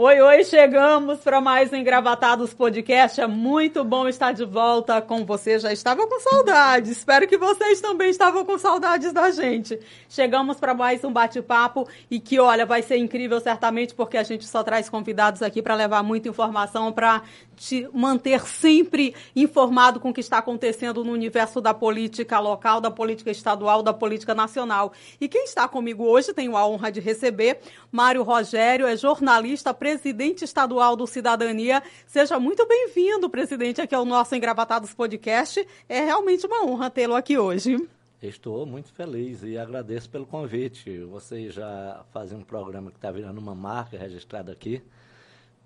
Oi, 0.00 0.20
oi, 0.20 0.44
chegamos 0.44 1.18
para 1.18 1.40
mais 1.40 1.72
um 1.72 1.76
Engravatados 1.76 2.54
Podcast. 2.54 3.20
É 3.20 3.26
muito 3.26 3.82
bom 3.82 4.06
estar 4.06 4.30
de 4.30 4.44
volta 4.44 5.02
com 5.02 5.26
você. 5.26 5.58
Já 5.58 5.72
estava 5.72 6.06
com 6.06 6.20
saudades. 6.20 6.92
Espero 6.92 7.26
que 7.26 7.36
vocês 7.36 7.80
também 7.80 8.08
estavam 8.08 8.44
com 8.44 8.56
saudades 8.56 9.12
da 9.12 9.32
gente. 9.32 9.76
Chegamos 10.08 10.60
para 10.60 10.72
mais 10.72 11.02
um 11.02 11.12
bate-papo 11.12 11.88
e 12.08 12.20
que, 12.20 12.38
olha, 12.38 12.64
vai 12.64 12.80
ser 12.80 12.96
incrível 12.98 13.40
certamente 13.40 13.92
porque 13.92 14.16
a 14.16 14.22
gente 14.22 14.46
só 14.46 14.62
traz 14.62 14.88
convidados 14.88 15.42
aqui 15.42 15.60
para 15.60 15.74
levar 15.74 16.04
muita 16.04 16.28
informação 16.28 16.92
para 16.92 17.20
te 17.56 17.88
manter 17.92 18.40
sempre 18.42 19.16
informado 19.34 19.98
com 19.98 20.10
o 20.10 20.14
que 20.14 20.20
está 20.20 20.38
acontecendo 20.38 21.02
no 21.02 21.10
universo 21.10 21.60
da 21.60 21.74
política 21.74 22.38
local, 22.38 22.80
da 22.80 22.90
política 22.90 23.32
estadual, 23.32 23.82
da 23.82 23.92
política 23.92 24.32
nacional. 24.32 24.92
E 25.20 25.26
quem 25.26 25.42
está 25.42 25.66
comigo 25.66 26.04
hoje, 26.04 26.32
tenho 26.32 26.56
a 26.56 26.64
honra 26.64 26.92
de 26.92 27.00
receber 27.00 27.58
Mário 27.90 28.22
Rogério, 28.22 28.86
é 28.86 28.96
jornalista, 28.96 29.74
presidente 29.88 30.44
estadual 30.44 30.94
do 30.94 31.06
Cidadania. 31.06 31.82
Seja 32.06 32.38
muito 32.38 32.66
bem-vindo, 32.66 33.30
presidente, 33.30 33.80
aqui 33.80 33.94
ao 33.94 34.04
nosso 34.04 34.34
Engravatados 34.34 34.92
Podcast. 34.92 35.66
É 35.88 36.04
realmente 36.04 36.46
uma 36.46 36.66
honra 36.66 36.90
tê-lo 36.90 37.14
aqui 37.14 37.38
hoje. 37.38 37.88
Estou 38.20 38.66
muito 38.66 38.92
feliz 38.92 39.42
e 39.42 39.56
agradeço 39.56 40.10
pelo 40.10 40.26
convite. 40.26 40.98
Vocês 41.04 41.54
já 41.54 42.04
fazem 42.12 42.36
um 42.36 42.42
programa 42.42 42.90
que 42.90 42.98
está 42.98 43.10
virando 43.10 43.38
uma 43.38 43.54
marca 43.54 43.96
registrada 43.96 44.52
aqui. 44.52 44.82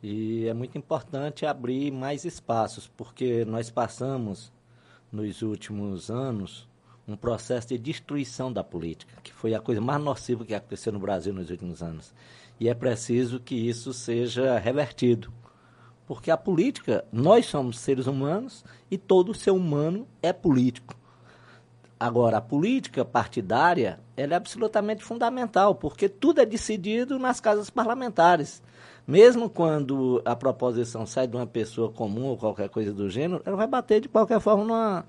E 0.01 0.47
é 0.47 0.55
muito 0.55 0.79
importante 0.79 1.45
abrir 1.45 1.91
mais 1.91 2.25
espaços, 2.25 2.87
porque 2.97 3.45
nós 3.45 3.70
passamos, 3.70 4.53
nos 5.11 5.43
últimos 5.43 6.12
anos, 6.12 6.69
um 7.09 7.17
processo 7.17 7.67
de 7.70 7.78
destruição 7.78 8.53
da 8.53 8.62
política, 8.62 9.20
que 9.20 9.33
foi 9.33 9.53
a 9.53 9.59
coisa 9.59 9.81
mais 9.81 10.00
nociva 10.00 10.45
que 10.45 10.55
aconteceu 10.55 10.93
no 10.93 11.00
Brasil 11.00 11.33
nos 11.33 11.50
últimos 11.50 11.83
anos 11.83 12.15
e 12.58 12.69
é 12.69 12.75
preciso 12.75 13.41
que 13.41 13.55
isso 13.55 13.92
seja 13.92 14.58
revertido. 14.58 15.33
Porque 16.06 16.31
a 16.31 16.36
política, 16.36 17.05
nós 17.12 17.47
somos 17.47 17.78
seres 17.78 18.06
humanos 18.06 18.64
e 18.91 18.98
todo 18.98 19.34
ser 19.34 19.50
humano 19.50 20.06
é 20.22 20.33
político. 20.33 20.94
Agora, 21.98 22.39
a 22.39 22.41
política 22.41 23.05
partidária 23.05 24.00
é 24.17 24.25
absolutamente 24.34 25.05
fundamental, 25.05 25.75
porque 25.75 26.09
tudo 26.09 26.41
é 26.41 26.44
decidido 26.44 27.17
nas 27.19 27.41
casas 27.41 27.70
parlamentares. 27.70 28.61
Mesmo 29.06 29.48
quando 29.48 30.20
a 30.25 30.34
proposição 30.34 31.06
sai 31.06 31.27
de 31.27 31.37
uma 31.37 31.47
pessoa 31.47 31.92
comum 31.92 32.25
ou 32.27 32.37
qualquer 32.37 32.69
coisa 32.69 32.92
do 32.92 33.09
gênero, 33.09 33.41
ela 33.44 33.56
vai 33.56 33.66
bater 33.69 34.00
de 34.00 34.09
qualquer 34.09 34.41
forma 34.41 34.64
numa, 34.64 35.05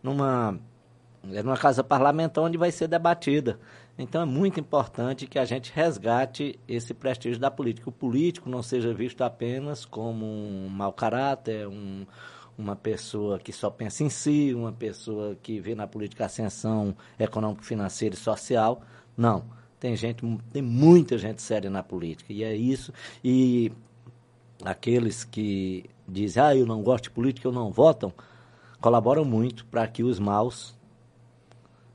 numa, 0.00 0.58
numa 1.24 1.56
casa 1.56 1.82
parlamentar 1.82 2.44
onde 2.44 2.56
vai 2.56 2.70
ser 2.70 2.86
debatida. 2.88 3.58
Então 3.98 4.22
é 4.22 4.24
muito 4.24 4.60
importante 4.60 5.26
que 5.26 5.40
a 5.40 5.44
gente 5.44 5.72
resgate 5.74 6.58
esse 6.68 6.94
prestígio 6.94 7.40
da 7.40 7.50
política. 7.50 7.88
O 7.88 7.92
político 7.92 8.48
não 8.48 8.62
seja 8.62 8.94
visto 8.94 9.22
apenas 9.22 9.84
como 9.84 10.24
um 10.24 10.68
mau 10.68 10.92
caráter, 10.92 11.66
um, 11.66 12.06
uma 12.56 12.76
pessoa 12.76 13.40
que 13.40 13.52
só 13.52 13.68
pensa 13.68 14.04
em 14.04 14.08
si, 14.08 14.54
uma 14.54 14.72
pessoa 14.72 15.36
que 15.42 15.58
vê 15.58 15.74
na 15.74 15.88
política 15.88 16.26
ascensão 16.26 16.96
econômico, 17.18 17.64
financeira 17.64 18.14
e 18.14 18.18
social. 18.18 18.82
Não. 19.16 19.44
Tem 19.80 19.96
gente, 19.96 20.24
tem 20.52 20.62
muita 20.62 21.18
gente 21.18 21.42
séria 21.42 21.68
na 21.68 21.82
política. 21.82 22.32
E 22.32 22.44
é 22.44 22.54
isso. 22.54 22.92
E 23.22 23.72
aqueles 24.64 25.24
que 25.24 25.84
dizem, 26.06 26.42
ah, 26.42 26.54
eu 26.54 26.66
não 26.66 26.82
gosto 26.82 27.04
de 27.04 27.10
política, 27.10 27.48
eu 27.48 27.52
não 27.52 27.72
votam, 27.72 28.12
colaboram 28.80 29.24
muito 29.24 29.66
para 29.66 29.86
que 29.88 30.04
os 30.04 30.20
maus 30.20 30.77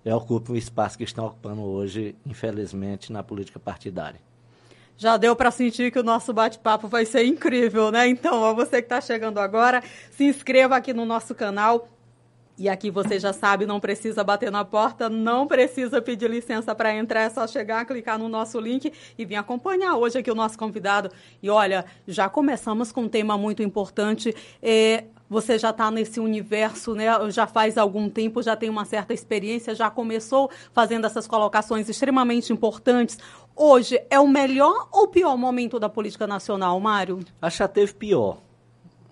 é, 0.05 0.13
ocupam 0.13 0.53
o 0.53 0.57
espaço 0.57 0.97
que 0.97 1.03
estão 1.03 1.25
ocupando 1.27 1.61
hoje, 1.61 2.15
infelizmente, 2.25 3.11
na 3.11 3.23
política 3.23 3.59
partidária. 3.59 4.19
Já 4.97 5.17
deu 5.17 5.35
para 5.35 5.49
sentir 5.49 5.91
que 5.91 5.99
o 5.99 6.03
nosso 6.03 6.31
bate-papo 6.31 6.87
vai 6.87 7.05
ser 7.05 7.25
incrível, 7.25 7.91
né? 7.91 8.07
Então, 8.07 8.45
a 8.45 8.53
você 8.53 8.81
que 8.81 8.85
está 8.85 9.01
chegando 9.01 9.39
agora, 9.39 9.83
se 10.11 10.23
inscreva 10.25 10.75
aqui 10.75 10.93
no 10.93 11.05
nosso 11.05 11.33
canal. 11.33 11.89
E 12.55 12.69
aqui 12.69 12.91
você 12.91 13.19
já 13.19 13.33
sabe, 13.33 13.65
não 13.65 13.79
precisa 13.79 14.23
bater 14.23 14.51
na 14.51 14.63
porta, 14.63 15.09
não 15.09 15.47
precisa 15.47 15.99
pedir 15.99 16.29
licença 16.29 16.75
para 16.75 16.93
entrar, 16.95 17.21
é 17.21 17.29
só 17.31 17.47
chegar, 17.47 17.83
clicar 17.83 18.19
no 18.19 18.29
nosso 18.29 18.59
link 18.59 18.93
e 19.17 19.25
vir 19.25 19.37
acompanhar 19.37 19.95
hoje 19.97 20.19
aqui 20.19 20.29
o 20.29 20.35
nosso 20.35 20.55
convidado. 20.55 21.09
E 21.41 21.49
olha, 21.49 21.83
já 22.07 22.29
começamos 22.29 22.91
com 22.91 23.01
um 23.01 23.09
tema 23.09 23.35
muito 23.39 23.63
importante. 23.63 24.35
É, 24.61 25.05
você 25.33 25.57
já 25.57 25.71
está 25.71 25.89
nesse 25.89 26.19
universo, 26.19 26.93
né? 26.93 27.05
Já 27.31 27.47
faz 27.47 27.77
algum 27.77 28.07
tempo, 28.07 28.43
já 28.43 28.55
tem 28.55 28.69
uma 28.69 28.85
certa 28.85 29.13
experiência, 29.13 29.73
já 29.73 29.89
começou 29.89 30.49
fazendo 30.71 31.05
essas 31.05 31.25
colocações 31.25 31.89
extremamente 31.89 32.53
importantes. 32.53 33.17
Hoje 33.55 33.99
é 34.09 34.19
o 34.19 34.27
melhor 34.27 34.87
ou 34.91 35.07
pior 35.07 35.35
momento 35.35 35.79
da 35.79 35.89
política 35.89 36.27
nacional, 36.27 36.79
Mário? 36.79 37.19
Acho 37.41 37.67
que 37.67 37.73
teve 37.73 37.93
pior. 37.93 38.37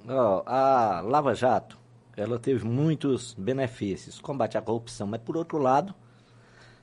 Oh, 0.07 0.43
a 0.45 1.01
Lava 1.03 1.33
Jato, 1.33 1.77
ela 2.15 2.37
teve 2.37 2.65
muitos 2.65 3.33
benefícios, 3.33 4.19
combate 4.19 4.57
à 4.57 4.61
corrupção, 4.61 5.07
mas 5.07 5.21
por 5.21 5.35
outro 5.35 5.57
lado, 5.57 5.93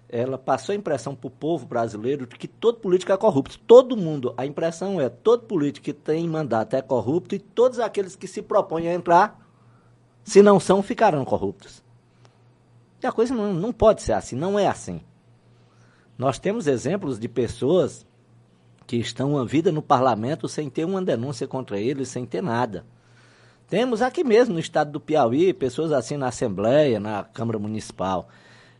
ela 0.08 0.38
passou 0.38 0.72
a 0.72 0.76
impressão 0.76 1.14
para 1.14 1.28
o 1.28 1.30
povo 1.30 1.66
brasileiro 1.66 2.26
de 2.26 2.36
que 2.36 2.48
todo 2.48 2.78
político 2.78 3.12
é 3.12 3.16
corrupto. 3.16 3.58
Todo 3.58 3.96
mundo, 3.96 4.32
a 4.36 4.46
impressão 4.46 5.00
é, 5.00 5.08
todo 5.08 5.44
político 5.44 5.84
que 5.84 5.92
tem 5.92 6.26
mandato 6.26 6.74
é 6.74 6.82
corrupto 6.82 7.34
e 7.34 7.38
todos 7.38 7.78
aqueles 7.78 8.16
que 8.16 8.26
se 8.26 8.40
propõem 8.40 8.88
a 8.88 8.94
entrar, 8.94 9.46
se 10.24 10.42
não 10.42 10.58
são, 10.58 10.82
ficarão 10.82 11.24
corruptos. 11.24 11.82
E 13.02 13.06
a 13.06 13.12
coisa 13.12 13.34
não, 13.34 13.52
não 13.52 13.72
pode 13.72 14.02
ser 14.02 14.12
assim, 14.12 14.34
não 14.34 14.58
é 14.58 14.66
assim. 14.66 15.00
Nós 16.16 16.38
temos 16.38 16.66
exemplos 16.66 17.18
de 17.18 17.28
pessoas 17.28 18.06
que 18.86 18.96
estão 18.96 19.36
a 19.36 19.44
vida 19.44 19.70
no 19.70 19.82
parlamento 19.82 20.48
sem 20.48 20.70
ter 20.70 20.84
uma 20.86 21.02
denúncia 21.02 21.46
contra 21.46 21.78
eles, 21.78 22.08
sem 22.08 22.24
ter 22.24 22.42
nada. 22.42 22.86
Temos 23.68 24.00
aqui 24.00 24.24
mesmo 24.24 24.54
no 24.54 24.60
estado 24.60 24.90
do 24.90 24.98
Piauí 24.98 25.52
pessoas 25.52 25.92
assim 25.92 26.16
na 26.16 26.28
Assembleia, 26.28 26.98
na 26.98 27.22
Câmara 27.22 27.58
Municipal. 27.58 28.28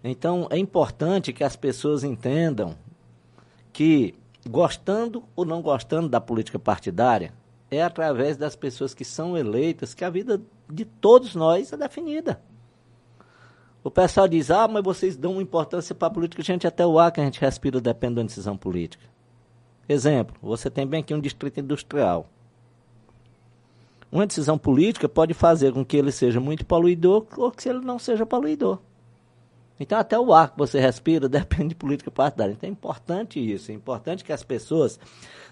Então, 0.03 0.47
é 0.51 0.59
importante 0.59 1.33
que 1.33 1.43
as 1.43 1.57
pessoas 1.57 2.05
entendam 2.05 2.77
que, 3.73 4.15
gostando 4.49 5.25
ou 5.35 5.45
não 5.45 5.61
gostando 5.61 6.09
da 6.09 6.21
política 6.21 6.59
partidária, 6.59 7.33
é 7.71 7.83
através 7.83 8.37
das 8.37 8.57
pessoas 8.57 8.95
que 8.95 9.05
são 9.05 9.37
eleitas 9.37 9.95
que 9.95 10.05
a 10.05 10.11
vida 10.11 10.41
de 10.71 10.85
todos 10.85 11.35
nós 11.35 11.73
é 11.73 11.77
definida. 11.77 12.41
O 13.83 13.91
pessoal 13.91 14.29
diz, 14.29 14.51
ah, 14.51 14.69
mas 14.69 14.83
vocês 14.83 15.17
dão 15.17 15.41
importância 15.41 15.95
para 15.95 16.09
a 16.09 16.11
política. 16.11 16.43
Gente, 16.43 16.67
até 16.67 16.87
o 16.87 16.99
ar 16.99 17.13
que 17.13 17.21
a 17.21 17.25
gente 17.25 17.41
respira 17.41 17.81
depende 17.81 18.17
da 18.17 18.23
decisão 18.23 18.57
política. 18.57 19.05
Exemplo, 19.89 20.37
você 20.43 20.69
tem 20.69 20.87
bem 20.87 21.01
aqui 21.01 21.15
um 21.15 21.21
distrito 21.21 21.61
industrial. 21.61 22.29
Uma 24.11 24.27
decisão 24.27 24.59
política 24.59 25.09
pode 25.09 25.35
fazer 25.35 25.73
com 25.73 25.85
que 25.85 25.97
ele 25.97 26.11
seja 26.11 26.41
muito 26.41 26.65
poluidor 26.65 27.27
ou 27.37 27.51
que 27.51 27.69
ele 27.69 27.81
não 27.81 27.99
seja 27.99 28.27
poluidor. 28.27 28.79
Então, 29.81 29.99
até 29.99 30.19
o 30.19 30.33
ar 30.33 30.51
que 30.51 30.59
você 30.59 30.81
respira 30.81 31.29
depende 31.31 31.71
de 31.71 31.75
política 31.75 32.11
partidária. 32.11 32.53
Então, 32.53 32.69
é 32.69 32.73
importante 32.73 33.39
isso. 33.39 33.71
É 33.71 33.75
importante 33.75 34.25
que 34.25 34.33
as 34.33 34.43
pessoas 34.43 34.99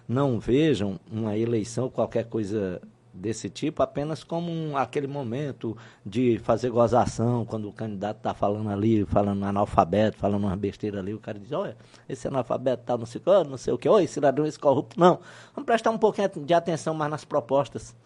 não 0.09 0.39
vejam 0.39 0.99
uma 1.11 1.37
eleição, 1.37 1.89
qualquer 1.89 2.25
coisa 2.25 2.81
desse 3.17 3.49
tipo, 3.49 3.83
apenas 3.83 4.23
como 4.23 4.53
um, 4.53 4.77
aquele 4.77 5.07
momento 5.07 5.77
de 6.05 6.39
fazer 6.39 6.71
gozação, 6.71 7.45
quando 7.45 7.69
o 7.69 7.73
candidato 7.73 8.19
está 8.19 8.35
falando 8.35 8.69
ali, 8.69 9.05
falando 9.07 9.45
analfabeto, 9.45 10.19
falando 10.19 10.45
uma 10.45 10.57
besteira 10.57 11.01
ali, 11.01 11.15
o 11.15 11.19
cara 11.19 11.39
diz, 11.39 11.53
olha, 11.53 11.77
esse 12.09 12.29
analfabeto 12.29 12.85
tá 12.85 12.97
não 12.97 13.07
sei, 13.07 13.21
oh, 13.25 13.45
não 13.45 13.57
sei 13.57 13.73
o 13.73 13.79
que, 13.79 13.89
oi, 13.89 14.07
cidadão 14.07 14.47
esse 14.47 14.59
corrupto. 14.59 14.99
Não, 15.01 15.19
vamos 15.55 15.67
prestar 15.67 15.91
um 15.91 15.99
pouquinho 15.99 16.29
de 16.45 16.55
atenção 16.55 16.95
mais 16.95 17.11
nas 17.11 17.25
propostas, 17.25 17.97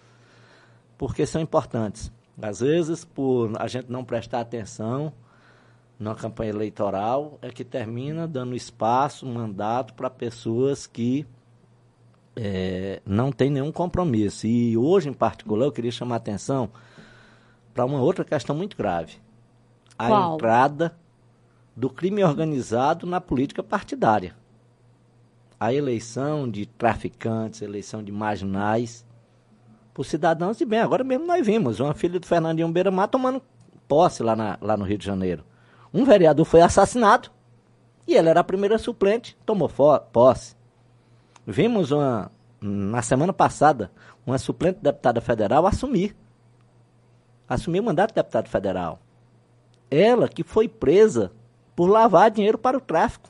porque 0.96 1.26
são 1.26 1.40
importantes. 1.40 2.12
Às 2.40 2.60
vezes, 2.60 3.04
por 3.04 3.50
a 3.60 3.66
gente 3.66 3.90
não 3.90 4.04
prestar 4.04 4.40
atenção, 4.40 5.12
na 6.00 6.14
campanha 6.14 6.48
eleitoral 6.48 7.38
é 7.42 7.50
que 7.50 7.62
termina 7.62 8.26
dando 8.26 8.56
espaço, 8.56 9.26
mandato 9.26 9.92
para 9.92 10.08
pessoas 10.08 10.86
que 10.86 11.26
é, 12.34 13.02
não 13.04 13.30
têm 13.30 13.50
nenhum 13.50 13.70
compromisso. 13.70 14.46
E 14.46 14.78
hoje, 14.78 15.10
em 15.10 15.12
particular, 15.12 15.66
eu 15.66 15.72
queria 15.72 15.92
chamar 15.92 16.14
a 16.14 16.16
atenção 16.16 16.70
para 17.74 17.84
uma 17.84 18.00
outra 18.00 18.24
questão 18.24 18.56
muito 18.56 18.78
grave: 18.78 19.18
a 19.98 20.08
Qual? 20.08 20.34
entrada 20.34 20.96
do 21.76 21.90
crime 21.90 22.24
organizado 22.24 23.06
na 23.06 23.20
política 23.20 23.62
partidária. 23.62 24.34
A 25.58 25.74
eleição 25.74 26.50
de 26.50 26.64
traficantes, 26.64 27.60
eleição 27.60 28.02
de 28.02 28.10
marginais, 28.10 29.04
por 29.92 30.06
cidadãos 30.06 30.56
de 30.56 30.64
bem. 30.64 30.80
Agora 30.80 31.04
mesmo 31.04 31.26
nós 31.26 31.44
vimos 31.44 31.78
uma 31.78 31.92
filha 31.92 32.18
do 32.18 32.26
Fernandinho 32.26 32.72
Beira-Mar 32.72 33.08
tomando 33.08 33.42
posse 33.86 34.22
lá, 34.22 34.34
na, 34.34 34.56
lá 34.62 34.78
no 34.78 34.86
Rio 34.86 34.96
de 34.96 35.04
Janeiro. 35.04 35.44
Um 35.92 36.04
vereador 36.04 36.44
foi 36.44 36.60
assassinado 36.60 37.30
e 38.06 38.16
ele 38.16 38.28
era 38.28 38.40
a 38.40 38.44
primeira 38.44 38.78
suplente, 38.78 39.36
tomou 39.46 39.70
posse. 40.12 40.56
Vimos 41.46 41.90
uma, 41.90 42.30
na 42.60 43.02
semana 43.02 43.32
passada 43.32 43.90
uma 44.26 44.36
suplente 44.36 44.80
deputada 44.82 45.20
federal 45.20 45.66
assumir. 45.66 46.16
Assumir 47.48 47.80
o 47.80 47.84
mandato 47.84 48.10
de 48.10 48.16
deputado 48.16 48.48
federal. 48.48 49.00
Ela 49.90 50.28
que 50.28 50.42
foi 50.42 50.68
presa 50.68 51.32
por 51.74 51.86
lavar 51.88 52.30
dinheiro 52.30 52.58
para 52.58 52.76
o 52.76 52.80
tráfico. 52.80 53.29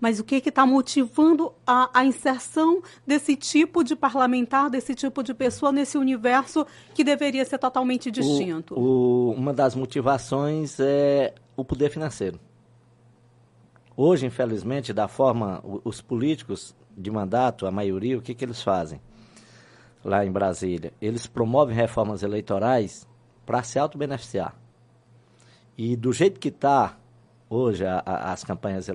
Mas 0.00 0.20
o 0.20 0.24
que 0.24 0.36
está 0.36 0.66
motivando 0.66 1.52
a, 1.66 1.90
a, 1.92 2.04
inserção 2.04 2.82
desse 3.06 3.36
tipo 3.36 3.82
de 3.82 3.96
parlamentar, 3.96 4.68
desse 4.68 4.94
tipo 4.94 5.22
de 5.22 5.32
pessoa 5.32 5.72
nesse 5.72 5.96
universo 5.96 6.66
que 6.94 7.04
deveria 7.04 7.44
ser 7.44 7.58
totalmente 7.58 8.10
distinto? 8.10 8.78
O, 8.78 9.30
o, 9.30 9.32
uma 9.32 9.52
das 9.52 9.74
motivações 9.74 10.78
é 10.80 11.34
o 11.56 11.64
poder 11.64 11.90
financeiro. 11.90 12.38
Hoje, 13.96 14.26
infelizmente, 14.26 14.92
da 14.92 15.06
forma, 15.06 15.62
os 15.84 16.00
políticos 16.00 16.74
de 16.96 17.10
mandato, 17.10 17.66
a 17.66 17.70
maioria, 17.70 18.18
o 18.18 18.22
que, 18.22 18.34
que 18.34 18.44
eles 18.44 18.60
fazem 18.60 19.00
lá 20.04 20.24
em 20.26 20.32
Brasília? 20.32 20.92
Eles 21.00 21.26
promovem 21.26 21.76
reformas 21.76 22.22
eleitorais 22.22 23.06
para 23.46 23.62
se 23.62 23.78
auto-beneficiar. 23.78 24.56
E 25.78 25.96
do 25.96 26.12
jeito 26.12 26.40
que 26.40 26.48
está 26.48 26.96
hoje 27.54 27.86
a, 27.86 28.02
a, 28.04 28.32
as, 28.32 28.44
campanhas 28.44 28.86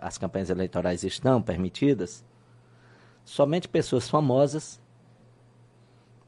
as 0.00 0.18
campanhas 0.18 0.50
eleitorais 0.50 1.04
estão 1.04 1.40
permitidas, 1.42 2.24
somente 3.24 3.68
pessoas 3.68 4.08
famosas, 4.08 4.80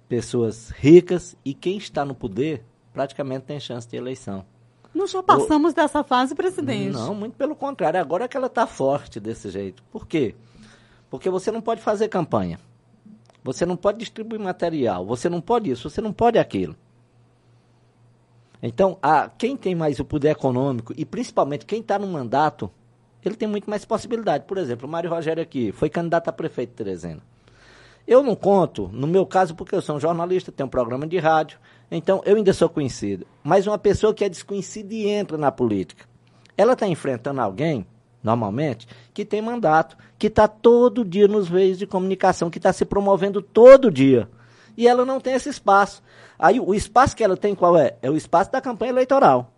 pessoas 0.09 0.71
ricas 0.71 1.37
e 1.45 1.55
quem 1.55 1.77
está 1.77 2.05
no 2.05 2.15
poder 2.15 2.65
praticamente 2.93 3.47
tem 3.47 3.61
chance 3.61 3.89
de 3.89 3.97
eleição. 3.97 4.45
Nós 4.95 5.11
já 5.11 5.23
passamos 5.23 5.73
o... 5.73 5.77
dessa 5.77 6.03
fase, 6.03 6.35
presidente. 6.35 6.95
Não, 6.95 7.15
muito 7.15 7.37
pelo 7.37 7.55
contrário. 7.55 8.01
Agora 8.01 8.25
é 8.25 8.29
que 8.29 8.37
ela 8.37 8.47
está 8.47 8.67
forte 8.67 9.21
desse 9.21 9.51
jeito. 9.51 9.83
Por 9.91 10.07
quê? 10.07 10.35
Porque 11.11 11.31
você 11.31 11.51
não 11.51 11.61
pode 11.61 11.81
fazer 11.81 12.09
campanha. 12.09 12.59
Você 13.45 13.65
não 13.65 13.77
pode 13.77 13.99
distribuir 13.99 14.41
material. 14.41 15.07
Você 15.07 15.29
não 15.29 15.41
pode 15.41 15.71
isso, 15.71 15.89
você 15.89 16.01
não 16.01 16.13
pode 16.13 16.39
aquilo. 16.39 16.75
Então, 18.63 18.99
a, 19.01 19.29
quem 19.29 19.57
tem 19.57 19.75
mais 19.75 20.01
o 20.01 20.05
poder 20.05 20.31
econômico 20.31 20.93
e 20.97 21.05
principalmente 21.05 21.65
quem 21.65 21.81
está 21.81 21.99
no 21.99 22.07
mandato, 22.07 22.71
ele 23.25 23.37
tem 23.37 23.49
muito 23.49 23.71
mais 23.71 23.85
possibilidade. 23.85 24.45
Por 24.47 24.59
exemplo, 24.59 24.89
o 24.89 24.91
Mário 24.91 25.11
Rogério 25.11 25.43
aqui 25.43 25.73
foi 25.73 25.89
candidato 25.89 26.29
a 26.29 26.33
prefeito 26.33 26.71
de 26.71 26.77
Teresina. 26.77 27.23
Eu 28.07 28.23
não 28.23 28.35
conto, 28.35 28.89
no 28.93 29.07
meu 29.07 29.27
caso, 29.27 29.55
porque 29.55 29.75
eu 29.75 29.83
sou 29.83 29.97
um 29.97 30.01
jornalista, 30.01 30.51
tenho 30.51 30.67
um 30.67 30.71
programa 30.71 31.07
de 31.07 31.19
rádio, 31.19 31.59
então 31.91 32.23
eu 32.25 32.37
ainda 32.37 32.53
sou 32.55 32.69
conhecido. 32.69 33.27
Mas 33.45 33.67
uma 33.67 33.79
pessoa 33.79 34.15
que 34.15 34.25
é 34.25 34.29
desconhecida 34.29 34.95
e 34.95 35.07
entra 35.07 35.37
na 35.37 35.53
política, 35.53 36.07
ela 36.57 36.73
está 36.73 36.89
enfrentando 36.89 37.41
alguém, 37.41 37.87
normalmente, 38.23 38.89
que 39.13 39.27
tem 39.27 39.43
mandato, 39.43 39.97
que 40.19 40.29
está 40.29 40.49
todo 40.49 41.05
dia 41.05 41.29
nos 41.29 41.51
meios 41.51 41.79
de 41.79 41.87
comunicação, 41.87 42.51
que 42.51 42.59
está 42.59 42.73
se 42.73 42.87
promovendo 42.87 43.43
todo 43.43 43.91
dia 43.91 44.29
e 44.79 44.87
ela 44.87 45.05
não 45.05 45.19
tem 45.21 45.35
esse 45.35 45.49
espaço. 45.49 46.01
Aí 46.39 46.61
o 46.61 46.73
espaço 46.73 47.17
que 47.17 47.25
ela 47.25 47.37
tem 47.37 47.53
qual 47.53 47.77
é? 47.77 47.97
É 48.01 48.09
o 48.09 48.17
espaço 48.17 48.53
da 48.53 48.61
campanha 48.61 48.93
eleitoral, 48.93 49.53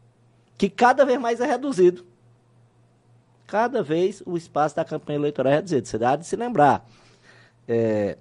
que 0.57 0.71
cada 0.71 1.05
vez 1.05 1.21
mais 1.21 1.43
é 1.43 1.47
reduzido. 1.47 2.07
Cada 3.47 3.83
vez 3.83 4.23
o 4.25 4.35
espaço 4.35 4.75
da 4.75 4.85
campanha 4.85 5.19
eleitoral 5.19 5.53
é 5.53 5.57
reduzido. 5.57 5.87
Você 5.87 5.99
dá 5.99 6.17
de 6.17 6.27
se 6.27 6.37
lembrar. 6.37 6.89
É, 7.69 8.17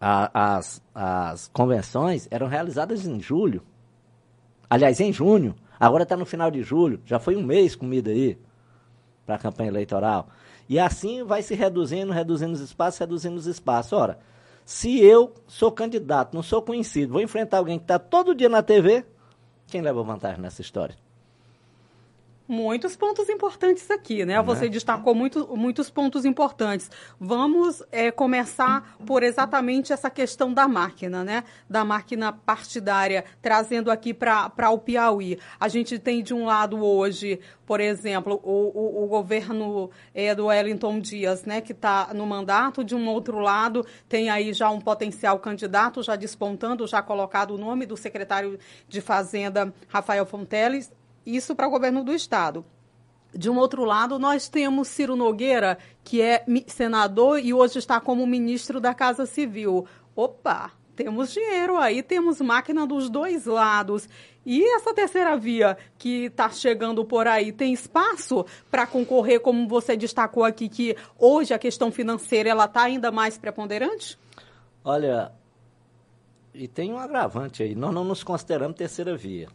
a, 0.00 0.56
as, 0.56 0.82
as 0.94 1.48
convenções 1.48 2.26
eram 2.30 2.46
realizadas 2.46 3.04
em 3.04 3.20
julho. 3.20 3.62
Aliás, 4.70 5.00
em 5.00 5.12
junho. 5.12 5.54
Agora 5.78 6.04
está 6.04 6.16
no 6.16 6.24
final 6.24 6.50
de 6.50 6.62
julho. 6.62 7.02
Já 7.04 7.18
foi 7.18 7.36
um 7.36 7.42
mês 7.42 7.76
comida 7.76 8.10
aí 8.10 8.38
para 9.26 9.34
a 9.34 9.38
campanha 9.38 9.68
eleitoral. 9.68 10.30
E 10.66 10.78
assim 10.78 11.24
vai 11.24 11.42
se 11.42 11.54
reduzindo, 11.54 12.10
reduzindo 12.10 12.54
os 12.54 12.60
espaços, 12.60 12.98
reduzindo 12.98 13.36
os 13.36 13.46
espaços. 13.46 13.92
Ora, 13.92 14.18
se 14.70 15.00
eu 15.00 15.34
sou 15.48 15.72
candidato, 15.72 16.32
não 16.32 16.44
sou 16.44 16.62
conhecido, 16.62 17.14
vou 17.14 17.20
enfrentar 17.20 17.58
alguém 17.58 17.76
que 17.76 17.82
está 17.82 17.98
todo 17.98 18.36
dia 18.36 18.48
na 18.48 18.62
TV, 18.62 19.04
quem 19.66 19.82
leva 19.82 20.00
vantagem 20.04 20.40
nessa 20.40 20.62
história? 20.62 20.94
Muitos 22.50 22.96
pontos 22.96 23.28
importantes 23.28 23.88
aqui, 23.92 24.24
né? 24.24 24.42
Você 24.42 24.64
né? 24.64 24.70
destacou 24.70 25.14
muito, 25.14 25.56
muitos 25.56 25.88
pontos 25.88 26.24
importantes. 26.24 26.90
Vamos 27.16 27.80
é, 27.92 28.10
começar 28.10 28.96
por 29.06 29.22
exatamente 29.22 29.92
essa 29.92 30.10
questão 30.10 30.52
da 30.52 30.66
máquina, 30.66 31.22
né? 31.22 31.44
Da 31.68 31.84
máquina 31.84 32.32
partidária, 32.32 33.24
trazendo 33.40 33.88
aqui 33.88 34.12
para 34.12 34.68
o 34.68 34.78
Piauí. 34.78 35.38
A 35.60 35.68
gente 35.68 35.96
tem 35.96 36.24
de 36.24 36.34
um 36.34 36.44
lado 36.44 36.84
hoje, 36.84 37.38
por 37.64 37.78
exemplo, 37.78 38.40
o, 38.42 38.50
o, 38.76 39.04
o 39.04 39.06
governo 39.06 39.88
é, 40.12 40.34
do 40.34 40.46
Wellington 40.46 40.98
Dias, 40.98 41.44
né? 41.44 41.60
Que 41.60 41.70
está 41.70 42.12
no 42.12 42.26
mandato. 42.26 42.82
De 42.82 42.96
um 42.96 43.08
outro 43.08 43.38
lado, 43.38 43.86
tem 44.08 44.28
aí 44.28 44.52
já 44.52 44.70
um 44.70 44.80
potencial 44.80 45.38
candidato, 45.38 46.02
já 46.02 46.16
despontando, 46.16 46.84
já 46.88 47.00
colocado 47.00 47.54
o 47.54 47.58
nome 47.58 47.86
do 47.86 47.96
secretário 47.96 48.58
de 48.88 49.00
Fazenda, 49.00 49.72
Rafael 49.86 50.26
Fonteles 50.26 50.90
isso 51.24 51.54
para 51.54 51.66
o 51.66 51.70
governo 51.70 52.04
do 52.04 52.12
Estado. 52.12 52.64
De 53.32 53.48
um 53.48 53.58
outro 53.58 53.84
lado, 53.84 54.18
nós 54.18 54.48
temos 54.48 54.88
Ciro 54.88 55.14
Nogueira, 55.14 55.78
que 56.02 56.20
é 56.20 56.44
senador 56.66 57.38
e 57.38 57.54
hoje 57.54 57.78
está 57.78 58.00
como 58.00 58.26
ministro 58.26 58.80
da 58.80 58.92
Casa 58.92 59.24
Civil. 59.24 59.86
Opa, 60.16 60.72
temos 60.96 61.32
dinheiro 61.32 61.78
aí, 61.78 62.02
temos 62.02 62.40
máquina 62.40 62.86
dos 62.86 63.08
dois 63.08 63.46
lados. 63.46 64.08
E 64.44 64.64
essa 64.74 64.92
terceira 64.92 65.36
via 65.36 65.76
que 65.96 66.24
está 66.24 66.50
chegando 66.50 67.04
por 67.04 67.28
aí, 67.28 67.52
tem 67.52 67.72
espaço 67.72 68.44
para 68.70 68.86
concorrer, 68.86 69.40
como 69.40 69.68
você 69.68 69.96
destacou 69.96 70.44
aqui, 70.44 70.68
que 70.68 70.96
hoje 71.18 71.54
a 71.54 71.58
questão 71.58 71.92
financeira 71.92 72.50
ela 72.50 72.64
está 72.64 72.82
ainda 72.82 73.12
mais 73.12 73.38
preponderante? 73.38 74.18
Olha, 74.82 75.30
e 76.52 76.66
tem 76.66 76.92
um 76.92 76.98
agravante 76.98 77.62
aí, 77.62 77.74
nós 77.74 77.94
não 77.94 78.02
nos 78.02 78.24
consideramos 78.24 78.76
terceira 78.76 79.16
via. 79.16 79.48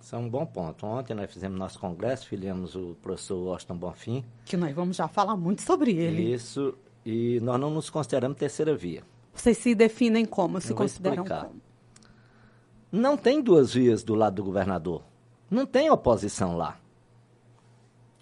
Isso 0.00 0.16
é 0.16 0.18
um 0.18 0.28
bom 0.28 0.46
ponto. 0.46 0.86
Ontem 0.86 1.14
nós 1.14 1.30
fizemos 1.30 1.58
nosso 1.58 1.78
congresso, 1.78 2.26
filiamos 2.26 2.74
o 2.74 2.96
professor 3.02 3.36
Washington 3.36 3.76
Bonfim. 3.76 4.24
Que 4.44 4.56
nós 4.56 4.74
vamos 4.74 4.96
já 4.96 5.06
falar 5.06 5.36
muito 5.36 5.62
sobre 5.62 5.92
ele. 5.92 6.32
Isso, 6.32 6.74
e 7.04 7.38
nós 7.40 7.60
não 7.60 7.70
nos 7.70 7.90
consideramos 7.90 8.38
terceira 8.38 8.74
via. 8.74 9.02
Vocês 9.34 9.58
se 9.58 9.74
definem 9.74 10.24
como? 10.24 10.60
Se 10.60 10.74
consideram 10.74 11.24
como? 11.24 11.60
Não 12.90 13.16
tem 13.16 13.40
duas 13.40 13.74
vias 13.74 14.02
do 14.02 14.14
lado 14.14 14.36
do 14.36 14.44
governador. 14.44 15.02
Não 15.50 15.66
tem 15.66 15.90
oposição 15.90 16.56
lá. 16.56 16.78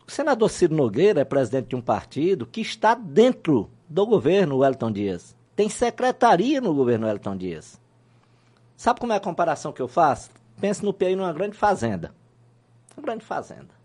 O 0.06 0.10
senador 0.10 0.50
Ciro 0.50 0.74
Nogueira 0.74 1.20
é 1.20 1.24
presidente 1.24 1.68
de 1.68 1.76
um 1.76 1.80
partido 1.80 2.46
que 2.46 2.60
está 2.60 2.94
dentro 2.94 3.70
do 3.88 4.06
governo 4.06 4.58
Wellington 4.58 4.90
Dias. 4.90 5.36
Tem 5.54 5.68
secretaria 5.68 6.60
no 6.60 6.74
governo 6.74 7.06
Wellington 7.06 7.36
Dias. 7.36 7.80
Sabe 8.76 9.00
como 9.00 9.12
é 9.12 9.16
a 9.16 9.20
comparação 9.20 9.72
que 9.72 9.82
eu 9.82 9.88
faço? 9.88 10.30
Pense 10.60 10.84
no 10.84 10.92
PI 10.92 11.16
numa 11.16 11.32
grande 11.32 11.56
fazenda. 11.56 12.12
Uma 12.96 13.04
grande 13.04 13.24
fazenda. 13.24 13.78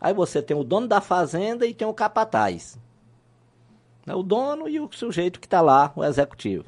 Aí 0.00 0.14
você 0.14 0.40
tem 0.40 0.56
o 0.56 0.64
dono 0.64 0.88
da 0.88 1.00
fazenda 1.00 1.66
e 1.66 1.74
tem 1.74 1.86
o 1.86 1.92
capataz. 1.92 2.78
É 4.06 4.14
o 4.14 4.22
dono 4.22 4.68
e 4.68 4.80
o 4.80 4.88
sujeito 4.90 5.38
que 5.38 5.46
está 5.46 5.60
lá, 5.60 5.92
o 5.94 6.02
executivo. 6.02 6.64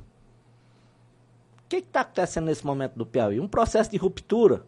O 1.64 1.68
que 1.68 1.76
está 1.76 2.02
acontecendo 2.02 2.44
nesse 2.44 2.64
momento 2.66 2.94
do 2.94 3.06
Piauí? 3.06 3.40
Um 3.40 3.48
processo 3.48 3.90
de 3.90 3.96
ruptura, 3.96 4.64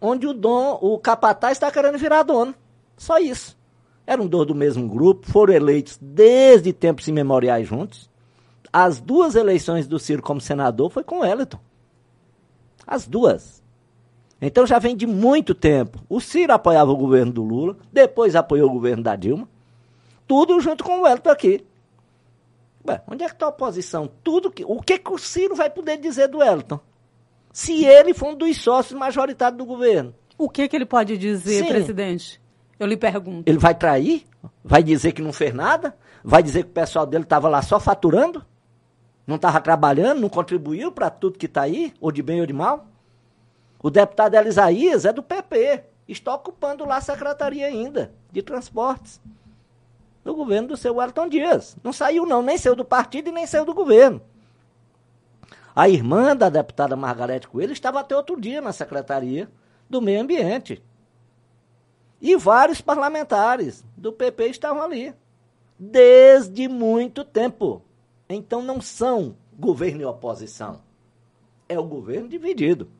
onde 0.00 0.26
o 0.26 0.32
dono, 0.32 0.78
o 0.80 0.98
capataz 0.98 1.52
está 1.52 1.70
querendo 1.70 1.98
virar 1.98 2.22
dono. 2.22 2.54
Só 2.96 3.18
isso. 3.18 3.58
Eram 4.06 4.26
dois 4.26 4.46
do 4.46 4.54
mesmo 4.54 4.88
grupo, 4.88 5.30
foram 5.30 5.52
eleitos 5.52 5.98
desde 6.00 6.72
tempos 6.72 7.06
imemoriais 7.08 7.68
juntos. 7.68 8.08
As 8.72 9.00
duas 9.00 9.34
eleições 9.34 9.86
do 9.86 9.98
Ciro 9.98 10.22
como 10.22 10.40
senador 10.40 10.88
foi 10.88 11.04
com 11.04 11.18
o 11.18 11.20
Wellington. 11.20 11.60
As 12.86 13.06
duas. 13.06 13.62
Então 14.40 14.66
já 14.66 14.78
vem 14.78 14.96
de 14.96 15.06
muito 15.06 15.54
tempo. 15.54 15.98
O 16.08 16.20
Ciro 16.20 16.52
apoiava 16.52 16.92
o 16.92 16.96
governo 16.96 17.32
do 17.32 17.42
Lula, 17.42 17.76
depois 17.92 18.36
apoiou 18.36 18.68
o 18.68 18.72
governo 18.72 19.02
da 19.02 19.16
Dilma, 19.16 19.48
tudo 20.26 20.60
junto 20.60 20.84
com 20.84 20.98
o 20.98 21.02
Wellington 21.02 21.30
aqui. 21.30 21.64
Ué, 22.86 23.02
onde 23.08 23.24
é 23.24 23.26
que 23.26 23.34
está 23.34 23.46
a 23.46 23.50
oposição? 23.50 24.08
Tudo 24.22 24.50
que, 24.50 24.64
o 24.64 24.80
que, 24.80 24.98
que 24.98 25.12
o 25.12 25.18
Ciro 25.18 25.56
vai 25.56 25.68
poder 25.68 25.98
dizer 25.98 26.28
do 26.28 26.38
Wellington? 26.38 26.78
Se 27.52 27.84
ele 27.84 28.14
for 28.14 28.28
um 28.28 28.36
dos 28.36 28.56
sócios 28.58 28.98
majoritários 28.98 29.58
do 29.58 29.64
governo. 29.64 30.14
O 30.36 30.48
que, 30.48 30.68
que 30.68 30.76
ele 30.76 30.86
pode 30.86 31.18
dizer, 31.18 31.64
Sim. 31.64 31.68
presidente? 31.68 32.40
Eu 32.78 32.86
lhe 32.86 32.96
pergunto. 32.96 33.48
Ele 33.48 33.58
vai 33.58 33.74
trair? 33.74 34.24
Vai 34.62 34.82
dizer 34.82 35.12
que 35.12 35.20
não 35.20 35.32
fez 35.32 35.52
nada? 35.52 35.96
Vai 36.22 36.42
dizer 36.42 36.62
que 36.62 36.70
o 36.70 36.72
pessoal 36.72 37.04
dele 37.04 37.24
estava 37.24 37.48
lá 37.48 37.60
só 37.60 37.80
faturando? 37.80 38.44
Não 39.26 39.36
estava 39.36 39.60
trabalhando? 39.60 40.20
Não 40.20 40.28
contribuiu 40.28 40.92
para 40.92 41.10
tudo 41.10 41.38
que 41.38 41.46
está 41.46 41.62
aí? 41.62 41.92
Ou 42.00 42.12
de 42.12 42.22
bem 42.22 42.40
ou 42.40 42.46
de 42.46 42.52
mal? 42.52 42.86
O 43.82 43.90
deputado 43.90 44.34
Elisaías 44.34 45.04
é 45.04 45.12
do 45.12 45.22
PP. 45.22 45.84
Está 46.08 46.34
ocupando 46.34 46.84
lá 46.84 46.96
a 46.96 47.00
secretaria 47.00 47.66
ainda 47.66 48.12
de 48.32 48.42
transportes. 48.42 49.20
Do 50.24 50.34
governo 50.34 50.68
do 50.68 50.76
seu 50.76 50.96
Wellington 50.96 51.28
Dias. 51.28 51.76
Não 51.82 51.92
saiu, 51.92 52.26
não, 52.26 52.42
nem 52.42 52.58
saiu 52.58 52.74
do 52.74 52.84
partido 52.84 53.28
e 53.28 53.32
nem 53.32 53.46
saiu 53.46 53.64
do 53.64 53.74
governo. 53.74 54.20
A 55.74 55.88
irmã 55.88 56.34
da 56.34 56.48
deputada 56.48 56.96
Margarete 56.96 57.46
Coelho 57.46 57.72
estava 57.72 58.00
até 58.00 58.16
outro 58.16 58.40
dia 58.40 58.60
na 58.60 58.72
Secretaria 58.72 59.48
do 59.88 60.02
Meio 60.02 60.20
Ambiente. 60.20 60.82
E 62.20 62.36
vários 62.36 62.80
parlamentares 62.80 63.84
do 63.96 64.12
PP 64.12 64.48
estavam 64.48 64.82
ali. 64.82 65.14
Desde 65.78 66.66
muito 66.66 67.24
tempo. 67.24 67.80
Então 68.28 68.60
não 68.60 68.80
são 68.80 69.36
governo 69.56 70.02
e 70.02 70.04
oposição. 70.04 70.80
É 71.68 71.78
o 71.78 71.84
governo 71.84 72.28
dividido. 72.28 72.90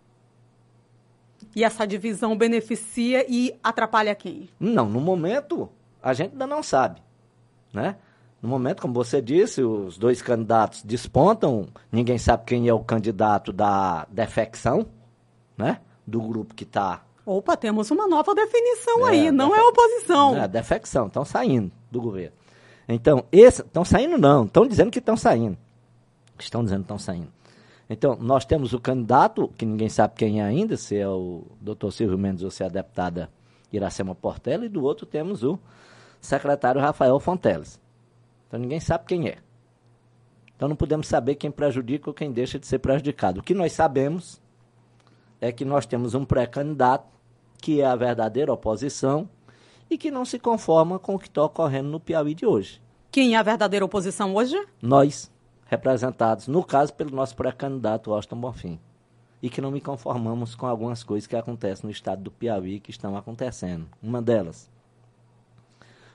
E 1.55 1.65
essa 1.65 1.87
divisão 1.87 2.37
beneficia 2.37 3.25
e 3.29 3.55
atrapalha 3.63 4.15
quem? 4.15 4.49
Não, 4.61 4.89
no 4.89 5.01
momento 5.01 5.69
a 6.03 6.13
gente 6.13 6.33
ainda 6.33 6.47
não 6.47 6.63
sabe. 6.63 7.03
né? 7.73 7.97
No 8.41 8.49
momento, 8.49 8.81
como 8.81 8.95
você 8.95 9.21
disse, 9.21 9.63
os 9.63 9.99
dois 9.99 10.23
candidatos 10.23 10.85
despontam, 10.85 11.67
ninguém 11.91 12.19
sabe 12.19 12.45
quem 12.47 12.69
é 12.69 12.73
o 12.73 12.79
candidato 12.85 13.53
da 13.53 14.07
defecção, 14.11 14.87
né? 15.57 15.81
Do 16.07 16.21
grupo 16.21 16.55
que 16.55 16.63
está. 16.63 17.03
Opa, 17.27 17.57
temos 17.57 17.91
uma 17.91 18.07
nova 18.07 18.35
definição 18.35 19.07
é, 19.09 19.11
aí, 19.11 19.31
não 19.33 19.55
é 19.55 19.61
oposição. 19.61 20.37
É, 20.37 20.47
defecção, 20.47 21.09
estão 21.09 21.25
saindo 21.25 21.73
do 21.91 22.01
governo. 22.01 22.37
Então, 22.89 23.25
estão 23.33 23.85
saindo 23.85 24.17
não, 24.17 24.45
estão 24.45 24.67
dizendo 24.67 24.91
que 24.91 25.01
estão 25.01 25.17
saindo. 25.17 25.59
Estão 26.39 26.63
dizendo 26.63 26.79
que 26.79 26.85
estão 26.85 26.99
saindo. 26.99 27.33
Então, 27.91 28.17
nós 28.21 28.45
temos 28.45 28.73
o 28.73 28.81
candidato, 28.81 29.49
que 29.57 29.65
ninguém 29.65 29.89
sabe 29.89 30.15
quem 30.15 30.41
é 30.41 30.45
ainda, 30.45 30.77
se 30.77 30.97
é 30.97 31.09
o 31.09 31.45
doutor 31.61 31.91
Silvio 31.91 32.19
Mendes 32.19 32.45
ou 32.45 32.51
se 32.51 32.63
é 32.63 32.67
a 32.67 32.69
deputada 32.69 33.31
Iracema 33.73 34.15
Portela, 34.15 34.67
e 34.67 34.69
do 34.69 34.83
outro 34.83 35.07
temos 35.07 35.43
o 35.43 35.59
secretário 36.21 36.81
Rafael 36.81 37.19
Fonteles. 37.19 37.81
Então 38.47 38.59
ninguém 38.59 38.81
sabe 38.81 39.05
quem 39.07 39.29
é. 39.29 39.39
Então 40.57 40.69
não 40.69 40.77
podemos 40.77 41.07
saber 41.07 41.37
quem 41.37 41.51
prejudica 41.51 42.11
ou 42.11 42.15
quem 42.15 42.33
deixa 42.33 42.59
de 42.59 42.67
ser 42.67 42.79
prejudicado. 42.81 43.41
O 43.41 43.43
que 43.43 43.55
nós 43.55 43.73
sabemos 43.73 44.41
é 45.41 45.53
que 45.53 45.65
nós 45.65 45.87
temos 45.87 46.15
um 46.15 46.25
pré-candidato 46.25 47.07
que 47.61 47.81
é 47.81 47.87
a 47.87 47.95
verdadeira 47.95 48.53
oposição 48.53 49.29
e 49.91 49.97
que 49.97 50.11
não 50.11 50.25
se 50.25 50.39
conforma 50.39 50.99
com 50.99 51.15
o 51.15 51.19
que 51.19 51.29
está 51.29 51.45
ocorrendo 51.45 51.89
no 51.89 52.01
Piauí 52.01 52.35
de 52.35 52.47
hoje. 52.47 52.81
Quem 53.11 53.35
é 53.35 53.39
a 53.39 53.43
verdadeira 53.43 53.85
oposição 53.85 54.35
hoje? 54.35 54.57
Nós, 54.83 55.31
representados, 55.69 56.49
no 56.49 56.65
caso, 56.65 56.95
pelo 56.95 57.15
nosso 57.15 57.37
pré-candidato 57.37 58.13
Austin 58.13 58.37
Bonfim. 58.37 58.81
E 59.41 59.49
que 59.49 59.61
não 59.61 59.71
me 59.71 59.81
conformamos 59.81 60.57
com 60.57 60.67
algumas 60.67 61.05
coisas 61.05 61.29
que 61.29 61.37
acontecem 61.37 61.85
no 61.85 61.93
estado 61.93 62.23
do 62.23 62.31
Piauí 62.31 62.81
que 62.81 62.91
estão 62.91 63.17
acontecendo. 63.17 63.87
Uma 64.03 64.21
delas, 64.21 64.69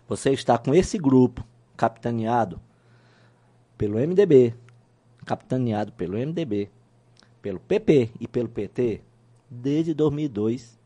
você 0.05 0.31
está 0.31 0.57
com 0.57 0.75
esse 0.75 0.97
grupo 0.97 1.45
capitaneado 1.77 2.59
pelo 3.77 3.97
MDB, 3.97 4.53
capitaneado 5.25 5.93
pelo 5.93 6.17
MDB, 6.17 6.69
pelo 7.41 7.59
PP 7.59 8.11
e 8.19 8.27
pelo 8.27 8.49
PT 8.49 9.01
desde 9.49 9.93
2002 9.93 10.77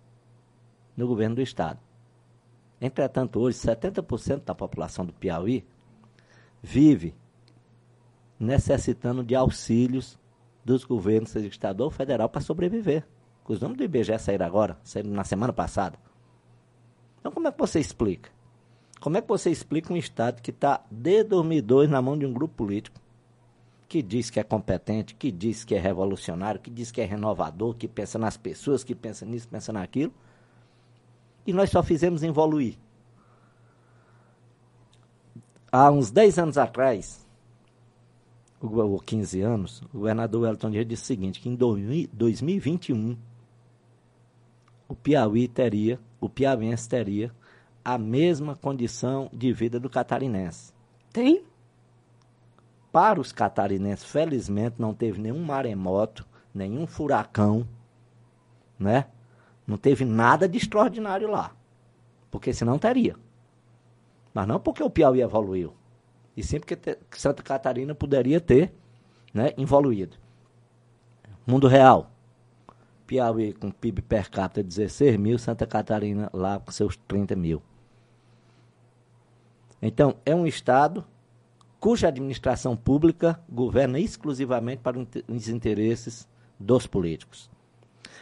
no 0.96 1.08
governo 1.08 1.38
do 1.38 1.42
estado. 1.42 1.80
Entretanto, 2.80 3.40
hoje 3.40 3.58
70% 3.58 4.44
da 4.44 4.54
população 4.54 5.06
do 5.06 5.14
Piauí 5.14 5.66
vive 6.62 7.16
necessitando 8.40 9.24
de 9.24 9.36
auxílios 9.36 10.18
dos 10.64 10.84
governos, 10.84 11.30
seja 11.30 11.48
estadual 11.48 11.88
ou 11.88 11.92
federal, 11.92 12.30
para 12.30 12.42
sobreviver. 12.42 13.06
Os 13.48 13.62
números 13.62 13.78
do 13.78 13.84
IBGE 13.86 14.20
saíram 14.20 14.46
agora, 14.46 14.78
saíram 14.84 15.12
na 15.12 15.24
semana 15.24 15.54
passada. 15.54 15.98
Então, 17.20 17.32
como 17.32 17.48
é 17.48 17.52
que 17.52 17.58
você 17.58 17.80
explica? 17.80 18.30
Como 19.00 19.18
é 19.18 19.22
que 19.22 19.28
você 19.28 19.50
explica 19.50 19.94
um 19.94 19.98
Estado 19.98 20.42
que 20.42 20.52
está 20.52 20.84
desde 20.92 21.30
2002 21.30 21.90
na 21.90 22.02
mão 22.02 22.18
de 22.18 22.26
um 22.26 22.34
grupo 22.34 22.56
político 22.56 23.00
que 23.88 24.02
diz 24.02 24.30
que 24.30 24.40
é 24.40 24.44
competente, 24.44 25.16
que 25.16 25.32
diz 25.32 25.64
que 25.64 25.74
é 25.74 25.80
revolucionário, 25.80 26.60
que 26.60 26.70
diz 26.70 26.92
que 26.92 27.00
é 27.00 27.06
renovador, 27.06 27.74
que 27.74 27.88
pensa 27.88 28.20
nas 28.20 28.36
pessoas, 28.36 28.84
que 28.84 28.94
pensa 28.94 29.26
nisso, 29.26 29.48
pensa 29.48 29.72
naquilo, 29.72 30.14
e 31.46 31.54
nós 31.54 31.70
só 31.70 31.82
fizemos 31.82 32.22
evoluir. 32.24 32.78
Há 35.72 35.90
uns 35.90 36.12
10 36.12 36.40
anos 36.40 36.58
atrás, 36.58 37.26
ou 38.62 39.00
15 39.00 39.42
anos, 39.42 39.82
o 39.94 40.00
governador 40.00 40.44
Wellington 40.44 40.72
Dias 40.72 40.88
disse 40.88 41.04
o 41.04 41.06
seguinte, 41.06 41.40
que 41.40 41.50
em 41.50 41.56
2021 41.56 43.18
o 44.88 44.96
Piauí 44.96 45.48
teria, 45.48 46.00
o 46.20 46.30
piauiense 46.30 46.88
teria 46.88 47.32
a 47.84 47.98
mesma 47.98 48.56
condição 48.56 49.30
de 49.32 49.54
vida 49.54 49.80
do 49.80 49.90
catarinense. 49.90 50.74
Tem? 51.14 51.44
Para 52.92 53.20
os 53.20 53.32
catarinenses, 53.32 54.06
felizmente, 54.06 54.76
não 54.80 54.94
teve 54.94 55.22
nenhum 55.22 55.44
maremoto, 55.44 56.26
nenhum 56.54 56.88
furacão, 56.88 57.68
né? 58.80 59.06
Não 59.66 59.78
teve 59.78 60.06
nada 60.06 60.48
de 60.48 60.58
extraordinário 60.58 61.30
lá. 61.30 61.56
Porque 62.32 62.54
senão 62.54 62.80
teria. 62.80 63.16
Mas 64.34 64.48
não 64.48 64.60
porque 64.60 64.82
o 64.82 64.90
Piauí 64.90 65.22
evoluiu. 65.22 65.74
E 66.38 66.44
sim 66.44 66.60
porque 66.60 66.78
Santa 67.12 67.42
Catarina 67.42 67.96
poderia 67.96 68.40
ter 68.40 68.72
né, 69.34 69.54
evoluído. 69.58 70.16
Mundo 71.46 71.68
real. 71.68 72.12
Piauí 73.08 73.54
com 73.54 73.72
PIB 73.72 74.04
per 74.04 74.30
capita 74.30 74.62
de 74.62 74.70
16 74.70 75.18
mil, 75.18 75.40
Santa 75.40 75.66
Catarina 75.66 76.30
lá 76.32 76.60
com 76.60 76.72
seus 76.72 76.96
30 77.08 77.36
mil. 77.36 77.62
Então, 79.82 80.16
é 80.26 80.36
um 80.36 80.46
Estado 80.46 81.04
cuja 81.80 82.08
administração 82.08 82.76
pública 82.76 83.40
governa 83.50 84.00
exclusivamente 84.00 84.82
para 84.82 85.00
os 85.28 85.48
interesses 85.48 86.28
dos 86.60 86.86
políticos. 86.86 87.50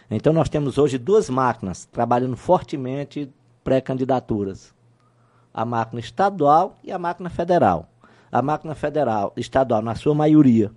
Então, 0.10 0.31
nós 0.31 0.50
temos 0.50 0.77
hoje 0.77 0.98
duas 0.98 1.29
máquinas 1.29 1.86
trabalhando 1.86 2.38
fortemente 2.38 3.34
pré-candidaturas: 3.63 4.74
a 5.53 5.65
máquina 5.65 6.00
estadual 6.00 6.77
e 6.84 6.91
a 6.91 7.00
máquina 7.00 7.29
federal. 7.29 7.89
A 8.32 8.41
máquina 8.41 8.75
federal, 8.75 9.34
estadual, 9.38 9.82
na 9.82 9.96
sua 9.96 10.13
maioria, 10.13 10.72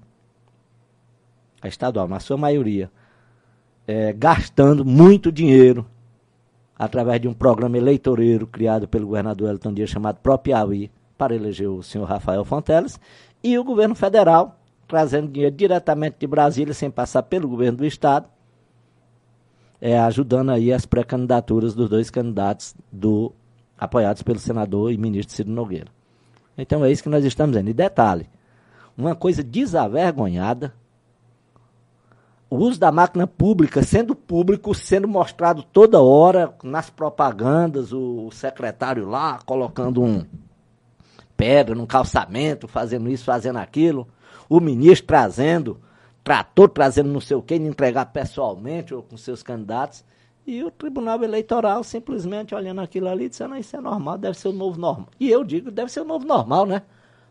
a 1.61 1.69
estadual, 1.69 2.07
na 2.07 2.21
sua 2.21 2.37
maioria, 2.37 2.91
é, 3.87 4.13
gastando 4.13 4.85
muito 4.85 5.33
dinheiro 5.33 5.87
através 6.79 7.21
de 7.21 7.27
um 7.27 7.35
programa 7.35 7.77
eleitoreiro 7.77 8.47
criado 8.47 8.87
pelo 8.87 9.07
governador 9.09 9.51
Elton 9.51 9.73
Dias 9.75 9.91
chamado 9.91 10.19
Propiauí, 10.23 10.91
para 11.17 11.35
eleger 11.35 11.69
o 11.69 11.83
senhor 11.83 12.05
Rafael 12.05 12.45
Fonteles, 12.45 13.01
e 13.43 13.59
o 13.59 13.65
governo 13.65 13.95
federal, 13.97 14.61
trazendo 14.87 15.29
dinheiro 15.29 15.55
diretamente 15.55 16.17
de 16.21 16.27
Brasília, 16.29 16.73
sem 16.73 16.91
passar 16.91 17.25
pelo 17.25 17.49
governo 17.49 17.79
do 17.79 17.87
Estado, 17.87 18.29
é, 19.81 19.99
ajudando 19.99 20.51
aí 20.51 20.73
as 20.73 20.87
pré-candidaturas 20.87 21.75
dos 21.75 21.89
dois 21.89 22.11
candidatos 22.11 22.75
do, 22.93 23.33
apoiados 23.77 24.23
pelo 24.23 24.39
senador 24.39 24.93
e 24.93 24.97
ministro 24.97 25.35
Ciro 25.35 25.51
Nogueira. 25.51 25.98
Então 26.59 26.85
é 26.85 26.91
isso 26.91 27.03
que 27.03 27.09
nós 27.09 27.25
estamos 27.25 27.57
vendo. 27.57 27.71
E 27.71 27.73
detalhe, 27.73 28.29
uma 28.97 29.15
coisa 29.15 29.43
desavergonhada 29.43 30.75
o 32.51 32.57
uso 32.57 32.81
da 32.81 32.91
máquina 32.91 33.27
pública, 33.27 33.83
sendo 33.83 34.15
público, 34.15 34.75
sendo 34.75 35.07
mostrado 35.07 35.63
toda 35.63 36.01
hora 36.01 36.55
nas 36.63 36.89
propagandas, 36.89 37.93
o 37.93 38.31
secretário 38.31 39.07
lá 39.07 39.39
colocando 39.45 40.03
um 40.03 40.25
pedra 41.37 41.75
num 41.75 41.87
calçamento, 41.87 42.67
fazendo 42.67 43.09
isso, 43.11 43.25
fazendo 43.25 43.59
aquilo, 43.59 44.09
o 44.49 44.61
ministro 44.61 45.07
trazendo, 45.07 45.79
trator 46.25 46.71
trazendo 46.71 47.11
não 47.11 47.21
sei 47.21 47.37
o 47.37 47.43
que, 47.43 47.55
entregar 47.55 48.07
pessoalmente 48.07 48.95
ou 48.95 49.03
com 49.03 49.17
seus 49.17 49.43
candidatos, 49.43 50.03
e 50.49 50.65
o 50.65 50.71
Tribunal 50.71 51.23
Eleitoral 51.23 51.85
simplesmente 51.85 52.55
olhando 52.55 52.81
aquilo 52.81 53.09
ali, 53.09 53.29
dizendo, 53.29 53.57
isso 53.57 53.77
é 53.77 53.81
normal, 53.81 54.17
deve 54.17 54.39
ser 54.39 54.49
o 54.49 54.53
novo 54.53 54.81
normal. 54.81 55.09
E 55.21 55.31
eu 55.31 55.45
digo, 55.45 55.71
deve 55.71 55.93
ser 55.93 56.01
o 56.01 56.05
novo 56.05 56.27
normal, 56.27 56.65
né? 56.65 56.83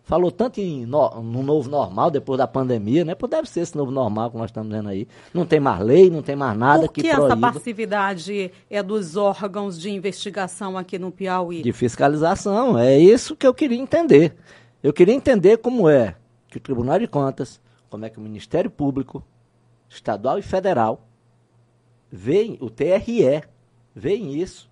falou 0.07 0.31
tanto 0.31 0.61
em 0.61 0.85
no, 0.85 1.21
no, 1.21 1.43
novo 1.43 1.69
normal 1.69 2.09
depois 2.09 2.37
da 2.37 2.47
pandemia, 2.47 3.03
né? 3.03 3.13
Pô, 3.13 3.27
deve 3.27 3.49
ser 3.49 3.59
esse 3.59 3.75
novo 3.75 3.91
normal 3.91 4.31
que 4.31 4.37
nós 4.37 4.49
estamos 4.49 4.71
vendo 4.71 4.87
aí. 4.87 5.05
Não 5.33 5.45
tem 5.45 5.59
mais 5.59 5.81
lei, 5.81 6.09
não 6.09 6.21
tem 6.21 6.33
mais 6.33 6.57
nada 6.57 6.85
Por 6.85 6.93
que, 6.93 7.01
que 7.01 7.07
essa 7.09 7.35
passividade 7.35 8.49
é 8.69 8.81
dos 8.81 9.17
órgãos 9.17 9.77
de 9.77 9.89
investigação 9.89 10.77
aqui 10.77 10.97
no 10.97 11.11
Piauí? 11.11 11.61
De 11.61 11.73
fiscalização, 11.73 12.79
é 12.79 12.97
isso 12.97 13.35
que 13.35 13.45
eu 13.45 13.53
queria 13.53 13.77
entender. 13.77 14.33
Eu 14.81 14.93
queria 14.93 15.13
entender 15.13 15.57
como 15.57 15.89
é 15.89 16.15
que 16.47 16.55
o 16.55 16.61
Tribunal 16.61 16.99
de 16.99 17.07
Contas, 17.07 17.59
como 17.89 18.05
é 18.05 18.09
que 18.09 18.17
o 18.17 18.21
Ministério 18.21 18.71
Público, 18.71 19.21
estadual 19.89 20.39
e 20.39 20.41
federal, 20.41 21.06
veem, 22.11 22.57
o 22.61 22.69
TRE, 22.69 23.43
veem 23.95 24.35
isso 24.35 24.69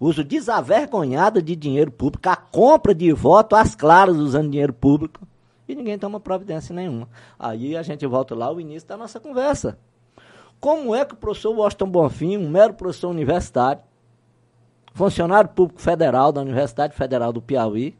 uso 0.00 0.24
desavergonhado 0.24 1.42
de 1.42 1.54
dinheiro 1.54 1.92
público, 1.92 2.26
a 2.30 2.34
compra 2.34 2.94
de 2.94 3.12
voto 3.12 3.54
às 3.54 3.74
claras 3.74 4.16
usando 4.16 4.50
dinheiro 4.50 4.72
público, 4.72 5.28
e 5.68 5.74
ninguém 5.74 5.98
toma 5.98 6.18
providência 6.18 6.74
nenhuma. 6.74 7.06
Aí 7.38 7.76
a 7.76 7.82
gente 7.82 8.04
volta 8.06 8.34
lá 8.34 8.46
ao 8.46 8.58
início 8.58 8.88
da 8.88 8.96
nossa 8.96 9.20
conversa. 9.20 9.78
Como 10.58 10.94
é 10.94 11.04
que 11.04 11.12
o 11.12 11.16
professor 11.16 11.54
Washington 11.54 11.90
Bonfim, 11.90 12.36
um 12.38 12.48
mero 12.48 12.74
professor 12.74 13.10
universitário, 13.10 13.82
funcionário 14.94 15.50
público 15.50 15.80
federal 15.80 16.32
da 16.32 16.40
Universidade 16.40 16.96
Federal 16.96 17.32
do 17.32 17.42
Piauí, 17.42 17.96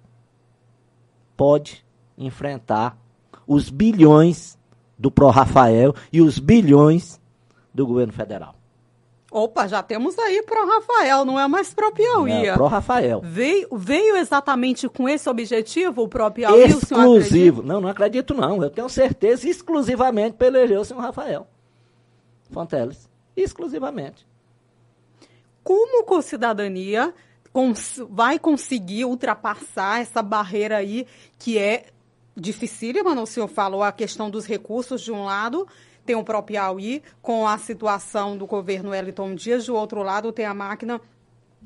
pode 1.37 1.85
enfrentar 2.19 2.99
os 3.47 3.71
bilhões 3.71 4.59
do 4.99 5.11
Pro 5.11 5.29
Rafael 5.29 5.95
e 6.13 6.21
os 6.21 6.39
bilhões 6.39 7.21
do 7.73 7.87
governo 7.87 8.13
federal? 8.13 8.60
Opa, 9.31 9.69
já 9.69 9.81
temos 9.81 10.19
aí 10.19 10.43
pro 10.43 10.67
Rafael, 10.67 11.25
não 11.25 11.39
é 11.39 11.47
mais 11.47 11.73
pro 11.73 11.93
Piauí. 11.93 12.49
É, 12.49 12.55
pro 12.55 12.67
Rafael. 12.67 13.21
Veio, 13.23 13.69
veio 13.71 14.17
exatamente 14.17 14.89
com 14.89 15.09
esse 15.09 15.29
objetivo 15.29 16.03
o 16.03 16.09
pro 16.09 16.29
Piauí? 16.33 16.65
Exclusivo. 16.65 17.63
Não, 17.63 17.81
não 17.81 17.89
acredito 17.89 18.35
não. 18.35 18.61
Eu 18.61 18.71
tenho 18.71 18.89
certeza 18.89 19.49
exclusivamente 19.49 20.37
para 20.37 20.49
eleger 20.49 20.79
o 20.79 20.85
senhor 20.85 21.01
Rafael 21.01 21.47
Fonteles. 22.51 23.09
Exclusivamente. 23.37 24.27
Como 25.63 26.05
com 26.05 26.21
cidadania 26.21 27.15
cons 27.53 28.01
vai 28.09 28.39
conseguir 28.39 29.05
ultrapassar 29.05 30.01
essa 30.01 30.23
barreira 30.23 30.77
aí 30.77 31.07
que 31.39 31.59
é 31.59 31.87
dificílima, 32.37 33.21
o 33.21 33.27
senhor 33.27 33.49
falou 33.49 33.83
a 33.83 33.93
questão 33.93 34.31
dos 34.31 34.47
recursos 34.47 35.03
de 35.03 35.13
um 35.13 35.25
lado, 35.25 35.67
tem 36.05 36.17
o 36.17 36.25
próprio 36.25 36.59
Piauí 36.59 37.03
com 37.23 37.47
a 37.47 37.59
situação 37.59 38.37
do 38.37 38.47
governo 38.47 38.91
Wellington 38.91 39.35
Dias, 39.35 39.67
do 39.67 39.75
outro 39.75 40.03
lado 40.03 40.33
tem 40.33 40.45
a 40.45 40.55
máquina 40.55 41.01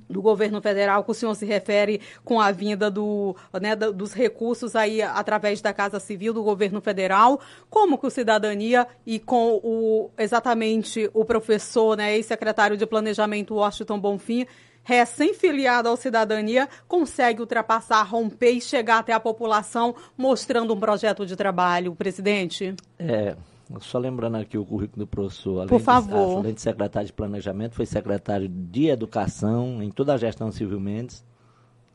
do 0.09 0.21
governo 0.21 0.61
federal, 0.61 1.03
que 1.05 1.11
o 1.11 1.14
senhor 1.14 1.35
se 1.35 1.47
refere 1.47 2.00
com 2.25 2.41
a 2.41 2.50
vinda 2.50 2.91
do, 2.91 3.35
né, 3.61 3.75
dos 3.75 4.12
recursos 4.12 4.76
aí 4.76 5.00
através 5.00 5.61
da 5.61 5.73
Casa 5.73 5.99
Civil 5.99 6.33
do 6.33 6.43
governo 6.43 6.81
federal, 6.81 7.41
como 7.71 7.97
que 7.97 8.07
o 8.07 8.11
Cidadania 8.11 8.87
e 9.07 9.19
com 9.19 9.61
o 9.62 10.11
exatamente 10.19 11.09
o 11.14 11.25
professor, 11.25 11.97
né, 11.97 12.17
ex-secretário 12.17 12.76
de 12.76 12.87
Planejamento 12.87 13.55
Washington 13.55 13.99
Bonfim, 13.99 14.47
recém-filiado 14.83 15.88
ao 15.88 15.97
Cidadania, 15.97 16.69
consegue 16.87 17.41
ultrapassar, 17.41 18.03
romper 18.03 18.50
e 18.50 18.61
chegar 18.61 18.99
até 18.99 19.14
a 19.14 19.21
população 19.21 19.95
mostrando 20.17 20.75
um 20.75 20.79
projeto 20.79 21.25
de 21.25 21.35
trabalho, 21.35 21.95
presidente? 21.95 22.75
É, 22.99 23.35
só 23.80 23.99
lembrando 23.99 24.37
aqui 24.37 24.59
o 24.59 24.64
currículo 24.64 25.04
do 25.04 25.06
professor. 25.06 25.59
Além 25.59 25.68
Por 25.68 25.80
favor. 25.80 26.28
De, 26.28 26.37
além 26.37 26.54
de 26.54 26.61
secretário 26.61 27.06
de 27.06 27.12
Planejamento, 27.12 27.75
foi 27.75 27.87
secretário 27.87 28.49
de 28.49 28.88
Educação 28.88 29.83
em 29.83 29.90
toda 29.90 30.14
a 30.14 30.16
gestão 30.16 30.52
Civil 30.52 30.80
Mendes, 30.80 31.25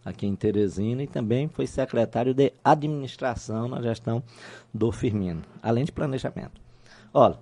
aqui 0.03 0.25
em 0.25 0.35
Teresina, 0.35 1.03
e 1.03 1.07
também 1.07 1.47
foi 1.47 1.67
secretário 1.67 2.33
de 2.33 2.51
Administração 2.63 3.67
na 3.67 3.81
gestão 3.81 4.23
do 4.73 4.91
Firmino, 4.91 5.41
além 5.61 5.85
de 5.85 5.91
Planejamento. 5.91 6.59
Olha, 7.13 7.37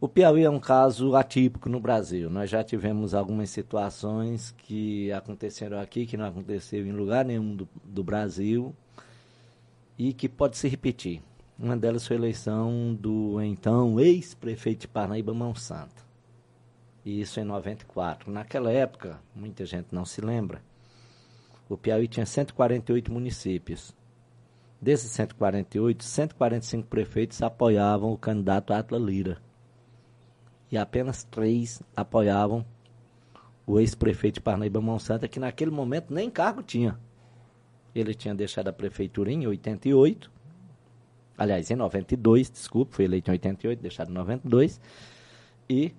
o 0.00 0.08
Piauí 0.08 0.44
é 0.44 0.50
um 0.50 0.58
caso 0.58 1.14
atípico 1.14 1.68
no 1.68 1.78
Brasil. 1.78 2.30
Nós 2.30 2.48
já 2.48 2.64
tivemos 2.64 3.12
algumas 3.14 3.50
situações 3.50 4.54
que 4.58 5.12
aconteceram 5.12 5.78
aqui, 5.78 6.06
que 6.06 6.16
não 6.16 6.24
aconteceram 6.24 6.86
em 6.86 6.92
lugar 6.92 7.24
nenhum 7.24 7.54
do, 7.54 7.68
do 7.84 8.02
Brasil, 8.02 8.74
e 9.98 10.14
que 10.14 10.26
pode 10.28 10.56
se 10.56 10.66
repetir. 10.66 11.20
Uma 11.62 11.76
delas 11.76 12.06
foi 12.06 12.16
a 12.16 12.20
eleição 12.20 12.96
do 12.98 13.38
então 13.42 14.00
ex-prefeito 14.00 14.80
de 14.80 14.88
Parnaíba, 14.88 15.34
Mão 15.34 15.54
Santa. 15.54 16.02
E 17.04 17.20
isso 17.20 17.38
em 17.38 17.44
94. 17.44 18.32
Naquela 18.32 18.72
época, 18.72 19.20
muita 19.36 19.66
gente 19.66 19.88
não 19.92 20.06
se 20.06 20.22
lembra, 20.22 20.62
o 21.68 21.76
Piauí 21.76 22.08
tinha 22.08 22.24
148 22.24 23.12
municípios. 23.12 23.94
Desses 24.80 25.10
148, 25.10 26.02
145 26.02 26.88
prefeitos 26.88 27.42
apoiavam 27.42 28.10
o 28.10 28.18
candidato 28.18 28.72
Atla 28.72 28.98
Lira. 28.98 29.36
E 30.72 30.78
apenas 30.78 31.24
três 31.24 31.82
apoiavam 31.94 32.64
o 33.66 33.78
ex-prefeito 33.78 34.36
de 34.36 34.40
Parnaíba 34.40 34.80
Santa, 34.98 35.28
que 35.28 35.38
naquele 35.38 35.70
momento 35.70 36.14
nem 36.14 36.30
cargo 36.30 36.62
tinha. 36.62 36.98
Ele 37.94 38.14
tinha 38.14 38.34
deixado 38.34 38.68
a 38.68 38.72
prefeitura 38.72 39.30
em 39.30 39.46
88 39.46 40.39
aliás, 41.40 41.70
em 41.70 41.74
92, 41.74 42.50
desculpe, 42.50 42.94
foi 42.94 43.06
eleito 43.06 43.30
em 43.30 43.32
88, 43.32 43.80
deixado 43.80 44.10
em 44.10 44.14
92, 44.14 44.78
e 45.70 45.94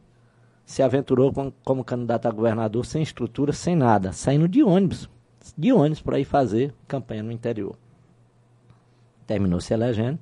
se 0.64 0.84
aventurou 0.84 1.34
com, 1.34 1.52
como 1.64 1.84
candidato 1.84 2.28
a 2.28 2.32
governador 2.32 2.86
sem 2.86 3.02
estrutura, 3.02 3.52
sem 3.52 3.76
nada, 3.76 4.14
saindo 4.14 4.48
de 4.48 4.62
ônibus, 4.62 5.10
de 5.58 5.74
ônibus 5.74 6.00
para 6.00 6.20
ir 6.20 6.26
fazer 6.26 6.72
campanha 6.88 7.24
no 7.24 7.32
interior. 7.32 7.76
Terminou 9.26 9.60
se 9.60 9.74
elegendo. 9.74 10.20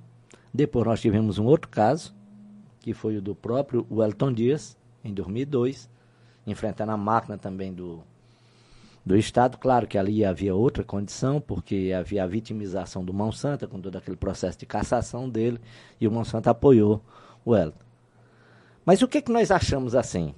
Depois 0.53 0.85
nós 0.85 1.01
tivemos 1.01 1.37
um 1.37 1.45
outro 1.45 1.69
caso, 1.69 2.15
que 2.79 2.93
foi 2.93 3.17
o 3.17 3.21
do 3.21 3.35
próprio 3.35 3.85
Wellington 3.91 4.31
Dias, 4.31 4.77
em 5.03 5.13
2002, 5.13 5.89
enfrentando 6.47 6.93
a 6.93 6.97
máquina 6.97 7.37
também 7.37 7.73
do 7.73 8.01
do 9.09 9.17
Estado. 9.17 9.57
Claro 9.57 9.87
que 9.87 9.97
ali 9.97 10.23
havia 10.23 10.53
outra 10.53 10.83
condição, 10.83 11.41
porque 11.41 11.91
havia 11.97 12.23
a 12.23 12.27
vitimização 12.27 13.03
do 13.03 13.11
Monsanto, 13.11 13.67
com 13.67 13.81
todo 13.81 13.95
aquele 13.95 14.15
processo 14.15 14.59
de 14.59 14.67
cassação 14.67 15.27
dele, 15.27 15.59
e 15.99 16.07
o 16.07 16.11
Monsanto 16.11 16.47
apoiou 16.47 17.01
o 17.43 17.55
Elton. 17.55 17.79
Mas 18.85 19.01
o 19.01 19.07
que, 19.07 19.19
que 19.19 19.31
nós 19.31 19.49
achamos 19.49 19.95
assim? 19.95 20.35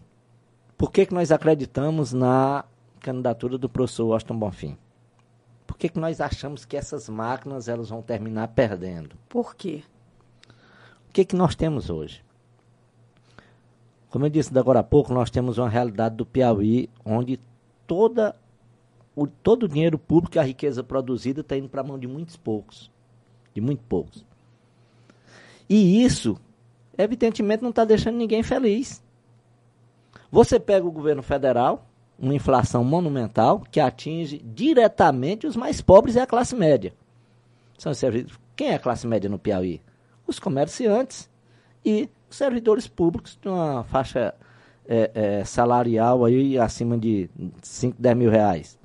Por 0.77 0.89
que, 0.89 1.05
que 1.05 1.13
nós 1.13 1.33
acreditamos 1.33 2.13
na 2.13 2.63
candidatura 3.01 3.57
do 3.57 3.67
professor 3.67 4.05
Washington 4.05 4.39
Bonfim? 4.39 4.77
Por 5.67 5.75
que, 5.75 5.89
que 5.89 5.99
nós 5.99 6.21
achamos 6.21 6.63
que 6.63 6.77
essas 6.77 7.09
máquinas 7.09 7.67
elas 7.67 7.89
vão 7.89 8.01
terminar 8.01 8.47
perdendo? 8.49 9.17
Por 9.27 9.53
quê? 9.53 9.83
O 11.09 11.11
que, 11.11 11.25
que 11.25 11.35
nós 11.35 11.55
temos 11.55 11.89
hoje? 11.89 12.23
Como 14.09 14.25
eu 14.25 14.29
disse 14.29 14.57
agora 14.57 14.79
há 14.79 14.83
pouco, 14.83 15.13
nós 15.13 15.29
temos 15.29 15.57
uma 15.57 15.67
realidade 15.67 16.15
do 16.15 16.25
Piauí 16.25 16.89
onde 17.03 17.37
toda 17.85 18.33
o, 19.15 19.27
todo 19.27 19.63
o 19.63 19.67
dinheiro 19.67 19.97
público 19.97 20.37
e 20.37 20.39
a 20.39 20.43
riqueza 20.43 20.83
produzida 20.83 21.41
está 21.41 21.57
indo 21.57 21.69
para 21.69 21.81
a 21.81 21.83
mão 21.83 21.99
de 21.99 22.07
muitos 22.07 22.37
poucos. 22.37 22.91
De 23.53 23.61
muito 23.61 23.83
poucos. 23.83 24.25
E 25.69 26.03
isso, 26.03 26.37
evidentemente, 26.97 27.63
não 27.63 27.69
está 27.69 27.83
deixando 27.83 28.17
ninguém 28.17 28.43
feliz. 28.43 29.03
Você 30.31 30.59
pega 30.59 30.85
o 30.85 30.91
governo 30.91 31.21
federal, 31.21 31.85
uma 32.17 32.33
inflação 32.33 32.83
monumental 32.83 33.61
que 33.71 33.79
atinge 33.79 34.39
diretamente 34.39 35.45
os 35.45 35.55
mais 35.55 35.81
pobres 35.81 36.15
e 36.15 36.19
a 36.19 36.27
classe 36.27 36.55
média. 36.55 36.93
São 37.77 37.91
Quem 38.55 38.69
é 38.69 38.75
a 38.75 38.79
classe 38.79 39.07
média 39.07 39.29
no 39.29 39.39
Piauí? 39.39 39.81
Os 40.25 40.39
comerciantes 40.39 41.29
e 41.83 42.09
os 42.29 42.37
servidores 42.37 42.87
públicos 42.87 43.37
de 43.41 43.49
uma 43.49 43.83
faixa 43.83 44.33
é, 44.87 45.11
é, 45.13 45.43
salarial 45.43 46.23
aí 46.23 46.57
acima 46.57 46.97
de 46.97 47.29
5, 47.61 47.95
10 47.99 48.17
mil 48.17 48.29
reais 48.29 48.80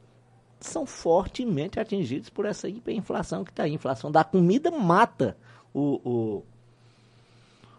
são 0.69 0.87
fortemente 0.87 1.81
atingidos 1.81 2.31
por 2.31 2.45
essa 2.45 2.69
hiperinflação 2.69 3.45
que 3.45 3.51
está 3.51 3.65
aí. 3.65 3.73
A 3.73 3.75
inflação 3.75 4.11
da 4.11 4.25
comida 4.25 4.71
mata 4.71 5.37
o, 5.73 6.01
o, 6.05 6.43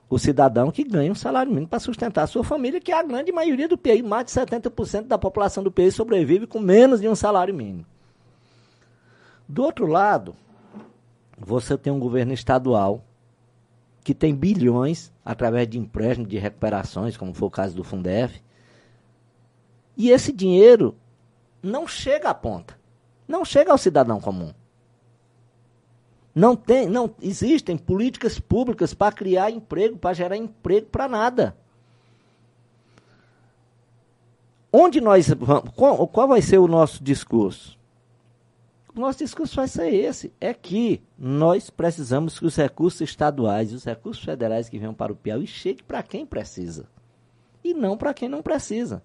o 0.10 0.19
cidadão 0.19 0.71
que 0.71 0.84
ganha 0.84 1.12
um 1.12 1.15
salário 1.15 1.52
mínimo 1.52 1.67
para 1.67 1.80
sustentar 1.80 2.23
a 2.23 2.28
sua 2.28 2.43
família, 2.43 2.80
que 2.80 2.91
é 2.91 3.00
a 3.00 3.04
grande 3.04 3.32
maioria 3.32 3.67
do 3.67 3.78
PI. 3.78 4.04
Mais 4.04 4.26
de 4.26 4.32
70% 4.32 5.04
da 5.04 5.17
população 5.17 5.63
do 5.63 5.71
PI 5.71 5.91
sobrevive 5.91 6.47
com 6.47 6.60
menos 6.60 7.02
de 7.02 7.08
um 7.08 7.15
salário 7.15 7.54
mínimo. 7.54 7.86
Do 9.47 9.63
outro 9.63 9.86
lado, 9.88 10.36
você 11.38 11.78
tem 11.78 11.91
um 11.91 12.00
governo 12.00 12.34
estadual 12.34 13.04
que 14.04 14.13
tem 14.13 14.34
bilhões 14.34 15.12
através 15.23 15.67
de 15.67 15.78
empréstimos, 15.78 16.30
de 16.30 16.38
recuperações, 16.38 17.17
como 17.17 17.34
foi 17.34 17.47
o 17.47 17.52
caso 17.52 17.76
do 17.76 17.84
Fundef. 17.84 18.41
E 19.97 20.12
esse 20.12 20.32
dinheiro 20.32 20.95
não 21.62 21.88
chega 21.88 22.30
à 22.30 22.34
ponta. 22.34 22.77
Não 23.28 23.44
chega 23.44 23.72
ao 23.72 23.78
cidadão 23.78 24.20
comum. 24.20 24.54
Não 26.34 26.56
tem, 26.56 26.88
não 26.88 27.13
existem 27.22 27.76
políticas 27.76 28.40
públicas 28.40 28.94
para 28.94 29.12
criar 29.12 29.50
emprego, 29.50 29.98
para 29.98 30.13
gerar 30.13 30.38
emprego 30.38 30.88
para 30.88 31.08
nada. 31.08 31.58
Onde 34.72 35.02
nós 35.02 35.30
vamos, 35.30 35.72
qual, 35.76 36.08
qual 36.08 36.28
vai 36.28 36.42
ser 36.42 36.60
o 36.60 36.68
nosso 36.68 37.04
discurso? 37.04 37.78
O 38.96 39.00
nosso 39.00 39.20
discurso 39.20 39.56
vai 39.56 39.68
ser 39.68 39.94
esse, 39.94 40.32
é 40.40 40.54
que 40.54 41.02
nós 41.18 41.70
precisamos 41.70 42.38
que 42.38 42.46
os 42.46 42.56
recursos 42.56 43.02
estaduais 43.02 43.72
e 43.72 43.76
os 43.76 43.84
recursos 43.84 44.24
federais 44.24 44.70
que 44.70 44.78
venham 44.78 44.94
para 44.94 45.12
o 45.12 45.16
Piauí 45.16 45.48
cheguem 45.48 45.84
para 45.88 46.04
quem 46.04 46.26
precisa 46.26 46.88
e 47.63 47.74
não 47.74 47.98
para 47.98 48.13
quem 48.13 48.30
não 48.30 48.42
precisa. 48.42 49.02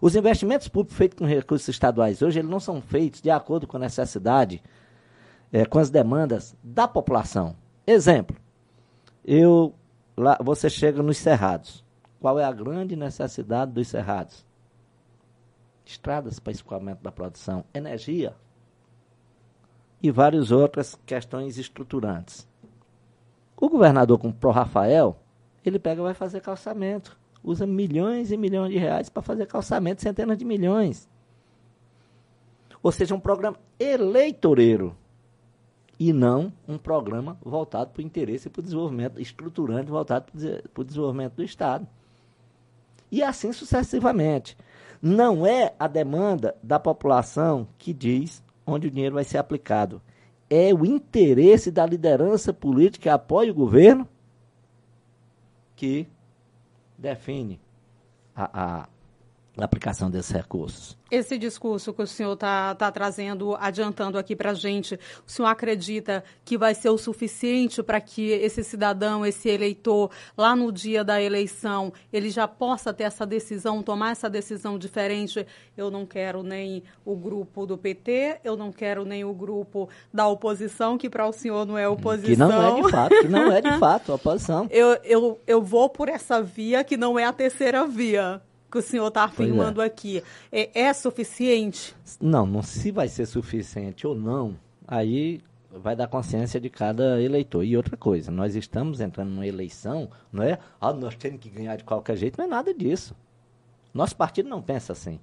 Os 0.00 0.14
investimentos 0.16 0.68
públicos 0.68 0.96
feitos 0.96 1.18
com 1.18 1.24
recursos 1.24 1.68
estaduais 1.68 2.22
hoje, 2.22 2.38
eles 2.38 2.50
não 2.50 2.60
são 2.60 2.80
feitos 2.80 3.20
de 3.20 3.30
acordo 3.30 3.66
com 3.66 3.76
a 3.76 3.80
necessidade, 3.80 4.62
é, 5.52 5.64
com 5.64 5.78
as 5.78 5.90
demandas 5.90 6.56
da 6.62 6.86
população. 6.88 7.56
Exemplo, 7.86 8.36
eu, 9.24 9.74
lá, 10.16 10.38
você 10.42 10.68
chega 10.68 11.02
nos 11.02 11.18
cerrados. 11.18 11.84
Qual 12.20 12.38
é 12.38 12.44
a 12.44 12.52
grande 12.52 12.96
necessidade 12.96 13.72
dos 13.72 13.88
cerrados? 13.88 14.46
Estradas 15.84 16.38
para 16.38 16.52
escoamento 16.52 17.02
da 17.02 17.12
produção, 17.12 17.64
energia 17.74 18.34
e 20.02 20.10
várias 20.10 20.50
outras 20.50 20.98
questões 21.06 21.58
estruturantes. 21.58 22.48
O 23.56 23.68
governador, 23.68 24.18
como 24.18 24.32
Pro 24.32 24.50
Rafael, 24.50 25.18
ele 25.64 25.78
pega 25.78 26.00
e 26.00 26.04
vai 26.04 26.14
fazer 26.14 26.40
calçamento 26.40 27.18
usa 27.44 27.66
milhões 27.66 28.32
e 28.32 28.36
milhões 28.36 28.72
de 28.72 28.78
reais 28.78 29.08
para 29.08 29.22
fazer 29.22 29.46
calçamento, 29.46 30.00
centenas 30.00 30.38
de 30.38 30.44
milhões. 30.44 31.08
Ou 32.82 32.90
seja, 32.90 33.14
um 33.14 33.20
programa 33.20 33.58
eleitoreiro 33.78 34.96
e 35.98 36.12
não 36.12 36.52
um 36.66 36.76
programa 36.76 37.38
voltado 37.42 37.90
para 37.90 38.00
o 38.00 38.04
interesse 38.04 38.48
e 38.48 38.50
para 38.50 38.60
o 38.60 38.62
desenvolvimento 38.62 39.20
estruturante, 39.20 39.90
voltado 39.90 40.32
para 40.32 40.80
o 40.80 40.84
desenvolvimento 40.84 41.34
do 41.34 41.44
Estado. 41.44 41.86
E 43.12 43.22
assim 43.22 43.52
sucessivamente. 43.52 44.56
Não 45.00 45.46
é 45.46 45.74
a 45.78 45.86
demanda 45.86 46.56
da 46.62 46.80
população 46.80 47.68
que 47.78 47.92
diz 47.92 48.42
onde 48.66 48.88
o 48.88 48.90
dinheiro 48.90 49.14
vai 49.14 49.24
ser 49.24 49.36
aplicado. 49.38 50.00
É 50.48 50.72
o 50.72 50.84
interesse 50.84 51.70
da 51.70 51.84
liderança 51.84 52.52
política 52.52 53.02
que 53.02 53.08
apoia 53.08 53.52
o 53.52 53.54
governo 53.54 54.08
que 55.76 56.06
define 57.04 57.58
a, 58.36 58.42
a, 58.42 58.88
a 59.56 59.64
aplicação 59.64 60.10
desses 60.10 60.30
recursos. 60.30 60.96
Esse 61.10 61.38
discurso 61.38 61.92
que 61.92 62.02
o 62.02 62.06
senhor 62.06 62.32
está 62.32 62.74
tá 62.74 62.90
trazendo, 62.90 63.54
adiantando 63.60 64.18
aqui 64.18 64.34
para 64.34 64.50
a 64.50 64.54
gente, 64.54 64.98
o 65.26 65.30
senhor 65.30 65.46
acredita 65.48 66.24
que 66.44 66.58
vai 66.58 66.74
ser 66.74 66.88
o 66.88 66.98
suficiente 66.98 67.82
para 67.82 68.00
que 68.00 68.30
esse 68.30 68.64
cidadão, 68.64 69.24
esse 69.24 69.48
eleitor, 69.48 70.10
lá 70.36 70.56
no 70.56 70.72
dia 70.72 71.04
da 71.04 71.22
eleição, 71.22 71.92
ele 72.12 72.30
já 72.30 72.48
possa 72.48 72.92
ter 72.92 73.04
essa 73.04 73.24
decisão, 73.24 73.82
tomar 73.82 74.10
essa 74.10 74.28
decisão 74.28 74.76
diferente? 74.76 75.46
Eu 75.76 75.88
não 75.88 76.04
quero 76.04 76.42
nem 76.42 76.82
o 77.04 77.14
grupo 77.14 77.64
do 77.64 77.78
PT, 77.78 78.40
eu 78.42 78.56
não 78.56 78.72
quero 78.72 79.04
nem 79.04 79.24
o 79.24 79.32
grupo 79.32 79.88
da 80.12 80.26
oposição, 80.26 80.98
que 80.98 81.08
para 81.08 81.28
o 81.28 81.32
senhor 81.32 81.64
não 81.64 81.78
é 81.78 81.88
oposição. 81.88 82.48
Que 82.48 82.54
não 82.54 82.78
é 82.78 82.82
de 82.82 82.90
fato, 82.90 83.20
que 83.20 83.28
não 83.28 83.52
é 83.52 83.60
de 83.60 83.72
fato 83.78 84.12
oposição. 84.14 84.66
eu, 84.70 84.98
eu, 85.04 85.40
eu 85.46 85.62
vou 85.62 85.88
por 85.88 86.08
essa 86.08 86.42
via 86.42 86.82
que 86.82 86.96
não 86.96 87.16
é 87.16 87.24
a 87.24 87.32
terceira 87.32 87.86
via 87.86 88.42
que 88.74 88.78
o 88.78 88.82
senhor 88.82 89.06
está 89.06 89.20
é. 89.20 89.24
afirmando 89.24 89.80
é. 89.80 89.86
aqui, 89.86 90.20
é, 90.50 90.80
é 90.82 90.92
suficiente? 90.92 91.94
Não, 92.20 92.44
não 92.44 92.60
se 92.60 92.90
vai 92.90 93.06
ser 93.06 93.24
suficiente 93.24 94.04
ou 94.04 94.16
não, 94.16 94.56
aí 94.86 95.40
vai 95.70 95.94
dar 95.94 96.08
consciência 96.08 96.60
de 96.60 96.68
cada 96.68 97.22
eleitor. 97.22 97.62
E 97.62 97.76
outra 97.76 97.96
coisa, 97.96 98.32
nós 98.32 98.56
estamos 98.56 99.00
entrando 99.00 99.30
numa 99.30 99.46
eleição, 99.46 100.10
não 100.32 100.42
é? 100.42 100.58
Ah, 100.80 100.92
nós 100.92 101.14
temos 101.14 101.40
que 101.40 101.48
ganhar 101.48 101.76
de 101.76 101.84
qualquer 101.84 102.16
jeito, 102.16 102.36
não 102.36 102.46
é 102.46 102.48
nada 102.48 102.74
disso. 102.74 103.14
Nosso 103.92 104.16
partido 104.16 104.48
não 104.48 104.60
pensa 104.60 104.92
assim. 104.92 105.20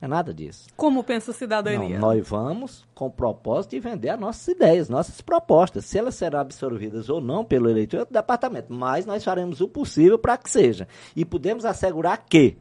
É 0.00 0.06
nada 0.06 0.34
disso. 0.34 0.68
Como 0.76 1.02
pensa 1.02 1.30
a 1.30 1.34
cidadania? 1.34 1.98
Não, 1.98 2.08
nós 2.08 2.28
vamos 2.28 2.86
com 2.94 3.06
o 3.06 3.10
propósito 3.10 3.72
de 3.72 3.80
vender 3.80 4.10
as 4.10 4.18
nossas 4.18 4.46
ideias, 4.48 4.88
nossas 4.88 5.20
propostas. 5.20 5.84
Se 5.84 5.98
elas 5.98 6.16
serão 6.16 6.40
absorvidas 6.40 7.08
ou 7.08 7.20
não 7.20 7.44
pelo 7.44 7.68
eleitor 7.68 8.00
é 8.00 8.04
do 8.04 8.12
departamento. 8.12 8.72
Mas 8.72 9.06
nós 9.06 9.24
faremos 9.24 9.60
o 9.60 9.68
possível 9.68 10.16
para 10.16 10.36
que 10.36 10.50
seja. 10.50 10.86
E 11.16 11.24
podemos 11.24 11.64
assegurar 11.64 12.24
que 12.28 12.56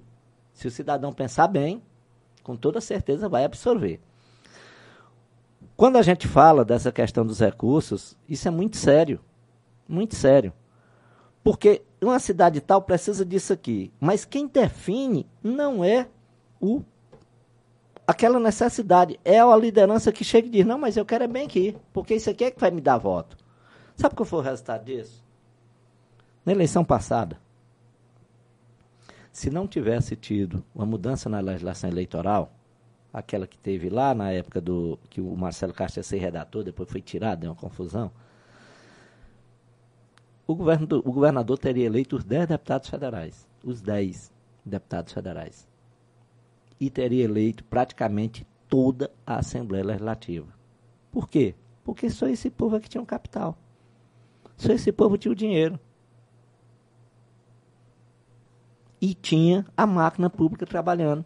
se 0.58 0.68
o 0.68 0.72
cidadão 0.72 1.14
pensar 1.14 1.48
bem, 1.48 1.84
com 2.42 2.56
toda 2.56 2.82
certeza 2.82 3.30
vai 3.30 3.46
absorver. 3.46 4.02
Quando 5.76 5.98
a 5.98 6.02
gente 6.02 6.28
fala 6.28 6.66
dessa 6.66 6.92
questão 6.92 7.24
dos 7.24 7.40
recursos, 7.40 8.18
isso 8.28 8.48
é 8.48 8.52
muito 8.52 8.76
sério. 8.76 9.20
Muito 9.88 10.16
sério. 10.16 10.52
Porque 11.44 11.84
uma 12.02 12.18
cidade 12.18 12.60
tal 12.60 12.82
precisa 12.82 13.24
disso 13.24 13.54
aqui. 13.54 13.94
Mas 14.00 14.26
quem 14.26 14.48
define 14.48 15.28
não 15.44 15.84
é 15.84 16.08
o 16.60 16.82
aquela 18.08 18.40
necessidade. 18.40 19.20
É 19.24 19.40
a 19.40 19.56
liderança 19.56 20.12
que 20.12 20.24
chega 20.24 20.48
e 20.48 20.50
diz, 20.50 20.66
não, 20.66 20.80
mas 20.80 20.98
eu 20.98 21.06
quero 21.06 21.26
é 21.26 21.28
bem 21.28 21.46
aqui, 21.46 21.78
porque 21.94 22.16
isso 22.16 22.32
aqui 22.32 22.46
é 22.46 22.50
que 22.50 22.60
vai 22.60 22.72
me 22.72 22.82
dar 22.82 22.98
voto. 22.98 23.38
Sabe 23.96 24.16
qual 24.16 24.26
foi 24.26 24.40
o 24.40 24.42
resultado 24.42 24.86
disso? 24.86 25.24
Na 26.44 26.52
eleição 26.52 26.84
passada, 26.84 27.40
se 29.38 29.52
não 29.52 29.68
tivesse 29.68 30.16
tido 30.16 30.66
uma 30.74 30.84
mudança 30.84 31.30
na 31.30 31.40
legislação 31.40 31.88
eleitoral, 31.88 32.52
aquela 33.14 33.46
que 33.46 33.56
teve 33.56 33.88
lá 33.88 34.16
na 34.16 34.32
época 34.32 34.60
do 34.60 34.98
que 35.12 35.22
o 35.22 35.38
Marcelo 35.38 35.76
Castro 35.76 36.00
ia 36.00 36.04
ser 36.04 36.18
redator, 36.18 36.64
depois 36.64 36.90
foi 36.90 37.02
tirado, 37.02 37.42
deu 37.42 37.52
uma 37.52 37.56
confusão. 37.56 38.12
O, 40.48 40.56
governo 40.56 40.88
do, 40.88 40.98
o 41.08 41.12
governador 41.12 41.56
teria 41.60 41.86
eleito 41.86 42.16
os 42.16 42.24
10 42.24 42.48
deputados 42.48 42.90
federais, 42.90 43.48
os 43.64 43.80
10 43.80 44.34
deputados 44.66 45.14
federais. 45.14 45.68
E 46.80 46.90
teria 46.90 47.24
eleito 47.24 47.64
praticamente 47.64 48.44
toda 48.68 49.12
a 49.24 49.38
Assembleia 49.38 49.86
Legislativa. 49.86 50.48
Por 51.12 51.30
quê? 51.30 51.54
Porque 51.84 52.10
só 52.10 52.28
esse 52.28 52.50
povo 52.50 52.76
é 52.76 52.80
que 52.80 52.90
tinha 52.90 53.04
um 53.04 53.06
capital. 53.06 53.56
Só 54.58 54.74
esse 54.74 54.92
povo 54.92 55.16
tinha 55.16 55.32
o 55.32 55.36
dinheiro. 55.36 55.80
E 59.02 59.14
tinha 59.14 59.66
a 59.76 59.86
máquina 59.86 60.30
pública 60.30 60.66
trabalhando. 60.66 61.24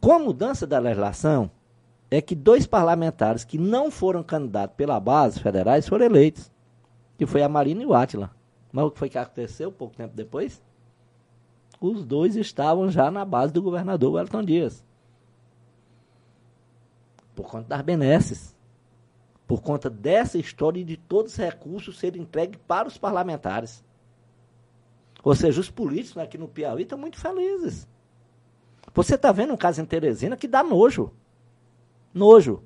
Com 0.00 0.12
a 0.12 0.18
mudança 0.18 0.66
da 0.66 0.78
legislação, 0.78 1.50
é 2.10 2.20
que 2.20 2.34
dois 2.34 2.66
parlamentares 2.66 3.44
que 3.44 3.56
não 3.56 3.90
foram 3.90 4.22
candidatos 4.22 4.76
pela 4.76 5.00
base 5.00 5.40
federais 5.40 5.88
foram 5.88 6.04
eleitos, 6.04 6.50
que 7.16 7.24
foi 7.24 7.42
a 7.42 7.48
Marina 7.48 7.82
e 7.82 7.86
o 7.86 7.94
Átila. 7.94 8.30
Mas 8.70 8.84
o 8.84 8.90
que 8.90 8.98
foi 8.98 9.08
que 9.08 9.16
aconteceu 9.16 9.72
pouco 9.72 9.96
tempo 9.96 10.14
depois? 10.14 10.62
Os 11.80 12.04
dois 12.04 12.36
estavam 12.36 12.90
já 12.90 13.10
na 13.10 13.24
base 13.24 13.52
do 13.52 13.62
governador 13.62 14.12
Wellington 14.14 14.44
Dias. 14.44 14.84
Por 17.34 17.46
conta 17.46 17.68
das 17.68 17.82
benesses. 17.82 18.54
Por 19.46 19.62
conta 19.62 19.88
dessa 19.88 20.38
história 20.38 20.80
e 20.80 20.84
de 20.84 20.96
todos 20.96 21.32
os 21.32 21.38
recursos 21.38 21.98
serem 21.98 22.22
entregues 22.22 22.60
para 22.66 22.88
os 22.88 22.98
parlamentares. 22.98 23.82
Ou 25.22 25.34
seja, 25.34 25.60
os 25.60 25.70
políticos 25.70 26.18
aqui 26.18 26.36
no 26.36 26.48
Piauí 26.48 26.82
estão 26.82 26.98
muito 26.98 27.18
felizes. 27.18 27.86
Você 28.94 29.14
está 29.14 29.30
vendo 29.32 29.54
um 29.54 29.56
caso 29.56 29.80
em 29.80 29.84
Teresina 29.84 30.36
que 30.36 30.48
dá 30.48 30.62
nojo. 30.62 31.12
Nojo. 32.12 32.62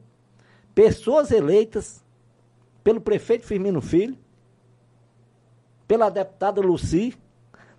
Pessoas 0.75 1.31
eleitas 1.31 2.05
pelo 2.83 3.01
prefeito 3.01 3.47
Firmino 3.47 3.81
Filho, 3.81 4.17
pela 5.87 6.09
deputada 6.09 6.61
Luci. 6.61 7.17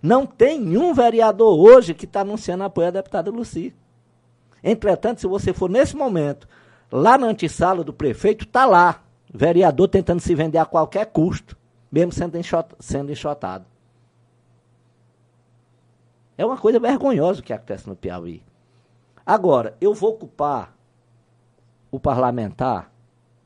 Não 0.00 0.24
tem 0.24 0.60
nenhum 0.60 0.94
vereador 0.94 1.58
hoje 1.58 1.94
que 1.94 2.04
está 2.04 2.20
anunciando 2.20 2.64
apoio 2.64 2.88
à 2.88 2.90
deputada 2.90 3.30
Luci. 3.30 3.74
Entretanto, 4.62 5.20
se 5.20 5.26
você 5.26 5.52
for 5.52 5.68
nesse 5.68 5.96
momento 5.96 6.48
lá 6.90 7.18
na 7.18 7.26
antessala 7.26 7.84
do 7.84 7.92
prefeito, 7.92 8.44
está 8.44 8.64
lá, 8.64 9.04
vereador 9.32 9.88
tentando 9.88 10.20
se 10.20 10.34
vender 10.34 10.58
a 10.58 10.66
qualquer 10.66 11.06
custo, 11.06 11.56
mesmo 11.90 12.12
sendo, 12.12 12.38
sendo 12.78 13.12
enxotado. 13.12 13.66
É 16.38 16.46
uma 16.46 16.56
coisa 16.56 16.78
vergonhosa 16.78 17.40
o 17.40 17.42
que 17.42 17.52
acontece 17.52 17.88
no 17.88 17.96
Piauí. 17.96 18.44
Agora, 19.26 19.76
eu 19.80 19.92
vou 19.92 20.16
culpar 20.16 20.72
o 21.90 21.98
parlamentar? 21.98 22.92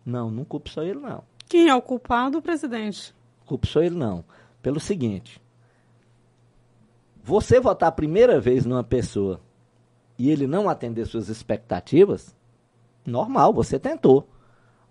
Não, 0.04 0.30
não 0.30 0.44
culpo 0.44 0.68
só 0.68 0.82
ele, 0.82 1.00
não. 1.00 1.24
Quem 1.48 1.70
é 1.70 1.74
o 1.74 1.80
culpado, 1.80 2.42
presidente? 2.42 3.14
Culpo 3.46 3.66
só 3.66 3.82
ele, 3.82 3.94
não. 3.94 4.22
Pelo 4.60 4.78
seguinte: 4.78 5.40
você 7.24 7.58
votar 7.58 7.88
a 7.88 7.92
primeira 7.92 8.38
vez 8.38 8.66
numa 8.66 8.84
pessoa 8.84 9.40
e 10.18 10.30
ele 10.30 10.46
não 10.46 10.68
atender 10.68 11.06
suas 11.06 11.30
expectativas, 11.30 12.36
normal, 13.06 13.54
você 13.54 13.78
tentou. 13.78 14.28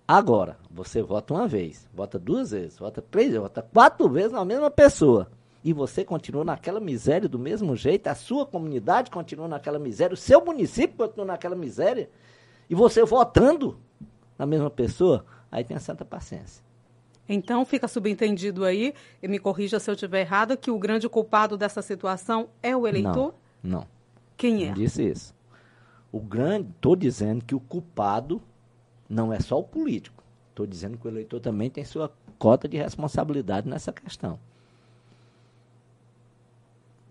Agora, 0.07 0.57
você 0.71 1.03
vota 1.03 1.35
uma 1.35 1.47
vez, 1.47 1.87
vota 1.93 2.17
duas 2.17 2.49
vezes, 2.49 2.79
vota 2.79 2.99
três 2.99 3.27
vezes, 3.27 3.41
vota 3.41 3.61
quatro 3.61 4.09
vezes 4.09 4.31
na 4.31 4.43
mesma 4.43 4.71
pessoa 4.71 5.29
e 5.63 5.73
você 5.73 6.03
continua 6.03 6.43
naquela 6.43 6.79
miséria 6.79 7.29
do 7.29 7.37
mesmo 7.37 7.75
jeito, 7.75 8.07
a 8.07 8.15
sua 8.15 8.45
comunidade 8.45 9.11
continua 9.11 9.47
naquela 9.47 9.77
miséria, 9.77 10.13
o 10.13 10.17
seu 10.17 10.43
município 10.43 10.97
continua 10.97 11.25
naquela 11.25 11.55
miséria, 11.55 12.09
e 12.69 12.75
você 12.75 13.03
votando 13.03 13.77
na 14.37 14.45
mesma 14.45 14.69
pessoa, 14.69 15.25
aí 15.51 15.63
tem 15.63 15.77
a 15.77 15.79
santa 15.79 16.03
paciência. 16.03 16.63
Então 17.29 17.63
fica 17.63 17.87
subentendido 17.87 18.65
aí, 18.65 18.93
e 19.21 19.27
me 19.27 19.37
corrija 19.37 19.79
se 19.79 19.89
eu 19.89 19.93
estiver 19.93 20.21
errado, 20.21 20.57
que 20.57 20.71
o 20.71 20.79
grande 20.79 21.07
culpado 21.07 21.57
dessa 21.57 21.81
situação 21.81 22.49
é 22.61 22.75
o 22.75 22.87
eleitor? 22.87 23.35
Não. 23.61 23.79
não. 23.79 23.87
Quem 24.35 24.63
é? 24.63 24.67
Não 24.67 24.73
disse 24.73 25.07
isso. 25.07 25.35
O 26.11 26.19
grande, 26.19 26.69
estou 26.75 26.95
dizendo 26.95 27.45
que 27.45 27.53
o 27.53 27.59
culpado 27.59 28.41
não 29.07 29.31
é 29.31 29.39
só 29.39 29.59
o 29.59 29.63
político. 29.63 30.23
Estou 30.49 30.65
dizendo 30.65 30.97
que 30.97 31.07
o 31.07 31.09
eleitor 31.09 31.39
também 31.39 31.69
tem 31.69 31.85
sua 31.85 32.11
cota 32.37 32.67
de 32.67 32.77
responsabilidade 32.77 33.69
nessa 33.69 33.93
questão. 33.93 34.39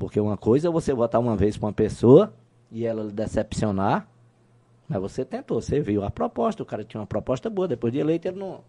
Porque 0.00 0.18
uma 0.18 0.38
coisa 0.38 0.68
é 0.68 0.70
você 0.70 0.94
votar 0.94 1.20
uma 1.20 1.36
vez 1.36 1.58
para 1.58 1.66
uma 1.66 1.74
pessoa 1.74 2.32
e 2.72 2.86
ela 2.86 3.02
lhe 3.02 3.12
decepcionar, 3.12 4.08
mas 4.88 4.98
você 4.98 5.26
tentou, 5.26 5.60
você 5.60 5.78
viu 5.78 6.02
a 6.02 6.10
proposta, 6.10 6.62
o 6.62 6.66
cara 6.66 6.82
tinha 6.82 7.02
uma 7.02 7.06
proposta 7.06 7.50
boa, 7.50 7.68
depois 7.68 7.92
de 7.92 7.98
eleito 7.98 8.26
ele 8.26 8.38
não, 8.38 8.64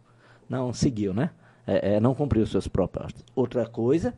não 0.50 0.74
seguiu, 0.74 1.14
né? 1.14 1.30
É, 1.66 1.94
é, 1.94 2.00
não 2.02 2.14
cumpriu 2.14 2.46
suas 2.46 2.68
propostas. 2.68 3.24
Outra 3.34 3.66
coisa 3.66 4.14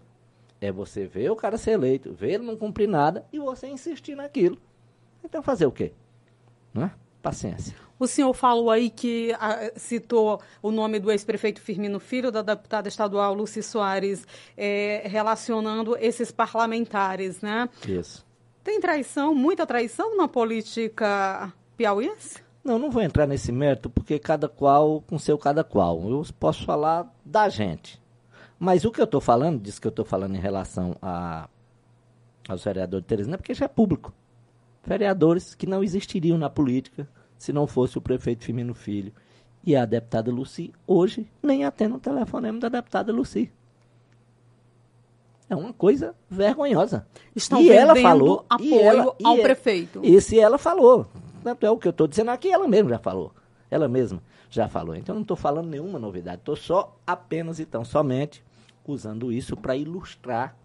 é 0.60 0.72
você 0.72 1.06
ver 1.06 1.30
o 1.30 1.36
cara 1.36 1.56
ser 1.56 1.74
eleito, 1.74 2.12
ver 2.12 2.32
ele 2.32 2.46
não 2.48 2.58
cumprir 2.58 2.90
nada 2.90 3.24
e 3.32 3.38
você 3.38 3.68
insistir 3.68 4.16
naquilo. 4.16 4.58
Então 5.24 5.44
fazer 5.44 5.68
o 5.68 5.72
quê? 5.72 5.94
Não 6.74 6.86
é? 6.86 6.92
Paciência. 7.24 7.74
O 7.98 8.06
senhor 8.06 8.34
falou 8.34 8.70
aí 8.70 8.90
que 8.90 9.34
a, 9.40 9.72
citou 9.78 10.42
o 10.62 10.72
nome 10.72 11.00
do 11.00 11.10
ex-prefeito 11.10 11.62
Firmino 11.62 12.02
Filho, 12.02 12.30
da 12.34 12.42
deputada 12.42 12.90
estadual 12.90 13.34
Luci 13.34 13.64
Soares, 13.64 14.28
é, 14.58 15.04
relacionando 15.06 15.96
esses 15.98 16.34
parlamentares, 16.34 17.42
né? 17.42 17.70
Isso. 17.88 18.26
Tem 18.62 18.78
traição, 18.82 19.34
muita 19.34 19.66
traição 19.66 20.18
na 20.18 20.28
política 20.28 21.54
piauiense? 21.78 22.44
Não, 22.62 22.78
não 22.78 22.92
vou 22.92 23.02
entrar 23.02 23.26
nesse 23.26 23.54
mérito, 23.54 23.90
porque 23.90 24.20
cada 24.20 24.50
qual 24.50 25.02
com 25.08 25.18
seu 25.18 25.38
cada 25.38 25.64
qual. 25.64 26.10
Eu 26.10 26.26
posso 26.38 26.66
falar 26.66 27.10
da 27.24 27.48
gente. 27.48 28.02
Mas 28.60 28.84
o 28.84 28.92
que 28.92 29.00
eu 29.00 29.06
estou 29.06 29.22
falando, 29.22 29.62
diz 29.62 29.80
que 29.80 29.88
eu 29.88 29.92
estou 29.92 30.04
falando 30.04 30.36
em 30.36 30.40
relação 30.40 30.98
a, 31.02 31.48
aos 32.50 32.66
vereadores 32.66 33.04
de 33.04 33.08
Teresina, 33.08 33.36
é 33.36 33.38
porque 33.38 33.54
já 33.54 33.64
é 33.64 33.70
público. 33.70 34.14
Vereadores 34.86 35.56
que 35.56 35.66
não 35.66 35.84
existiriam 35.84 36.38
na 36.38 36.50
política 36.50 37.08
se 37.38 37.54
não 37.54 37.68
fosse 37.68 37.98
o 37.98 38.02
prefeito 38.02 38.44
Firmino 38.44 38.74
Filho 38.74 39.14
e 39.66 39.76
a 39.76 39.86
deputada 39.86 40.30
Luci, 40.32 40.74
hoje 40.86 41.26
nem 41.42 41.64
atende 41.64 41.94
o 41.94 42.00
telefonema 42.00 42.60
da 42.60 42.70
deputada 42.70 43.14
Luci. 43.14 43.50
É 45.50 45.56
uma 45.56 45.72
coisa 45.72 46.16
vergonhosa. 46.30 47.06
Estão 47.36 47.62
e 47.62 47.70
ela 47.70 47.96
falou 47.96 48.46
apoio 48.50 48.80
ela, 48.82 49.16
ao 49.24 49.38
prefeito. 49.38 50.02
Isso 50.04 50.36
e 50.36 50.40
ela 50.40 50.58
falou. 50.58 51.08
Tanto 51.44 51.66
é 51.66 51.72
o 51.72 51.78
que 51.78 51.88
eu 51.88 51.92
estou 51.92 52.08
dizendo 52.08 52.32
aqui, 52.32 52.52
ela 52.52 52.68
mesma 52.68 52.90
já 52.90 53.00
falou. 53.00 53.34
Ela 53.70 53.88
mesma 53.88 54.22
já 54.50 54.68
falou. 54.68 54.96
Então 54.96 55.14
eu 55.14 55.18
não 55.18 55.24
estou 55.24 55.38
falando 55.38 55.70
nenhuma 55.70 56.00
novidade. 56.00 56.38
Estou 56.38 56.56
só 56.56 56.98
apenas 57.06 57.60
e 57.60 57.66
tão 57.66 57.86
somente 57.86 58.44
usando 58.86 59.32
isso 59.32 59.56
para 59.56 59.76
ilustrar 59.76 60.56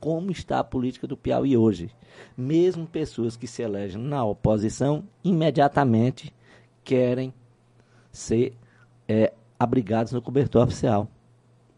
como 0.00 0.30
está 0.30 0.58
a 0.58 0.64
política 0.64 1.06
do 1.06 1.16
Piauí 1.16 1.56
hoje. 1.56 1.90
Mesmo 2.36 2.86
pessoas 2.86 3.36
que 3.36 3.46
se 3.46 3.62
elegem 3.62 4.00
na 4.00 4.24
oposição, 4.24 5.04
imediatamente 5.22 6.34
querem 6.84 7.32
ser 8.10 8.54
é, 9.06 9.32
abrigados 9.58 10.12
no 10.12 10.22
cobertor 10.22 10.64
oficial. 10.64 11.08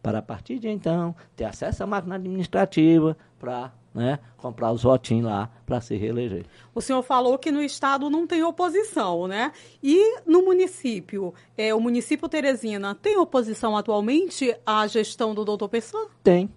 Para 0.02 0.20
a 0.20 0.22
partir 0.22 0.58
de 0.58 0.68
então 0.68 1.14
ter 1.36 1.44
acesso 1.44 1.82
à 1.82 1.86
máquina 1.86 2.14
administrativa 2.14 3.16
para 3.38 3.72
né, 3.92 4.18
comprar 4.36 4.72
os 4.72 4.82
votinhos 4.82 5.26
lá 5.26 5.50
para 5.66 5.80
se 5.80 5.96
reeleger. 5.96 6.46
O 6.74 6.80
senhor 6.80 7.02
falou 7.02 7.36
que 7.38 7.50
no 7.50 7.62
estado 7.62 8.08
não 8.08 8.26
tem 8.26 8.42
oposição, 8.42 9.26
né? 9.26 9.52
E 9.82 10.20
no 10.26 10.42
município, 10.42 11.34
é, 11.56 11.74
o 11.74 11.80
município 11.80 12.28
Teresina 12.28 12.94
tem 12.94 13.18
oposição 13.18 13.76
atualmente 13.76 14.56
à 14.64 14.86
gestão 14.86 15.34
do 15.34 15.44
doutor 15.44 15.68
Pessoa? 15.68 16.08
Tem. 16.22 16.48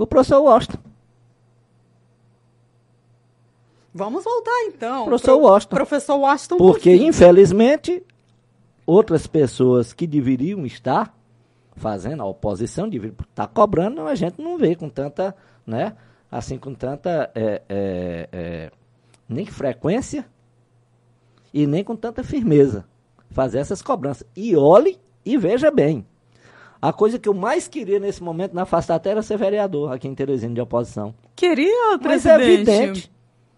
O 0.00 0.06
professor 0.06 0.40
Washington. 0.40 0.78
Vamos 3.92 4.24
voltar 4.24 4.64
então. 4.68 5.04
Professor 5.04 5.36
Washington. 5.36 5.76
Professor 5.76 6.16
Washington. 6.16 6.56
Porque, 6.56 6.94
infelizmente, 6.96 8.02
outras 8.86 9.26
pessoas 9.26 9.92
que 9.92 10.06
deveriam 10.06 10.64
estar 10.64 11.14
fazendo 11.76 12.22
a 12.22 12.26
oposição, 12.26 12.88
deveriam 12.88 13.14
estar 13.28 13.46
cobrando, 13.48 14.00
a 14.06 14.14
gente 14.14 14.40
não 14.40 14.56
vê 14.56 14.74
com 14.74 14.88
tanta, 14.88 15.36
né? 15.66 15.94
Assim, 16.32 16.56
com 16.56 16.72
tanta 16.72 17.30
é, 17.34 17.60
é, 17.68 18.28
é, 18.32 18.72
nem 19.28 19.44
frequência 19.44 20.26
e 21.52 21.66
nem 21.66 21.84
com 21.84 21.94
tanta 21.94 22.24
firmeza 22.24 22.86
fazer 23.30 23.58
essas 23.58 23.82
cobranças. 23.82 24.26
E 24.34 24.56
olhe 24.56 24.98
e 25.26 25.36
veja 25.36 25.70
bem. 25.70 26.06
A 26.80 26.92
coisa 26.92 27.18
que 27.18 27.28
eu 27.28 27.34
mais 27.34 27.68
queria 27.68 28.00
nesse 28.00 28.22
momento 28.22 28.54
na 28.54 28.64
face 28.64 28.88
da 28.88 28.98
terra 28.98 29.14
era 29.14 29.22
ser 29.22 29.36
vereador 29.36 29.92
aqui 29.92 30.08
em 30.08 30.14
Teresina 30.14 30.54
de 30.54 30.60
oposição. 30.60 31.14
Queria, 31.36 31.98
Mas 32.02 32.24
é 32.24 32.36
presidente. 32.36 32.70
evidente. 32.70 33.12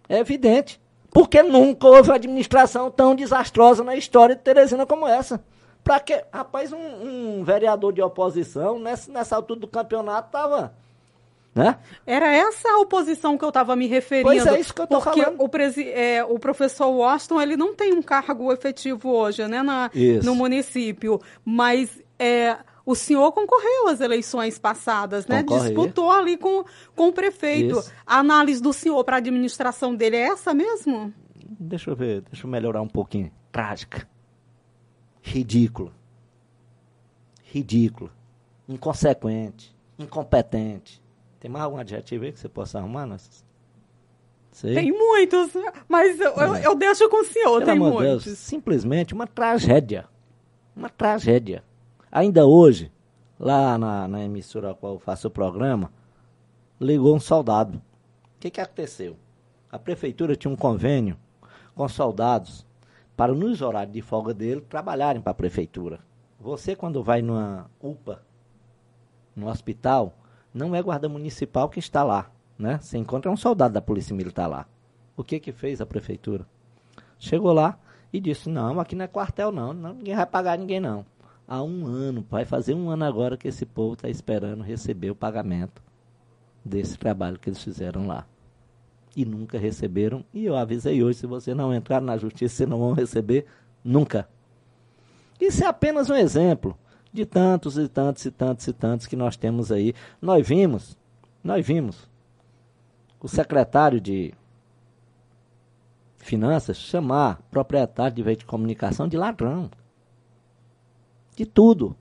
É 0.09 0.19
evidente. 0.19 0.81
Porque 1.11 1.43
nunca 1.43 1.87
houve 1.87 2.11
administração 2.11 2.91
tão 2.91 3.15
desastrosa 3.15 3.85
na 3.85 3.95
história 3.95 4.35
de 4.35 4.43
Teresina 4.43 4.87
como 4.87 5.07
essa. 5.07 5.45
Pra 5.85 6.01
que, 6.01 6.25
rapaz, 6.33 6.73
um, 6.73 6.79
um 6.79 7.45
vereador 7.45 7.93
de 7.93 8.01
oposição, 8.01 8.79
nessa, 8.79 9.11
nessa 9.11 9.37
altura 9.37 9.61
do 9.61 9.67
campeonato, 9.69 10.31
tava. 10.31 10.75
Né? 11.55 11.77
Era 12.07 12.35
essa 12.35 12.67
a 12.71 12.79
oposição 12.79 13.37
que 13.37 13.45
eu 13.45 13.51
estava 13.51 13.77
me 13.77 13.87
referindo. 13.87 14.29
Pois 14.29 14.47
é 14.47 14.59
isso 14.59 14.73
que 14.73 14.81
eu 14.81 14.87
tô 14.87 15.01
porque 15.01 15.23
falando. 15.23 15.43
O, 15.43 15.49
presi 15.49 15.87
é, 15.91 16.25
o 16.25 16.39
professor 16.39 16.89
Washington 16.89 17.41
ele 17.41 17.57
não 17.59 17.75
tem 17.75 17.93
um 17.93 18.01
cargo 18.01 18.51
efetivo 18.53 19.11
hoje, 19.11 19.47
né, 19.47 19.63
na, 19.63 19.91
no 20.25 20.35
município, 20.35 21.21
mas 21.45 22.03
é, 22.19 22.57
o 22.85 22.95
senhor 22.95 23.33
concorreu 23.33 23.89
às 23.89 24.01
eleições 24.01 24.59
passadas, 24.59 25.27
né? 25.27 25.43
Disputou 25.43 26.11
ali 26.11 26.37
com, 26.37 26.65
com 26.97 27.09
o 27.09 27.13
prefeito. 27.13 27.79
Isso. 27.79 27.93
A 28.07 28.19
análise 28.19 28.61
do 28.61 28.73
senhor 28.73 29.03
para 29.05 29.17
a 29.17 29.19
administração 29.19 29.95
dele 29.95 30.17
é 30.17 30.29
essa 30.29 30.53
mesmo? 30.53 31.13
Deixa 31.61 31.91
eu 31.91 31.97
ver, 31.97 32.23
deixa 32.23 32.47
eu 32.47 32.51
melhorar 32.51 32.83
um 32.83 32.89
pouquinho. 32.89 33.31
Trágica. 33.51 34.09
Ridícula. 35.21 35.93
Ridícula. 37.45 38.11
Inconsequente. 38.69 39.75
Incompetente. 39.99 41.01
Tem 41.39 41.51
mais 41.51 41.65
algum 41.65 41.79
adjetivo 41.79 42.25
aí 42.25 42.33
que 42.33 42.41
você 42.41 42.49
possa 42.49 42.79
arrumar? 42.79 43.07
Nessas? 43.07 43.45
Sei. 44.53 44.75
Tem 44.75 44.93
muitos, 44.93 45.51
mas 45.89 46.21
eu, 46.21 46.33
eu, 46.33 46.57
eu 46.57 46.75
deixo 46.75 47.09
com 47.09 47.23
o 47.23 47.25
senhor, 47.25 47.65
Pelo 47.65 47.65
tem 47.65 47.79
muitos. 47.79 48.25
Deus, 48.25 48.39
simplesmente 48.39 49.15
uma 49.15 49.27
tragédia. 49.27 50.07
Uma 50.77 50.91
tragédia. 50.91 51.65
Ainda 52.15 52.47
hoje, 52.47 52.93
lá 53.41 53.79
na, 53.79 54.07
na 54.07 54.23
emissora 54.23 54.73
a 54.73 54.75
qual 54.75 54.93
eu 54.93 54.99
faço 54.99 55.29
o 55.29 55.31
programa, 55.31 55.91
ligou 56.79 57.17
um 57.17 57.21
soldado. 57.21 57.79
O 57.79 58.39
que, 58.39 58.51
que 58.51 58.61
aconteceu? 58.61 59.17
A 59.71 59.79
prefeitura 59.79 60.37
tinha 60.37 60.53
um 60.53 60.57
convênio 60.57 61.17
com 61.75 61.89
soldados 61.89 62.67
para, 63.17 63.33
nos 63.33 63.63
horários 63.63 63.95
de 63.95 64.03
folga 64.03 64.35
dele, 64.35 64.61
trabalharem 64.61 65.23
para 65.23 65.31
a 65.31 65.35
prefeitura. 65.35 66.01
Você, 66.39 66.77
quando 66.77 67.03
vai 67.03 67.23
numa 67.23 67.71
UPA, 67.81 68.23
no 69.35 69.49
hospital, 69.49 70.13
não 70.53 70.75
é 70.75 70.83
guarda 70.83 71.09
municipal 71.09 71.71
que 71.71 71.79
está 71.79 72.05
lá. 72.05 72.31
Né? 72.59 72.79
Você 72.79 72.99
encontra 72.99 73.31
um 73.31 73.37
soldado 73.39 73.73
da 73.73 73.81
Polícia 73.81 74.15
Militar 74.15 74.49
lá. 74.49 74.67
O 75.17 75.25
que, 75.25 75.41
que 75.41 75.51
fez 75.51 75.81
a 75.81 75.87
prefeitura? 75.87 76.47
Chegou 77.19 77.55
lá 77.55 77.79
e 78.13 78.21
disse: 78.21 78.51
Não, 78.51 78.79
aqui 78.79 78.95
não 78.95 79.07
é 79.07 79.09
quartel, 79.09 79.51
não. 79.51 79.73
não 79.73 79.95
ninguém 79.95 80.15
vai 80.15 80.27
pagar 80.27 80.59
ninguém, 80.59 80.79
não. 80.79 81.07
Há 81.47 81.63
um 81.63 81.87
ano, 81.87 82.25
vai 82.31 82.45
fazer 82.45 82.75
um 82.75 82.89
ano 82.89 83.05
agora 83.05 83.37
que 83.37 83.49
esse 83.49 83.67
povo 83.67 83.95
está 83.95 84.09
esperando 84.09 84.63
receber 84.63 85.11
o 85.11 85.15
pagamento 85.15 85.83
desse 86.65 86.97
trabalho 86.97 87.39
que 87.39 87.49
eles 87.49 87.63
fizeram 87.63 88.07
lá. 88.07 88.27
E 89.15 89.25
nunca 89.25 89.59
receberam. 89.59 90.25
E 90.33 90.45
eu 90.45 90.57
avisei 90.57 91.03
hoje: 91.03 91.19
se 91.19 91.27
você 91.27 91.55
não 91.55 91.75
entrar 91.75 92.01
na 92.01 92.17
justiça, 92.17 92.57
vocês 92.57 92.69
não 92.69 92.79
vão 92.79 92.93
receber 92.93 93.47
nunca. 93.85 94.29
Isso 95.41 95.63
é 95.65 95.67
apenas 95.67 96.09
um 96.09 96.15
exemplo 96.15 96.79
de 97.13 97.27
tantos 97.27 97.77
e 97.77 97.89
tantos 97.89 98.25
e 98.25 98.31
tantos 98.31 98.67
e 98.67 98.73
tantos 98.73 99.07
que 99.07 99.17
nós 99.17 99.37
temos 99.37 99.71
aí. 99.71 99.95
Nós 100.21 100.47
vimos, 100.47 100.97
nós 101.45 101.67
vimos 101.67 102.09
o 103.21 103.29
secretário 103.29 104.01
de 104.01 104.33
Finanças 106.23 106.77
chamar 106.77 107.43
proprietário 107.51 108.15
de 108.15 108.23
veículo 108.23 108.45
de 108.45 108.51
comunicação 108.51 109.09
de 109.09 109.17
ladrão. 109.17 109.69
De 111.35 111.47
tudo. 111.47 111.97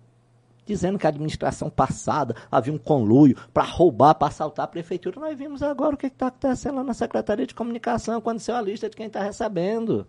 Dizendo 0.65 0.99
que 0.99 1.05
a 1.05 1.09
administração 1.09 1.69
passada 1.69 2.35
havia 2.51 2.73
um 2.73 2.77
conluio 2.77 3.35
para 3.53 3.63
roubar, 3.63 4.15
para 4.15 4.27
assaltar 4.27 4.65
a 4.65 4.67
prefeitura. 4.67 5.19
Nós 5.19 5.37
vimos 5.37 5.63
agora 5.63 5.95
o 5.95 5.97
que 5.97 6.07
está 6.07 6.27
acontecendo 6.27 6.75
lá 6.75 6.83
na 6.83 6.93
Secretaria 6.93 7.47
de 7.47 7.55
Comunicação, 7.55 8.21
quando 8.21 8.39
saiu 8.39 8.57
a 8.57 8.61
lista 8.61 8.89
de 8.89 8.95
quem 8.95 9.07
está 9.07 9.21
recebendo. 9.21 10.07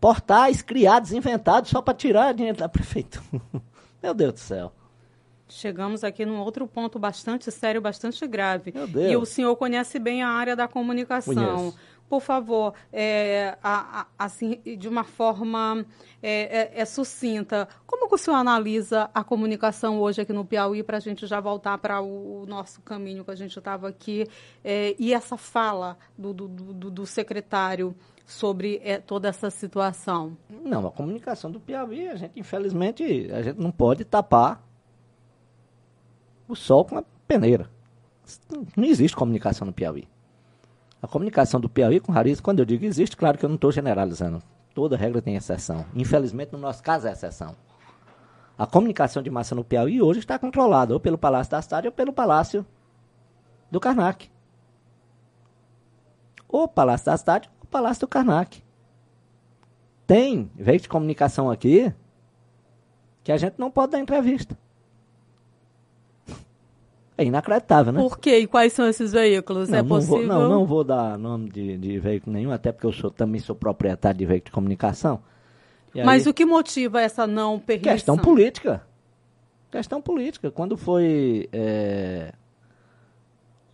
Portais 0.00 0.62
criados, 0.62 1.12
inventados, 1.12 1.70
só 1.70 1.80
para 1.80 1.94
tirar 1.94 2.32
dinheiro 2.34 2.58
da 2.58 2.68
prefeitura. 2.68 3.24
Meu 4.02 4.14
Deus 4.14 4.32
do 4.32 4.40
céu. 4.40 4.72
Chegamos 5.52 6.02
aqui 6.02 6.24
num 6.24 6.40
outro 6.40 6.66
ponto 6.66 6.98
bastante 6.98 7.50
sério, 7.52 7.80
bastante 7.80 8.26
grave. 8.26 8.72
Meu 8.74 8.86
Deus. 8.88 9.12
E 9.12 9.16
o 9.16 9.26
senhor 9.26 9.54
conhece 9.54 9.98
bem 9.98 10.22
a 10.22 10.28
área 10.28 10.56
da 10.56 10.66
comunicação. 10.66 11.34
Conheço. 11.34 11.78
Por 12.12 12.20
favor, 12.20 12.74
é, 12.92 13.56
a- 13.62 14.02
a- 14.02 14.06
assim, 14.26 14.60
de 14.78 14.86
uma 14.86 15.02
forma 15.02 15.82
é, 16.22 16.74
é- 16.76 16.80
é 16.82 16.84
sucinta, 16.84 17.66
como 17.86 18.06
que 18.06 18.14
o 18.16 18.18
senhor 18.18 18.36
analisa 18.36 19.08
a 19.14 19.24
comunicação 19.24 19.98
hoje 19.98 20.20
aqui 20.20 20.30
no 20.30 20.44
Piauí 20.44 20.82
para 20.82 20.98
a 20.98 21.00
gente 21.00 21.26
já 21.26 21.40
voltar 21.40 21.78
para 21.78 22.02
o, 22.02 22.42
o 22.42 22.46
nosso 22.46 22.82
caminho 22.82 23.24
que 23.24 23.30
a 23.30 23.34
gente 23.34 23.56
estava 23.58 23.88
aqui 23.88 24.26
é, 24.62 24.94
e 24.98 25.14
essa 25.14 25.38
fala 25.38 25.96
do, 26.18 26.34
do- 26.34 26.48
do- 26.48 26.90
do 26.90 27.06
secretário 27.06 27.96
sobre 28.26 28.78
é, 28.84 28.98
toda 28.98 29.26
essa 29.30 29.48
situação? 29.48 30.36
Não, 30.50 30.86
a 30.86 30.90
comunicação 30.92 31.50
do 31.50 31.58
Piauí, 31.58 32.08
a 32.08 32.14
gente, 32.16 32.38
infelizmente, 32.38 33.02
a 33.32 33.40
gente 33.40 33.58
não 33.58 33.70
pode 33.72 34.04
tapar 34.04 34.62
o 36.46 36.54
sol 36.54 36.84
com 36.84 36.98
a 36.98 37.04
peneira. 37.26 37.70
Não 38.76 38.84
existe 38.84 39.16
comunicação 39.16 39.66
no 39.66 39.72
Piauí. 39.72 40.06
A 41.02 41.08
comunicação 41.08 41.60
do 41.60 41.68
Piauí 41.68 41.98
com 41.98 42.12
Rariz, 42.12 42.40
quando 42.40 42.60
eu 42.60 42.64
digo 42.64 42.84
existe, 42.84 43.16
claro 43.16 43.36
que 43.36 43.44
eu 43.44 43.48
não 43.48 43.56
estou 43.56 43.72
generalizando. 43.72 44.40
Toda 44.72 44.96
regra 44.96 45.20
tem 45.20 45.34
exceção. 45.34 45.84
Infelizmente, 45.96 46.52
no 46.52 46.58
nosso 46.58 46.80
caso, 46.80 47.08
é 47.08 47.12
exceção. 47.12 47.56
A 48.56 48.66
comunicação 48.66 49.20
de 49.20 49.28
massa 49.28 49.54
no 49.56 49.64
Piauí 49.64 50.00
hoje 50.00 50.20
está 50.20 50.38
controlada 50.38 50.94
ou 50.94 51.00
pelo 51.00 51.18
Palácio 51.18 51.50
da 51.50 51.60
Cidade 51.60 51.88
ou 51.88 51.92
pelo 51.92 52.12
Palácio 52.12 52.64
do 53.68 53.80
Karnak. 53.80 54.30
Ou 56.48 56.68
Palácio 56.68 57.06
da 57.06 57.16
Cidade 57.16 57.50
ou 57.60 57.66
Palácio 57.66 58.02
do 58.02 58.08
Karnak. 58.08 58.62
Tem 60.06 60.50
veículo 60.54 60.82
de 60.82 60.88
comunicação 60.88 61.50
aqui 61.50 61.92
que 63.24 63.32
a 63.32 63.36
gente 63.36 63.58
não 63.58 63.72
pode 63.72 63.92
dar 63.92 63.98
entrevista. 63.98 64.56
É 67.16 67.24
inacreditável, 67.24 67.92
né? 67.92 68.00
Por 68.00 68.18
quê? 68.18 68.38
E 68.38 68.46
quais 68.46 68.72
são 68.72 68.86
esses 68.88 69.12
veículos? 69.12 69.68
Não, 69.68 69.78
é 69.78 69.82
não 69.82 69.88
vou, 69.88 69.98
possível? 69.98 70.26
não, 70.26 70.48
não 70.48 70.66
vou 70.66 70.82
dar 70.82 71.18
nome 71.18 71.50
de, 71.50 71.76
de 71.76 71.98
veículo 71.98 72.32
nenhum, 72.34 72.50
até 72.50 72.72
porque 72.72 72.86
eu 72.86 72.92
sou, 72.92 73.10
também 73.10 73.40
sou 73.40 73.54
proprietário 73.54 74.18
de 74.18 74.24
veículo 74.26 74.46
de 74.46 74.52
comunicação. 74.52 75.20
E 75.94 76.02
Mas 76.02 76.26
aí- 76.26 76.30
o 76.30 76.34
que 76.34 76.46
motiva 76.46 77.00
essa 77.02 77.26
não 77.26 77.58
permissão? 77.58 77.92
Questão 77.92 78.16
política. 78.18 78.82
Questão 79.70 80.00
política. 80.00 80.50
Quando 80.50 80.76
foi. 80.76 81.48
é, 81.52 82.32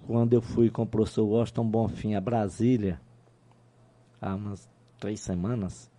quando 0.07 0.33
eu 0.33 0.40
fui 0.40 0.70
com 0.70 0.83
o 0.83 0.87
professor 0.87 1.24
Washington 1.24 1.66
Bonfim 1.66 2.14
a 2.14 2.20
Brasília, 2.20 3.01
há 4.20 4.35
umas 4.35 4.68
três 4.98 5.20
semanas, 5.20 5.90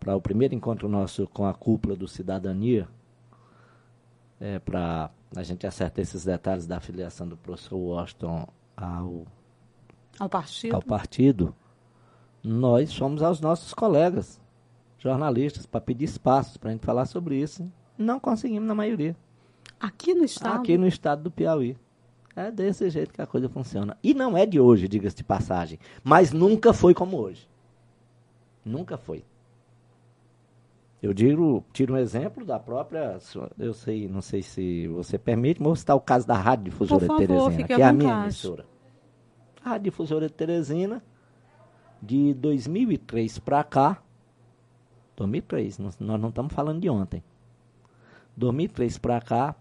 para 0.00 0.16
o 0.16 0.20
primeiro 0.20 0.54
encontro 0.54 0.88
nosso 0.88 1.26
com 1.28 1.46
a 1.46 1.54
cúpula 1.54 1.94
do 1.96 2.08
Cidadania, 2.08 2.88
é, 4.40 4.58
para 4.58 5.10
a 5.34 5.42
gente 5.42 5.66
acertar 5.66 6.02
esses 6.02 6.24
detalhes 6.24 6.66
da 6.66 6.80
filiação 6.80 7.26
do 7.26 7.36
professor 7.36 7.76
Washington 7.76 8.46
ao, 8.76 9.26
ao 10.18 10.28
partido. 10.28 10.74
ao 10.74 10.82
partido, 10.82 11.54
nós 12.42 12.94
fomos 12.94 13.22
aos 13.22 13.40
nossos 13.40 13.72
colegas 13.72 14.40
jornalistas 14.98 15.66
para 15.66 15.80
pedir 15.80 16.04
espaços 16.04 16.56
para 16.56 16.70
a 16.70 16.72
gente 16.72 16.84
falar 16.84 17.06
sobre 17.06 17.36
isso. 17.36 17.70
Não 17.96 18.20
conseguimos 18.20 18.68
na 18.68 18.74
maioria. 18.74 19.16
Aqui 19.80 20.14
no 20.14 20.24
estado? 20.24 20.60
Aqui 20.60 20.78
no 20.78 20.86
estado 20.86 21.22
do 21.24 21.30
Piauí. 21.30 21.76
É 22.34 22.50
desse 22.50 22.88
jeito 22.88 23.12
que 23.12 23.20
a 23.20 23.26
coisa 23.26 23.48
funciona. 23.48 23.96
E 24.02 24.14
não 24.14 24.36
é 24.36 24.46
de 24.46 24.58
hoje, 24.58 24.88
diga-se 24.88 25.16
de 25.16 25.24
passagem. 25.24 25.78
Mas 26.02 26.32
nunca 26.32 26.72
foi 26.72 26.94
como 26.94 27.18
hoje. 27.18 27.48
Nunca 28.64 28.96
foi. 28.96 29.24
Eu 31.02 31.12
digo, 31.12 31.64
tiro 31.72 31.94
um 31.94 31.96
exemplo 31.96 32.44
da 32.44 32.60
própria. 32.60 33.18
Eu 33.58 33.74
sei, 33.74 34.06
não 34.06 34.22
sei 34.22 34.40
se 34.40 34.86
você 34.86 35.18
permite, 35.18 35.60
mas 35.60 35.66
vou 35.66 35.76
citar 35.76 35.96
o 35.96 36.00
caso 36.00 36.28
da 36.28 36.36
Rádio 36.36 36.66
Difusora 36.66 37.04
favor, 37.04 37.20
de 37.20 37.26
Teresina, 37.26 37.66
que 37.66 37.72
é 37.72 37.84
a 37.84 37.92
minha 37.92 38.22
emissora. 38.22 38.64
A 39.64 39.70
Rádio 39.70 39.84
Difusora 39.90 40.28
de 40.28 40.32
Teresina, 40.32 41.02
de 42.00 42.32
2003 42.34 43.40
para 43.40 43.64
cá, 43.64 44.00
2003, 45.16 45.78
nós 45.78 45.98
não 45.98 46.28
estamos 46.28 46.52
falando 46.52 46.80
de 46.80 46.88
ontem. 46.88 47.22
2003 48.36 48.98
para 48.98 49.20
cá, 49.20 49.56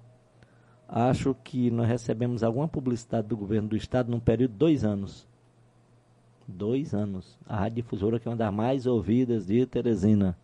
acho 0.88 1.36
que 1.44 1.72
nós 1.72 1.88
recebemos 1.88 2.44
alguma 2.44 2.68
publicidade 2.68 3.28
do 3.28 3.36
governo 3.36 3.70
do 3.70 3.76
estado 3.76 4.12
num 4.12 4.20
período 4.20 4.52
de 4.52 4.58
dois 4.58 4.86
anos. 4.86 5.28
Dois 6.48 6.94
anos. 6.94 7.36
A 7.48 7.58
Rádio 7.58 7.78
Difusora, 7.78 8.20
que 8.20 8.28
é 8.28 8.32
uma 8.32 8.38
das 8.38 8.54
mais 8.54 8.86
ouvidas 8.86 9.48
de 9.48 9.66
Teresina, 9.66 10.38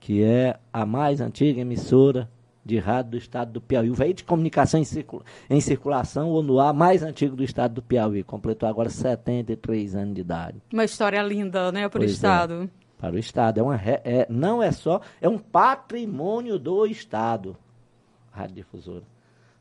que 0.00 0.22
é 0.22 0.58
a 0.72 0.86
mais 0.86 1.20
antiga 1.20 1.60
emissora 1.60 2.28
de 2.64 2.78
rádio 2.78 3.12
do 3.12 3.16
estado 3.16 3.52
do 3.52 3.60
Piauí. 3.60 3.90
O 3.90 3.94
veículo 3.94 4.16
de 4.16 4.24
comunicação 4.24 4.80
em, 4.80 4.84
circula 4.84 5.22
em 5.48 5.60
circulação 5.60 6.30
ou 6.30 6.42
no 6.42 6.58
ar 6.58 6.74
mais 6.74 7.02
antigo 7.02 7.36
do 7.36 7.44
estado 7.44 7.74
do 7.74 7.82
Piauí. 7.82 8.24
Completou 8.24 8.68
agora 8.68 8.90
73 8.90 9.94
anos 9.94 10.14
de 10.14 10.20
idade. 10.20 10.60
Uma 10.72 10.84
história 10.84 11.22
linda, 11.22 11.70
né, 11.70 11.88
para 11.88 12.02
o 12.02 12.04
estado. 12.04 12.64
É, 12.64 12.68
para 13.00 13.14
o 13.14 13.18
estado. 13.18 13.60
É 13.60 13.62
uma, 13.62 13.76
é, 13.76 14.26
não 14.28 14.60
é 14.60 14.72
só, 14.72 15.00
é 15.20 15.28
um 15.28 15.38
patrimônio 15.38 16.58
do 16.58 16.84
estado 16.86 17.56
rádio 18.36 18.56
difusora. 18.56 19.02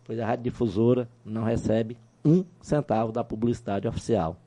Pois 0.04 0.20
a 0.20 0.26
rádio 0.26 0.44
difusora 0.44 1.08
não 1.24 1.44
recebe 1.44 1.98
um 2.24 2.44
centavo 2.62 3.12
da 3.12 3.24
publicidade 3.24 3.88
oficial. 3.88 4.38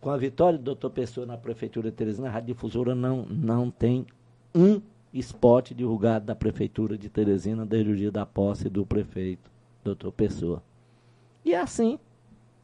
Com 0.00 0.10
a 0.10 0.16
vitória 0.16 0.58
do 0.58 0.64
doutor 0.64 0.90
Pessoa 0.90 1.26
na 1.26 1.36
Prefeitura 1.36 1.90
de 1.90 1.96
Teresina, 1.96 2.28
a 2.28 2.30
rádio 2.30 2.54
difusora 2.54 2.94
não, 2.94 3.26
não 3.26 3.70
tem 3.70 4.06
um 4.54 4.80
spot 5.12 5.72
divulgado 5.72 6.26
da 6.26 6.34
Prefeitura 6.36 6.96
de 6.96 7.08
Teresina 7.08 7.66
desde 7.66 7.92
o 7.92 7.96
dia 7.96 8.10
da 8.10 8.24
posse 8.24 8.68
do 8.68 8.86
prefeito, 8.86 9.50
doutor 9.82 10.12
Pessoa. 10.12 10.62
E 11.44 11.54
assim 11.54 11.98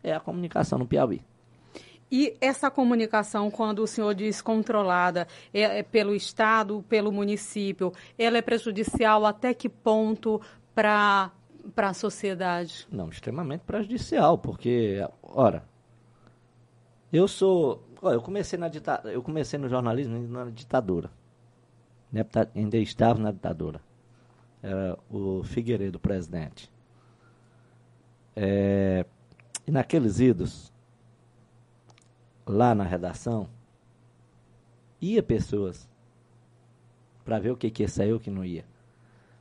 é 0.03 0.15
a 0.15 0.21
comunicação 0.21 0.79
no 0.79 0.87
Piauí. 0.87 1.23
E 2.11 2.37
essa 2.41 2.71
comunicação, 2.71 3.51
quando 3.51 3.81
o 3.81 3.87
senhor 3.87 4.15
diz 4.15 4.41
controlada 4.41 5.27
é, 5.53 5.81
é, 5.81 5.83
pelo 5.83 6.15
Estado, 6.15 6.85
pelo 6.89 7.11
município, 7.11 7.93
ela 8.17 8.39
é 8.39 8.43
prejudicial 8.43 9.27
até 9.27 9.53
que 9.53 9.69
ponto 9.69 10.41
para 10.73 11.33
a 11.77 11.95
sociedade? 11.95 12.87
Não, 12.91 13.09
extremamente 13.09 13.63
prejudicial, 13.63 14.39
porque, 14.39 15.05
ora, 15.21 15.65
eu 17.13 17.27
sou. 17.27 17.83
Olha, 18.01 18.15
eu 18.15 18.23
comecei 18.23 18.57
na 18.57 18.69
dita, 18.69 19.01
eu 19.07 19.23
comecei 19.23 19.59
no 19.59 19.69
jornalismo 19.69 20.17
na 20.29 20.45
ditadura. 20.45 21.11
Ainda 22.55 22.77
estava 22.79 23.19
na 23.19 23.31
ditadura. 23.31 23.81
Era 24.63 24.99
o 25.11 25.43
Figueiredo 25.45 25.99
presidente. 25.99 26.71
É, 28.35 29.05
e 29.67 29.71
naqueles 29.71 30.21
idos, 30.21 30.73
lá 32.47 32.75
na 32.75 32.85
redação, 32.85 33.49
ia 35.01 35.23
pessoas 35.23 35.89
para 37.25 37.39
ver 37.39 37.51
o 37.51 37.57
que, 37.57 37.71
que 37.71 37.83
ia 37.83 37.89
sair 37.89 38.13
o 38.13 38.21
que 38.21 38.31
não 38.31 38.45
ia. 38.45 38.65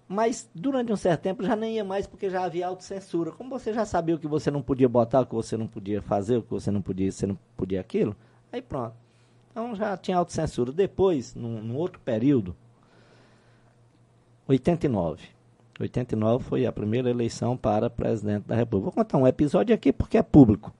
Mas 0.07 0.49
durante 0.53 0.91
um 0.91 0.95
certo 0.95 1.21
tempo 1.21 1.43
já 1.43 1.55
nem 1.55 1.75
ia 1.75 1.83
mais 1.83 2.05
porque 2.05 2.29
já 2.29 2.43
havia 2.43 2.67
autocensura. 2.67 3.31
Como 3.31 3.49
você 3.49 3.73
já 3.73 3.85
sabia 3.85 4.15
o 4.15 4.19
que 4.19 4.27
você 4.27 4.51
não 4.51 4.61
podia 4.61 4.87
botar, 4.87 5.21
o 5.21 5.25
que 5.25 5.33
você 5.33 5.57
não 5.57 5.67
podia 5.67 6.01
fazer, 6.01 6.37
o 6.37 6.43
que 6.43 6.51
você 6.51 6.69
não 6.69 6.81
podia, 6.81 7.11
você 7.11 7.25
não 7.25 7.37
podia 7.57 7.81
aquilo, 7.81 8.15
aí 8.51 8.61
pronto. 8.61 9.04
Então 9.55 9.73
já 9.73 9.95
tinha 9.95 10.17
autocensura. 10.17 10.73
Depois, 10.73 11.33
num, 11.33 11.61
num 11.61 11.77
outro 11.77 11.97
período, 12.01 12.53
89. 14.45 15.29
89 15.79 16.43
foi 16.43 16.65
a 16.65 16.73
primeira 16.73 17.09
eleição 17.09 17.55
para 17.55 17.89
presidente 17.89 18.43
da 18.47 18.55
República. 18.55 18.91
Vou 18.91 19.03
contar 19.03 19.17
um 19.17 19.25
episódio 19.25 19.73
aqui 19.73 19.93
porque 19.93 20.17
é 20.17 20.21
público. 20.21 20.73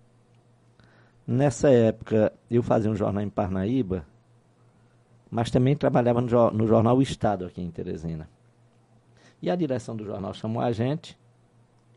Nessa 1.26 1.70
época, 1.70 2.34
eu 2.52 2.62
fazia 2.62 2.92
um 2.92 2.96
jornal 2.96 3.24
em 3.24 3.30
Parnaíba, 3.30 4.06
mas 5.32 5.50
também 5.50 5.78
trabalhava 5.78 6.20
no, 6.20 6.52
no 6.52 6.68
jornal 6.68 6.98
O 6.98 7.02
Estado 7.02 7.46
aqui 7.46 7.62
em 7.62 7.72
Teresina. 7.72 8.30
E 9.42 9.50
a 9.50 9.56
direção 9.56 9.96
do 9.96 10.04
jornal 10.04 10.34
chamou 10.34 10.62
a 10.62 10.74
gente 10.74 11.18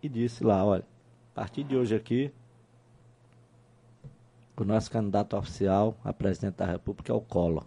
e 0.00 0.08
disse 0.08 0.44
lá, 0.44 0.64
olha, 0.64 0.86
a 1.32 1.40
partir 1.40 1.64
de 1.64 1.76
hoje 1.76 1.96
aqui, 1.96 2.32
o 4.62 4.66
nosso 4.66 4.90
candidato 4.90 5.36
oficial 5.36 5.96
a 6.04 6.12
presidente 6.12 6.56
da 6.56 6.66
República 6.66 7.12
é 7.12 7.14
o 7.14 7.20
Collor. 7.20 7.64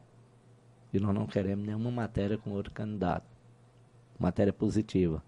E 0.93 0.99
nós 0.99 1.15
não 1.15 1.25
queremos 1.25 1.65
nenhuma 1.65 1.89
matéria 1.89 2.38
com 2.38 2.51
outro 2.51 2.73
candidato. 2.73 3.25
Matéria 4.19 4.51
positiva. 4.51 5.23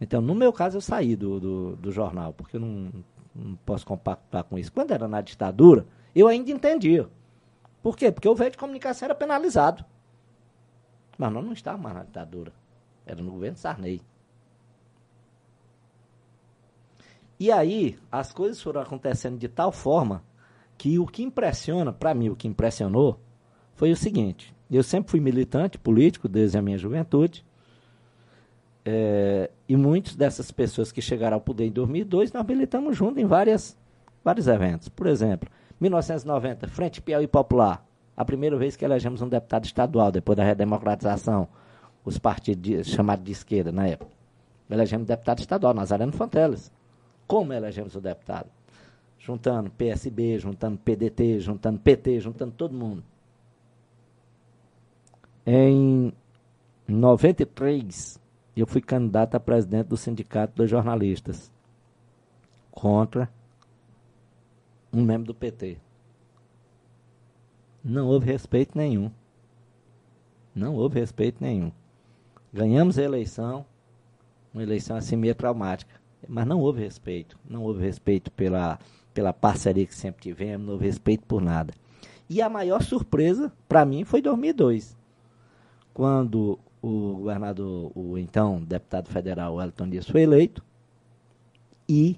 Então, 0.00 0.20
no 0.20 0.34
meu 0.34 0.52
caso, 0.52 0.76
eu 0.76 0.80
saí 0.80 1.16
do, 1.16 1.40
do, 1.40 1.76
do 1.76 1.90
jornal, 1.90 2.32
porque 2.32 2.56
eu 2.56 2.60
não, 2.60 2.92
não 3.34 3.56
posso 3.66 3.84
compactar 3.84 4.44
com 4.44 4.56
isso. 4.56 4.72
Quando 4.72 4.92
era 4.92 5.08
na 5.08 5.20
ditadura, 5.20 5.84
eu 6.14 6.28
ainda 6.28 6.50
entendia. 6.50 7.08
Por 7.82 7.96
quê? 7.96 8.12
Porque 8.12 8.28
o 8.28 8.34
veio 8.34 8.52
de 8.52 8.58
comunicação 8.58 9.06
era 9.06 9.14
penalizado. 9.14 9.84
Mas 11.16 11.32
nós 11.32 11.44
não 11.44 11.52
estávamos 11.52 11.82
mais 11.82 11.96
na 11.96 12.04
ditadura. 12.04 12.52
Era 13.04 13.20
no 13.20 13.32
governo 13.32 13.56
Sarney. 13.56 14.00
E 17.40 17.50
aí, 17.50 17.98
as 18.10 18.32
coisas 18.32 18.60
foram 18.62 18.80
acontecendo 18.80 19.38
de 19.38 19.48
tal 19.48 19.72
forma 19.72 20.22
que 20.78 20.98
o 20.98 21.06
que 21.06 21.24
impressiona, 21.24 21.92
para 21.92 22.14
mim, 22.14 22.28
o 22.28 22.36
que 22.36 22.46
impressionou, 22.46 23.20
foi 23.74 23.90
o 23.90 23.96
seguinte: 23.96 24.54
eu 24.70 24.82
sempre 24.82 25.10
fui 25.10 25.20
militante 25.20 25.76
político 25.76 26.28
desde 26.28 26.56
a 26.56 26.62
minha 26.62 26.78
juventude. 26.78 27.44
É, 28.84 29.50
e 29.68 29.76
muitas 29.76 30.16
dessas 30.16 30.50
pessoas 30.50 30.90
que 30.90 31.02
chegaram 31.02 31.34
ao 31.34 31.40
poder 31.42 31.66
em 31.66 31.70
2002, 31.70 32.32
nós 32.32 32.46
militamos 32.46 32.96
juntos 32.96 33.22
em 33.22 33.26
várias, 33.26 33.76
vários 34.24 34.46
eventos. 34.46 34.88
Por 34.88 35.06
exemplo, 35.06 35.50
1990, 35.78 36.68
Frente 36.68 37.02
Piauí 37.02 37.26
Popular, 37.26 37.84
a 38.16 38.24
primeira 38.24 38.56
vez 38.56 38.76
que 38.76 38.84
elegemos 38.84 39.20
um 39.20 39.28
deputado 39.28 39.66
estadual 39.66 40.10
depois 40.10 40.36
da 40.36 40.44
redemocratização 40.44 41.48
os 42.02 42.16
partidos 42.16 42.86
chamados 42.86 43.24
de 43.24 43.32
esquerda 43.32 43.70
na 43.70 43.86
época. 43.86 44.10
Elegemos 44.70 45.06
deputado 45.06 45.40
estadual, 45.40 45.74
Nazareno 45.74 46.12
Fonteles. 46.12 46.72
Como 47.26 47.52
elegemos 47.52 47.94
o 47.94 48.00
deputado? 48.00 48.48
Juntando 49.28 49.68
PSB, 49.72 50.38
juntando 50.38 50.78
PDT, 50.78 51.40
juntando 51.40 51.78
PT, 51.78 52.18
juntando 52.18 52.52
todo 52.52 52.72
mundo. 52.72 53.04
Em 55.44 56.10
93, 56.88 58.18
eu 58.56 58.66
fui 58.66 58.80
candidato 58.80 59.34
a 59.34 59.40
presidente 59.40 59.88
do 59.88 59.98
Sindicato 59.98 60.54
dos 60.56 60.70
Jornalistas 60.70 61.52
contra 62.70 63.30
um 64.90 65.02
membro 65.02 65.26
do 65.26 65.34
PT. 65.34 65.76
Não 67.84 68.06
houve 68.06 68.32
respeito 68.32 68.78
nenhum. 68.78 69.10
Não 70.54 70.74
houve 70.74 71.00
respeito 71.00 71.44
nenhum. 71.44 71.70
Ganhamos 72.50 72.98
a 72.98 73.02
eleição, 73.02 73.66
uma 74.54 74.62
eleição 74.62 74.96
assim 74.96 75.16
meio 75.16 75.34
traumática, 75.34 76.00
mas 76.26 76.46
não 76.46 76.60
houve 76.60 76.80
respeito, 76.80 77.38
não 77.44 77.64
houve 77.64 77.82
respeito 77.82 78.32
pela, 78.32 78.78
pela 79.18 79.32
parceria 79.32 79.84
que 79.84 79.96
sempre 79.96 80.22
tivemos, 80.22 80.64
não 80.64 80.76
respeito 80.76 81.26
por 81.26 81.42
nada. 81.42 81.74
E 82.30 82.40
a 82.40 82.48
maior 82.48 82.80
surpresa 82.84 83.52
para 83.68 83.84
mim 83.84 84.04
foi 84.04 84.22
2002, 84.22 84.96
quando 85.92 86.56
o 86.80 87.14
governador, 87.14 87.90
o 87.96 88.16
então 88.16 88.62
deputado 88.62 89.08
federal 89.08 89.60
Elton 89.60 89.88
Dias 89.88 90.08
foi 90.08 90.22
eleito 90.22 90.62
e 91.88 92.16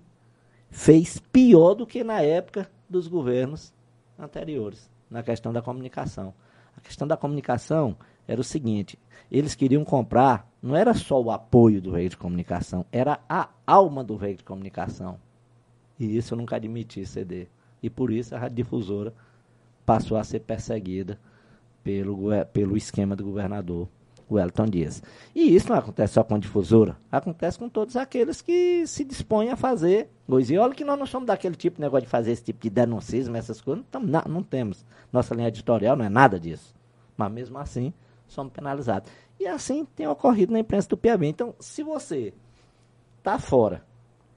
fez 0.68 1.18
pior 1.32 1.72
do 1.72 1.86
que 1.86 2.04
na 2.04 2.20
época 2.20 2.70
dos 2.86 3.08
governos 3.08 3.72
anteriores, 4.18 4.90
na 5.08 5.22
questão 5.22 5.54
da 5.54 5.62
comunicação. 5.62 6.34
A 6.76 6.82
questão 6.82 7.08
da 7.08 7.16
comunicação 7.16 7.96
era 8.28 8.42
o 8.42 8.44
seguinte: 8.44 8.98
eles 9.32 9.54
queriam 9.54 9.86
comprar, 9.86 10.46
não 10.62 10.76
era 10.76 10.92
só 10.92 11.18
o 11.18 11.30
apoio 11.30 11.80
do 11.80 11.92
veículo 11.92 12.10
de 12.10 12.16
comunicação, 12.18 12.84
era 12.92 13.20
a 13.26 13.48
alma 13.66 14.04
do 14.04 14.18
veículo 14.18 14.40
de 14.40 14.44
comunicação. 14.44 15.18
E 16.00 16.16
isso 16.16 16.32
eu 16.32 16.38
nunca 16.38 16.56
admiti 16.56 17.04
ceder. 17.04 17.48
E 17.82 17.90
por 17.90 18.10
isso 18.10 18.34
a 18.34 18.38
radiodifusora 18.38 19.14
passou 19.84 20.16
a 20.16 20.24
ser 20.24 20.40
perseguida 20.40 21.20
pelo, 21.84 22.30
pelo 22.52 22.76
esquema 22.76 23.14
do 23.14 23.24
governador. 23.24 23.86
o 24.30 24.38
Elton 24.38 24.66
Dias. 24.66 25.02
E 25.34 25.54
isso 25.54 25.68
não 25.68 25.76
acontece 25.76 26.14
só 26.14 26.22
com 26.22 26.36
a 26.36 26.38
difusora, 26.38 26.96
acontece 27.10 27.58
com 27.58 27.68
todos 27.68 27.96
aqueles 27.96 28.40
que 28.40 28.86
se 28.86 29.04
dispõem 29.04 29.50
a 29.50 29.56
fazer. 29.56 30.08
E 30.48 30.56
olha 30.56 30.74
que 30.74 30.84
nós 30.84 30.98
não 30.98 31.06
somos 31.06 31.26
daquele 31.26 31.56
tipo 31.56 31.76
de 31.76 31.82
negócio 31.82 32.06
de 32.06 32.10
fazer 32.10 32.30
esse 32.30 32.44
tipo 32.44 32.62
de 32.62 32.70
denuncismo, 32.70 33.36
essas 33.36 33.60
coisas, 33.60 33.84
não, 33.92 34.00
não, 34.00 34.22
não 34.28 34.42
temos. 34.42 34.86
Nossa 35.12 35.34
linha 35.34 35.48
editorial 35.48 35.96
não 35.96 36.04
é 36.04 36.08
nada 36.08 36.38
disso. 36.38 36.74
Mas 37.16 37.32
mesmo 37.32 37.58
assim, 37.58 37.92
somos 38.28 38.52
penalizados. 38.52 39.10
E 39.38 39.46
assim 39.46 39.84
tem 39.84 40.06
ocorrido 40.06 40.52
na 40.52 40.60
imprensa 40.60 40.88
do 40.88 40.96
Piauí. 40.96 41.26
Então, 41.26 41.54
se 41.58 41.82
você 41.82 42.32
está 43.18 43.38
fora, 43.38 43.84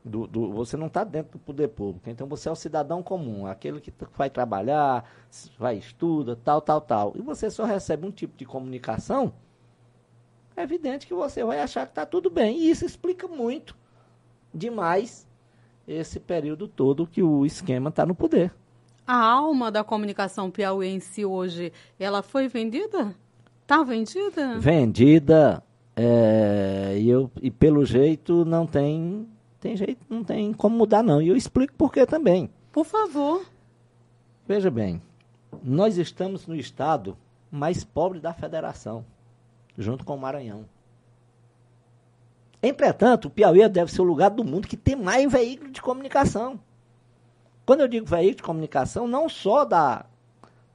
do, 0.04 0.28
do, 0.28 0.52
você 0.52 0.76
não 0.76 0.88
está 0.88 1.04
dentro 1.04 1.34
do 1.34 1.40
poder 1.40 1.70
público, 1.70 2.10
então 2.10 2.28
você 2.28 2.50
é 2.50 2.52
o 2.52 2.56
cidadão 2.56 3.02
comum, 3.02 3.48
aquele 3.48 3.80
que 3.80 3.94
vai 4.18 4.30
trabalhar, 4.30 5.10
vai 5.58 5.78
estuda, 5.78 6.36
tal, 6.36 6.62
tal, 6.62 6.82
tal, 6.82 7.14
e 7.16 7.22
você 7.22 7.50
só 7.50 7.64
recebe 7.64 8.06
um 8.06 8.12
tipo 8.12 8.38
de 8.38 8.46
comunicação, 8.46 9.34
é 10.56 10.64
evidente 10.64 11.08
que 11.08 11.14
você 11.14 11.44
vai 11.44 11.60
achar 11.60 11.86
que 11.86 11.92
está 11.92 12.06
tudo 12.06 12.30
bem. 12.30 12.58
E 12.60 12.70
isso 12.70 12.86
explica 12.86 13.28
muito 13.28 13.76
demais 14.54 15.28
esse 15.88 16.20
período 16.20 16.68
todo 16.68 17.08
que 17.08 17.24
o 17.24 17.46
esquema 17.46 17.90
está 17.90 18.06
no 18.06 18.16
poder. 18.16 18.54
A 19.06 19.18
alma 19.18 19.72
da 19.72 19.84
comunicação 19.84 20.50
piauiense 20.50 21.26
hoje, 21.26 21.74
ela 22.00 22.22
foi 22.22 22.48
vendida? 22.48 23.16
Está 23.64 23.84
vendida? 23.84 24.60
Vendida. 24.60 25.64
É, 25.96 26.98
e, 26.98 27.10
eu, 27.10 27.30
e 27.42 27.52
pelo 27.52 27.86
jeito 27.86 28.46
não 28.46 28.66
tem, 28.66 29.28
tem 29.64 29.78
jeito, 29.78 30.06
não 30.10 30.26
tem 30.26 30.52
como 30.52 30.78
mudar 30.78 31.02
não. 31.02 31.22
E 31.22 31.30
eu 31.30 31.38
explico 31.38 31.74
por 31.76 31.90
que 31.90 32.06
também. 32.06 32.50
Por 32.70 32.84
favor. 32.84 33.46
Veja 34.46 34.70
bem, 34.70 35.02
nós 35.64 35.98
estamos 35.98 36.46
no 36.46 36.56
estado 36.56 37.18
mais 37.50 37.82
pobre 37.82 38.20
da 38.20 38.34
federação 38.34 39.06
junto 39.78 40.04
com 40.04 40.16
o 40.16 40.20
Maranhão. 40.20 40.66
Entretanto, 42.62 43.26
o 43.26 43.30
Piauí 43.30 43.68
deve 43.70 43.90
ser 43.90 44.02
o 44.02 44.06
lugar 44.06 44.32
do 44.32 44.44
mundo 44.44 44.68
que 44.68 44.76
tem 44.76 44.98
mais 44.98 45.32
veículo 45.32 45.72
de 45.72 45.82
comunicação. 45.82 46.60
Quando 47.66 47.82
eu 47.82 47.88
digo 47.88 48.06
veículo 48.06 48.36
de 48.36 48.44
comunicação, 48.44 49.08
não 49.08 49.30
só 49.30 49.64
da, 49.64 50.06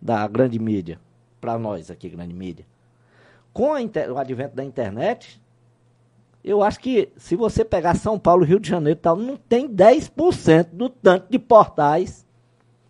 da 0.01 0.27
grande 0.27 0.59
mídia, 0.59 0.99
para 1.41 1.59
nós 1.59 1.91
aqui, 1.91 2.09
grande 2.09 2.33
mídia. 2.33 2.67
Com 3.53 3.79
inter, 3.79 4.11
o 4.11 4.17
advento 4.17 4.57
da 4.57 4.65
internet, 4.65 5.41
eu 6.49 6.63
acho 6.63 6.81
que 6.81 7.13
se 7.19 7.37
você 7.37 7.63
pegar 7.63 7.95
São 7.95 8.19
Paulo, 8.19 8.43
Rio 8.43 8.59
de 8.59 8.71
Janeiro 8.71 8.99
e 8.99 9.03
tal, 9.03 9.17
não 9.17 9.37
tem 9.37 9.69
10% 9.69 10.71
do 10.73 10.89
tanto 10.89 11.31
de 11.31 11.39
portais 11.39 12.27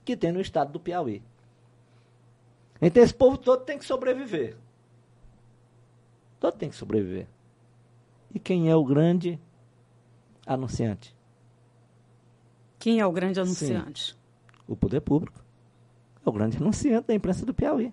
que 0.05 0.17
tem 0.17 0.31
no 0.31 0.41
estado 0.41 0.71
do 0.71 0.79
Piauí. 0.79 1.21
Então 2.81 3.03
esse 3.03 3.13
povo 3.13 3.37
todo 3.37 3.65
tem 3.65 3.77
que 3.77 3.85
sobreviver. 3.85 4.57
Todo 6.39 6.55
tem 6.55 6.71
que 6.71 6.77
sobreviver. 6.77 7.27
E 8.33 8.39
quem 8.39 8.71
é 8.71 8.77
o 8.77 8.85
grande 8.85 9.41
anunciante? 10.47 11.13
Quem 12.79 13.01
é 13.01 13.07
o 13.07 13.11
grande 13.11 13.41
anunciante? 13.41 14.13
Sim, 14.13 14.17
o 14.69 14.77
poder 14.77 15.01
público. 15.01 15.45
É 16.25 16.29
o 16.29 16.33
grande 16.33 16.59
anunciante 16.59 17.09
da 17.09 17.15
imprensa 17.15 17.45
do 17.45 17.53
Piauí. 17.53 17.93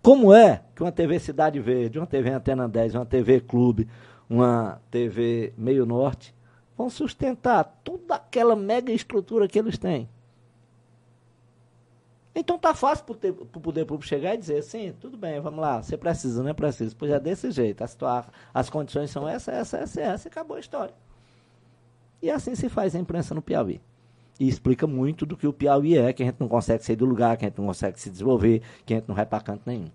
Como 0.00 0.32
é 0.32 0.62
que 0.74 0.82
uma 0.82 0.92
TV 0.92 1.18
Cidade 1.18 1.60
Verde, 1.60 1.98
uma 1.98 2.06
TV 2.06 2.30
Antena 2.30 2.66
10, 2.66 2.94
uma 2.94 3.04
TV 3.04 3.40
Clube, 3.40 3.86
uma 4.34 4.80
TV 4.90 5.52
Meio 5.56 5.86
Norte 5.86 6.34
vão 6.76 6.90
sustentar 6.90 7.64
toda 7.84 8.16
aquela 8.16 8.56
mega 8.56 8.92
estrutura 8.92 9.46
que 9.46 9.58
eles 9.58 9.78
têm? 9.78 10.08
Então 12.34 12.58
tá 12.58 12.74
fácil 12.74 13.04
para 13.04 13.30
o 13.30 13.60
poder 13.60 13.84
público 13.84 14.04
chegar 14.04 14.34
e 14.34 14.38
dizer, 14.38 14.60
sim, 14.62 14.92
tudo 15.00 15.16
bem, 15.16 15.40
vamos 15.40 15.60
lá, 15.60 15.80
você 15.80 15.96
precisa, 15.96 16.42
não 16.42 16.50
é 16.50 16.52
preciso. 16.52 16.96
Pois 16.96 17.12
é 17.12 17.20
desse 17.20 17.50
jeito, 17.52 17.84
as, 17.84 17.96
as 18.52 18.68
condições 18.68 19.10
são 19.10 19.28
essa, 19.28 19.52
essa, 19.52 19.78
essa, 19.78 20.00
essa, 20.00 20.28
e 20.28 20.30
acabou 20.30 20.56
a 20.56 20.60
história. 20.60 20.94
E 22.20 22.28
assim 22.28 22.56
se 22.56 22.68
faz 22.68 22.96
a 22.96 22.98
imprensa 22.98 23.34
no 23.34 23.42
Piauí. 23.42 23.80
E 24.40 24.48
explica 24.48 24.84
muito 24.84 25.24
do 25.24 25.36
que 25.36 25.46
o 25.46 25.52
Piauí 25.52 25.96
é, 25.96 26.12
que 26.12 26.24
a 26.24 26.26
gente 26.26 26.40
não 26.40 26.48
consegue 26.48 26.84
sair 26.84 26.96
do 26.96 27.04
lugar, 27.04 27.36
que 27.36 27.44
a 27.44 27.48
gente 27.48 27.58
não 27.58 27.66
consegue 27.66 28.00
se 28.00 28.10
desenvolver, 28.10 28.62
que 28.84 28.94
a 28.94 28.96
gente 28.96 29.06
não 29.06 29.14
vai 29.14 29.24
para 29.24 29.40
canto 29.40 29.62
nenhum. 29.64 29.90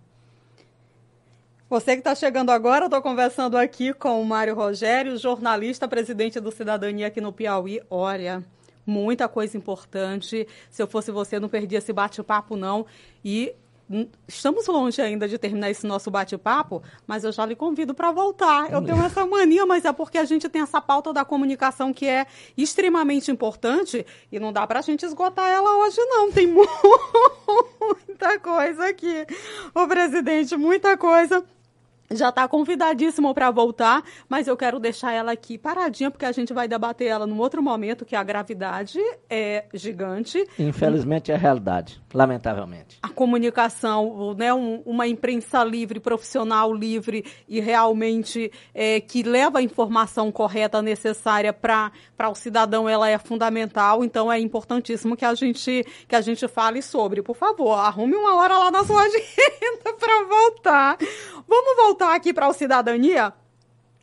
Você 1.70 1.92
que 1.94 2.00
está 2.00 2.16
chegando 2.16 2.50
agora, 2.50 2.86
estou 2.86 3.00
conversando 3.00 3.56
aqui 3.56 3.94
com 3.94 4.20
o 4.20 4.26
Mário 4.26 4.56
Rogério, 4.56 5.16
jornalista, 5.20 5.88
presidente 5.88 6.40
do 6.40 6.52
Cidadania 6.52 7.06
aqui 7.06 7.22
no 7.22 7.32
Piauí. 7.32 7.80
Olha, 7.92 8.44
muita 8.84 9.28
coisa 9.28 9.56
importante. 9.56 10.48
Se 10.72 10.82
eu 10.82 10.88
fosse 10.88 11.12
você, 11.12 11.40
não 11.40 11.48
perdia 11.48 11.78
esse 11.78 11.94
bate-papo, 11.94 12.56
não. 12.56 12.88
E 13.24 13.54
estamos 14.28 14.66
longe 14.66 15.00
ainda 15.00 15.28
de 15.28 15.38
terminar 15.38 15.70
esse 15.70 15.86
nosso 15.86 16.10
bate-papo, 16.10 16.82
mas 17.06 17.24
eu 17.24 17.32
já 17.32 17.46
lhe 17.46 17.56
convido 17.56 17.94
para 17.94 18.12
voltar. 18.12 18.72
Eu 18.72 18.84
tenho 18.84 19.06
essa 19.06 19.24
mania, 19.24 19.64
mas 19.64 19.86
é 19.86 19.94
porque 19.94 20.18
a 20.18 20.26
gente 20.26 20.50
tem 20.50 20.64
essa 20.64 20.82
pauta 20.82 21.14
da 21.14 21.24
comunicação 21.24 21.94
que 21.94 22.08
é 22.08 22.26
extremamente 22.58 23.30
importante 23.30 24.04
e 24.32 24.40
não 24.40 24.52
dá 24.52 24.66
para 24.66 24.80
a 24.80 24.82
gente 24.82 25.06
esgotar 25.06 25.48
ela 25.48 25.86
hoje, 25.86 25.98
não. 26.06 26.32
Tem 26.32 26.48
muita 28.08 28.40
coisa 28.40 28.88
aqui. 28.88 29.28
Ô, 29.76 29.88
presidente, 29.88 30.58
muita 30.58 30.98
coisa 30.98 31.46
já 32.12 32.30
está 32.30 32.48
convidadíssimo 32.48 33.34
para 33.34 33.52
voltar, 33.52 34.04
mas 34.28 34.48
eu 34.48 34.58
quero 34.58 34.80
deixar 34.80 35.12
ela 35.12 35.32
aqui 35.32 35.58
paradinha, 35.58 36.10
porque 36.10 36.26
a 36.26 36.32
gente 36.32 36.54
vai 36.54 36.68
debater 36.68 37.08
ela 37.08 37.28
num 37.28 37.38
outro 37.38 37.62
momento, 37.62 38.06
que 38.06 38.16
a 38.16 38.24
gravidade 38.24 39.00
é 39.30 39.66
gigante. 39.74 40.44
Infelizmente 40.58 41.32
é 41.32 41.36
realidade, 41.36 42.02
lamentavelmente. 42.14 42.98
A 43.04 43.10
comunicação, 43.10 44.34
né, 44.34 44.54
um, 44.54 44.82
uma 44.86 45.08
imprensa 45.08 45.64
livre, 45.64 46.00
profissional 46.00 46.74
livre 46.74 47.24
e 47.48 47.60
realmente 47.60 48.52
é, 48.74 49.00
que 49.00 49.22
leva 49.22 49.60
a 49.60 49.62
informação 49.62 50.32
correta 50.32 50.82
necessária 50.82 51.54
para 51.54 51.92
o 52.30 52.36
cidadão, 52.36 52.90
ela 52.90 53.10
é 53.10 53.18
fundamental, 53.18 54.04
então 54.04 54.32
é 54.32 54.40
importantíssimo 54.40 55.16
que 55.16 55.26
a 55.26 55.36
gente, 55.36 55.86
que 56.08 56.16
a 56.16 56.22
gente 56.22 56.48
fale 56.48 56.82
sobre. 56.82 57.22
Por 57.22 57.36
favor, 57.36 57.74
arrume 57.74 58.16
uma 58.16 58.36
hora 58.36 58.58
lá 58.58 58.72
na 58.72 58.84
sua 58.84 59.02
agenda 59.04 59.94
para 60.00 60.24
voltar. 60.24 60.98
Vamos 61.48 61.76
voltar 61.76 61.99
aqui 62.08 62.34
para 62.34 62.48
o 62.48 62.54
Cidadania? 62.54 63.34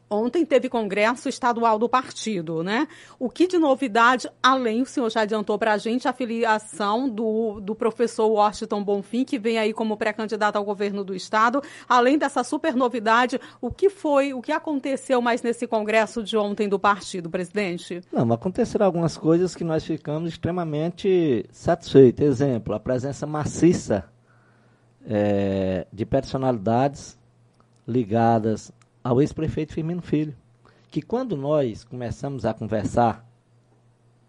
Ontem 0.08 0.44
teve 0.44 0.68
congresso 0.68 1.28
estadual 1.28 1.80
do 1.80 1.88
partido, 1.88 2.62
né? 2.62 2.86
O 3.18 3.28
que 3.28 3.48
de 3.48 3.58
novidade, 3.58 4.30
além, 4.40 4.82
o 4.82 4.86
senhor 4.86 5.10
já 5.10 5.22
adiantou 5.22 5.58
para 5.58 5.72
a 5.72 5.78
gente, 5.78 6.06
a 6.06 6.12
filiação 6.12 7.08
do, 7.08 7.60
do 7.60 7.74
professor 7.74 8.28
Washington 8.28 8.84
Bonfim, 8.84 9.24
que 9.24 9.36
vem 9.36 9.58
aí 9.58 9.72
como 9.72 9.96
pré-candidato 9.96 10.56
ao 10.56 10.64
governo 10.64 11.02
do 11.02 11.12
estado. 11.12 11.60
Além 11.88 12.16
dessa 12.16 12.44
super 12.44 12.76
novidade, 12.76 13.40
o 13.60 13.68
que 13.68 13.90
foi, 13.90 14.32
o 14.32 14.40
que 14.40 14.52
aconteceu 14.52 15.20
mais 15.20 15.42
nesse 15.42 15.66
congresso 15.66 16.22
de 16.22 16.36
ontem 16.36 16.68
do 16.68 16.78
partido, 16.78 17.28
presidente? 17.28 18.00
Não, 18.12 18.32
aconteceram 18.32 18.86
algumas 18.86 19.16
coisas 19.16 19.56
que 19.56 19.64
nós 19.64 19.84
ficamos 19.84 20.30
extremamente 20.30 21.44
satisfeitos. 21.50 22.24
Exemplo, 22.24 22.74
a 22.74 22.78
presença 22.78 23.26
maciça 23.26 24.04
é, 25.04 25.84
de 25.92 26.06
personalidades 26.06 27.18
ligadas 27.86 28.72
ao 29.02 29.20
ex-prefeito 29.20 29.72
Firmino 29.72 30.02
Filho, 30.02 30.34
que 30.90 31.00
quando 31.00 31.36
nós 31.36 31.84
começamos 31.84 32.44
a 32.44 32.52
conversar, 32.52 33.24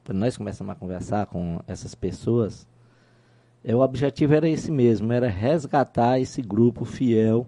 quando 0.05 0.19
nós 0.19 0.37
começamos 0.37 0.71
a 0.71 0.75
conversar 0.75 1.25
com 1.27 1.59
essas 1.67 1.95
pessoas, 1.95 2.67
é, 3.63 3.75
o 3.75 3.79
objetivo 3.79 4.33
era 4.33 4.47
esse 4.47 4.71
mesmo, 4.71 5.11
era 5.11 5.27
resgatar 5.27 6.19
esse 6.19 6.41
grupo 6.41 6.85
fiel 6.85 7.47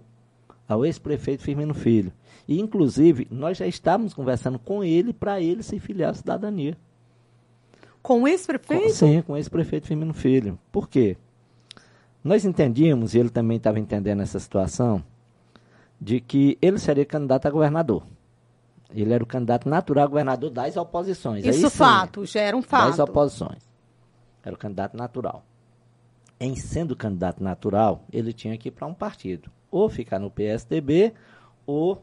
ao 0.68 0.84
ex-prefeito 0.84 1.42
Firmino 1.42 1.74
Filho. 1.74 2.12
E, 2.46 2.60
inclusive, 2.60 3.26
nós 3.30 3.58
já 3.58 3.66
estávamos 3.66 4.12
conversando 4.12 4.58
com 4.58 4.82
ele 4.82 5.12
para 5.12 5.40
ele 5.40 5.62
se 5.62 5.78
filiar 5.78 6.10
à 6.10 6.14
cidadania. 6.14 6.76
Com 8.02 8.22
o 8.22 8.28
ex-prefeito? 8.28 8.92
Sim, 8.92 9.22
com 9.22 9.34
o 9.34 9.36
ex-prefeito 9.36 9.86
Firmino 9.86 10.14
Filho. 10.14 10.58
Por 10.72 10.88
quê? 10.88 11.16
Nós 12.22 12.44
entendíamos, 12.44 13.14
e 13.14 13.18
ele 13.18 13.30
também 13.30 13.56
estava 13.56 13.78
entendendo 13.78 14.20
essa 14.22 14.38
situação, 14.38 15.02
de 16.00 16.20
que 16.20 16.56
ele 16.62 16.78
seria 16.78 17.04
candidato 17.04 17.46
a 17.46 17.50
governador. 17.50 18.06
Ele 18.92 19.12
era 19.12 19.22
o 19.22 19.26
candidato 19.26 19.68
natural 19.68 20.04
a 20.04 20.08
governador 20.08 20.50
das 20.50 20.76
oposições. 20.76 21.44
Isso 21.44 21.66
Aí, 21.66 21.70
fato, 21.70 22.24
já 22.24 22.40
era 22.40 22.56
um 22.56 22.62
fato. 22.62 22.88
Das 22.88 22.98
oposições. 22.98 23.68
Era 24.42 24.54
o 24.54 24.58
candidato 24.58 24.96
natural. 24.96 25.44
Em 26.40 26.56
sendo 26.56 26.96
candidato 26.96 27.42
natural, 27.42 28.04
ele 28.12 28.32
tinha 28.32 28.56
que 28.56 28.68
ir 28.68 28.72
para 28.72 28.86
um 28.86 28.94
partido. 28.94 29.50
Ou 29.70 29.88
ficar 29.88 30.18
no 30.18 30.30
PSDB, 30.30 31.12
ou 31.66 32.02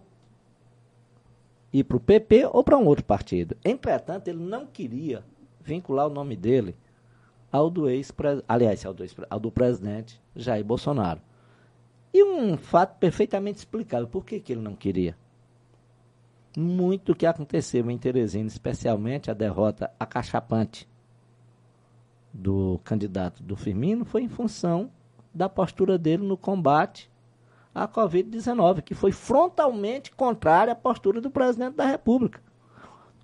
ir 1.73 1.83
para 1.83 1.97
o 1.97 1.99
PP, 1.99 2.47
ou 2.53 2.63
para 2.63 2.77
um 2.77 2.85
outro 2.85 3.03
partido. 3.03 3.57
Entretanto, 3.65 4.27
ele 4.27 4.41
não 4.41 4.65
queria 4.65 5.23
vincular 5.59 6.07
o 6.07 6.13
nome 6.13 6.35
dele 6.35 6.75
ao 7.51 7.69
do 7.69 7.89
ex 7.89 8.13
aliás, 8.47 8.85
ao 8.85 8.93
do, 8.93 9.03
ao 9.29 9.39
do 9.39 9.51
presidente 9.51 10.21
Jair 10.35 10.63
Bolsonaro. 10.63 11.19
E 12.17 12.23
um 12.23 12.57
fato 12.57 12.97
perfeitamente 12.97 13.59
explicável. 13.59 14.07
Por 14.07 14.25
que, 14.25 14.39
que 14.39 14.51
ele 14.51 14.61
não 14.61 14.75
queria? 14.75 15.15
Muito 16.57 17.13
que 17.13 17.27
aconteceu 17.27 17.91
em 17.91 17.97
Teresina, 17.99 18.47
especialmente 18.47 19.29
a 19.29 19.35
derrota 19.35 19.91
acachapante 19.99 20.89
do 22.33 22.81
candidato 22.83 23.43
do 23.43 23.55
Firmino, 23.55 24.03
foi 24.03 24.23
em 24.23 24.27
função 24.27 24.89
da 25.31 25.47
postura 25.47 25.95
dele 25.95 26.23
no 26.23 26.35
combate 26.35 27.07
a 27.73 27.87
Covid-19, 27.87 28.81
que 28.81 28.95
foi 28.95 29.11
frontalmente 29.11 30.09
contrária 30.09 30.73
à 30.73 30.75
postura 30.75 31.21
do 31.21 31.29
presidente 31.29 31.75
da 31.75 31.85
República. 31.85 32.41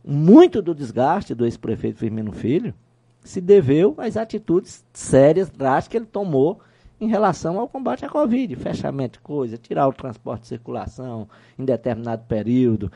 Muito 0.05 0.61
do 0.61 0.75
desgaste 0.75 1.33
do 1.33 1.45
ex-prefeito 1.45 1.97
Firmino 1.97 2.31
Filho 2.31 2.75
se 3.21 3.41
deveu 3.41 3.95
às 3.97 4.17
atitudes 4.17 4.85
sérias, 4.93 5.49
drásticas 5.49 5.87
que 5.87 5.97
ele 5.97 6.05
tomou 6.05 6.61
em 7.04 7.08
relação 7.08 7.60
ao 7.60 7.68
combate 7.68 8.06
à 8.06 8.10
Covid, 8.10 8.56
fechamento 8.56 9.20
de 9.20 9.24
coisa, 9.24 9.58
tirar 9.58 9.88
o 9.88 9.93
transporte 9.93 10.43
de 10.43 10.47
circulação 10.47 11.28
em 11.60 11.66
determinado 11.66 12.24
período, 12.26 12.91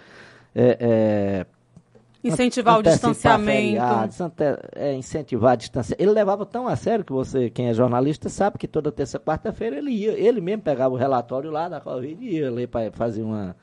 é, 0.56 0.78
é, 0.80 1.46
incentivar 2.24 2.80
o 2.80 2.84
distanciamento. 2.84 3.52
Feriados, 3.52 4.18
é, 4.76 4.94
incentivar 4.94 5.54
a 5.54 5.56
distância. 5.56 5.96
Ele 6.00 6.12
levava 6.12 6.46
tão 6.46 6.68
a 6.68 6.76
sério 6.76 7.04
que 7.04 7.12
você, 7.12 7.50
quem 7.50 7.68
é 7.68 7.74
jornalista, 7.74 8.30
sabe 8.30 8.58
que 8.58 8.68
toda 8.68 8.92
terça 8.92 9.20
quarta-feira 9.20 9.78
ele 9.78 9.92
ia, 9.92 10.12
ele 10.14 10.40
mesmo 10.40 10.64
pegava 10.64 10.94
o 10.94 10.98
relatório 10.98 11.52
lá 11.52 11.68
da 11.68 11.82
Covid 11.82 12.24
e 12.24 12.38
ia 12.38 12.50
ler 12.50 12.68
para 12.68 12.92
fazer 12.92 13.24
uma, 13.24 13.56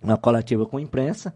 uma 0.00 0.16
coletiva 0.16 0.64
com 0.66 0.76
a 0.76 0.80
imprensa 0.80 1.34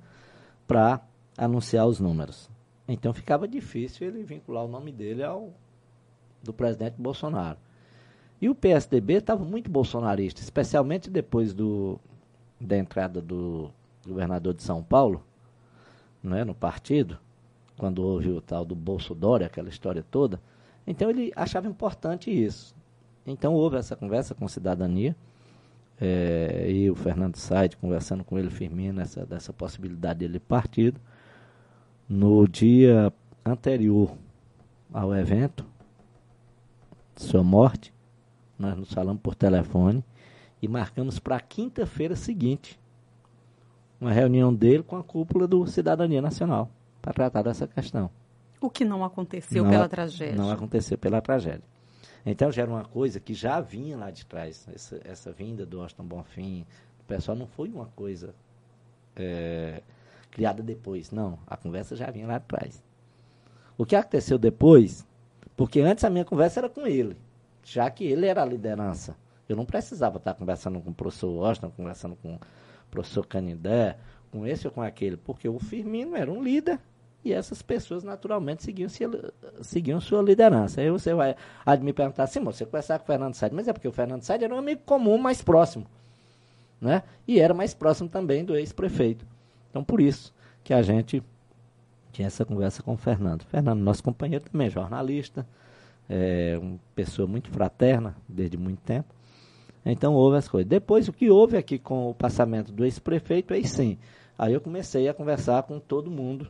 para 0.67 1.01
anunciar 1.37 1.87
os 1.87 1.99
números. 1.99 2.49
Então 2.89 3.13
ficava 3.13 3.49
difícil 3.49 4.07
ele 4.07 4.23
vincular 4.23 4.65
o 4.65 4.69
nome 4.69 4.93
dele 4.93 5.25
ao 5.25 5.53
do 6.41 6.53
presidente 6.53 6.95
Bolsonaro. 6.97 7.59
E 8.41 8.49
o 8.49 8.55
PSDB 8.55 9.14
estava 9.14 9.45
muito 9.45 9.70
bolsonarista, 9.70 10.41
especialmente 10.41 11.09
depois 11.09 11.55
do, 11.55 11.99
da 12.61 12.76
entrada 12.76 13.20
do 13.20 13.70
governador 14.07 14.55
de 14.55 14.62
São 14.62 14.82
Paulo 14.82 15.24
né, 16.22 16.45
no 16.45 16.55
partido, 16.55 17.18
quando 17.78 18.03
houve 18.03 18.30
o 18.30 18.41
tal 18.41 18.64
do 18.64 18.74
Bolso 18.74 19.14
Dória, 19.14 19.47
aquela 19.47 19.68
história 19.68 20.05
toda. 20.11 20.41
Então 20.87 21.09
ele 21.09 21.32
achava 21.34 21.66
importante 21.66 22.30
isso. 22.30 22.74
Então 23.26 23.55
houve 23.55 23.76
essa 23.76 23.97
conversa 23.97 24.34
com 24.34 24.47
cidadania, 24.47 25.16
é, 26.01 26.70
e 26.70 26.91
o 26.91 26.95
Fernando 26.95 27.37
Said 27.37 27.76
conversando 27.76 28.22
com 28.22 28.39
ele, 28.39 28.51
Firmino, 28.51 29.01
essa, 29.01 29.24
dessa 29.24 29.53
possibilidade 29.53 30.20
dele 30.20 30.39
partido. 30.39 31.01
No 32.09 32.47
dia 32.47 33.12
anterior 33.45 34.16
ao 34.93 35.14
evento, 35.14 35.64
sua 37.16 37.43
morte, 37.43 37.93
nós 38.59 38.77
nos 38.77 38.93
falamos 38.93 39.23
por 39.23 39.35
telefone 39.35 40.05
e 40.61 40.69
marcamos 40.69 41.19
para 41.19 41.37
a 41.37 41.41
quinta-feira 41.41 42.17
seguinte 42.17 42.79
uma 44.01 44.13
reunião 44.13 44.53
dele 44.53 44.83
com 44.83 44.97
a 44.97 45.03
cúpula 45.03 45.47
do 45.47 45.67
Cidadania 45.67 46.21
Nacional 46.21 46.71
para 47.01 47.13
tratar 47.13 47.43
dessa 47.43 47.67
questão. 47.67 48.11
O 48.61 48.71
que 48.71 48.85
não 48.85 49.05
aconteceu 49.05 49.65
não, 49.65 49.71
pela 49.71 49.89
tragédia. 49.89 50.37
Não 50.37 50.51
aconteceu 50.51 50.99
pela 50.99 51.21
tragédia. 51.21 51.65
Então 52.25 52.51
já 52.51 52.63
era 52.63 52.71
uma 52.71 52.85
coisa 52.85 53.21
que 53.21 53.33
já 53.33 53.61
vinha 53.61 53.97
lá 53.97 54.11
de 54.11 54.27
trás. 54.27 54.67
Essa, 54.75 55.01
essa 55.05 55.33
vinda 55.33 55.65
do 55.65 55.81
Austin 55.81 56.03
Bonfim, 56.03 56.67
o 57.01 57.05
pessoal 57.05 57.37
não 57.37 57.47
foi 57.47 57.69
uma 57.69 57.87
coisa 57.95 58.35
é, 59.15 59.83
criada 60.31 60.63
depois. 60.63 61.11
Não, 61.11 61.39
a 61.47 61.57
conversa 61.57 61.95
já 61.95 62.11
vinha 62.11 62.27
lá 62.27 62.39
de 62.39 62.47
trás. 62.47 62.83
O 63.79 63.87
que 63.87 63.95
aconteceu 63.95 64.39
depois, 64.39 65.07
porque 65.57 65.81
antes 65.81 66.03
a 66.03 66.11
minha 66.11 66.25
conversa 66.25 66.61
era 66.61 66.69
com 66.69 66.87
ele, 66.87 67.17
já 67.67 67.91
que 67.91 68.05
ele 68.05 68.27
era 68.27 68.43
a 68.43 68.47
liderança. 68.47 69.17
Eu 69.49 69.57
não 69.57 69.64
precisava 69.64 70.19
estar 70.19 70.35
conversando 70.35 70.81
com 70.81 70.91
o 70.91 70.95
professor 70.95 71.45
Austin, 71.45 71.69
conversando 71.71 72.17
com 72.17 72.39
professor 72.91 73.27
Canindé, 73.27 73.97
com 74.31 74.47
esse 74.47 74.67
ou 74.67 74.73
com 74.73 74.81
aquele, 74.81 75.17
porque 75.17 75.49
o 75.49 75.59
Firmino 75.59 76.17
era 76.17 76.31
um 76.31 76.43
líder 76.43 76.79
e 77.25 77.33
essas 77.33 77.62
pessoas 77.62 78.05
naturalmente 78.05 78.62
seguiam, 78.62 78.89
seguiam 79.61 80.01
sua 80.01 80.23
liderança. 80.23 80.81
Aí 80.81 80.91
você 80.91 81.12
vai 81.12 81.35
me 81.81 81.93
perguntar 81.93 82.23
assim, 82.23 82.43
você 82.43 82.64
conversar 82.64 83.01
com 83.01 83.05
o 83.05 83.07
Fernando 83.09 83.35
Sade, 83.35 83.55
mas 83.55 83.67
é 83.67 83.73
porque 83.73 83.89
o 83.89 83.93
Fernando 83.93 84.23
Sade 84.23 84.45
era 84.45 84.55
um 84.55 84.59
amigo 84.59 84.83
comum 84.87 85.19
mais 85.19 85.43
próximo. 85.43 85.87
Né? 86.81 87.03
E 87.27 87.41
era 87.41 87.53
mais 87.53 87.75
próximo 87.75 88.09
também 88.09 88.45
do 88.45 88.57
ex-prefeito. 88.57 89.27
Então, 89.71 89.83
por 89.83 90.01
isso 90.01 90.33
que 90.62 90.73
a 90.73 90.83
gente 90.83 91.21
tinha 92.12 92.29
essa 92.29 92.45
conversa 92.45 92.83
com 92.83 92.95
o 92.95 92.97
Fernando. 92.97 93.43
Fernando, 93.45 93.81
nosso 93.81 94.05
companheiro 94.05 94.45
também, 94.45 94.71
jornalista, 94.71 95.47
é 96.09 96.59
uma 96.61 96.79
pessoa 96.95 97.27
muito 97.27 97.51
fraterna 97.51 98.17
desde 98.29 98.57
muito 98.57 98.81
tempo. 98.81 99.15
Então 99.85 100.15
houve 100.15 100.37
as 100.37 100.49
coisas. 100.49 100.69
Depois 100.69 101.09
o 101.09 101.13
que 101.13 101.31
houve 101.31 101.57
aqui 101.57 101.79
com 101.79 102.11
o 102.11 102.15
passamento 102.15 102.73
do 102.73 102.85
ex-prefeito, 102.85 103.55
aí 103.55 103.67
sim. 103.67 103.99
Aí 104.39 104.53
eu 104.53 104.61
comecei 104.61 105.09
a 105.09 105.15
conversar 105.15 105.63
com 105.63 105.79
todo 105.79 106.11
mundo 106.11 106.49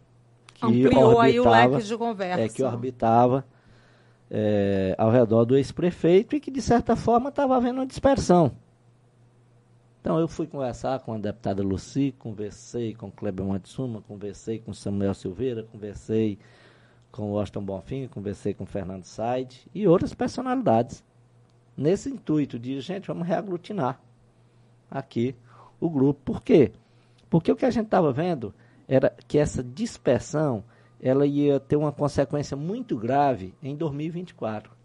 que 0.55 0.65
Ampliou 0.65 1.21
aí 1.21 1.39
o 1.39 1.49
leque 1.49 1.83
de 1.83 1.97
conversa. 1.97 2.41
É, 2.41 2.49
que 2.49 2.63
orbitava 2.63 3.45
é, 4.31 4.95
ao 4.99 5.11
redor 5.11 5.45
do 5.45 5.57
ex-prefeito 5.57 6.35
e 6.35 6.41
que, 6.41 6.51
de 6.51 6.63
certa 6.63 6.97
forma, 6.97 7.29
estava 7.29 7.57
havendo 7.57 7.81
uma 7.81 7.87
dispersão. 7.87 8.53
Então, 10.01 10.19
eu 10.19 10.29
fui 10.29 10.47
conversar 10.47 11.01
com 11.01 11.13
a 11.13 11.19
deputada 11.19 11.63
Luci, 11.63 12.15
conversei 12.19 12.95
com 12.95 13.09
o 13.09 13.13
Kleber 13.13 13.45
Matsuma, 13.45 14.03
conversei 14.03 14.59
com 14.59 14.73
Samuel 14.73 15.15
Silveira, 15.15 15.65
conversei 15.65 16.39
com 17.17 17.33
o 17.33 17.39
Austin 17.39 17.61
Bonfim, 17.61 18.09
conversei 18.09 18.53
com 18.53 18.64
o 18.64 18.67
Fernando 18.67 19.05
Said 19.05 19.67
e 19.75 19.89
outras 19.89 20.12
personalidades 20.12 21.03
nesse 21.75 22.11
intuito 22.11 22.59
de, 22.59 22.79
gente, 22.83 23.07
vamos 23.07 23.27
reaglutinar 23.27 23.99
aqui 24.91 25.35
o 25.81 25.89
grupo. 25.89 26.21
Por 26.33 26.43
quê? 26.43 26.73
Porque 27.31 27.51
o 27.51 27.57
que 27.57 27.64
a 27.64 27.71
gente 27.71 27.87
estava 27.87 28.12
vendo 28.12 28.55
era 28.87 29.17
que 29.27 29.39
essa 29.39 29.64
dispersão 29.64 30.62
ela 31.01 31.27
ia 31.27 31.59
ter 31.59 31.77
uma 31.77 31.91
consequência 31.91 32.55
muito 32.55 32.99
grave 32.99 33.55
em 33.62 33.75
2024. 33.75 34.76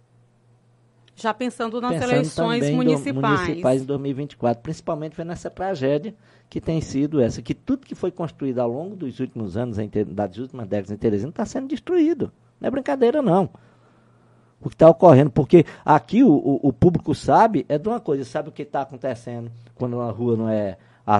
Já 1.15 1.33
pensando 1.33 1.79
nas 1.81 1.91
pensando 1.91 2.11
eleições 2.11 2.69
municipais. 2.71 3.41
municipais 3.41 3.81
em 3.81 3.85
2024, 3.85 4.63
principalmente 4.63 5.15
vendo 5.15 5.31
essa 5.31 5.49
tragédia 5.49 6.15
que 6.49 6.59
tem 6.59 6.81
sido 6.81 7.21
essa, 7.21 7.41
que 7.41 7.53
tudo 7.53 7.85
que 7.85 7.95
foi 7.95 8.11
construído 8.11 8.59
ao 8.59 8.69
longo 8.69 8.95
dos 8.95 9.19
últimos 9.19 9.55
anos, 9.55 9.77
das 10.07 10.37
últimas 10.37 10.67
décadas 10.67 10.91
em 10.91 10.97
Teresina, 10.97 11.29
está 11.29 11.45
sendo 11.45 11.67
destruído. 11.67 12.31
Não 12.59 12.67
é 12.67 12.71
brincadeira, 12.71 13.21
não 13.21 13.49
o 14.61 14.69
que 14.69 14.75
está 14.75 14.89
ocorrendo, 14.89 15.31
porque 15.31 15.65
aqui 15.83 16.23
o, 16.23 16.31
o, 16.31 16.59
o, 16.69 16.73
público 16.73 17.15
sabe 17.15 17.65
é 17.67 17.77
de 17.77 17.89
uma 17.89 17.99
coisa, 17.99 18.23
sabe 18.23 18.49
o 18.49 18.51
que 18.51 18.61
está 18.61 18.81
acontecendo 18.81 19.51
quando 19.73 19.95
uma 19.95 20.11
rua 20.11 20.37
não 20.37 20.47
é, 20.47 20.77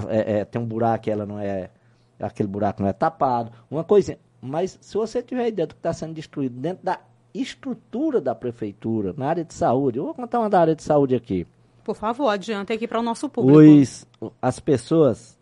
é, 0.10 0.40
é, 0.40 0.46
tem 0.46 0.62
um 0.62 0.66
buraco 0.66 1.10
e 1.10 1.12
ela 1.12 1.26
não 1.26 1.40
é, 1.40 1.70
aquele 2.20 2.48
buraco 2.48 2.84
não 2.84 2.90
é 2.90 2.94
tapado, 2.94 3.52
uma 3.70 3.84
coisa, 3.84 4.18
mas 4.40 4.78
se 4.80 4.94
você 4.96 5.24
tiver 5.24 5.48
ideia 5.48 5.68
do 5.68 5.74
que 5.74 5.80
está 5.80 5.92
sendo 5.92 6.14
destruído 6.14 6.60
dentro 6.60 6.86
da 6.86 7.00
estrutura 7.34 8.20
da 8.20 8.36
prefeitura, 8.36 9.14
na 9.18 9.28
área 9.28 9.44
de 9.44 9.54
saúde, 9.54 10.00
eu 10.00 10.06
vou 10.06 10.14
contar 10.14 10.40
uma 10.40 10.50
da 10.50 10.60
área 10.60 10.76
de 10.76 10.84
saúde 10.84 11.16
aqui. 11.16 11.48
Por 11.84 11.96
favor, 11.96 12.30
adianta 12.30 12.74
aqui 12.74 12.88
para 12.88 13.00
o 13.00 13.04
nosso 13.04 13.30
público. 13.30 13.60
Os, 13.60 14.06
as 14.42 14.60
pessoas 14.60 15.38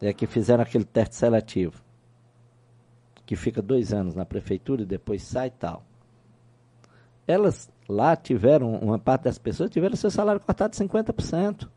é, 0.00 0.12
que 0.12 0.26
fizeram 0.26 0.62
aquele 0.62 0.84
teste 0.84 1.14
seletivo, 1.14 1.82
que 3.26 3.36
fica 3.36 3.60
dois 3.60 3.92
anos 3.92 4.14
na 4.14 4.24
prefeitura 4.24 4.82
e 4.82 4.86
depois 4.86 5.22
sai 5.22 5.48
e 5.48 5.50
tal 5.50 5.84
elas 7.30 7.70
lá 7.88 8.16
tiveram, 8.16 8.74
uma 8.76 8.98
parte 8.98 9.22
das 9.22 9.38
pessoas 9.38 9.70
tiveram 9.70 9.96
seu 9.96 10.10
salário 10.10 10.40
cortado 10.40 10.76
de 10.76 10.84
50%. 10.84 11.68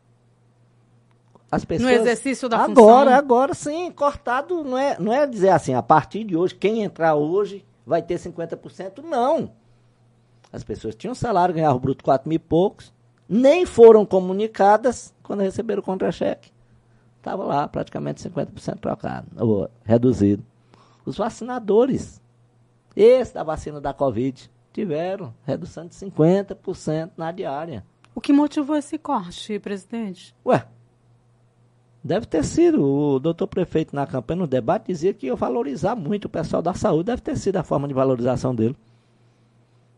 As 1.50 1.64
pessoas, 1.64 1.88
no 1.88 1.96
exercício 1.96 2.48
da 2.48 2.58
agora, 2.58 3.04
função. 3.04 3.18
Agora, 3.18 3.54
sim, 3.54 3.90
cortado 3.92 4.64
não 4.64 4.76
é, 4.76 4.98
não 4.98 5.12
é 5.12 5.26
dizer 5.26 5.50
assim, 5.50 5.74
a 5.74 5.82
partir 5.82 6.24
de 6.24 6.36
hoje, 6.36 6.54
quem 6.54 6.82
entrar 6.82 7.14
hoje 7.14 7.64
vai 7.86 8.02
ter 8.02 8.16
50%. 8.16 9.02
Não. 9.02 9.50
As 10.52 10.62
pessoas 10.62 10.94
tinham 10.94 11.14
salário, 11.14 11.54
ganhavam 11.54 11.80
bruto 11.80 12.04
4 12.04 12.28
mil 12.28 12.36
e 12.36 12.38
poucos, 12.38 12.92
nem 13.28 13.66
foram 13.66 14.06
comunicadas 14.06 15.12
quando 15.22 15.40
receberam 15.40 15.80
o 15.80 15.84
contra-cheque. 15.84 16.52
Estava 17.18 17.42
lá 17.44 17.66
praticamente 17.66 18.22
50% 18.28 18.78
trocado, 18.78 19.26
ou 19.38 19.68
reduzido. 19.82 20.44
Os 21.04 21.16
vacinadores, 21.16 22.20
esse 22.94 23.34
da 23.34 23.42
vacina 23.42 23.80
da 23.80 23.92
Covid, 23.92 24.50
tiveram 24.72 25.34
redução 25.44 25.86
de 25.86 25.94
50% 25.94 27.12
na 27.16 27.32
diária. 27.32 27.84
O 28.14 28.20
que 28.20 28.32
motivou 28.32 28.76
esse 28.76 28.98
corte, 28.98 29.58
presidente? 29.58 30.36
Ué, 30.44 30.66
deve 32.04 32.26
ter 32.26 32.44
sido. 32.44 32.84
O 32.84 33.18
doutor 33.18 33.46
prefeito, 33.46 33.96
na 33.96 34.06
campanha, 34.06 34.40
no 34.40 34.46
debate, 34.46 34.88
dizia 34.88 35.14
que 35.14 35.26
ia 35.26 35.34
valorizar 35.34 35.96
muito 35.96 36.26
o 36.26 36.28
pessoal 36.28 36.60
da 36.60 36.74
saúde. 36.74 37.06
Deve 37.06 37.22
ter 37.22 37.36
sido 37.36 37.56
a 37.56 37.62
forma 37.62 37.88
de 37.88 37.94
valorização 37.94 38.54
dele. 38.54 38.76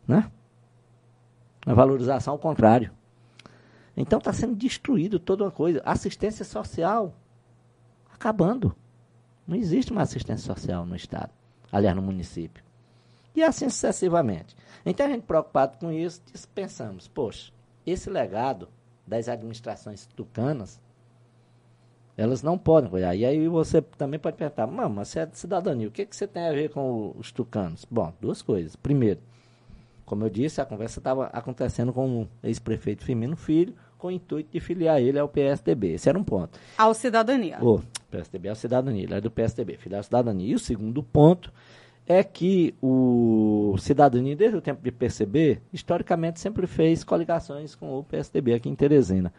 Né? 0.07 0.31
A 1.67 1.75
valorização 1.75 2.35
ao 2.35 2.39
contrário. 2.39 2.93
Então 3.97 4.19
está 4.19 4.33
sendo 4.33 4.55
destruído 4.55 5.19
toda 5.19 5.43
uma 5.45 5.51
coisa. 5.51 5.83
Assistência 5.85 6.45
social 6.45 7.13
acabando. 8.15 8.75
Não 9.47 9.57
existe 9.57 9.91
uma 9.91 10.03
assistência 10.03 10.55
social 10.55 10.87
no 10.87 10.95
Estado. 10.95 11.31
Aliás, 11.73 11.97
no 11.97 12.03
município. 12.03 12.63
E 13.35 13.43
assim 13.43 13.69
sucessivamente. 13.69 14.57
Então, 14.85 15.07
a 15.07 15.09
gente 15.11 15.25
preocupado 15.25 15.77
com 15.79 15.93
isso, 15.93 16.23
pensamos, 16.55 17.07
poxa, 17.07 17.53
esse 17.85 18.09
legado 18.09 18.69
das 19.07 19.29
administrações 19.29 20.07
tucanas, 20.07 20.81
elas 22.17 22.43
não 22.43 22.57
podem 22.57 22.91
olhar. 22.91 23.15
E 23.15 23.25
aí 23.25 23.47
você 23.49 23.83
também 23.83 24.19
pode 24.19 24.37
perguntar, 24.37 24.67
mas 24.67 25.09
você 25.09 25.21
é 25.21 25.27
de 25.27 25.39
cidadania, 25.39 25.89
o 25.89 25.91
que, 25.91 26.07
que 26.07 26.17
você 26.17 26.27
tem 26.27 26.47
a 26.49 26.53
ver 26.53 26.71
com 26.71 27.15
os 27.17 27.31
tucanos? 27.31 27.87
Bom, 27.91 28.13
duas 28.21 28.41
coisas. 28.41 28.75
Primeiro, 28.75 29.21
como 30.05 30.25
eu 30.25 30.31
disse, 30.31 30.61
a 30.61 30.65
conversa 30.65 31.01
estava 31.01 31.27
acontecendo 31.27 31.93
com 31.93 32.23
o 32.23 32.29
ex-prefeito 32.43 33.05
Firmino 33.05 33.37
Filho, 33.37 33.75
com 33.99 34.09
o 34.09 34.11
intuito 34.11 34.51
de 34.53 34.61
filiar 34.61 35.01
ele 35.01 35.19
ao 35.19 35.29
PSDB. 35.29 35.95
Esse 35.95 36.09
era 36.09 36.19
um 36.19 36.25
ponto. 36.25 36.59
Ao 36.79 36.95
Cidadania. 36.95 37.59
O 37.61 37.81
PSDB 38.11 38.49
ao 38.49 38.55
Cidadania, 38.55 39.03
ele 39.03 39.15
é 39.15 39.21
do 39.21 39.31
PSDB, 39.31 39.77
filiar 39.77 39.99
ao 39.99 40.05
Cidadania. 40.05 40.47
E 40.47 40.55
o 40.55 40.59
segundo 40.59 41.03
ponto 41.03 41.53
é 42.07 42.23
que 42.23 42.75
o 42.81 43.75
Cidadania, 43.79 44.37
desde 44.37 44.57
o 44.57 44.61
tempo 44.61 44.83
de 44.83 44.93
PCB, 44.93 45.61
historicamente 45.73 46.39
sempre 46.39 46.67
fez 46.67 47.03
coligações 47.03 47.75
com 47.75 47.99
o 47.99 48.05
PSDB 48.05 48.55
aqui 48.55 48.69
em 48.69 48.77
Teresina. 48.77 49.33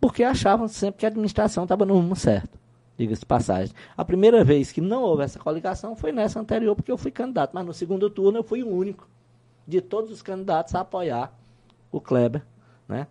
Porque 0.00 0.22
achavam 0.22 0.68
sempre 0.68 1.00
que 1.00 1.06
a 1.06 1.08
administração 1.08 1.64
estava 1.64 1.84
no 1.86 1.94
rumo 1.94 2.14
certo. 2.14 2.58
Diga-se 2.96 3.20
de 3.20 3.26
passagem. 3.26 3.74
A 3.96 4.04
primeira 4.04 4.44
vez 4.44 4.70
que 4.70 4.80
não 4.80 5.02
houve 5.02 5.24
essa 5.24 5.38
coligação 5.38 5.96
foi 5.96 6.12
nessa 6.12 6.38
anterior, 6.38 6.76
porque 6.76 6.92
eu 6.92 6.98
fui 6.98 7.10
candidato. 7.10 7.52
Mas 7.52 7.66
no 7.66 7.72
segundo 7.72 8.08
turno 8.08 8.38
eu 8.38 8.44
fui 8.44 8.62
o 8.62 8.68
único 8.68 9.08
de 9.66 9.80
todos 9.80 10.12
os 10.12 10.22
candidatos 10.22 10.74
a 10.74 10.80
apoiar 10.80 11.32
o 11.90 12.00
Kleber, 12.00 12.44
né? 12.86 13.06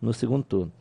No 0.00 0.12
segundo 0.12 0.44
turno. 0.44 0.72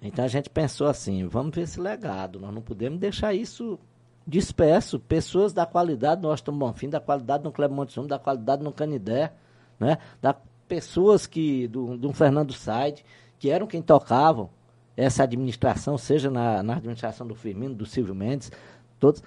Então 0.00 0.24
a 0.24 0.28
gente 0.28 0.48
pensou 0.48 0.86
assim, 0.86 1.26
vamos 1.26 1.54
ver 1.54 1.62
esse 1.62 1.80
legado. 1.80 2.38
Nós 2.38 2.54
não 2.54 2.62
podemos 2.62 2.98
deixar 2.98 3.34
isso 3.34 3.78
disperso. 4.26 4.98
Pessoas 4.98 5.52
da 5.52 5.66
qualidade 5.66 6.22
no 6.22 6.30
Austin 6.30 6.52
Bonfim, 6.52 6.88
da 6.88 7.00
qualidade 7.00 7.44
no 7.44 7.52
Kleber 7.52 7.76
Montezuma, 7.76 8.08
da 8.08 8.18
qualidade 8.18 8.62
no 8.62 8.72
Canidé, 8.72 9.32
né? 9.78 9.98
Da 10.22 10.34
pessoas 10.66 11.26
que, 11.26 11.68
do, 11.68 11.96
do 11.96 12.12
Fernando 12.12 12.52
Said, 12.52 13.04
que 13.38 13.50
eram 13.50 13.66
quem 13.66 13.82
tocavam 13.82 14.50
essa 14.96 15.24
administração, 15.24 15.98
seja 15.98 16.30
na, 16.30 16.62
na 16.62 16.76
administração 16.76 17.26
do 17.26 17.34
Firmino, 17.34 17.74
do 17.74 17.84
Silvio 17.84 18.14
Mendes, 18.14 18.50
todos, 18.98 19.22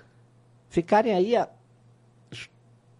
ficarem 0.67 1.13
aí 1.13 1.35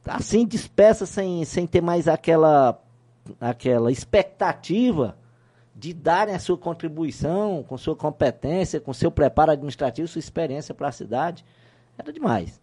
assim 0.06 0.46
dispersas, 0.46 1.10
sem, 1.10 1.44
sem 1.46 1.66
ter 1.66 1.82
mais 1.82 2.08
aquela, 2.08 2.80
aquela 3.40 3.92
expectativa 3.92 5.18
de 5.76 5.94
darem 5.94 6.36
a 6.36 6.40
sua 6.40 6.58
contribuição, 6.58 7.64
com 7.64 7.78
sua 7.78 7.96
competência, 7.96 8.80
com 8.80 8.94
seu 8.94 9.10
preparo 9.10 9.52
administrativo, 9.52 10.08
sua 10.08 10.20
experiência 10.20 10.76
para 10.76 10.90
a 10.90 10.92
cidade, 10.92 11.46
era 11.98 12.12
demais. 12.12 12.60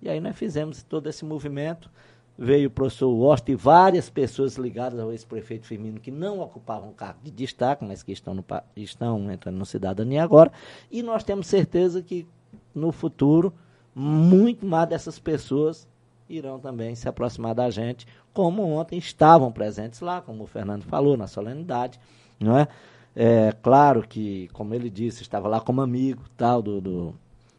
E 0.00 0.08
aí 0.08 0.20
nós 0.20 0.36
fizemos 0.36 0.82
todo 0.82 1.08
esse 1.08 1.24
movimento, 1.24 1.90
veio 2.38 2.68
o 2.68 2.70
professor 2.70 3.08
Washington 3.08 3.52
e 3.52 3.56
várias 3.56 4.10
pessoas 4.10 4.56
ligadas 4.56 5.00
ao 5.00 5.10
ex-prefeito 5.10 5.66
Firmino 5.66 5.98
que 5.98 6.10
não 6.10 6.40
ocupavam 6.40 6.92
cargo 6.92 7.20
de 7.22 7.30
destaque, 7.30 7.84
mas 7.84 8.02
que 8.02 8.12
estão, 8.12 8.34
no, 8.34 8.44
estão 8.76 9.30
entrando 9.30 9.56
no 9.56 9.64
Cidadania 9.64 10.22
agora. 10.22 10.52
E 10.90 11.02
nós 11.02 11.24
temos 11.24 11.46
certeza 11.46 12.02
que 12.02 12.26
no 12.74 12.92
futuro, 12.92 13.52
muito 13.94 14.66
mais 14.66 14.88
dessas 14.88 15.18
pessoas 15.18 15.88
irão 16.28 16.58
também 16.58 16.94
se 16.94 17.08
aproximar 17.08 17.54
da 17.54 17.70
gente, 17.70 18.06
como 18.34 18.62
ontem 18.62 18.98
estavam 18.98 19.50
presentes 19.50 20.00
lá, 20.00 20.20
como 20.20 20.44
o 20.44 20.46
Fernando 20.46 20.82
falou, 20.82 21.16
na 21.16 21.26
solenidade. 21.26 21.98
Não 22.38 22.58
é? 22.58 22.68
é 23.14 23.52
claro 23.62 24.06
que, 24.06 24.48
como 24.52 24.74
ele 24.74 24.90
disse, 24.90 25.22
estava 25.22 25.48
lá 25.48 25.60
como 25.60 25.80
amigo 25.80 26.22
tal 26.36 26.60
do, 26.60 26.80
do, 26.80 27.14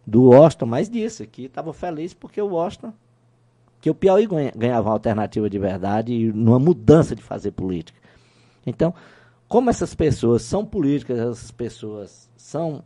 do 0.06 0.30
mas 0.68 0.90
disse 0.90 1.26
que 1.26 1.46
estava 1.46 1.74
feliz 1.74 2.14
porque 2.14 2.40
o 2.40 2.50
Washington 2.50 2.94
que 3.80 3.90
o 3.90 3.96
Piauí 3.96 4.28
ganhava 4.56 4.90
uma 4.90 4.94
alternativa 4.94 5.50
de 5.50 5.60
verdade 5.60 6.14
e 6.14 6.32
numa 6.32 6.60
mudança 6.60 7.16
de 7.16 7.22
fazer 7.22 7.52
política. 7.52 8.00
Então, 8.66 8.94
como 9.48 9.70
essas 9.70 9.96
pessoas 9.96 10.42
são 10.42 10.66
políticas, 10.66 11.20
essas 11.20 11.52
pessoas 11.52 12.30
são 12.36 12.84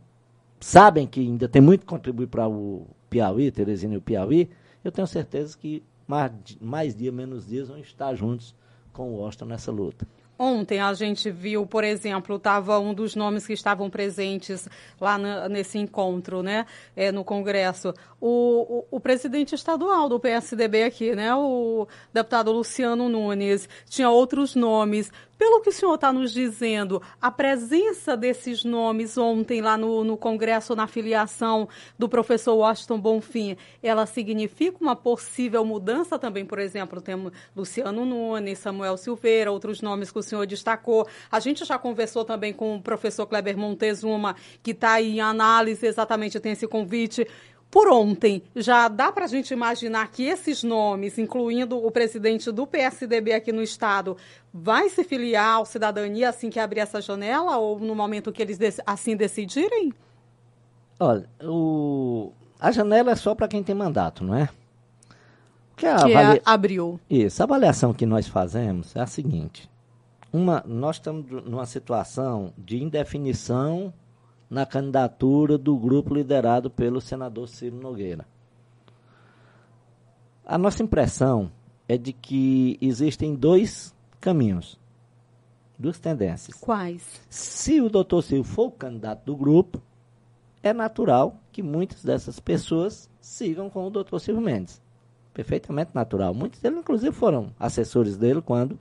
sabem 0.60 1.06
que 1.06 1.20
ainda 1.20 1.48
tem 1.48 1.60
muito 1.60 1.80
que 1.80 1.86
contribuir 1.86 2.28
para 2.28 2.48
o 2.48 2.86
Piauí, 3.10 3.50
Teresina 3.50 3.94
e 3.94 3.96
o 3.96 4.02
Piauí, 4.02 4.48
eu 4.84 4.92
tenho 4.92 5.06
certeza 5.06 5.58
que 5.58 5.82
mais, 6.06 6.32
mais 6.60 6.94
dia, 6.94 7.10
menos 7.10 7.46
dias 7.46 7.68
vão 7.68 7.78
estar 7.78 8.14
juntos 8.14 8.54
com 8.92 9.10
o 9.10 9.16
Washington 9.16 9.46
nessa 9.46 9.72
luta. 9.72 10.06
Ontem 10.44 10.80
a 10.80 10.92
gente 10.92 11.30
viu, 11.30 11.64
por 11.64 11.84
exemplo, 11.84 12.34
estava 12.34 12.76
um 12.80 12.92
dos 12.92 13.14
nomes 13.14 13.46
que 13.46 13.52
estavam 13.52 13.88
presentes 13.88 14.68
lá 15.00 15.16
na, 15.16 15.48
nesse 15.48 15.78
encontro, 15.78 16.42
né, 16.42 16.66
é, 16.96 17.12
no 17.12 17.22
Congresso, 17.22 17.94
o, 18.20 18.80
o, 18.90 18.96
o, 18.96 18.98
presidente 18.98 19.54
estadual 19.54 20.08
do 20.08 20.18
PSDB 20.18 20.82
aqui, 20.82 21.14
né, 21.14 21.32
o 21.32 21.86
deputado 22.12 22.50
Luciano 22.50 23.08
Nunes, 23.08 23.68
tinha 23.88 24.10
outros 24.10 24.56
nomes. 24.56 25.12
Pelo 25.42 25.60
que 25.60 25.70
o 25.70 25.72
senhor 25.72 25.96
está 25.96 26.12
nos 26.12 26.32
dizendo, 26.32 27.02
a 27.20 27.28
presença 27.28 28.16
desses 28.16 28.62
nomes 28.62 29.18
ontem 29.18 29.60
lá 29.60 29.76
no, 29.76 30.04
no 30.04 30.16
Congresso, 30.16 30.76
na 30.76 30.86
filiação 30.86 31.68
do 31.98 32.08
professor 32.08 32.54
Washington 32.54 33.00
Bonfim, 33.00 33.56
ela 33.82 34.06
significa 34.06 34.78
uma 34.80 34.94
possível 34.94 35.64
mudança 35.64 36.16
também? 36.16 36.46
Por 36.46 36.60
exemplo, 36.60 37.00
temos 37.00 37.32
Luciano 37.56 38.04
Nunes, 38.04 38.60
Samuel 38.60 38.96
Silveira, 38.96 39.50
outros 39.50 39.82
nomes 39.82 40.12
que 40.12 40.18
o 40.20 40.22
senhor 40.22 40.46
destacou. 40.46 41.08
A 41.28 41.40
gente 41.40 41.64
já 41.64 41.76
conversou 41.76 42.24
também 42.24 42.52
com 42.52 42.76
o 42.76 42.80
professor 42.80 43.26
Kleber 43.26 43.58
Montezuma, 43.58 44.36
que 44.62 44.70
está 44.70 45.02
em 45.02 45.20
análise, 45.20 45.84
exatamente 45.84 46.38
tem 46.38 46.52
esse 46.52 46.68
convite 46.68 47.26
por 47.72 47.88
ontem, 47.88 48.42
já 48.54 48.86
dá 48.86 49.10
para 49.10 49.24
a 49.24 49.28
gente 49.28 49.50
imaginar 49.50 50.06
que 50.10 50.24
esses 50.24 50.62
nomes, 50.62 51.16
incluindo 51.16 51.82
o 51.82 51.90
presidente 51.90 52.52
do 52.52 52.66
PSDB 52.66 53.32
aqui 53.32 53.50
no 53.50 53.62
estado, 53.62 54.14
vai 54.52 54.90
se 54.90 55.02
filiar 55.02 55.54
ao 55.56 55.64
Cidadania 55.64 56.28
assim 56.28 56.50
que 56.50 56.60
abrir 56.60 56.80
essa 56.80 57.00
janela 57.00 57.56
ou 57.56 57.78
no 57.78 57.94
momento 57.94 58.30
que 58.30 58.42
eles 58.42 58.58
assim 58.84 59.16
decidirem? 59.16 59.90
Olha, 61.00 61.26
o... 61.42 62.30
a 62.60 62.70
janela 62.70 63.12
é 63.12 63.16
só 63.16 63.34
para 63.34 63.48
quem 63.48 63.62
tem 63.62 63.74
mandato, 63.74 64.22
não 64.22 64.34
é? 64.34 64.50
Que, 65.74 65.86
a 65.86 65.96
que 65.96 66.14
avalia... 66.14 66.36
é 66.36 66.42
abriu. 66.44 67.00
Isso, 67.08 67.42
a 67.42 67.44
avaliação 67.44 67.94
que 67.94 68.04
nós 68.04 68.28
fazemos 68.28 68.94
é 68.94 69.00
a 69.00 69.06
seguinte. 69.06 69.66
Uma, 70.30 70.62
nós 70.66 70.96
estamos 70.96 71.24
numa 71.46 71.64
situação 71.64 72.52
de 72.58 72.82
indefinição 72.82 73.94
na 74.52 74.66
candidatura 74.66 75.56
do 75.56 75.74
grupo 75.78 76.14
liderado 76.14 76.68
pelo 76.68 77.00
senador 77.00 77.48
Ciro 77.48 77.76
Nogueira. 77.76 78.26
A 80.44 80.58
nossa 80.58 80.82
impressão 80.82 81.50
é 81.88 81.96
de 81.96 82.12
que 82.12 82.76
existem 82.78 83.34
dois 83.34 83.94
caminhos, 84.20 84.78
duas 85.78 85.98
tendências. 85.98 86.54
Quais? 86.60 87.22
Se 87.30 87.80
o 87.80 87.88
doutor 87.88 88.20
Ciro 88.20 88.44
for 88.44 88.66
o 88.66 88.72
candidato 88.72 89.24
do 89.24 89.34
grupo, 89.34 89.80
é 90.62 90.74
natural 90.74 91.40
que 91.50 91.62
muitas 91.62 92.04
dessas 92.04 92.38
pessoas 92.38 93.08
sigam 93.22 93.70
com 93.70 93.86
o 93.86 93.90
doutor 93.90 94.20
Silvio 94.20 94.44
Mendes. 94.44 94.82
Perfeitamente 95.32 95.92
natural. 95.94 96.34
Muitos 96.34 96.60
deles, 96.60 96.78
inclusive, 96.78 97.10
foram 97.10 97.54
assessores 97.58 98.18
dele 98.18 98.42
quando 98.42 98.78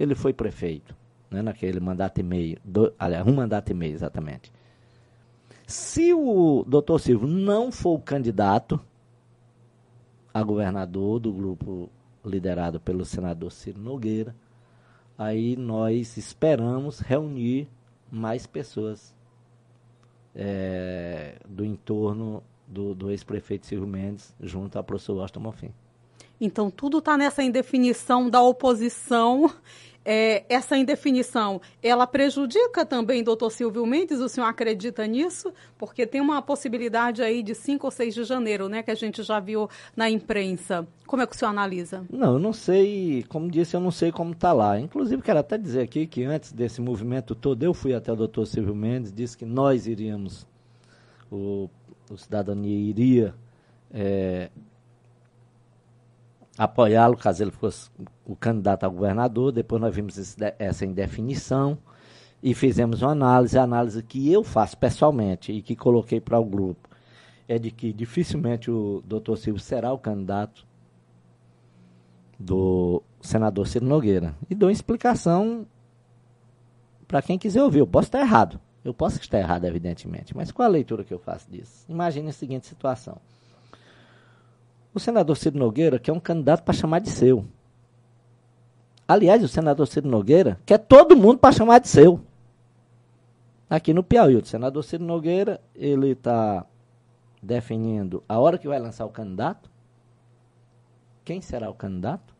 ele 0.00 0.16
foi 0.16 0.32
prefeito, 0.32 0.96
né, 1.30 1.42
naquele 1.42 1.78
mandato 1.78 2.18
e 2.18 2.24
meio, 2.24 2.58
do, 2.64 2.92
aliás, 2.98 3.24
um 3.24 3.32
mandato 3.32 3.70
e 3.70 3.74
meio 3.74 3.94
exatamente. 3.94 4.50
Se 5.72 6.12
o 6.12 6.66
doutor 6.68 7.00
Silvio 7.00 7.26
não 7.26 7.72
for 7.72 7.98
candidato 8.00 8.78
a 10.32 10.42
governador 10.42 11.18
do 11.18 11.32
grupo 11.32 11.88
liderado 12.22 12.78
pelo 12.78 13.06
senador 13.06 13.50
Ciro 13.50 13.80
Nogueira, 13.80 14.36
aí 15.16 15.56
nós 15.56 16.18
esperamos 16.18 16.98
reunir 17.00 17.70
mais 18.10 18.46
pessoas 18.46 19.16
é, 20.34 21.38
do 21.48 21.64
entorno 21.64 22.42
do, 22.66 22.94
do 22.94 23.10
ex-prefeito 23.10 23.64
Silvio 23.64 23.88
Mendes 23.88 24.34
junto 24.42 24.76
ao 24.76 24.84
professor 24.84 25.16
Washington 25.16 25.40
Monfim. 25.40 25.70
Então, 26.38 26.70
tudo 26.70 26.98
está 26.98 27.16
nessa 27.16 27.42
indefinição 27.42 28.28
da 28.28 28.42
oposição 28.42 29.50
é, 30.04 30.44
essa 30.48 30.76
indefinição, 30.76 31.60
ela 31.82 32.06
prejudica 32.06 32.84
também 32.84 33.22
doutor 33.22 33.50
Silvio 33.50 33.86
Mendes? 33.86 34.20
O 34.20 34.28
senhor 34.28 34.46
acredita 34.46 35.06
nisso? 35.06 35.52
Porque 35.78 36.06
tem 36.06 36.20
uma 36.20 36.42
possibilidade 36.42 37.22
aí 37.22 37.42
de 37.42 37.54
5 37.54 37.86
ou 37.86 37.90
6 37.90 38.14
de 38.14 38.24
janeiro, 38.24 38.68
né? 38.68 38.82
Que 38.82 38.90
a 38.90 38.94
gente 38.94 39.22
já 39.22 39.38
viu 39.38 39.68
na 39.96 40.10
imprensa. 40.10 40.86
Como 41.06 41.22
é 41.22 41.26
que 41.26 41.34
o 41.34 41.38
senhor 41.38 41.50
analisa? 41.50 42.04
Não, 42.10 42.34
eu 42.34 42.38
não 42.38 42.52
sei, 42.52 43.24
como 43.28 43.50
disse, 43.50 43.76
eu 43.76 43.80
não 43.80 43.90
sei 43.90 44.10
como 44.10 44.32
está 44.32 44.52
lá. 44.52 44.78
Inclusive, 44.80 45.22
quero 45.22 45.38
até 45.38 45.56
dizer 45.56 45.82
aqui 45.82 46.06
que 46.06 46.24
antes 46.24 46.52
desse 46.52 46.80
movimento 46.80 47.34
todo, 47.34 47.62
eu 47.62 47.74
fui 47.74 47.94
até 47.94 48.12
o 48.12 48.16
doutor 48.16 48.46
Silvio 48.46 48.74
Mendes, 48.74 49.12
disse 49.12 49.36
que 49.36 49.44
nós 49.44 49.86
iríamos, 49.86 50.46
o, 51.30 51.68
o 52.10 52.16
Cidadania 52.16 52.76
iria 52.76 53.34
é, 53.92 54.50
apoiá-lo 56.56 57.16
caso 57.16 57.42
ele 57.42 57.50
fosse 57.50 57.90
o 58.26 58.36
candidato 58.36 58.84
a 58.84 58.88
governador. 58.88 59.52
Depois 59.52 59.80
nós 59.80 59.94
vimos 59.94 60.18
esse, 60.18 60.36
essa 60.58 60.84
indefinição 60.84 61.78
e 62.42 62.54
fizemos 62.54 63.02
uma 63.02 63.12
análise. 63.12 63.58
A 63.58 63.62
análise 63.62 64.02
que 64.02 64.30
eu 64.30 64.42
faço 64.42 64.76
pessoalmente 64.76 65.52
e 65.52 65.62
que 65.62 65.76
coloquei 65.76 66.20
para 66.20 66.38
o 66.38 66.44
grupo 66.44 66.88
é 67.48 67.58
de 67.58 67.70
que 67.70 67.92
dificilmente 67.92 68.70
o 68.70 69.02
doutor 69.04 69.36
Silvio 69.36 69.60
será 69.60 69.92
o 69.92 69.98
candidato 69.98 70.66
do 72.38 73.02
senador 73.20 73.66
Ciro 73.66 73.86
Nogueira. 73.86 74.34
E 74.50 74.54
dou 74.54 74.70
explicação 74.70 75.66
para 77.06 77.22
quem 77.22 77.38
quiser 77.38 77.62
ouvir. 77.62 77.80
Eu 77.80 77.86
posso 77.86 78.08
estar 78.08 78.20
errado. 78.20 78.60
Eu 78.84 78.92
posso 78.92 79.20
estar 79.20 79.38
errado, 79.38 79.64
evidentemente. 79.64 80.36
Mas 80.36 80.50
qual 80.50 80.66
a 80.66 80.72
leitura 80.72 81.04
que 81.04 81.14
eu 81.14 81.18
faço 81.18 81.48
disso? 81.50 81.84
Imagine 81.88 82.30
a 82.30 82.32
seguinte 82.32 82.66
situação. 82.66 83.18
O 84.94 85.00
senador 85.00 85.36
Ciro 85.36 85.58
Nogueira 85.58 85.98
quer 85.98 86.12
um 86.12 86.20
candidato 86.20 86.62
para 86.62 86.74
chamar 86.74 87.00
de 87.00 87.10
seu. 87.10 87.44
Aliás, 89.08 89.42
o 89.42 89.48
senador 89.48 89.86
Ciro 89.86 90.08
Nogueira 90.08 90.60
quer 90.66 90.78
todo 90.78 91.16
mundo 91.16 91.38
para 91.38 91.52
chamar 91.52 91.78
de 91.78 91.88
seu. 91.88 92.20
aqui 93.68 93.94
no 93.94 94.02
Piauí. 94.02 94.36
O 94.36 94.44
senador 94.44 94.84
Ciro 94.84 95.04
Nogueira, 95.04 95.60
ele 95.74 96.10
está 96.10 96.66
definindo 97.42 98.22
a 98.28 98.38
hora 98.38 98.58
que 98.58 98.68
vai 98.68 98.78
lançar 98.78 99.04
o 99.06 99.10
candidato, 99.10 99.70
quem 101.24 101.40
será 101.40 101.70
o 101.70 101.74
candidato, 101.74 102.34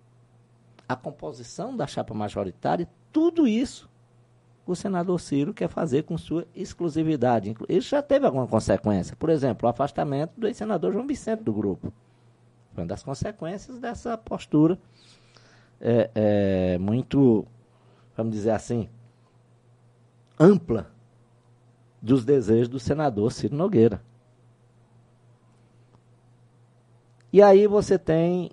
a 0.89 0.95
composição 0.95 1.75
da 1.77 1.87
chapa 1.87 2.13
majoritária, 2.13 2.89
tudo 3.11 3.49
isso 3.49 3.91
o 4.67 4.77
senador 4.77 5.21
Ciro 5.21 5.53
quer 5.53 5.69
fazer 5.69 6.05
com 6.05 6.17
sua 6.17 6.47
exclusividade. 6.55 7.55
Isso 7.69 7.91
já 7.91 8.03
teve 8.03 8.27
alguma 8.27 8.47
consequência. 8.47 9.17
Por 9.17 9.29
exemplo, 9.29 9.67
o 9.67 9.71
afastamento 9.71 10.33
do 10.39 10.47
ex-senador 10.47 10.93
João 10.93 11.07
Vicente 11.07 11.43
do 11.43 11.53
grupo. 11.53 11.93
Foi 12.75 12.83
uma 12.83 12.89
das 12.89 13.03
consequências 13.03 13.79
dessa 13.79 14.17
postura 14.17 14.79
é, 15.81 16.11
é, 16.15 16.79
muito, 16.79 17.47
vamos 18.17 18.33
dizer 18.33 18.51
assim, 18.51 18.89
ampla 20.39 20.91
dos 22.01 22.25
desejos 22.25 22.69
do 22.69 22.79
senador 22.79 23.31
Ciro 23.33 23.55
Nogueira. 23.55 24.03
E 27.33 27.43
aí 27.43 27.67
você 27.67 27.99
tem 27.99 28.51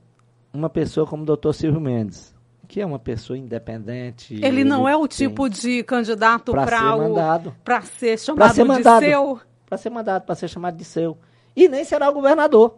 uma 0.54 0.70
pessoa 0.70 1.06
como 1.06 1.24
o 1.24 1.26
doutor 1.26 1.54
Silvio 1.54 1.82
Mendes, 1.82 2.34
que 2.68 2.82
é 2.82 2.86
uma 2.86 3.00
pessoa 3.00 3.38
independente. 3.38 4.36
Ele, 4.36 4.46
ele 4.46 4.64
não 4.64 4.88
é 4.88 4.96
o 4.96 5.08
tipo 5.08 5.50
de 5.50 5.84
candidato 5.84 6.52
para 6.52 6.66
ser 6.66 6.98
mandado, 6.98 7.56
ser 7.84 8.20
chamado 8.20 8.54
ser 8.54 8.64
mandado, 8.64 9.02
de 9.02 9.10
seu, 9.10 9.42
para 9.66 9.78
ser 9.78 9.90
mandado, 9.90 10.26
para 10.26 10.36
ser 10.36 10.48
chamado 10.48 10.78
de 10.78 10.86
seu, 10.86 11.18
e 11.56 11.68
nem 11.68 11.84
será 11.84 12.10
o 12.10 12.14
governador. 12.14 12.78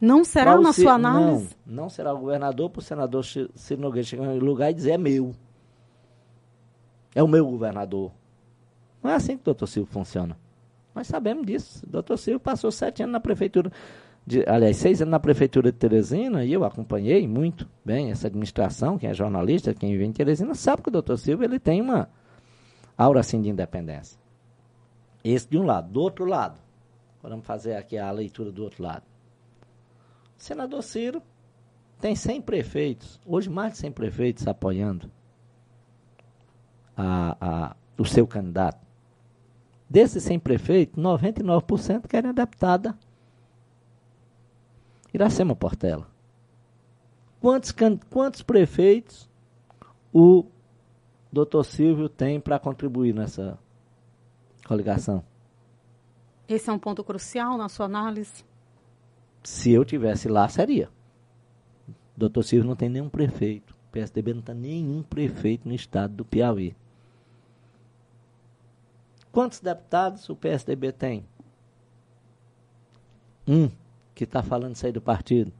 Não 0.00 0.24
será 0.24 0.58
na 0.58 0.72
sua 0.72 0.92
análise? 0.92 1.54
Não, 1.66 1.82
não 1.82 1.88
será 1.90 2.14
o 2.14 2.18
governador 2.18 2.70
para 2.70 2.80
o 2.80 2.82
senador 2.82 3.24
Ciro 3.24 3.80
Nogueira 3.80 4.06
chegar 4.06 4.34
em 4.34 4.38
lugar 4.38 4.70
e 4.70 4.74
dizer 4.74 4.92
é 4.92 4.98
meu. 4.98 5.34
É 7.14 7.22
o 7.22 7.28
meu 7.28 7.46
governador. 7.46 8.10
Não 9.02 9.10
é 9.10 9.14
assim 9.14 9.36
que 9.36 9.42
o 9.42 9.44
doutor 9.44 9.66
Silvio 9.66 9.92
funciona. 9.92 10.38
Nós 10.94 11.06
sabemos 11.06 11.46
disso. 11.46 11.84
O 11.86 11.90
doutor 11.90 12.16
Silvio 12.16 12.40
passou 12.40 12.70
sete 12.70 13.02
anos 13.02 13.12
na 13.12 13.20
prefeitura 13.20 13.70
de, 14.26 14.44
aliás, 14.48 14.76
seis 14.76 15.00
anos 15.00 15.10
na 15.10 15.20
prefeitura 15.20 15.72
de 15.72 15.78
Teresina 15.78 16.44
e 16.44 16.52
eu 16.52 16.64
acompanhei 16.64 17.26
muito 17.26 17.68
bem 17.84 18.10
essa 18.10 18.28
administração, 18.28 18.98
quem 18.98 19.10
é 19.10 19.14
jornalista, 19.14 19.74
quem 19.74 19.96
vem 19.96 20.10
em 20.10 20.12
Teresina, 20.12 20.54
sabe 20.54 20.82
que 20.82 20.88
o 20.88 20.92
doutor 20.92 21.18
Silva 21.18 21.44
ele 21.44 21.58
tem 21.58 21.80
uma 21.80 22.08
aura 22.96 23.20
assim 23.20 23.40
de 23.40 23.48
independência. 23.48 24.18
Esse 25.24 25.48
de 25.48 25.58
um 25.58 25.64
lado. 25.64 25.90
Do 25.90 26.00
outro 26.00 26.24
lado, 26.24 26.60
vamos 27.22 27.44
fazer 27.44 27.74
aqui 27.74 27.98
a 27.98 28.10
leitura 28.10 28.52
do 28.52 28.62
outro 28.62 28.82
lado. 28.82 29.02
Senador 30.40 30.82
Ciro 30.82 31.22
tem 32.00 32.16
100 32.16 32.40
prefeitos, 32.40 33.20
hoje 33.26 33.50
mais 33.50 33.74
de 33.74 33.78
100 33.80 33.92
prefeitos 33.92 34.46
apoiando 34.48 35.10
a, 36.96 37.36
a, 37.38 37.76
o 37.98 38.06
seu 38.06 38.26
candidato. 38.26 38.80
Desses 39.88 40.22
100 40.24 40.38
prefeitos, 40.38 41.02
99% 41.02 42.08
querem 42.08 42.30
a 42.30 42.32
deputada 42.32 42.98
Iracema 45.12 45.54
Portela. 45.54 46.08
Quantos, 47.38 47.74
quantos 48.08 48.40
prefeitos 48.40 49.28
o 50.10 50.46
doutor 51.30 51.64
Silvio 51.64 52.08
tem 52.08 52.40
para 52.40 52.58
contribuir 52.58 53.14
nessa 53.14 53.58
coligação? 54.66 55.22
Esse 56.48 56.70
é 56.70 56.72
um 56.72 56.78
ponto 56.78 57.04
crucial 57.04 57.58
na 57.58 57.68
sua 57.68 57.84
análise? 57.84 58.48
Se 59.42 59.72
eu 59.72 59.84
tivesse 59.84 60.28
lá, 60.28 60.48
seria. 60.48 60.90
Doutor 62.16 62.42
Silvio 62.42 62.68
não 62.68 62.76
tem 62.76 62.88
nenhum 62.88 63.08
prefeito. 63.08 63.72
O 63.88 63.92
PSDB 63.92 64.34
não 64.34 64.42
tem 64.42 64.54
nenhum 64.54 65.02
prefeito 65.02 65.66
no 65.66 65.74
estado 65.74 66.14
do 66.14 66.24
Piauí. 66.24 66.76
Quantos 69.32 69.60
deputados 69.60 70.28
o 70.28 70.36
PSDB 70.36 70.92
tem? 70.92 71.24
Um 73.46 73.70
que 74.14 74.24
está 74.24 74.42
falando 74.42 74.76
sair 74.76 74.92
do 74.92 75.00
partido? 75.00 75.52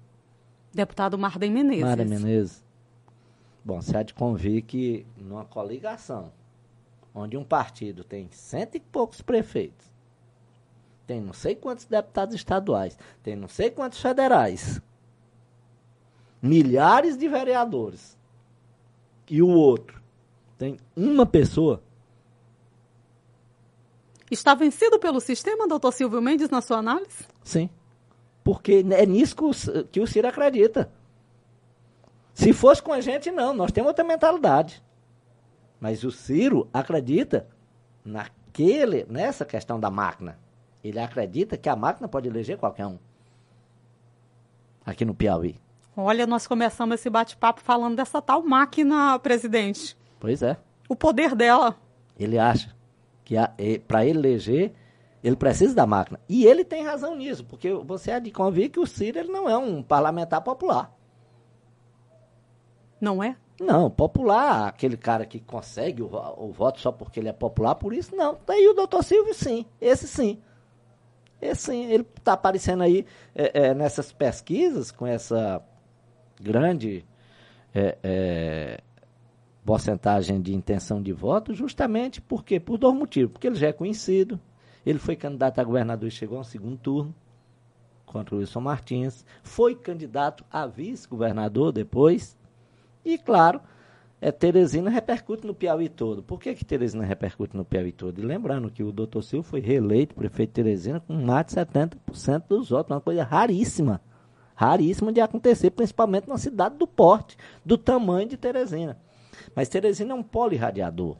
Deputado 0.72 1.18
Marden 1.18 1.50
Menezes. 1.50 1.84
Marden 1.84 2.06
Menezes. 2.06 2.64
Bom, 3.64 3.80
você 3.80 3.96
há 3.96 4.02
de 4.02 4.14
convir 4.14 4.62
que 4.62 5.06
numa 5.16 5.44
coligação, 5.44 6.32
onde 7.14 7.36
um 7.36 7.44
partido 7.44 8.04
tem 8.04 8.28
cento 8.30 8.76
e 8.76 8.80
poucos 8.80 9.20
prefeitos, 9.20 9.89
tem 11.10 11.20
não 11.20 11.32
sei 11.32 11.56
quantos 11.56 11.86
deputados 11.86 12.36
estaduais, 12.36 12.96
tem 13.20 13.34
não 13.34 13.48
sei 13.48 13.68
quantos 13.68 14.00
federais, 14.00 14.80
milhares 16.40 17.18
de 17.18 17.26
vereadores, 17.26 18.16
e 19.28 19.42
o 19.42 19.48
outro 19.48 20.00
tem 20.56 20.78
uma 20.94 21.26
pessoa. 21.26 21.82
Está 24.30 24.54
vencido 24.54 25.00
pelo 25.00 25.18
sistema, 25.18 25.66
doutor 25.66 25.90
Silvio 25.90 26.22
Mendes, 26.22 26.48
na 26.48 26.60
sua 26.60 26.76
análise? 26.76 27.26
Sim. 27.42 27.68
Porque 28.44 28.84
é 28.92 29.04
nisso 29.04 29.34
que 29.34 29.42
o, 29.42 29.84
que 29.86 30.00
o 30.00 30.06
Ciro 30.06 30.28
acredita. 30.28 30.92
Se 32.32 32.52
fosse 32.52 32.80
com 32.80 32.92
a 32.92 33.00
gente, 33.00 33.32
não. 33.32 33.52
Nós 33.52 33.72
temos 33.72 33.88
outra 33.88 34.04
mentalidade. 34.04 34.80
Mas 35.80 36.04
o 36.04 36.12
Ciro 36.12 36.68
acredita 36.72 37.48
naquele, 38.04 39.04
nessa 39.10 39.44
questão 39.44 39.80
da 39.80 39.90
máquina. 39.90 40.38
Ele 40.82 40.98
acredita 40.98 41.56
que 41.56 41.68
a 41.68 41.76
máquina 41.76 42.08
pode 42.08 42.28
eleger 42.28 42.56
qualquer 42.56 42.86
um. 42.86 42.98
Aqui 44.84 45.04
no 45.04 45.14
Piauí. 45.14 45.56
Olha, 45.96 46.26
nós 46.26 46.46
começamos 46.46 46.94
esse 46.94 47.10
bate-papo 47.10 47.60
falando 47.60 47.96
dessa 47.96 48.22
tal 48.22 48.42
máquina, 48.42 49.18
presidente. 49.18 49.96
Pois 50.18 50.42
é. 50.42 50.56
O 50.88 50.96
poder 50.96 51.34
dela. 51.34 51.76
Ele 52.18 52.38
acha 52.38 52.74
que 53.24 53.36
para 53.86 54.04
ele 54.04 54.18
eleger 54.18 54.72
ele 55.22 55.36
precisa 55.36 55.74
da 55.74 55.86
máquina. 55.86 56.18
E 56.28 56.46
ele 56.46 56.64
tem 56.64 56.82
razão 56.82 57.14
nisso, 57.14 57.44
porque 57.44 57.72
você 57.72 58.10
há 58.12 58.18
de 58.18 58.30
convir 58.30 58.70
que 58.70 58.80
o 58.80 58.86
Ciro 58.86 59.18
ele 59.18 59.30
não 59.30 59.48
é 59.48 59.56
um 59.56 59.82
parlamentar 59.82 60.40
popular. 60.40 60.96
Não 63.00 63.22
é? 63.22 63.36
Não, 63.60 63.90
popular, 63.90 64.68
aquele 64.68 64.96
cara 64.96 65.26
que 65.26 65.38
consegue 65.38 66.02
o, 66.02 66.06
o 66.38 66.50
voto 66.50 66.80
só 66.80 66.90
porque 66.90 67.20
ele 67.20 67.28
é 67.28 67.32
popular, 67.32 67.74
por 67.74 67.92
isso 67.92 68.16
não. 68.16 68.38
Daí 68.46 68.66
o 68.66 68.74
doutor 68.74 69.04
Silvio, 69.04 69.34
sim, 69.34 69.66
esse 69.78 70.08
sim. 70.08 70.40
Esse 71.40 71.72
sim, 71.72 71.84
ele 71.86 72.06
está 72.16 72.34
aparecendo 72.34 72.82
aí 72.82 73.06
é, 73.34 73.68
é, 73.68 73.74
nessas 73.74 74.12
pesquisas 74.12 74.90
com 74.90 75.06
essa 75.06 75.62
grande 76.40 77.04
é, 77.74 77.98
é, 78.02 78.80
porcentagem 79.64 80.40
de 80.40 80.54
intenção 80.54 81.02
de 81.02 81.12
voto, 81.12 81.54
justamente 81.54 82.20
porque 82.20 82.60
por 82.60 82.76
dois 82.76 82.94
motivos. 82.94 83.32
Porque 83.32 83.46
ele 83.46 83.56
já 83.56 83.68
é 83.68 83.72
conhecido, 83.72 84.40
ele 84.84 84.98
foi 84.98 85.16
candidato 85.16 85.60
a 85.60 85.64
governador 85.64 86.08
e 86.08 86.12
chegou 86.12 86.38
ao 86.38 86.44
segundo 86.44 86.76
turno 86.76 87.14
contra 88.04 88.34
o 88.34 88.38
Wilson 88.38 88.60
Martins. 88.60 89.24
Foi 89.42 89.74
candidato 89.74 90.44
a 90.50 90.66
vice-governador 90.66 91.72
depois. 91.72 92.36
E, 93.04 93.16
claro, 93.16 93.60
é, 94.20 94.30
Teresina 94.30 94.90
repercute 94.90 95.46
no 95.46 95.54
Piauí 95.54 95.88
todo. 95.88 96.22
Por 96.22 96.38
que, 96.38 96.54
que 96.54 96.64
Teresina 96.64 97.04
repercute 97.04 97.56
no 97.56 97.64
Piauí 97.64 97.90
todo? 97.90 98.20
E 98.20 98.24
lembrando 98.24 98.70
que 98.70 98.82
o 98.82 98.92
doutor 98.92 99.22
Silva 99.22 99.48
foi 99.48 99.60
reeleito 99.60 100.14
prefeito 100.14 100.50
de 100.50 100.54
Teresina 100.54 101.00
com 101.00 101.14
mais 101.14 101.46
de 101.46 101.52
70% 101.52 102.44
dos 102.46 102.68
votos, 102.68 102.90
uma 102.94 103.00
coisa 103.00 103.24
raríssima. 103.24 104.00
Raríssima 104.54 105.10
de 105.10 105.22
acontecer, 105.22 105.70
principalmente 105.70 106.28
numa 106.28 106.36
cidade 106.36 106.76
do 106.76 106.86
porte, 106.86 107.34
do 107.64 107.78
tamanho 107.78 108.28
de 108.28 108.36
Teresina. 108.36 108.98
Mas 109.54 109.70
Teresina 109.70 110.12
é 110.12 110.14
um 110.14 110.22
polirradiador. 110.22 111.16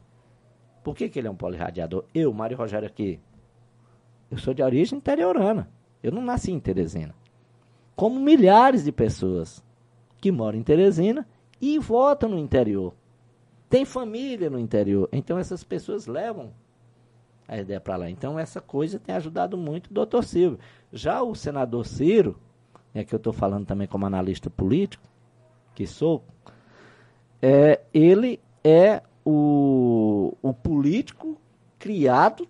Por 0.84 0.94
que, 0.94 1.08
que 1.08 1.18
ele 1.18 1.28
é 1.28 1.30
um 1.30 1.36
polirradiador? 1.36 2.04
Eu, 2.14 2.32
Mário 2.34 2.56
Rogério 2.56 2.86
aqui, 2.86 3.18
eu 4.30 4.36
sou 4.36 4.52
de 4.52 4.62
origem 4.62 4.98
interiorana. 4.98 5.70
Eu 6.02 6.12
não 6.12 6.22
nasci 6.22 6.52
em 6.52 6.60
Teresina. 6.60 7.14
Como 7.96 8.20
milhares 8.20 8.84
de 8.84 8.92
pessoas 8.92 9.64
que 10.18 10.30
moram 10.30 10.58
em 10.58 10.62
Teresina 10.62 11.26
e 11.60 11.78
votam 11.78 12.30
no 12.30 12.38
interior. 12.38 12.94
Tem 13.68 13.84
família 13.84 14.50
no 14.50 14.58
interior. 14.58 15.08
Então 15.12 15.38
essas 15.38 15.62
pessoas 15.62 16.06
levam 16.06 16.52
a 17.46 17.58
ideia 17.58 17.80
para 17.80 17.96
lá. 17.96 18.10
Então 18.10 18.38
essa 18.38 18.60
coisa 18.60 18.98
tem 18.98 19.14
ajudado 19.14 19.56
muito 19.56 19.88
o 19.88 19.94
doutor 19.94 20.24
Silvio. 20.24 20.58
Já 20.92 21.22
o 21.22 21.34
senador 21.34 21.86
Ciro, 21.86 22.38
é 22.94 23.04
que 23.04 23.14
eu 23.14 23.18
estou 23.18 23.32
falando 23.32 23.66
também 23.66 23.86
como 23.86 24.06
analista 24.06 24.50
político, 24.50 25.04
que 25.74 25.86
sou, 25.86 26.24
é, 27.40 27.80
ele 27.94 28.40
é 28.64 29.02
o, 29.24 30.36
o 30.42 30.52
político 30.52 31.38
criado 31.78 32.48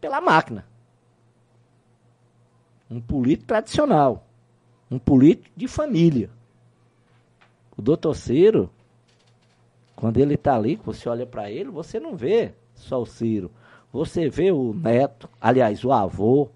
pela 0.00 0.20
máquina 0.20 0.64
um 2.90 3.00
político 3.00 3.46
tradicional, 3.46 4.26
um 4.90 4.98
político 4.98 5.48
de 5.56 5.68
família. 5.68 6.28
O 7.80 7.82
doutor 7.82 8.14
Ciro, 8.14 8.68
quando 9.96 10.18
ele 10.18 10.34
está 10.34 10.54
ali, 10.54 10.76
você 10.76 11.08
olha 11.08 11.24
para 11.24 11.50
ele, 11.50 11.70
você 11.70 11.98
não 11.98 12.14
vê 12.14 12.52
só 12.74 13.00
o 13.00 13.06
Ciro. 13.06 13.50
Você 13.90 14.28
vê 14.28 14.52
o 14.52 14.74
neto, 14.74 15.30
aliás, 15.40 15.82
o 15.82 15.90
avô, 15.90 16.50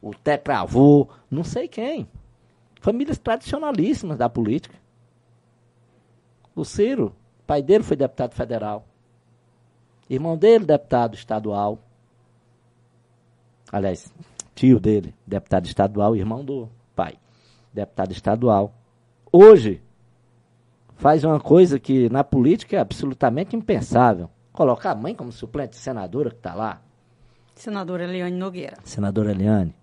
o 0.00 0.14
tetravô, 0.14 1.08
não 1.28 1.42
sei 1.42 1.66
quem. 1.66 2.06
Famílias 2.80 3.18
tradicionalíssimas 3.18 4.16
da 4.16 4.28
política. 4.28 4.76
O 6.54 6.64
Ciro, 6.64 7.12
pai 7.48 7.60
dele 7.60 7.82
foi 7.82 7.96
deputado 7.96 8.32
federal. 8.32 8.86
Irmão 10.08 10.36
dele, 10.36 10.64
deputado 10.64 11.16
estadual. 11.16 11.80
aliás, 13.72 14.08
tio 14.54 14.78
dele, 14.78 15.16
deputado 15.26 15.66
estadual, 15.66 16.14
irmão 16.14 16.44
do 16.44 16.68
pai, 16.94 17.18
deputado 17.72 18.12
estadual. 18.12 18.72
Hoje, 19.32 19.82
faz 21.04 21.22
uma 21.22 21.38
coisa 21.38 21.78
que 21.78 22.08
na 22.08 22.24
política 22.24 22.78
é 22.78 22.80
absolutamente 22.80 23.54
impensável. 23.54 24.30
Colocar 24.54 24.92
a 24.92 24.94
mãe 24.94 25.14
como 25.14 25.30
suplente 25.30 25.76
senadora 25.76 26.30
que 26.30 26.36
está 26.36 26.54
lá. 26.54 26.80
Senadora 27.54 28.04
Eliane 28.04 28.34
Nogueira. 28.34 28.78
Senadora 28.84 29.32
Eliane. 29.32 29.76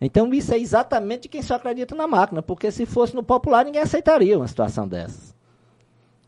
Então 0.00 0.32
isso 0.32 0.54
é 0.54 0.58
exatamente 0.58 1.28
quem 1.28 1.42
só 1.42 1.56
acredita 1.56 1.94
na 1.94 2.06
máquina, 2.06 2.40
porque 2.40 2.70
se 2.70 2.86
fosse 2.86 3.14
no 3.14 3.22
popular 3.22 3.62
ninguém 3.62 3.82
aceitaria 3.82 4.38
uma 4.38 4.48
situação 4.48 4.88
dessas. 4.88 5.36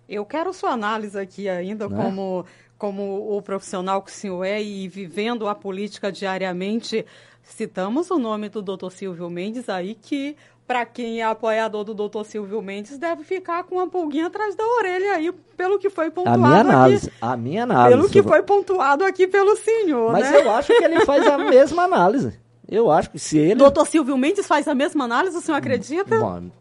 Eu 0.07 0.27
quero 0.27 0.53
sua 0.53 0.73
análise 0.73 1.19
aqui 1.19 1.49
ainda 1.49 1.89
Né? 1.89 1.97
como, 1.97 2.45
como 2.77 3.39
o 3.39 3.41
profissional 3.41 4.03
que 4.03 4.11
o 4.11 4.15
senhor 4.15 4.45
é 4.45 4.63
e 4.63 4.87
vivendo 4.87 5.49
a 5.49 5.55
política 5.55 6.13
diariamente. 6.13 7.07
Citamos 7.43 8.11
o 8.11 8.19
nome 8.19 8.51
do 8.51 8.61
doutor 8.61 8.93
Silvio 8.93 9.31
Mendes 9.31 9.71
aí, 9.71 9.95
que 9.95 10.37
para 10.71 10.87
quem 10.87 11.21
é 11.21 11.25
apoiador 11.25 11.83
do 11.83 11.93
doutor 11.93 12.25
Silvio 12.25 12.63
Mendes 12.63 12.97
deve 12.97 13.25
ficar 13.25 13.65
com 13.65 13.75
uma 13.75 13.89
pulguinha 13.89 14.29
atrás 14.29 14.55
da 14.55 14.65
orelha 14.65 15.15
aí, 15.15 15.33
pelo 15.57 15.81
que 15.81 15.91
foi 15.91 16.07
A 16.07 16.11
pontuado 16.13 16.39
minha 16.39 16.61
análise, 16.61 17.09
aqui. 17.09 17.17
a 17.21 17.37
minha 17.37 17.63
análise. 17.65 17.97
Pelo 17.97 18.09
que 18.09 18.23
foi 18.23 18.41
pontuado 18.45 19.05
aqui 19.05 19.27
pelo 19.27 19.57
senhor, 19.57 20.13
Mas 20.13 20.31
né? 20.31 20.43
eu 20.43 20.51
acho 20.53 20.69
que 20.69 20.85
ele 20.85 21.05
faz 21.05 21.27
a 21.27 21.37
mesma 21.39 21.83
análise. 21.83 22.39
Eu 22.69 22.89
acho 22.89 23.11
que 23.11 23.19
se 23.19 23.37
ele. 23.37 23.57
Doutor 23.57 23.85
Silvio 23.85 24.17
Mendes 24.17 24.47
faz 24.47 24.69
a 24.69 24.75
mesma 24.77 25.07
análise, 25.07 25.37
o 25.37 25.41
senhor 25.41 25.59
acredita? 25.59 26.21
Bom, 26.21 26.53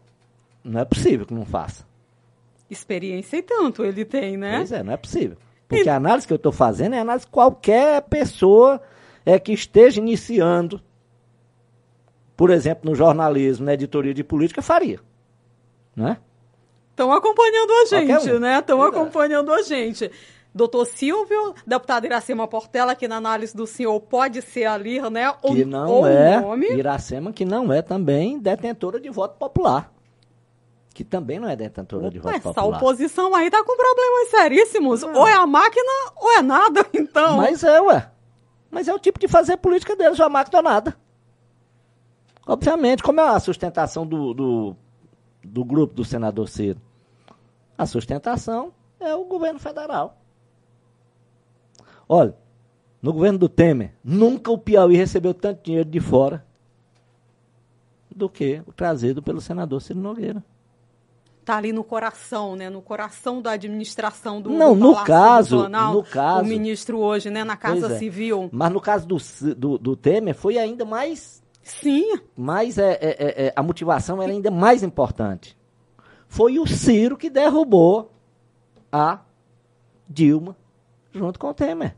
não 0.64 0.80
é 0.80 0.84
possível 0.84 1.24
que 1.24 1.32
não 1.32 1.46
faça. 1.46 1.86
Experiência 2.68 3.36
e 3.36 3.42
tanto 3.42 3.84
ele 3.84 4.04
tem, 4.04 4.36
né? 4.36 4.56
Pois 4.56 4.72
é, 4.72 4.82
não 4.82 4.92
é 4.92 4.96
possível. 4.96 5.36
Porque 5.68 5.88
a 5.88 5.94
análise 5.94 6.26
que 6.26 6.32
eu 6.32 6.36
estou 6.36 6.50
fazendo 6.50 6.96
é 6.96 6.98
a 6.98 7.02
análise 7.02 7.26
que 7.26 7.32
qualquer 7.32 8.02
pessoa 8.02 8.82
é 9.24 9.38
que 9.38 9.52
esteja 9.52 10.00
iniciando, 10.00 10.82
por 12.40 12.48
exemplo, 12.48 12.88
no 12.88 12.96
jornalismo, 12.96 13.66
na 13.66 13.74
editoria 13.74 14.14
de 14.14 14.24
política, 14.24 14.62
faria. 14.62 14.98
Né? 15.94 16.16
Estão 16.88 17.12
acompanhando 17.12 17.70
a 17.70 17.84
gente, 17.84 18.32
um. 18.32 18.38
né? 18.38 18.58
Estão 18.60 18.82
acompanhando 18.82 19.52
a 19.52 19.60
gente. 19.60 20.10
Doutor 20.54 20.86
Silvio, 20.86 21.54
deputado 21.66 22.06
Iracema 22.06 22.48
Portela, 22.48 22.94
que 22.94 23.06
na 23.06 23.16
análise 23.16 23.54
do 23.54 23.66
senhor 23.66 24.00
pode 24.00 24.40
ser 24.40 24.64
ali, 24.64 24.98
né? 25.10 25.34
Ou, 25.42 25.54
Que 25.54 25.66
não 25.66 25.90
ou 25.90 26.06
é, 26.06 26.40
nome. 26.40 26.72
Iracema, 26.72 27.30
que 27.30 27.44
não 27.44 27.70
é 27.70 27.82
também 27.82 28.38
detentora 28.38 28.98
de 28.98 29.10
voto 29.10 29.36
popular. 29.36 29.92
Que 30.94 31.04
também 31.04 31.38
não 31.38 31.46
é 31.46 31.54
detentora 31.54 32.08
de 32.08 32.20
voto 32.20 32.36
Essa 32.36 32.54
popular. 32.54 32.78
oposição 32.78 33.34
aí 33.34 33.50
tá 33.50 33.62
com 33.62 33.76
problemas 33.76 34.30
seríssimos. 34.30 35.02
Ou 35.02 35.28
é 35.28 35.34
a 35.34 35.46
máquina 35.46 35.92
ou 36.16 36.32
é 36.38 36.40
nada, 36.40 36.86
então. 36.94 37.36
Mas 37.36 37.62
é, 37.62 37.82
ué. 37.82 38.10
Mas 38.70 38.88
é 38.88 38.94
o 38.94 38.98
tipo 38.98 39.18
de 39.18 39.28
fazer 39.28 39.58
política 39.58 39.94
deles, 39.94 40.16
já 40.16 40.26
máquina 40.26 40.56
ou 40.56 40.64
nada. 40.64 40.96
Obviamente, 42.50 43.00
como 43.00 43.20
é 43.20 43.28
a 43.28 43.38
sustentação 43.38 44.04
do, 44.04 44.34
do, 44.34 44.76
do 45.44 45.64
grupo 45.64 45.94
do 45.94 46.04
senador 46.04 46.48
Ciro? 46.48 46.80
A 47.78 47.86
sustentação 47.86 48.72
é 48.98 49.14
o 49.14 49.24
governo 49.24 49.60
federal. 49.60 50.18
Olha, 52.08 52.34
no 53.00 53.12
governo 53.12 53.38
do 53.38 53.48
Temer, 53.48 53.94
nunca 54.02 54.50
o 54.50 54.58
Piauí 54.58 54.96
recebeu 54.96 55.32
tanto 55.32 55.62
dinheiro 55.62 55.88
de 55.88 56.00
fora 56.00 56.44
do 58.14 58.28
que 58.28 58.60
o 58.66 58.72
trazido 58.72 59.22
pelo 59.22 59.40
senador 59.40 59.80
Ciro 59.80 60.00
Nogueira. 60.00 60.42
Tá 61.44 61.56
ali 61.56 61.72
no 61.72 61.84
coração, 61.84 62.56
né? 62.56 62.68
No 62.68 62.82
coração 62.82 63.40
da 63.40 63.52
administração 63.52 64.42
do, 64.42 64.50
Não, 64.50 64.74
do 64.74 64.80
no 64.88 65.04
caso- 65.04 65.58
Planalto, 65.60 65.98
no 65.98 66.02
caso- 66.04 66.42
O 66.42 66.46
ministro 66.48 66.98
hoje, 66.98 67.30
né? 67.30 67.44
Na 67.44 67.56
Casa 67.56 67.94
é. 67.94 67.98
Civil. 67.98 68.48
Mas 68.52 68.72
no 68.72 68.80
caso 68.80 69.06
do, 69.06 69.16
do, 69.54 69.78
do 69.78 69.96
Temer, 69.96 70.34
foi 70.34 70.58
ainda 70.58 70.84
mais 70.84 71.39
Sim, 71.70 72.18
Mas 72.36 72.78
é, 72.78 72.92
é- 72.92 72.98
é- 73.00 73.46
é- 73.46 73.52
a 73.54 73.62
motivação 73.62 74.22
era 74.22 74.32
ainda 74.32 74.50
mais 74.50 74.82
importante. 74.82 75.56
Foi 76.28 76.58
o 76.58 76.66
Ciro 76.66 77.16
que 77.16 77.30
derrubou 77.30 78.12
a 78.92 79.20
Dilma 80.08 80.56
junto 81.12 81.38
com 81.38 81.48
o 81.48 81.54
Temer. 81.54 81.96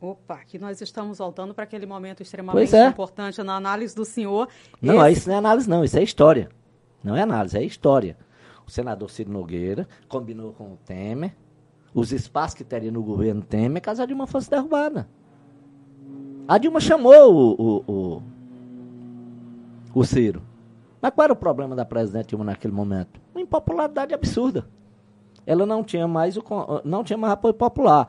Opa, 0.00 0.34
aqui 0.34 0.58
nós 0.58 0.80
estamos 0.80 1.18
voltando 1.18 1.54
para 1.54 1.64
aquele 1.64 1.86
momento 1.86 2.22
extremamente 2.22 2.74
é. 2.76 2.86
importante 2.88 3.42
na 3.42 3.56
análise 3.56 3.94
do 3.94 4.04
senhor. 4.04 4.48
Não, 4.80 5.04
Esse- 5.06 5.20
isso 5.20 5.28
não 5.28 5.36
é 5.36 5.38
análise, 5.38 5.68
não. 5.68 5.82
Isso 5.84 5.98
é 5.98 6.02
história. 6.02 6.48
Não 7.02 7.16
é 7.16 7.22
análise, 7.22 7.56
é 7.56 7.62
história. 7.64 8.16
O 8.66 8.70
senador 8.70 9.10
Ciro 9.10 9.30
Nogueira 9.30 9.88
combinou 10.08 10.52
com 10.52 10.72
o 10.72 10.78
Temer 10.84 11.34
os 11.94 12.12
espaços 12.12 12.54
que 12.54 12.64
teria 12.64 12.92
no 12.92 13.02
governo 13.02 13.42
Temer 13.42 13.80
caso 13.80 14.02
a 14.02 14.06
Dilma 14.06 14.26
fosse 14.26 14.50
derrubada. 14.50 15.08
A 16.48 16.58
Dilma 16.58 16.80
chamou 16.80 17.32
o, 17.34 17.52
o, 17.54 17.84
o, 18.16 18.22
o 19.98 20.04
Ciro. 20.04 20.42
Mas 21.00 21.10
qual 21.14 21.24
era 21.24 21.32
o 21.32 21.36
problema 21.36 21.74
da 21.74 21.84
presidente 21.84 22.28
Dilma 22.28 22.44
naquele 22.44 22.74
momento? 22.74 23.18
Uma 23.34 23.40
impopularidade 23.40 24.12
absurda. 24.12 24.66
Ela 25.46 25.64
não 25.64 25.82
tinha 25.82 26.06
mais, 26.06 26.36
o, 26.36 26.42
não 26.84 27.02
tinha 27.02 27.16
mais 27.16 27.32
apoio 27.32 27.54
popular. 27.54 28.06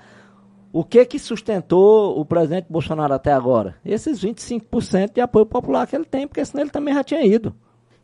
O 0.73 0.83
que 0.83 1.05
que 1.05 1.17
sustentou 1.17 2.19
o 2.19 2.25
presidente 2.25 2.67
Bolsonaro 2.69 3.13
até 3.13 3.31
agora? 3.31 3.77
Esses 3.85 4.21
25% 4.21 5.13
de 5.13 5.21
apoio 5.21 5.45
popular 5.45 5.87
que 5.87 5.95
ele 5.95 6.03
tem, 6.03 6.27
porque 6.27 6.43
senão 6.43 6.63
ele 6.63 6.71
também 6.71 6.93
já 6.93 7.05
tinha 7.05 7.25
ido. 7.25 7.55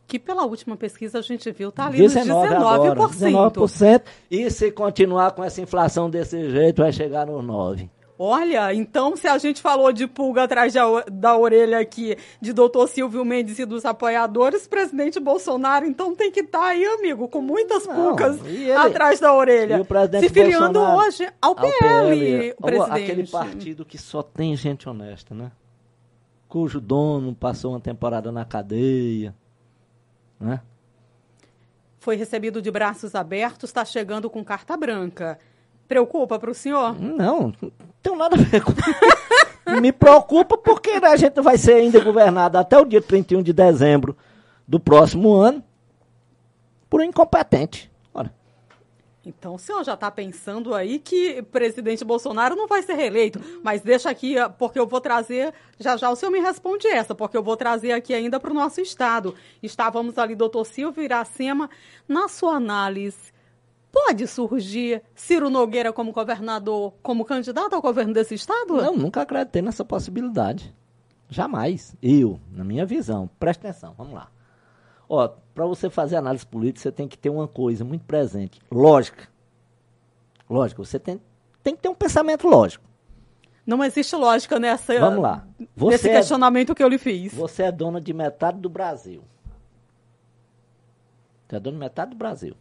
Que 0.08 0.18
pela 0.18 0.46
última 0.46 0.78
pesquisa 0.78 1.20
a 1.20 1.22
gente 1.22 1.52
viu, 1.52 1.70
tá 1.70 1.88
ali 1.88 1.98
19 1.98 2.26
nos 2.26 2.38
19%. 2.50 2.56
agora, 2.56 2.96
19%. 2.96 4.02
E 4.32 4.50
se 4.50 4.72
continuar 4.72 5.32
com 5.32 5.44
essa 5.44 5.62
inflação 5.62 6.10
desse 6.10 6.50
jeito, 6.50 6.82
vai 6.82 6.94
chegar 6.94 7.26
nos 7.28 7.44
9%. 7.44 7.90
Olha, 8.26 8.74
então 8.74 9.18
se 9.18 9.28
a 9.28 9.38
gente 9.38 9.62
falou 9.62 9.92
de 9.92 10.08
pulga 10.08 10.44
atrás 10.44 10.74
da, 11.12 11.36
orelha 11.36 11.78
aqui 11.78 12.16
de 12.40 12.54
doutor 12.54 12.88
Silvio 12.88 13.26
Mendes 13.26 13.60
e 13.60 13.66
dos 13.66 13.84
apoiadores, 13.84 14.66
presidente 14.66 15.20
Bolsonaro 15.20 15.86
então 15.86 16.16
tem 16.16 16.32
que 16.32 16.40
estar 16.40 16.64
aí, 16.68 16.86
amigo, 16.86 17.28
com 17.28 17.42
muitas 17.42 17.86
Não, 17.86 17.94
pulgas 17.94 18.40
ele- 18.46 18.72
atrás 18.72 19.20
da 19.20 19.34
orelha. 19.34 19.76
E 19.76 19.82
o 19.82 19.84
presidente 19.84 20.26
Se 20.30 20.34
filiando 20.34 20.80
Bolsonaro 20.80 21.06
hoje 21.06 21.30
ao 21.42 21.50
ao 21.50 21.56
PL, 21.56 22.54
presidente. 22.54 22.92
Aquele 23.04 23.28
partido 23.28 23.84
que 23.84 23.98
só 23.98 24.24
tem 24.24 24.56
gente 24.56 24.88
honesta, 24.88 25.36
né? 25.36 25.52
Cujo 26.48 26.80
dono 26.80 27.36
passou 27.36 27.72
uma 27.74 27.82
temporada 27.82 28.32
na 28.32 28.46
cadeia, 28.46 29.36
né? 30.40 30.62
Foi 32.00 32.16
recebido 32.16 32.62
de 32.62 32.72
braços 32.72 33.16
abertos, 33.16 33.70
está 33.70 33.84
chegando 33.84 34.30
com 34.30 34.46
carta 34.46 34.78
branca. 34.78 35.38
Preocupa 35.88 36.40
para 36.40 36.52
o 36.52 36.54
senhor? 36.54 37.00
Não, 37.00 37.54
não 37.62 37.72
tem 38.02 38.16
nada 38.18 38.36
a 38.36 38.40
ver 38.40 38.64
com. 38.64 38.72
Me 39.80 39.92
preocupa 39.92 40.58
porque 40.58 40.92
a 40.92 41.16
gente 41.16 41.40
vai 41.42 41.58
ser 41.58 41.74
ainda 41.76 42.00
governado 42.00 42.58
até 42.58 42.78
o 42.78 42.86
dia 42.86 43.02
31 43.02 43.42
de 43.42 43.54
dezembro 43.54 44.16
do 44.68 44.80
próximo 44.80 45.34
ano 45.34 45.64
por 46.90 47.02
um 47.02 47.04
incompetente. 47.04 47.92
Ora, 48.14 48.32
Então 49.26 49.56
o 49.56 49.60
senhor 49.60 49.84
já 49.84 49.94
está 49.94 50.12
pensando 50.12 50.76
aí 50.76 51.00
que 51.00 51.42
presidente 51.44 52.04
Bolsonaro 52.06 52.56
não 52.56 52.68
vai 52.68 52.84
ser 52.84 52.94
reeleito. 52.94 53.42
Mas 53.64 53.82
deixa 53.82 54.10
aqui, 54.10 54.38
ah, 54.38 54.50
porque 54.50 54.78
eu 54.78 54.86
vou 54.86 55.02
trazer. 55.02 55.54
Já 55.80 55.98
já 55.98 56.10
o 56.10 56.16
senhor 56.16 56.32
me 56.32 56.40
responde 56.40 56.88
essa, 56.88 57.16
porque 57.16 57.36
eu 57.38 57.42
vou 57.44 57.58
trazer 57.58 57.94
aqui 57.94 58.14
ainda 58.14 58.40
para 58.40 58.52
o 58.52 58.54
nosso 58.54 58.80
estado. 58.82 59.34
Estávamos 59.62 60.18
ali, 60.18 60.36
doutor 60.36 60.66
Silvio 60.66 61.04
Iracema. 61.04 61.70
Na 62.08 62.28
sua 62.28 62.56
análise, 62.56 63.33
pode 63.94 64.26
surgir 64.28 65.04
Ciro 65.14 65.52
Nogueira 65.52 65.94
como 65.94 66.12
governador, 66.12 66.96
como 67.04 67.24
candidato 67.24 67.76
ao 67.76 67.82
governo 67.82 68.12
desse 68.12 68.34
estado? 68.34 68.74
não, 68.76 68.98
nunca 68.98 69.22
acreditei 69.22 69.62
nessa 69.62 69.86
possibilidade. 69.86 70.76
Jamais. 71.30 71.96
Eu, 72.02 72.40
na 72.52 72.64
minha 72.64 72.86
visão. 72.86 73.30
Presta 73.40 73.70
atenção, 73.70 73.94
vamos 73.96 74.16
lá. 74.16 74.30
Ó, 75.08 75.28
para 75.28 75.66
você 75.66 75.90
fazer 75.90 76.16
análise 76.16 76.46
política, 76.46 76.82
você 76.82 76.92
tem 76.92 77.08
que 77.08 77.18
ter 77.18 77.30
uma 77.30 77.48
coisa 77.48 77.86
muito 77.86 78.04
presente. 78.06 78.60
Lógica. 78.72 79.28
Lógica, 80.50 80.84
você 80.84 81.00
tem, 81.00 81.22
tem 81.62 81.76
que 81.76 81.82
ter 81.82 81.90
um 81.90 81.96
pensamento 81.96 82.48
lógico. 82.48 82.84
Não 83.66 83.84
existe 83.84 84.16
lógica 84.16 84.60
nessa, 84.60 85.00
Vamos 85.00 85.22
lá. 85.22 85.48
nesse 85.58 85.72
Você 85.76 86.10
é, 86.10 86.14
questionamento 86.16 86.76
que 86.76 86.84
eu 86.84 86.88
lhe 86.90 86.98
fiz. 86.98 87.34
você 87.34 87.64
é 87.64 87.72
dona 87.72 88.02
de 88.02 88.14
metade 88.14 88.60
do 88.60 88.70
Brasil. 88.70 89.24
Você 91.48 91.56
é 91.56 91.60
dona 91.60 91.76
de 91.78 91.80
metade 91.80 92.12
do 92.12 92.18
Brasil. 92.18 92.56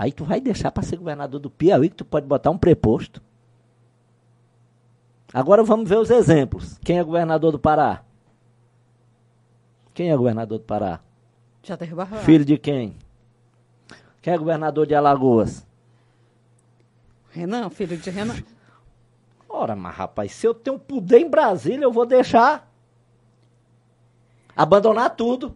Aí 0.00 0.12
tu 0.12 0.24
vai 0.24 0.40
deixar 0.40 0.70
para 0.70 0.82
ser 0.82 0.96
governador 0.96 1.38
do 1.38 1.50
Piauí 1.50 1.90
que 1.90 1.96
tu 1.96 2.06
pode 2.06 2.26
botar 2.26 2.50
um 2.50 2.56
preposto. 2.56 3.20
Agora 5.30 5.62
vamos 5.62 5.86
ver 5.86 5.98
os 5.98 6.08
exemplos. 6.08 6.78
Quem 6.82 6.98
é 6.98 7.04
governador 7.04 7.52
do 7.52 7.58
Pará? 7.58 8.02
Quem 9.92 10.10
é 10.10 10.16
governador 10.16 10.56
do 10.56 10.64
Pará? 10.64 11.00
Já 11.62 11.76
teve 11.76 11.94
barra. 11.94 12.16
Filho 12.16 12.46
de 12.46 12.56
quem? 12.56 12.96
Quem 14.22 14.32
é 14.32 14.38
governador 14.38 14.86
de 14.86 14.94
Alagoas? 14.94 15.66
Renan, 17.30 17.68
filho 17.68 17.98
de 17.98 18.08
Renan. 18.08 18.42
Ora, 19.46 19.76
mas 19.76 19.94
rapaz, 19.94 20.32
se 20.32 20.46
eu 20.46 20.54
tenho 20.54 20.78
poder 20.78 21.18
em 21.18 21.28
Brasília, 21.28 21.84
eu 21.84 21.92
vou 21.92 22.06
deixar 22.06 22.72
abandonar 24.56 25.14
tudo. 25.14 25.54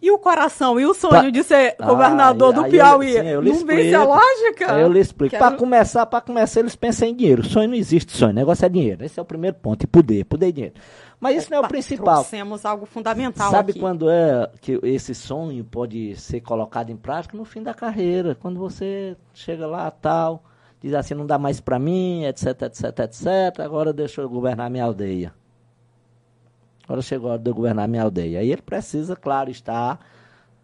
E 0.00 0.10
o 0.10 0.18
coração, 0.18 0.78
e 0.78 0.84
o 0.84 0.92
sonho 0.92 1.10
pra... 1.10 1.30
de 1.30 1.42
ser 1.42 1.74
governador 1.82 2.54
ah, 2.54 2.62
do 2.62 2.68
Piauí? 2.68 3.16
Eu, 3.16 3.42
sim, 3.42 3.48
não 3.48 3.66
vence 3.66 3.94
a 3.94 4.04
lógica? 4.04 4.78
Eu 4.78 4.92
lhe 4.92 5.00
explico. 5.00 5.30
Quero... 5.30 5.42
Para 5.42 5.56
começar, 5.56 6.04
para 6.04 6.20
começar, 6.20 6.60
eles 6.60 6.76
pensam 6.76 7.08
em 7.08 7.14
dinheiro. 7.14 7.42
Sonho 7.42 7.68
não 7.68 7.74
existe 7.74 8.14
sonho, 8.14 8.32
o 8.32 8.34
negócio 8.34 8.66
é 8.66 8.68
dinheiro. 8.68 9.04
Esse 9.04 9.18
é 9.18 9.22
o 9.22 9.24
primeiro 9.24 9.56
ponto. 9.56 9.84
E 9.84 9.86
poder, 9.86 10.24
poder 10.26 10.48
e 10.48 10.52
dinheiro. 10.52 10.74
Mas 11.18 11.38
isso 11.38 11.50
não 11.50 11.58
é 11.58 11.60
o 11.60 11.68
principal. 11.68 12.16
Trouxemos 12.16 12.66
algo 12.66 12.84
fundamental 12.84 13.50
Sabe 13.50 13.70
aqui. 13.70 13.80
quando 13.80 14.10
é 14.10 14.50
que 14.60 14.78
esse 14.82 15.14
sonho 15.14 15.64
pode 15.64 16.14
ser 16.16 16.42
colocado 16.42 16.90
em 16.90 16.96
prática? 16.96 17.36
No 17.36 17.46
fim 17.46 17.62
da 17.62 17.72
carreira. 17.72 18.34
Quando 18.34 18.58
você 18.58 19.16
chega 19.32 19.66
lá, 19.66 19.90
tal, 19.90 20.44
diz 20.78 20.92
assim, 20.92 21.14
não 21.14 21.24
dá 21.24 21.38
mais 21.38 21.58
para 21.58 21.78
mim, 21.78 22.24
etc, 22.24 22.62
etc, 22.62 22.98
etc. 23.00 23.60
Agora 23.64 23.94
deixa 23.94 24.20
eu 24.20 24.28
governar 24.28 24.68
minha 24.68 24.84
aldeia. 24.84 25.32
Agora 26.86 27.02
chegou 27.02 27.28
a 27.28 27.32
hora 27.32 27.42
de 27.42 27.50
eu 27.50 27.54
governar 27.54 27.88
minha 27.88 28.02
aldeia. 28.02 28.40
Aí 28.40 28.50
ele 28.50 28.62
precisa, 28.62 29.16
claro, 29.16 29.50
estar 29.50 29.98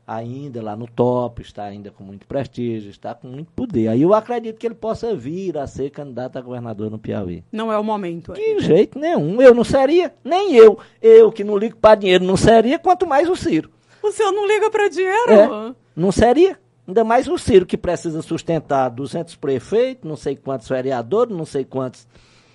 ainda 0.07 0.63
lá 0.63 0.77
no 0.77 0.87
top, 0.87 1.43
está 1.43 1.65
ainda 1.65 1.91
com 1.91 2.05
muito 2.05 2.27
prestígio, 2.27 2.91
está 2.91 3.15
com 3.15 3.29
muito 3.29 3.51
poder. 3.53 3.89
Aí 3.89 4.03
eu 4.03 4.15
acredito 4.15 4.59
que 4.59 4.67
ele 4.67 4.75
possa 4.75 5.15
vir 5.15 5.57
a 5.59 5.67
ser 5.67 5.91
candidato 5.91 6.39
a 6.39 6.41
governador 6.41 6.91
no 6.91 6.99
Piauí. 6.99 7.45
Não 7.51 7.73
é 7.73 7.79
o 7.79 7.85
momento. 7.85 8.33
De 8.33 8.61
jeito 8.61 8.99
nenhum. 8.99 9.41
Eu 9.41 9.55
não 9.55 9.65
seria, 9.65 10.15
nem 10.25 10.55
eu. 10.55 10.79
Eu 11.01 11.33
que 11.33 11.43
não 11.43 11.57
ligo 11.57 11.77
para 11.77 11.97
dinheiro 11.97 12.25
não 12.25 12.37
seria, 12.37 12.79
quanto 12.79 13.07
mais 13.07 13.29
o 13.29 13.37
Ciro. 13.37 13.71
O 14.03 14.11
senhor 14.11 14.33
não 14.33 14.47
liga 14.47 14.71
para 14.71 14.89
dinheiro? 14.89 15.33
É, 15.33 15.75
não 15.95 16.13
seria. 16.13 16.59
Ainda 16.87 17.05
mais 17.05 17.29
o 17.29 17.39
Ciro, 17.39 17.65
que 17.65 17.77
precisa 17.77 18.21
sustentar 18.23 18.89
200 18.89 19.37
prefeitos, 19.37 20.09
não 20.09 20.17
sei 20.17 20.35
quantos 20.35 20.69
vereadores, 20.69 21.35
não 21.35 21.45
sei 21.45 21.65
quantos 21.65 22.07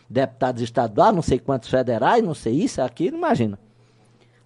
deputados 0.10 0.62
estaduais, 0.62 1.14
não 1.14 1.22
sei 1.22 1.40
quantos 1.40 1.70
federais, 1.70 2.24
não 2.24 2.34
sei 2.34 2.54
isso, 2.54 2.82
aquilo, 2.82 3.18
imagina. 3.18 3.60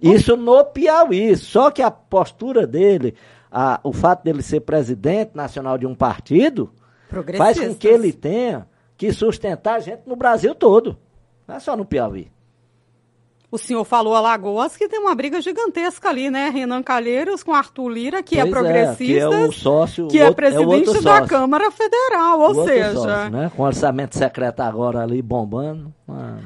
Isso 0.01 0.35
no 0.35 0.63
Piauí. 0.65 1.35
Só 1.37 1.69
que 1.69 1.81
a 1.81 1.91
postura 1.91 2.65
dele, 2.65 3.13
a, 3.51 3.79
o 3.83 3.93
fato 3.93 4.23
dele 4.23 4.41
ser 4.41 4.61
presidente 4.61 5.31
nacional 5.35 5.77
de 5.77 5.85
um 5.85 5.93
partido, 5.93 6.71
faz 7.37 7.59
com 7.59 7.75
que 7.75 7.87
ele 7.87 8.11
tenha 8.11 8.67
que 8.97 9.13
sustentar 9.13 9.75
a 9.75 9.79
gente 9.79 10.01
no 10.07 10.15
Brasil 10.15 10.55
todo. 10.55 10.97
Não 11.47 11.55
é 11.55 11.59
só 11.59 11.75
no 11.75 11.85
Piauí. 11.85 12.31
O 13.51 13.57
senhor 13.57 13.83
falou 13.83 14.15
Alagoas 14.15 14.77
que 14.77 14.87
tem 14.87 14.97
uma 14.97 15.13
briga 15.13 15.41
gigantesca 15.41 16.07
ali, 16.07 16.29
né? 16.29 16.49
Renan 16.49 16.81
Calheiros 16.81 17.43
com 17.43 17.53
Arthur 17.53 17.89
Lira, 17.89 18.23
que 18.23 18.39
é 18.39 18.43
pois 18.43 18.47
é 18.47 18.51
progressista. 18.57 19.03
que 19.03 19.19
é 19.19 19.27
o 19.27 19.51
sócio. 19.51 20.07
Que 20.07 20.19
é 20.19 20.31
presidente 20.31 20.97
é 20.97 21.01
da 21.01 21.27
Câmara 21.27 21.69
Federal, 21.69 22.39
ou 22.39 22.65
seja. 22.65 22.93
Sócio, 22.93 23.29
né? 23.29 23.51
Com 23.53 23.63
orçamento 23.63 24.17
secreto 24.17 24.61
agora 24.61 25.01
ali 25.01 25.21
bombando. 25.21 25.93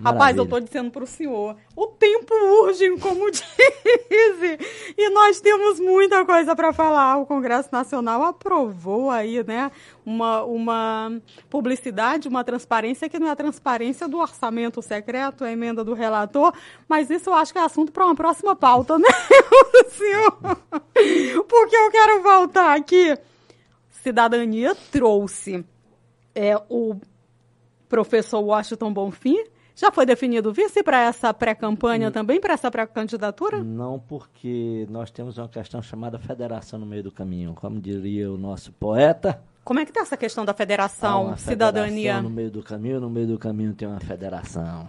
Rapaz, 0.03 0.37
eu 0.37 0.43
estou 0.43 0.59
dizendo 0.59 0.91
para 0.91 1.03
o 1.03 1.07
senhor, 1.07 1.55
o 1.75 1.87
tempo 1.87 2.33
urge, 2.63 2.97
como 2.99 3.29
dizem, 3.31 4.57
e 4.97 5.09
nós 5.09 5.41
temos 5.41 5.79
muita 5.79 6.25
coisa 6.25 6.55
para 6.55 6.71
falar. 6.71 7.17
O 7.17 7.25
Congresso 7.25 7.69
Nacional 7.71 8.23
aprovou 8.23 9.09
aí, 9.09 9.43
né, 9.43 9.71
uma, 10.05 10.43
uma 10.43 11.21
publicidade, 11.49 12.27
uma 12.27 12.43
transparência 12.43 13.09
que 13.09 13.19
não 13.19 13.27
é 13.27 13.31
a 13.31 13.35
transparência 13.35 14.07
do 14.07 14.19
orçamento 14.19 14.81
secreto, 14.81 15.43
a 15.43 15.51
emenda 15.51 15.83
do 15.83 15.93
relator, 15.93 16.53
mas 16.87 17.09
isso 17.09 17.29
eu 17.29 17.33
acho 17.33 17.51
que 17.51 17.59
é 17.59 17.63
assunto 17.63 17.91
para 17.91 18.05
uma 18.05 18.15
próxima 18.15 18.55
pauta, 18.55 18.97
né, 18.99 19.09
senhor? 19.89 20.31
Porque 21.47 21.75
eu 21.75 21.91
quero 21.91 22.21
voltar 22.21 22.75
aqui. 22.75 23.17
Cidadania 23.89 24.75
trouxe 24.91 25.65
é, 26.35 26.55
o 26.69 26.95
professor 27.89 28.39
Washington 28.41 28.93
Bonfim, 28.93 29.43
já 29.75 29.91
foi 29.91 30.05
definido 30.05 30.53
vice 30.53 30.81
para 30.81 31.01
essa 31.01 31.33
pré-campanha 31.33 32.09
também, 32.09 32.39
para 32.39 32.53
essa 32.53 32.71
pré-candidatura? 32.71 33.61
Não, 33.61 33.99
porque 33.99 34.87
nós 34.89 35.11
temos 35.11 35.37
uma 35.37 35.49
questão 35.49 35.81
chamada 35.81 36.17
federação 36.17 36.79
no 36.79 36.85
meio 36.85 37.03
do 37.03 37.11
caminho. 37.11 37.53
Como 37.53 37.79
diria 37.79 38.31
o 38.31 38.37
nosso 38.37 38.71
poeta. 38.71 39.41
Como 39.65 39.79
é 39.79 39.85
que 39.85 39.91
está 39.91 40.01
essa 40.01 40.15
questão 40.15 40.45
da 40.45 40.53
federação, 40.53 41.25
uma 41.25 41.37
cidadania? 41.37 42.13
Federação 42.13 42.23
no 42.23 42.29
meio 42.29 42.51
do 42.51 42.63
caminho, 42.63 42.99
no 42.99 43.09
meio 43.09 43.27
do 43.27 43.37
caminho 43.37 43.73
tem 43.73 43.87
uma 43.87 43.99
federação. 43.99 44.87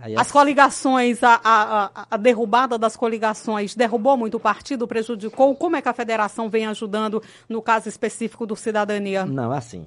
Aí 0.00 0.14
as 0.16 0.30
coligações, 0.30 1.22
a, 1.22 1.40
a, 1.42 2.06
a, 2.10 2.16
derrubada 2.16 2.76
das 2.76 2.96
coligações, 2.96 3.74
derrubou 3.74 4.16
muito 4.16 4.36
o 4.36 4.40
partido, 4.40 4.86
prejudicou? 4.86 5.54
Como 5.54 5.76
é 5.76 5.82
que 5.82 5.88
a 5.88 5.92
federação 5.92 6.48
vem 6.48 6.66
ajudando 6.66 7.22
no 7.48 7.62
caso 7.62 7.88
específico 7.88 8.46
do 8.46 8.56
cidadania? 8.56 9.24
Não, 9.24 9.50
assim, 9.52 9.86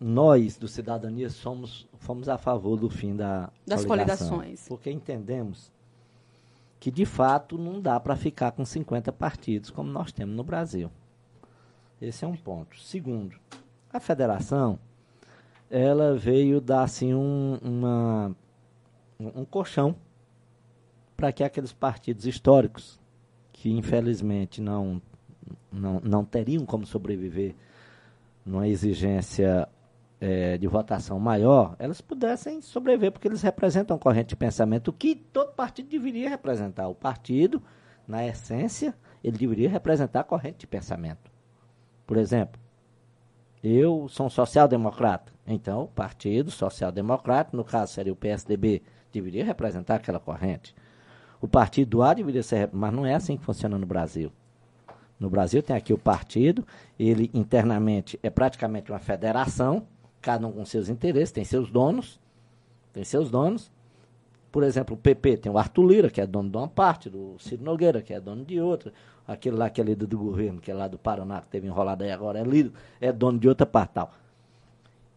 nós 0.00 0.56
do 0.56 0.68
Cidadania 0.68 1.30
somos, 1.30 1.88
fomos 1.98 2.28
a 2.28 2.36
favor 2.36 2.76
do 2.76 2.90
fim 2.90 3.16
da 3.16 3.50
das 3.66 3.84
coligações. 3.84 4.66
Porque 4.68 4.90
entendemos 4.90 5.72
que, 6.78 6.90
de 6.90 7.06
fato, 7.06 7.56
não 7.56 7.80
dá 7.80 7.98
para 7.98 8.14
ficar 8.14 8.52
com 8.52 8.64
50 8.64 9.12
partidos 9.12 9.70
como 9.70 9.90
nós 9.90 10.12
temos 10.12 10.36
no 10.36 10.44
Brasil. 10.44 10.90
Esse 12.00 12.24
é 12.24 12.28
um 12.28 12.36
ponto. 12.36 12.78
Segundo, 12.78 13.36
a 13.92 13.98
federação 13.98 14.78
ela 15.70 16.14
veio 16.14 16.60
dar 16.60 16.82
assim 16.82 17.14
um, 17.14 17.58
uma, 17.62 18.36
um 19.18 19.44
colchão 19.44 19.96
para 21.16 21.32
que 21.32 21.42
aqueles 21.42 21.72
partidos 21.72 22.26
históricos 22.26 23.00
que 23.52 23.70
infelizmente 23.72 24.60
não, 24.60 25.00
não, 25.72 26.00
não 26.04 26.24
teriam 26.24 26.64
como 26.66 26.86
sobreviver 26.86 27.54
numa 28.44 28.68
exigência 28.68 29.68
é, 30.20 30.56
de 30.56 30.66
votação 30.66 31.18
maior, 31.20 31.76
elas 31.78 32.00
pudessem 32.00 32.60
sobreviver, 32.60 33.12
porque 33.12 33.28
eles 33.28 33.42
representam 33.42 33.98
corrente 33.98 34.30
de 34.30 34.36
pensamento 34.36 34.92
que 34.92 35.14
todo 35.14 35.54
partido 35.54 35.88
deveria 35.88 36.28
representar. 36.28 36.88
O 36.88 36.94
partido, 36.94 37.62
na 38.06 38.26
essência, 38.26 38.94
ele 39.22 39.36
deveria 39.36 39.68
representar 39.68 40.20
a 40.20 40.24
corrente 40.24 40.58
de 40.60 40.66
pensamento. 40.66 41.30
Por 42.06 42.16
exemplo, 42.16 42.60
eu 43.62 44.08
sou 44.08 44.26
um 44.26 44.30
social-democrata, 44.30 45.32
então 45.46 45.82
o 45.82 45.88
partido 45.88 46.50
social-democrata, 46.50 47.56
no 47.56 47.64
caso 47.64 47.92
seria 47.92 48.12
o 48.12 48.16
PSDB, 48.16 48.82
deveria 49.12 49.44
representar 49.44 49.96
aquela 49.96 50.20
corrente. 50.20 50.74
O 51.40 51.48
partido 51.48 52.02
A 52.02 52.14
deveria 52.14 52.42
ser, 52.42 52.70
mas 52.72 52.92
não 52.92 53.04
é 53.04 53.14
assim 53.14 53.36
que 53.36 53.44
funciona 53.44 53.76
no 53.76 53.86
Brasil. 53.86 54.32
No 55.18 55.30
Brasil 55.30 55.62
tem 55.62 55.74
aqui 55.74 55.92
o 55.92 55.98
partido, 55.98 56.66
ele 56.98 57.30
internamente 57.32 58.18
é 58.22 58.28
praticamente 58.28 58.92
uma 58.92 58.98
federação, 58.98 59.86
cada 60.26 60.44
um 60.44 60.50
com 60.50 60.64
seus 60.64 60.88
interesses, 60.88 61.30
tem 61.30 61.44
seus 61.44 61.70
donos, 61.70 62.18
tem 62.92 63.04
seus 63.04 63.30
donos. 63.30 63.70
Por 64.50 64.64
exemplo, 64.64 64.96
o 64.96 64.98
PP 64.98 65.36
tem 65.36 65.52
o 65.52 65.56
Arthur 65.56 65.86
Lira, 65.86 66.10
que 66.10 66.20
é 66.20 66.26
dono 66.26 66.50
de 66.50 66.56
uma 66.56 66.66
parte, 66.66 67.08
do 67.08 67.36
Ciro 67.38 67.62
Nogueira, 67.62 68.02
que 68.02 68.12
é 68.12 68.20
dono 68.20 68.44
de 68.44 68.60
outra, 68.60 68.92
aquele 69.24 69.54
lá 69.54 69.70
que 69.70 69.80
é 69.80 69.84
líder 69.84 70.06
do 70.06 70.18
governo, 70.18 70.60
que 70.60 70.68
é 70.68 70.74
lá 70.74 70.88
do 70.88 70.98
Paraná, 70.98 71.40
que 71.40 71.46
teve 71.46 71.68
enrolado 71.68 72.02
aí 72.02 72.10
agora, 72.10 72.40
é 72.40 72.42
líder, 72.42 72.72
é 73.00 73.12
dono 73.12 73.38
de 73.38 73.48
outra 73.48 73.64
parte 73.64 73.92
tal. 73.92 74.12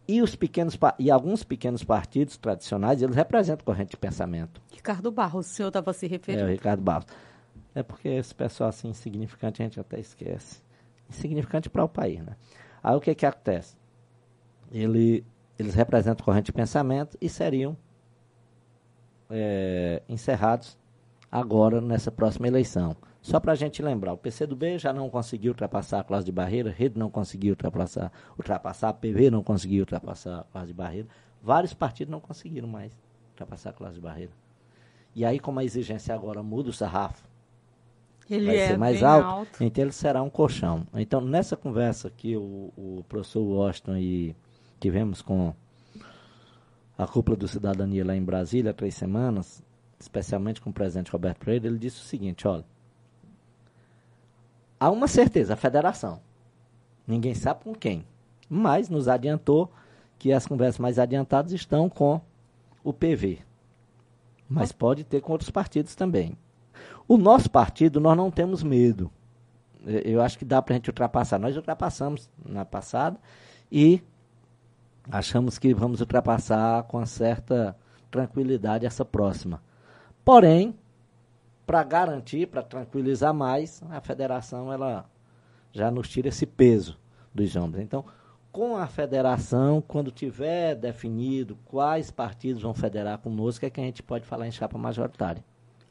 E, 0.06 0.22
os 0.22 0.36
pequenos, 0.36 0.78
e 0.96 1.10
alguns 1.10 1.42
pequenos 1.42 1.82
partidos 1.82 2.36
tradicionais, 2.36 3.02
eles 3.02 3.16
representam 3.16 3.64
corrente 3.64 3.90
de 3.90 3.96
pensamento. 3.96 4.62
Ricardo 4.70 5.10
Barros, 5.10 5.46
o 5.46 5.48
senhor 5.48 5.68
estava 5.68 5.92
se 5.92 6.06
referindo? 6.06 6.44
É, 6.44 6.46
o 6.46 6.50
Ricardo 6.50 6.82
Barros. 6.82 7.06
É 7.74 7.82
porque 7.82 8.08
esse 8.08 8.32
pessoal 8.32 8.70
assim, 8.70 8.88
insignificante, 8.88 9.60
a 9.60 9.64
gente 9.64 9.80
até 9.80 9.98
esquece. 9.98 10.62
Insignificante 11.08 11.68
para 11.68 11.82
o 11.82 11.88
país, 11.88 12.22
né? 12.22 12.36
Aí 12.80 12.94
o 12.94 13.00
que 13.00 13.12
que 13.12 13.26
acontece? 13.26 13.79
Ele, 14.70 15.24
eles 15.58 15.74
representam 15.74 16.24
corrente 16.24 16.46
de 16.46 16.52
pensamento 16.52 17.16
e 17.20 17.28
seriam 17.28 17.76
é, 19.28 20.02
encerrados 20.08 20.78
agora 21.30 21.80
nessa 21.80 22.10
próxima 22.10 22.48
eleição. 22.48 22.96
Só 23.22 23.38
para 23.38 23.52
a 23.52 23.54
gente 23.54 23.82
lembrar, 23.82 24.14
o 24.14 24.16
PCdoB 24.16 24.78
já 24.78 24.92
não 24.92 25.10
conseguiu 25.10 25.52
ultrapassar 25.52 26.00
a 26.00 26.04
classe 26.04 26.24
de 26.24 26.32
barreira, 26.32 26.70
Rede 26.70 26.98
não 26.98 27.10
conseguiu 27.10 27.52
ultrapassar, 27.52 28.10
ultrapassar 28.38 28.88
a 28.88 28.92
PV 28.94 29.30
não 29.30 29.42
conseguiu 29.42 29.80
ultrapassar 29.80 30.40
a 30.40 30.44
classe 30.44 30.68
de 30.68 30.72
barreira, 30.72 31.08
vários 31.42 31.74
partidos 31.74 32.10
não 32.10 32.20
conseguiram 32.20 32.66
mais 32.66 32.92
ultrapassar 33.32 33.70
a 33.70 33.72
classe 33.72 33.94
de 33.94 34.00
barreira. 34.00 34.32
E 35.14 35.24
aí, 35.24 35.38
como 35.38 35.60
a 35.60 35.64
exigência 35.64 36.14
agora 36.14 36.42
muda 36.42 36.70
o 36.70 36.72
sarrafo, 36.72 37.28
ele 38.28 38.46
vai 38.46 38.56
é 38.56 38.68
ser 38.68 38.78
mais 38.78 39.02
alto, 39.02 39.26
alto, 39.26 39.64
então 39.64 39.84
ele 39.84 39.92
será 39.92 40.22
um 40.22 40.30
colchão. 40.30 40.86
Então, 40.94 41.20
nessa 41.20 41.56
conversa 41.56 42.08
que 42.10 42.36
o, 42.36 42.72
o 42.76 43.04
professor 43.08 43.42
Washington 43.42 43.96
e 43.96 44.36
tivemos 44.80 45.22
com 45.22 45.54
a 46.96 47.06
cúpula 47.06 47.36
do 47.36 47.48
Cidadania 47.48 48.04
lá 48.04 48.16
em 48.16 48.22
Brasília 48.22 48.72
há 48.72 48.74
três 48.74 48.94
semanas, 48.94 49.62
especialmente 49.98 50.60
com 50.60 50.70
o 50.70 50.72
presidente 50.72 51.10
Roberto 51.10 51.38
Freire, 51.38 51.66
ele 51.66 51.78
disse 51.78 52.00
o 52.00 52.04
seguinte, 52.04 52.46
olha, 52.48 52.64
há 54.78 54.90
uma 54.90 55.06
certeza, 55.06 55.54
a 55.54 55.56
federação. 55.56 56.20
Ninguém 57.06 57.34
sabe 57.34 57.64
com 57.64 57.74
quem. 57.74 58.04
Mas 58.48 58.88
nos 58.88 59.08
adiantou 59.08 59.70
que 60.18 60.32
as 60.32 60.46
conversas 60.46 60.78
mais 60.78 60.98
adiantadas 60.98 61.52
estão 61.52 61.88
com 61.88 62.20
o 62.84 62.92
PV. 62.92 63.38
Mas 64.48 64.72
pode 64.72 65.04
ter 65.04 65.20
com 65.20 65.32
outros 65.32 65.50
partidos 65.50 65.94
também. 65.94 66.36
O 67.06 67.16
nosso 67.16 67.50
partido, 67.50 68.00
nós 68.00 68.16
não 68.16 68.30
temos 68.30 68.62
medo. 68.62 69.10
Eu 69.84 70.20
acho 70.20 70.38
que 70.38 70.44
dá 70.44 70.60
para 70.60 70.74
a 70.74 70.76
gente 70.76 70.90
ultrapassar. 70.90 71.38
Nós 71.38 71.56
ultrapassamos 71.56 72.28
na 72.44 72.64
passada 72.64 73.18
e 73.72 74.02
achamos 75.10 75.58
que 75.58 75.72
vamos 75.72 76.00
ultrapassar 76.00 76.82
com 76.84 77.04
certa 77.06 77.76
tranquilidade 78.10 78.86
essa 78.86 79.04
próxima. 79.04 79.62
Porém, 80.24 80.74
para 81.66 81.84
garantir, 81.84 82.46
para 82.46 82.62
tranquilizar 82.62 83.32
mais, 83.32 83.82
a 83.90 84.00
federação 84.00 84.72
ela 84.72 85.04
já 85.72 85.90
nos 85.90 86.08
tira 86.08 86.28
esse 86.28 86.44
peso 86.44 86.98
dos 87.32 87.54
ombros. 87.54 87.82
Então, 87.82 88.04
com 88.50 88.76
a 88.76 88.86
federação, 88.86 89.80
quando 89.86 90.10
tiver 90.10 90.74
definido 90.74 91.56
quais 91.64 92.10
partidos 92.10 92.62
vão 92.62 92.74
federar 92.74 93.18
conosco, 93.18 93.64
é 93.64 93.70
que 93.70 93.80
a 93.80 93.84
gente 93.84 94.02
pode 94.02 94.26
falar 94.26 94.48
em 94.48 94.52
chapa 94.52 94.76
majoritária. 94.76 95.44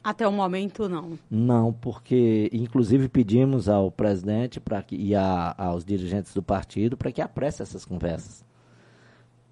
Até 0.03 0.27
o 0.27 0.31
momento, 0.31 0.87
não. 0.87 1.17
Não, 1.29 1.73
porque 1.73 2.49
inclusive 2.53 3.09
pedimos 3.09 3.67
ao 3.67 3.91
presidente 3.91 4.59
pra 4.59 4.81
que, 4.81 4.95
e 4.95 5.13
a, 5.13 5.53
aos 5.57 5.83
dirigentes 5.83 6.33
do 6.33 6.41
partido 6.41 6.95
para 6.97 7.11
que 7.11 7.21
apresse 7.21 7.61
essas 7.61 7.85
conversas. 7.85 8.43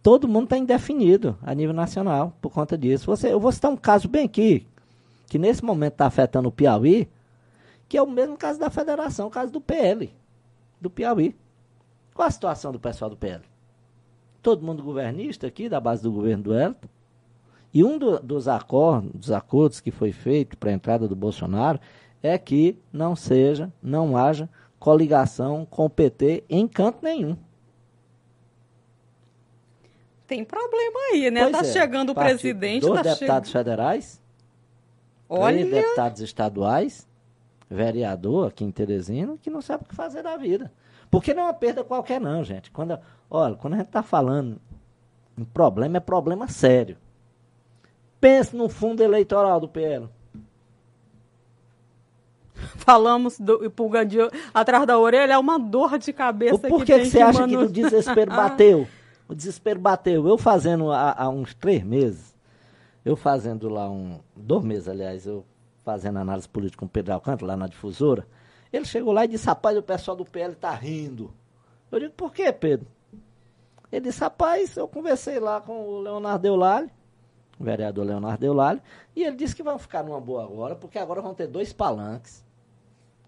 Todo 0.01 0.27
mundo 0.27 0.45
está 0.45 0.57
indefinido 0.57 1.37
a 1.41 1.53
nível 1.53 1.73
nacional 1.73 2.33
por 2.41 2.51
conta 2.51 2.77
disso. 2.77 3.05
Você, 3.07 3.31
eu 3.31 3.39
vou 3.39 3.51
citar 3.51 3.71
um 3.71 3.77
caso 3.77 4.07
bem 4.07 4.25
aqui, 4.25 4.65
que 5.27 5.37
nesse 5.37 5.63
momento 5.63 5.93
está 5.93 6.05
afetando 6.05 6.49
o 6.49 6.51
Piauí, 6.51 7.09
que 7.89 7.97
é 7.97 8.01
o 8.01 8.09
mesmo 8.09 8.37
caso 8.37 8.59
da 8.59 8.69
federação, 8.69 9.27
o 9.27 9.31
caso 9.31 9.51
do 9.51 9.61
PL, 9.61 10.13
do 10.79 10.89
Piauí. 10.89 11.35
Qual 12.13 12.27
a 12.27 12.31
situação 12.31 12.71
do 12.71 12.79
pessoal 12.79 13.09
do 13.09 13.17
PL? 13.17 13.43
Todo 14.41 14.65
mundo 14.65 14.83
governista 14.83 15.47
aqui, 15.47 15.67
da 15.67 15.79
base 15.79 16.03
do 16.03 16.11
governo 16.11 16.43
do 16.43 16.53
Elton, 16.53 16.87
e 17.73 17.83
um 17.83 17.97
do, 17.97 18.19
dos, 18.19 18.47
acordos, 18.47 19.11
dos 19.13 19.31
acordos 19.31 19.79
que 19.79 19.91
foi 19.91 20.11
feito 20.11 20.57
para 20.57 20.69
a 20.69 20.73
entrada 20.73 21.07
do 21.07 21.15
Bolsonaro 21.15 21.79
é 22.23 22.37
que 22.37 22.79
não 22.91 23.15
seja, 23.15 23.71
não 23.81 24.17
haja 24.17 24.49
coligação 24.79 25.65
com 25.65 25.85
o 25.85 25.89
PT 25.89 26.43
em 26.49 26.67
canto 26.67 26.99
nenhum. 27.03 27.37
Tem 30.28 30.43
problema 30.43 30.99
aí, 31.11 31.32
né? 31.32 31.43
Pois 31.43 31.51
tá 31.53 31.59
é. 31.61 31.71
chegando 31.71 32.09
o 32.09 32.15
presidente. 32.15 32.82
Dois 32.82 33.01
tá 33.01 33.13
deputados 33.13 33.49
che... 33.49 33.57
federais, 33.57 34.21
Olha... 35.30 35.57
três 35.57 35.71
deputados 35.71 36.21
estaduais, 36.21 37.07
vereador 37.69 38.47
aqui 38.47 38.65
em 38.65 38.71
Teresina, 38.71 39.38
que 39.41 39.49
não 39.49 39.61
sabe 39.61 39.86
o 39.86 39.88
que 39.88 39.95
fazer 39.95 40.21
da 40.21 40.36
vida. 40.36 40.71
Porque 41.09 41.34
não 41.34 41.43
é 41.43 41.45
uma 41.45 41.53
perda 41.53 41.84
qualquer, 41.84 42.19
não, 42.19 42.43
gente. 42.43 42.69
Quando, 42.69 42.99
olha, 43.30 43.55
quando 43.55 43.75
a 43.75 43.78
gente 43.78 43.88
está 43.88 44.03
falando 44.03 44.59
em 45.38 45.45
problema, 45.45 45.97
é 45.97 46.01
problema 46.01 46.49
sério. 46.49 46.97
Pense 48.19 48.53
no 48.53 48.67
fundo 48.67 49.01
eleitoral 49.01 49.61
do 49.61 49.69
PL. 49.69 50.09
Falamos 52.75 53.39
do 53.39 53.69
pulga 53.71 54.05
de 54.05 54.17
atrás 54.53 54.86
da 54.86 54.99
orelha, 54.99 55.34
é 55.34 55.38
uma 55.38 55.57
dor 55.57 55.97
de 55.97 56.11
cabeça. 56.11 56.67
Por 56.67 56.84
que, 56.84 56.99
que, 56.99 57.05
você 57.05 57.17
que 57.17 57.23
acha 57.23 57.39
manu... 57.41 57.59
que 57.59 57.63
o 57.63 57.69
desespero 57.69 58.32
bateu? 58.36 58.88
O 59.28 59.36
desespero 59.36 59.80
bateu. 59.80 60.28
Eu 60.28 60.38
fazendo 60.38 60.91
há, 60.91 61.13
há, 61.17 61.30
uns 61.30 61.53
três 61.53 61.84
meses, 61.84 62.36
eu 63.03 63.15
fazendo 63.15 63.69
lá 63.69 63.89
um. 63.89 64.19
Dois 64.36 64.63
meses, 64.63 64.88
aliás, 64.88 65.25
eu 65.25 65.45
fazendo 65.84 66.19
análise 66.19 66.47
política 66.47 66.80
com 66.80 66.86
o 66.86 66.89
Pedro 66.89 67.13
Alcântara, 67.13 67.47
lá 67.47 67.57
na 67.57 67.67
difusora. 67.67 68.28
Ele 68.71 68.86
chegou 68.86 69.13
lá 69.13 69.25
e 69.25 69.30
disse: 69.30 69.45
rapaz, 69.45 69.78
o 69.78 69.84
pessoal 69.84 70.15
do 70.15 70.25
PL 70.25 70.53
está 70.53 70.71
rindo. 70.71 71.34
Eu 71.91 71.99
digo: 71.99 72.13
por 72.13 72.34
quê, 72.34 72.51
Pedro? 72.51 72.88
Ele 73.91 74.05
disse: 74.05 74.19
rapaz, 74.19 74.75
eu 74.78 74.88
conversei 74.88 75.39
lá 75.39 75.61
com 75.61 75.88
o 75.88 76.01
Leonardo 76.01 76.47
Eulalho 76.47 76.89
o 77.59 77.63
vereador 77.63 78.05
Leonardo 78.05 78.45
Eulalio, 78.45 78.82
e 79.15 79.23
ele 79.23 79.36
disse 79.36 79.55
que 79.55 79.63
vão 79.63 79.80
ficar 79.80 80.03
numa 80.03 80.21
boa 80.21 80.43
agora, 80.43 80.75
porque 80.75 80.99
agora 80.99 81.21
vão 81.21 81.34
ter 81.34 81.47
dois 81.47 81.73
palanques. 81.73 82.45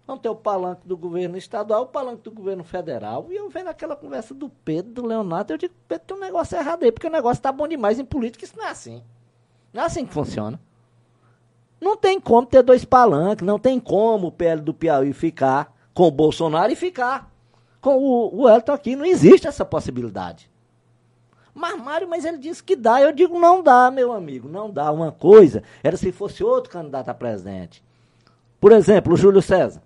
Vão 0.06 0.18
ter 0.18 0.28
o 0.28 0.34
palanque 0.34 0.86
do 0.86 0.96
governo 0.96 1.36
estadual, 1.36 1.82
o 1.82 1.86
palanque 1.86 2.22
do 2.22 2.30
governo 2.32 2.64
federal. 2.64 3.26
E 3.30 3.36
eu 3.36 3.48
vendo 3.48 3.68
aquela 3.68 3.94
conversa 3.94 4.34
do 4.34 4.48
Pedro, 4.48 4.92
do 4.92 5.06
Leonardo, 5.06 5.52
eu 5.52 5.58
digo, 5.58 5.74
Pedro, 5.86 6.04
tem 6.06 6.16
um 6.16 6.20
negócio 6.20 6.58
errado 6.58 6.82
aí, 6.82 6.90
porque 6.90 7.06
o 7.06 7.10
negócio 7.10 7.38
está 7.38 7.52
bom 7.52 7.68
demais 7.68 7.98
em 7.98 8.04
política, 8.04 8.44
isso 8.44 8.56
não 8.56 8.66
é 8.66 8.70
assim. 8.70 9.02
Não 9.72 9.82
é 9.82 9.86
assim 9.86 10.04
que 10.04 10.12
funciona. 10.12 10.60
Não 11.80 11.96
tem 11.96 12.20
como 12.20 12.46
ter 12.46 12.62
dois 12.62 12.84
palanques, 12.84 13.46
não 13.46 13.58
tem 13.58 13.80
como 13.80 14.26
o 14.26 14.32
PL 14.32 14.60
do 14.60 14.74
Piauí 14.74 15.12
ficar 15.12 15.74
com 15.94 16.08
o 16.08 16.10
Bolsonaro 16.10 16.72
e 16.72 16.76
ficar 16.76 17.30
com 17.80 17.96
o, 17.96 18.42
o 18.42 18.48
Elton 18.48 18.72
aqui. 18.72 18.96
Não 18.96 19.06
existe 19.06 19.46
essa 19.46 19.64
possibilidade. 19.64 20.50
Mas 21.54 21.80
Mário, 21.80 22.08
mas 22.08 22.24
ele 22.24 22.38
disse 22.38 22.62
que 22.62 22.76
dá. 22.76 23.00
Eu 23.00 23.12
digo, 23.12 23.38
não 23.38 23.62
dá, 23.62 23.90
meu 23.90 24.12
amigo, 24.12 24.48
não 24.48 24.70
dá. 24.70 24.90
Uma 24.92 25.10
coisa 25.10 25.62
era 25.82 25.96
se 25.96 26.12
fosse 26.12 26.44
outro 26.44 26.70
candidato 26.70 27.08
a 27.08 27.14
presidente. 27.14 27.82
Por 28.60 28.72
exemplo, 28.72 29.14
o 29.14 29.16
Júlio 29.16 29.42
César. 29.42 29.82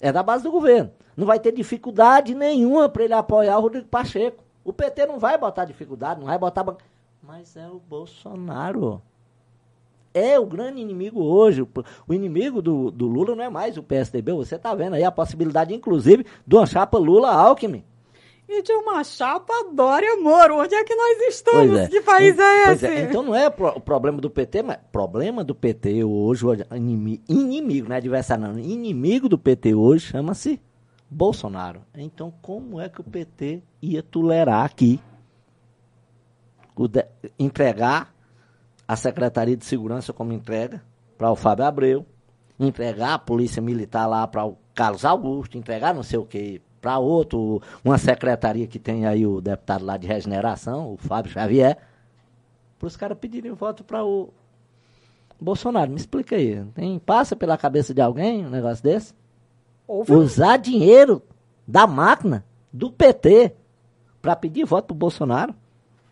É 0.00 0.12
da 0.12 0.22
base 0.22 0.44
do 0.44 0.50
governo. 0.50 0.90
Não 1.16 1.26
vai 1.26 1.40
ter 1.40 1.52
dificuldade 1.52 2.34
nenhuma 2.34 2.88
para 2.88 3.04
ele 3.04 3.14
apoiar 3.14 3.58
o 3.58 3.62
Rodrigo 3.62 3.88
Pacheco. 3.88 4.44
O 4.64 4.72
PT 4.72 5.06
não 5.06 5.18
vai 5.18 5.36
botar 5.36 5.64
dificuldade, 5.64 6.20
não 6.20 6.26
vai 6.26 6.38
botar. 6.38 6.64
Mas 7.22 7.56
é 7.56 7.68
o 7.68 7.80
Bolsonaro. 7.80 9.02
É 10.14 10.38
o 10.38 10.46
grande 10.46 10.80
inimigo 10.80 11.22
hoje. 11.22 11.66
O 12.06 12.14
inimigo 12.14 12.62
do, 12.62 12.90
do 12.90 13.06
Lula 13.06 13.34
não 13.34 13.44
é 13.44 13.48
mais 13.48 13.76
o 13.76 13.82
PSDB. 13.82 14.32
Você 14.32 14.54
está 14.56 14.74
vendo 14.74 14.94
aí 14.94 15.04
a 15.04 15.10
possibilidade, 15.10 15.74
inclusive, 15.74 16.24
de 16.46 16.54
uma 16.56 16.66
chapa 16.66 16.98
Lula-Alckmin 16.98 17.84
e 18.48 18.62
de 18.62 18.72
uma 18.72 19.04
chapa 19.04 19.52
Dória 19.72 20.16
Moro. 20.16 20.58
Onde 20.58 20.74
é 20.74 20.82
que 20.82 20.94
nós 20.94 21.20
estamos? 21.28 21.78
É. 21.78 21.88
Que 21.88 22.00
país 22.00 22.38
é 22.38 22.72
esse? 22.72 22.86
É. 22.86 23.02
Então 23.02 23.22
não 23.22 23.34
é 23.34 23.46
o 23.46 23.80
problema 23.80 24.20
do 24.20 24.30
PT, 24.30 24.62
mas 24.62 24.78
problema 24.90 25.44
do 25.44 25.54
PT 25.54 26.02
hoje, 26.02 26.46
inimigo, 26.74 27.22
inimigo 27.28 27.88
não 27.88 27.94
é 27.94 27.98
adversário 27.98 28.44
não, 28.44 28.58
inimigo 28.58 29.28
do 29.28 29.38
PT 29.38 29.74
hoje 29.74 30.06
chama-se 30.06 30.60
Bolsonaro. 31.10 31.82
Então 31.94 32.32
como 32.40 32.80
é 32.80 32.88
que 32.88 33.00
o 33.00 33.04
PT 33.04 33.62
ia 33.82 34.02
tolerar 34.02 34.64
aqui 34.64 34.98
de, 36.88 37.04
entregar 37.38 38.14
a 38.86 38.96
Secretaria 38.96 39.56
de 39.56 39.66
Segurança 39.66 40.12
como 40.14 40.32
entrega 40.32 40.82
para 41.18 41.30
o 41.30 41.36
Fábio 41.36 41.66
Abreu, 41.66 42.06
entregar 42.58 43.14
a 43.14 43.18
Polícia 43.18 43.60
Militar 43.60 44.06
lá 44.06 44.26
para 44.26 44.46
o 44.46 44.56
Carlos 44.74 45.04
Augusto, 45.04 45.58
entregar 45.58 45.92
não 45.92 46.02
sei 46.02 46.18
o 46.18 46.24
que 46.24 46.62
para 46.80 46.98
outro, 46.98 47.60
uma 47.84 47.98
secretaria 47.98 48.66
que 48.66 48.78
tem 48.78 49.06
aí 49.06 49.26
o 49.26 49.40
deputado 49.40 49.84
lá 49.84 49.96
de 49.96 50.06
regeneração, 50.06 50.92
o 50.92 50.96
Fábio 50.96 51.32
Xavier, 51.32 51.78
para 52.78 52.86
os 52.86 52.96
caras 52.96 53.18
pedirem 53.18 53.52
voto 53.52 53.82
para 53.84 54.04
o 54.04 54.30
Bolsonaro. 55.40 55.90
Me 55.90 55.96
explica 55.96 56.36
aí. 56.36 56.64
Tem, 56.74 56.98
passa 56.98 57.34
pela 57.34 57.58
cabeça 57.58 57.92
de 57.92 58.00
alguém 58.00 58.46
um 58.46 58.50
negócio 58.50 58.82
desse? 58.82 59.14
Houve 59.86 60.12
Usar 60.12 60.56
dinheiro 60.58 61.22
da 61.66 61.86
máquina, 61.86 62.44
do 62.72 62.90
PT, 62.90 63.54
para 64.20 64.36
pedir 64.36 64.64
voto 64.64 64.86
para 64.86 64.94
o 64.94 64.98
Bolsonaro? 64.98 65.54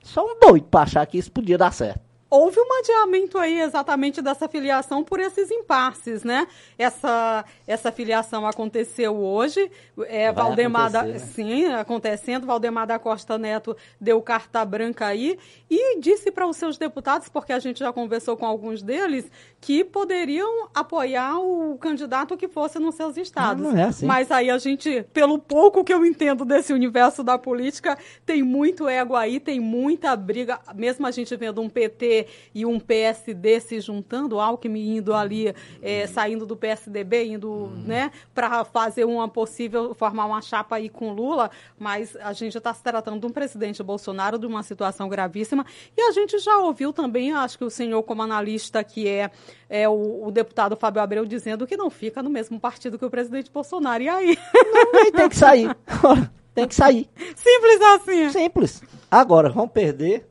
Só 0.03 0.25
um 0.25 0.39
doido 0.39 0.67
para 0.67 0.83
achar 0.83 1.07
que 1.07 1.19
isso 1.19 1.31
podia 1.31 1.59
dar 1.59 1.73
certo 1.73 2.06
houve 2.37 2.61
um 2.61 2.79
adiamento 2.79 3.39
aí 3.39 3.61
exatamente 3.61 4.21
dessa 4.21 4.49
filiação 4.49 5.03
por 5.03 5.19
esses 5.21 5.51
impasses, 5.51 6.23
né? 6.23 6.47
Essa, 6.79 7.45
essa 7.67 7.91
filiação 7.91 8.47
aconteceu 8.47 9.17
hoje, 9.17 9.71
é, 10.07 10.31
Valdemar 10.31 10.91
da, 10.91 11.03
né? 11.03 11.19
sim, 11.19 11.67
acontecendo, 11.67 12.47
Valdemar 12.47 12.87
da 12.87 12.99
Costa 12.99 13.39
Neto 13.39 13.77
deu 14.01 14.21
carta 14.21 14.65
branca 14.65 15.07
aí 15.07 15.39
e 15.71 15.99
disse 15.99 16.31
para 16.31 16.47
os 16.47 16.57
seus 16.57 16.77
deputados, 16.77 17.29
porque 17.29 17.53
a 17.53 17.59
gente 17.59 17.81
já 17.81 17.93
conversou 17.93 18.37
com 18.37 18.47
alguns 18.47 18.83
deles, 18.83 19.31
que 19.61 19.83
poderiam 19.83 20.69
apoiar 20.75 21.39
o 21.39 21.77
candidato 21.79 22.37
que 22.37 22.49
fosse 22.49 22.79
nos 22.79 22.95
seus 22.95 23.17
estados. 23.17 23.63
Não, 23.63 23.73
não 23.73 23.79
é 23.79 23.85
assim. 23.85 24.07
Mas 24.07 24.31
aí 24.31 24.51
a 24.51 24.59
gente, 24.59 25.05
pelo 25.13 25.39
pouco 25.39 25.83
que 25.83 25.93
eu 25.93 26.05
entendo 26.05 26.45
desse 26.45 26.73
universo 26.73 27.25
da 27.25 27.39
política, 27.39 27.97
tem 28.25 28.43
muito 28.43 28.89
ego 28.89 29.17
aí, 29.17 29.41
tem 29.41 29.59
muita 29.59 30.15
briga, 30.15 30.61
mesmo 30.75 31.07
a 31.07 31.11
gente 31.11 31.35
vendo 31.35 31.61
um 31.61 31.69
PT 31.69 32.26
e 32.55 32.65
um 32.67 32.79
PSD 32.79 33.61
se 33.61 33.81
juntando, 33.81 34.41
Alckmin 34.41 34.97
indo 34.97 35.15
ali, 35.15 35.55
é, 35.83 36.07
saindo 36.07 36.47
do 36.47 36.57
PSDB, 36.57 37.25
indo 37.27 37.51
hum. 37.51 37.85
né, 37.87 38.11
para 38.35 38.65
fazer 38.65 39.05
uma 39.05 39.29
possível, 39.29 39.95
formar 39.95 40.27
uma 40.27 40.41
chapa 40.41 40.77
aí 40.77 40.89
com 40.89 41.13
Lula, 41.13 41.51
mas 41.79 42.17
a 42.17 42.33
gente 42.33 42.57
está 42.57 42.73
se 42.73 42.83
tratando 42.83 43.21
de 43.21 43.27
um 43.27 43.31
presidente 43.31 43.83
Bolsonaro, 43.83 44.39
de 44.39 44.47
uma 44.47 44.63
situação 44.63 45.09
gravíssima, 45.09 45.65
e 45.97 46.01
a 46.01 46.13
gente 46.13 46.39
já 46.39 46.59
ouviu 46.59 46.93
também, 46.93 47.33
acho 47.33 47.59
que 47.59 47.65
o 47.65 47.71
senhor 47.71 48.03
como 48.03 48.23
analista, 48.23 48.83
que 48.83 49.09
é, 49.09 49.31
é 49.69 49.89
o, 49.89 50.27
o 50.27 50.31
deputado 50.31 50.77
Fábio 50.77 51.03
Abreu, 51.03 51.25
dizendo 51.25 51.67
que 51.67 51.77
não 51.77 51.91
fica 51.91 52.23
no 52.23 52.31
mesmo 52.31 52.59
partido 52.59 52.99
que 52.99 53.05
o 53.05 53.11
presidente 53.11 53.51
Bolsonaro, 53.51 54.03
e 54.03 54.09
aí? 54.09 54.39
Não, 54.55 55.01
aí 55.01 55.13
tem 55.13 55.29
que 55.29 55.37
sair. 55.37 55.77
tem 56.55 56.67
que 56.67 56.75
sair. 56.75 57.09
Simples 57.35 57.81
assim. 57.81 58.31
Simples. 58.31 58.83
Agora, 59.11 59.51
vão 59.51 59.69
perder 59.69 60.27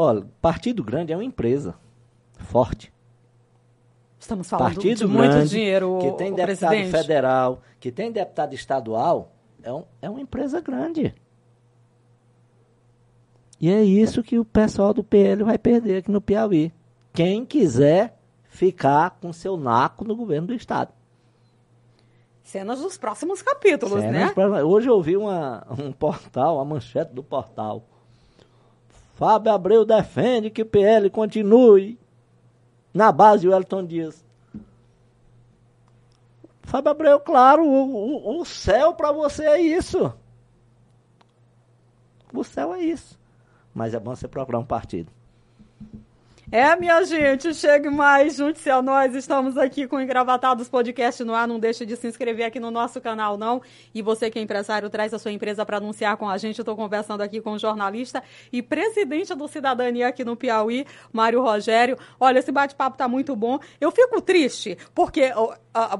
Olha, 0.00 0.24
partido 0.40 0.84
grande 0.84 1.12
é 1.12 1.16
uma 1.16 1.24
empresa 1.24 1.74
forte. 2.38 2.92
Estamos 4.16 4.48
falando 4.48 4.74
partido 4.74 4.98
de 4.98 5.06
muito 5.08 5.32
grande, 5.32 5.50
dinheiro, 5.50 5.98
que 6.00 6.12
tem 6.12 6.32
deputado 6.32 6.70
presidente. 6.70 6.90
federal, 6.92 7.62
que 7.80 7.90
tem 7.90 8.12
deputado 8.12 8.54
estadual, 8.54 9.32
é, 9.60 9.72
um, 9.72 9.82
é 10.00 10.08
uma 10.08 10.20
empresa 10.20 10.60
grande. 10.60 11.12
E 13.60 13.68
é 13.68 13.82
isso 13.82 14.22
que 14.22 14.38
o 14.38 14.44
pessoal 14.44 14.94
do 14.94 15.02
PL 15.02 15.42
vai 15.42 15.58
perder 15.58 15.96
aqui 15.96 16.12
no 16.12 16.20
Piauí. 16.20 16.72
Quem 17.12 17.44
quiser 17.44 18.16
ficar 18.44 19.18
com 19.20 19.32
seu 19.32 19.56
naco 19.56 20.04
no 20.04 20.14
governo 20.14 20.46
do 20.46 20.54
estado. 20.54 20.92
Cenas 22.44 22.80
dos 22.80 22.96
próximos 22.96 23.42
capítulos, 23.42 24.00
Cenas 24.00 24.36
né? 24.36 24.62
Hoje 24.62 24.88
eu 24.88 25.02
vi 25.02 25.16
uma, 25.16 25.66
um 25.76 25.90
portal, 25.90 26.60
a 26.60 26.64
manchete 26.64 27.12
do 27.12 27.24
portal 27.24 27.82
Fábio 29.18 29.50
Abreu 29.50 29.84
defende 29.84 30.48
que 30.48 30.62
o 30.62 30.66
PL 30.66 31.10
continue 31.10 31.98
na 32.94 33.10
base, 33.10 33.48
o 33.48 33.52
Elton 33.52 33.84
Dias. 33.84 34.24
Fábio 36.62 36.92
Abreu, 36.92 37.18
claro, 37.18 37.66
o, 37.66 38.36
o, 38.36 38.40
o 38.40 38.44
céu 38.44 38.94
para 38.94 39.10
você 39.10 39.44
é 39.44 39.60
isso. 39.60 40.14
O 42.32 42.44
céu 42.44 42.72
é 42.72 42.80
isso. 42.80 43.18
Mas 43.74 43.92
é 43.92 43.98
bom 43.98 44.14
você 44.14 44.28
procurar 44.28 44.60
um 44.60 44.64
partido. 44.64 45.10
É, 46.50 46.74
minha 46.76 47.04
gente, 47.04 47.52
chegue 47.52 47.90
mais, 47.90 48.36
junte-se 48.36 48.70
a 48.70 48.80
nós. 48.80 49.14
Estamos 49.14 49.58
aqui 49.58 49.86
com 49.86 49.96
o 49.96 50.00
Engravatados 50.00 50.66
Podcast 50.66 51.22
no 51.22 51.34
ar. 51.34 51.46
Não 51.46 51.58
deixe 51.58 51.84
de 51.84 51.94
se 51.94 52.06
inscrever 52.06 52.46
aqui 52.46 52.58
no 52.58 52.70
nosso 52.70 53.02
canal, 53.02 53.36
não. 53.36 53.60
E 53.94 54.00
você 54.00 54.30
que 54.30 54.38
é 54.38 54.42
empresário, 54.42 54.88
traz 54.88 55.12
a 55.12 55.18
sua 55.18 55.30
empresa 55.30 55.66
para 55.66 55.76
anunciar 55.76 56.16
com 56.16 56.26
a 56.26 56.38
gente. 56.38 56.58
Eu 56.58 56.62
estou 56.62 56.74
conversando 56.74 57.20
aqui 57.20 57.42
com 57.42 57.52
o 57.52 57.58
jornalista 57.58 58.22
e 58.50 58.62
presidente 58.62 59.34
do 59.34 59.46
Cidadania 59.46 60.08
aqui 60.08 60.24
no 60.24 60.36
Piauí, 60.36 60.86
Mário 61.12 61.42
Rogério. 61.42 61.98
Olha, 62.18 62.38
esse 62.38 62.50
bate-papo 62.50 62.94
está 62.94 63.06
muito 63.06 63.36
bom. 63.36 63.58
Eu 63.78 63.90
fico 63.90 64.18
triste, 64.22 64.78
porque 64.94 65.30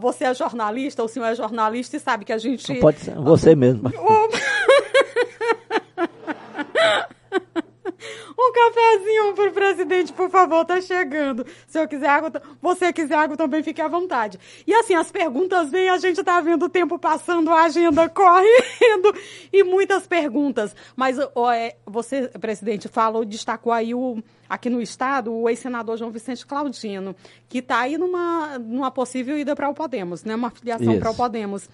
você 0.01 0.25
é 0.25 0.33
jornalista, 0.33 1.05
o 1.05 1.09
senhor 1.09 1.27
é 1.27 1.35
jornalista 1.35 1.99
e 1.99 2.01
sabe 2.01 2.25
que 2.25 2.33
a 2.33 2.39
gente. 2.39 2.73
Não 2.73 2.81
pode 2.81 3.01
ser 3.01 3.15
você 3.16 3.55
mesmo. 3.55 3.93
Um 8.39 8.52
cafezinho 8.52 9.35
pro 9.35 9.52
presidente, 9.52 10.12
por 10.12 10.31
favor, 10.31 10.65
tá 10.65 10.81
chegando. 10.81 11.44
Se 11.66 11.78
eu 11.78 11.89
quiser 11.89 12.09
água, 12.09 12.32
você 12.60 12.93
quiser 12.93 13.16
água 13.16 13.36
também, 13.36 13.62
fique 13.62 13.81
à 13.81 13.89
vontade. 13.89 14.39
E 14.66 14.74
assim, 14.74 14.94
as 14.94 15.10
perguntas 15.10 15.70
vêm, 15.70 15.89
a 15.89 15.98
gente 15.98 16.23
tá 16.23 16.40
vendo 16.40 16.66
o 16.66 16.69
tempo 16.69 16.98
passando, 16.98 17.51
a 17.51 17.65
agenda 17.65 18.09
correndo 18.10 19.15
e 19.52 19.62
muitas 19.65 20.06
perguntas. 20.06 20.74
Mas 20.94 21.19
é, 21.19 21.77
você, 21.86 22.28
presidente, 22.28 22.89
falou, 22.89 23.24
destacou 23.24 23.73
aí 23.73 23.94
o 23.94 24.23
aqui 24.48 24.70
no 24.70 24.81
estado, 24.81 25.32
o 25.32 25.48
ex-senador 25.48 25.98
João 25.98 26.10
Vicente 26.10 26.47
Claudino, 26.47 27.15
que 27.48 27.59
está 27.59 27.81
aí 27.81 27.98
numa, 27.98 28.59
numa 28.59 28.90
possível 28.90 29.39
ida 29.39 29.55
para 29.55 29.69
o 29.69 29.74
Podemos, 29.74 30.24
né? 30.24 30.35
Uma 30.35 30.51
filiação 30.51 30.98
para 30.98 31.10
o 31.10 31.15
Podemos. 31.15 31.69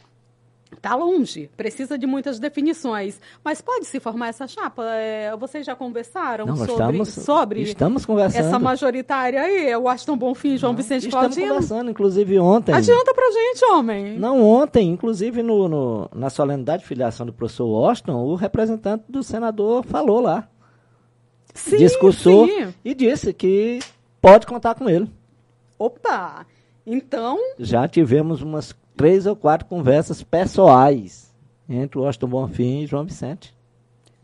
Está 0.76 0.94
longe, 0.94 1.51
precisa 1.56 1.96
de 1.96 2.06
muitas 2.06 2.38
definições. 2.38 3.20
Mas 3.44 3.60
pode 3.60 3.86
se 3.86 3.98
formar 4.01 4.28
essa 4.28 4.46
chapa? 4.46 4.84
É, 4.94 5.34
vocês 5.36 5.64
já 5.64 5.74
conversaram 5.74 6.46
Não, 6.46 6.56
sobre, 6.56 6.72
estamos, 6.72 7.09
sobre 7.09 7.62
estamos 7.62 8.06
conversando. 8.06 8.46
essa 8.46 8.59
majoritária 8.59 9.40
aí? 9.40 9.74
O 9.76 9.82
Washington 9.82 10.16
Bonfim, 10.16 10.56
João 10.56 10.72
Não, 10.72 10.76
Vicente 10.76 11.06
estamos 11.06 11.12
Claudino? 11.12 11.42
Estamos 11.44 11.68
conversando, 11.68 11.90
inclusive 11.90 12.38
ontem. 12.38 12.74
Adianta 12.74 13.14
pra 13.14 13.30
gente, 13.30 13.64
homem. 13.66 14.18
Não, 14.18 14.42
ontem, 14.42 14.88
inclusive 14.90 15.42
no, 15.42 15.68
no, 15.68 16.10
na 16.14 16.30
solenidade 16.30 16.82
de 16.82 16.88
filiação 16.88 17.26
do 17.26 17.32
professor 17.32 17.66
Washington, 17.66 18.24
o 18.24 18.34
representante 18.34 19.05
do 19.09 19.22
senador 19.22 19.84
falou 19.84 20.20
lá. 20.20 20.48
Sim, 21.55 21.76
discursou 21.76 22.46
sim. 22.46 22.74
e 22.84 22.94
disse 22.94 23.32
que 23.32 23.78
pode 24.20 24.46
contar 24.46 24.74
com 24.74 24.88
ele. 24.88 25.09
Opa! 25.78 26.44
Então. 26.86 27.38
Já 27.59 27.88
tivemos 27.88 28.42
umas 28.42 28.74
três 28.96 29.26
ou 29.26 29.36
quatro 29.36 29.66
conversas 29.66 30.22
pessoais 30.22 31.34
entre 31.68 31.98
o 31.98 32.02
Washington 32.02 32.28
Bonfim 32.28 32.82
e 32.82 32.86
João 32.86 33.04
Vicente. 33.04 33.54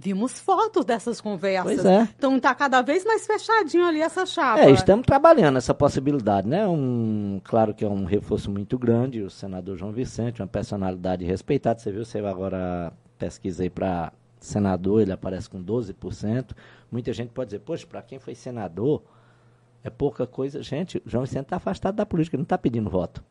Vimos 0.03 0.41
fotos 0.41 0.87
dessas 0.87 1.21
conversas. 1.21 1.75
Pois 1.75 1.85
é. 1.85 2.09
Então 2.17 2.35
está 2.39 2.55
cada 2.55 2.81
vez 2.81 3.05
mais 3.05 3.27
fechadinho 3.27 3.85
ali 3.85 4.01
essa 4.01 4.25
chapa. 4.25 4.61
É, 4.61 4.71
estamos 4.71 5.05
trabalhando 5.05 5.59
essa 5.59 5.75
possibilidade, 5.75 6.49
né? 6.49 6.67
Um, 6.67 7.39
claro 7.45 7.75
que 7.75 7.85
é 7.85 7.89
um 7.89 8.07
reforço 8.07 8.51
muito 8.51 8.79
grande, 8.79 9.21
o 9.21 9.29
senador 9.29 9.77
João 9.77 9.93
Vicente, 9.93 10.41
uma 10.41 10.49
personalidade 10.49 11.23
respeitada. 11.27 11.79
Você 11.79 11.93
viu, 11.93 12.03
você 12.03 12.19
agora 12.19 12.95
pesquisa 13.19 13.63
aí 13.63 13.69
para 13.69 14.11
senador, 14.39 15.03
ele 15.03 15.13
aparece 15.13 15.51
com 15.51 15.63
12%. 15.63 16.53
Muita 16.91 17.13
gente 17.13 17.29
pode 17.29 17.49
dizer, 17.49 17.61
poxa, 17.61 17.87
para 17.87 18.01
quem 18.01 18.19
foi 18.19 18.35
senador, 18.35 19.03
é 19.85 19.91
pouca 19.91 20.27
coisa. 20.27 20.63
Gente, 20.63 20.97
o 20.97 21.03
João 21.05 21.25
Vicente 21.25 21.43
está 21.43 21.57
afastado 21.57 21.97
da 21.97 22.07
política, 22.07 22.37
ele 22.37 22.41
não 22.41 22.45
está 22.45 22.57
pedindo 22.57 22.89
voto. 22.89 23.23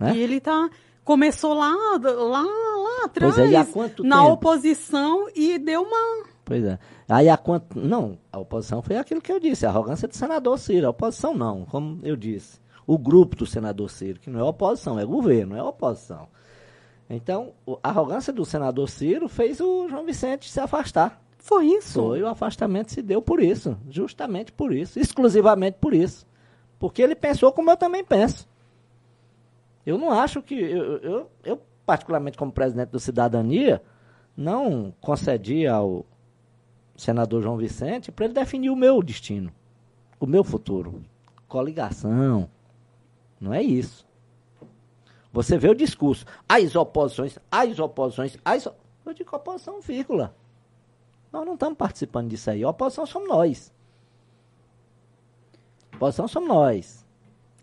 Né? 0.00 0.16
E 0.16 0.22
ele 0.22 0.40
tá 0.40 0.70
começou 1.04 1.54
lá, 1.54 1.74
lá, 2.00 2.42
lá 2.42 3.04
atrás, 3.04 3.34
pois 3.34 3.46
é, 3.46 3.50
e 3.50 3.56
há 3.56 3.64
quanto 3.64 4.04
na 4.04 4.18
tempo? 4.20 4.32
oposição 4.32 5.26
e 5.34 5.58
deu 5.58 5.82
uma. 5.82 6.24
Pois 6.44 6.64
é. 6.64 6.78
Aí 7.08 7.28
há 7.28 7.36
quanto. 7.36 7.78
Não, 7.78 8.18
a 8.32 8.38
oposição 8.38 8.82
foi 8.82 8.96
aquilo 8.96 9.20
que 9.20 9.30
eu 9.30 9.38
disse, 9.38 9.66
a 9.66 9.68
arrogância 9.68 10.08
do 10.08 10.16
senador 10.16 10.58
Ciro. 10.58 10.86
A 10.86 10.90
oposição 10.90 11.34
não, 11.34 11.64
como 11.64 12.00
eu 12.02 12.16
disse. 12.16 12.58
O 12.86 12.98
grupo 12.98 13.36
do 13.36 13.46
senador 13.46 13.88
Ciro, 13.90 14.18
que 14.18 14.30
não 14.30 14.40
é 14.40 14.42
oposição, 14.42 14.98
é 14.98 15.04
governo, 15.04 15.56
é 15.56 15.62
oposição. 15.62 16.28
Então, 17.08 17.52
a 17.82 17.88
arrogância 17.88 18.32
do 18.32 18.44
senador 18.44 18.88
Ciro 18.88 19.28
fez 19.28 19.60
o 19.60 19.88
João 19.88 20.04
Vicente 20.04 20.50
se 20.50 20.60
afastar. 20.60 21.20
Foi 21.38 21.66
isso? 21.66 22.00
Foi, 22.00 22.22
o 22.22 22.28
afastamento 22.28 22.92
se 22.92 23.02
deu 23.02 23.20
por 23.20 23.42
isso. 23.42 23.76
Justamente 23.88 24.52
por 24.52 24.72
isso. 24.72 24.98
Exclusivamente 24.98 25.78
por 25.80 25.94
isso. 25.94 26.26
Porque 26.78 27.02
ele 27.02 27.14
pensou 27.14 27.52
como 27.52 27.70
eu 27.70 27.76
também 27.76 28.04
penso. 28.04 28.48
Eu 29.84 29.98
não 29.98 30.10
acho 30.10 30.42
que. 30.42 30.54
Eu, 30.54 30.98
eu, 30.98 31.30
eu, 31.44 31.62
particularmente, 31.86 32.38
como 32.38 32.52
presidente 32.52 32.90
do 32.90 33.00
Cidadania, 33.00 33.82
não 34.36 34.94
concedi 35.00 35.66
ao 35.66 36.04
senador 36.96 37.42
João 37.42 37.56
Vicente 37.56 38.12
para 38.12 38.26
ele 38.26 38.34
definir 38.34 38.70
o 38.70 38.76
meu 38.76 39.02
destino, 39.02 39.52
o 40.18 40.26
meu 40.26 40.44
futuro. 40.44 41.02
Coligação. 41.48 42.48
Não 43.40 43.52
é 43.52 43.62
isso. 43.62 44.06
Você 45.32 45.56
vê 45.58 45.68
o 45.68 45.74
discurso. 45.74 46.24
As 46.48 46.76
oposições, 46.76 47.38
as 47.50 47.78
oposições, 47.78 48.36
as. 48.44 48.66
Eu 49.04 49.14
digo 49.14 49.34
oposição, 49.34 49.80
vírgula. 49.80 50.34
Nós 51.32 51.46
não 51.46 51.54
estamos 51.54 51.78
participando 51.78 52.28
disso 52.28 52.50
aí. 52.50 52.62
A 52.62 52.68
oposição 52.68 53.06
somos 53.06 53.28
nós. 53.28 53.72
A 55.92 55.96
oposição 55.96 56.28
somos 56.28 56.48
nós. 56.48 57.06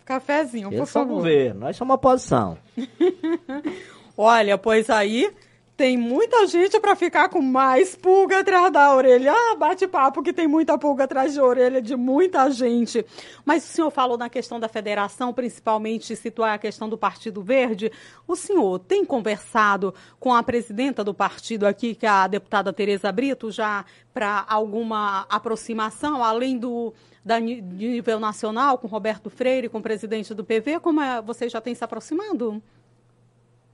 Cafézinho, 0.08 0.70
Eles 0.70 0.80
por 0.80 0.88
favor. 0.88 1.16
governo, 1.16 1.60
nós 1.60 1.76
somos 1.76 1.96
oposição. 1.96 2.58
Olha, 4.18 4.58
pois 4.58 4.90
aí 4.90 5.30
tem 5.76 5.96
muita 5.96 6.48
gente 6.48 6.80
para 6.80 6.96
ficar 6.96 7.30
com 7.30 7.40
mais 7.40 7.94
pulga 7.94 8.40
atrás 8.40 8.72
da 8.72 8.96
orelha. 8.96 9.32
Ah, 9.32 9.56
bate-papo 9.56 10.24
que 10.24 10.32
tem 10.34 10.48
muita 10.48 10.76
pulga 10.78 11.04
atrás 11.04 11.36
da 11.36 11.44
orelha 11.44 11.80
de 11.82 11.96
muita 11.96 12.50
gente. 12.50 13.06
Mas 13.46 13.64
o 13.64 13.68
senhor 13.68 13.92
falou 13.92 14.18
na 14.18 14.28
questão 14.28 14.60
da 14.60 14.68
federação, 14.68 15.32
principalmente 15.34 16.16
situar 16.16 16.54
a 16.54 16.58
questão 16.58 16.90
do 16.90 16.98
Partido 16.98 17.44
Verde. 17.44 17.92
O 18.26 18.36
senhor 18.36 18.80
tem 18.80 19.06
conversado 19.06 19.94
com 20.20 20.34
a 20.34 20.42
presidenta 20.42 21.04
do 21.04 21.14
partido 21.14 21.68
aqui, 21.68 21.94
que 21.94 22.06
é 22.06 22.10
a 22.10 22.28
deputada 22.28 22.74
Tereza 22.74 23.12
Brito, 23.12 23.52
já 23.52 23.86
para 24.14 24.46
alguma 24.50 25.28
aproximação, 25.30 26.24
além 26.24 26.58
do 26.58 26.92
da, 27.28 27.40
de 27.40 27.62
nível 27.62 28.20
nacional, 28.20 28.78
com 28.78 28.88
Roberto 28.88 29.30
Freire, 29.30 29.68
com 29.68 29.80
o 29.80 29.82
presidente 29.82 30.34
do 30.34 30.46
PV? 30.46 30.80
Como 30.80 31.02
é, 31.02 31.22
vocês 31.22 31.52
já 31.52 31.60
têm 31.60 31.76
se 31.76 31.84
aproximado? 31.84 32.64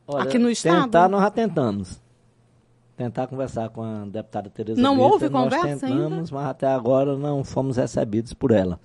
Olha, 0.08 0.24
Aqui 0.24 0.40
no 0.40 0.50
estado? 0.50 0.86
Tentar, 0.86 1.08
nós 1.08 1.22
já 1.22 1.30
tentamos. 1.30 2.02
Tentar 2.98 3.28
conversar 3.28 3.70
com 3.70 3.84
a 3.84 4.06
deputada 4.06 4.50
Tereza 4.50 4.82
Não 4.82 4.96
Brito, 4.96 5.12
houve 5.12 5.30
nós 5.30 5.44
conversa 5.44 5.88
tentamos, 5.88 6.04
ainda? 6.04 6.32
mas 6.32 6.48
até 6.48 6.68
agora 6.68 7.16
não 7.16 7.44
fomos 7.44 7.78
recebidos 7.78 8.34
por 8.34 8.52
ela. 8.52 8.80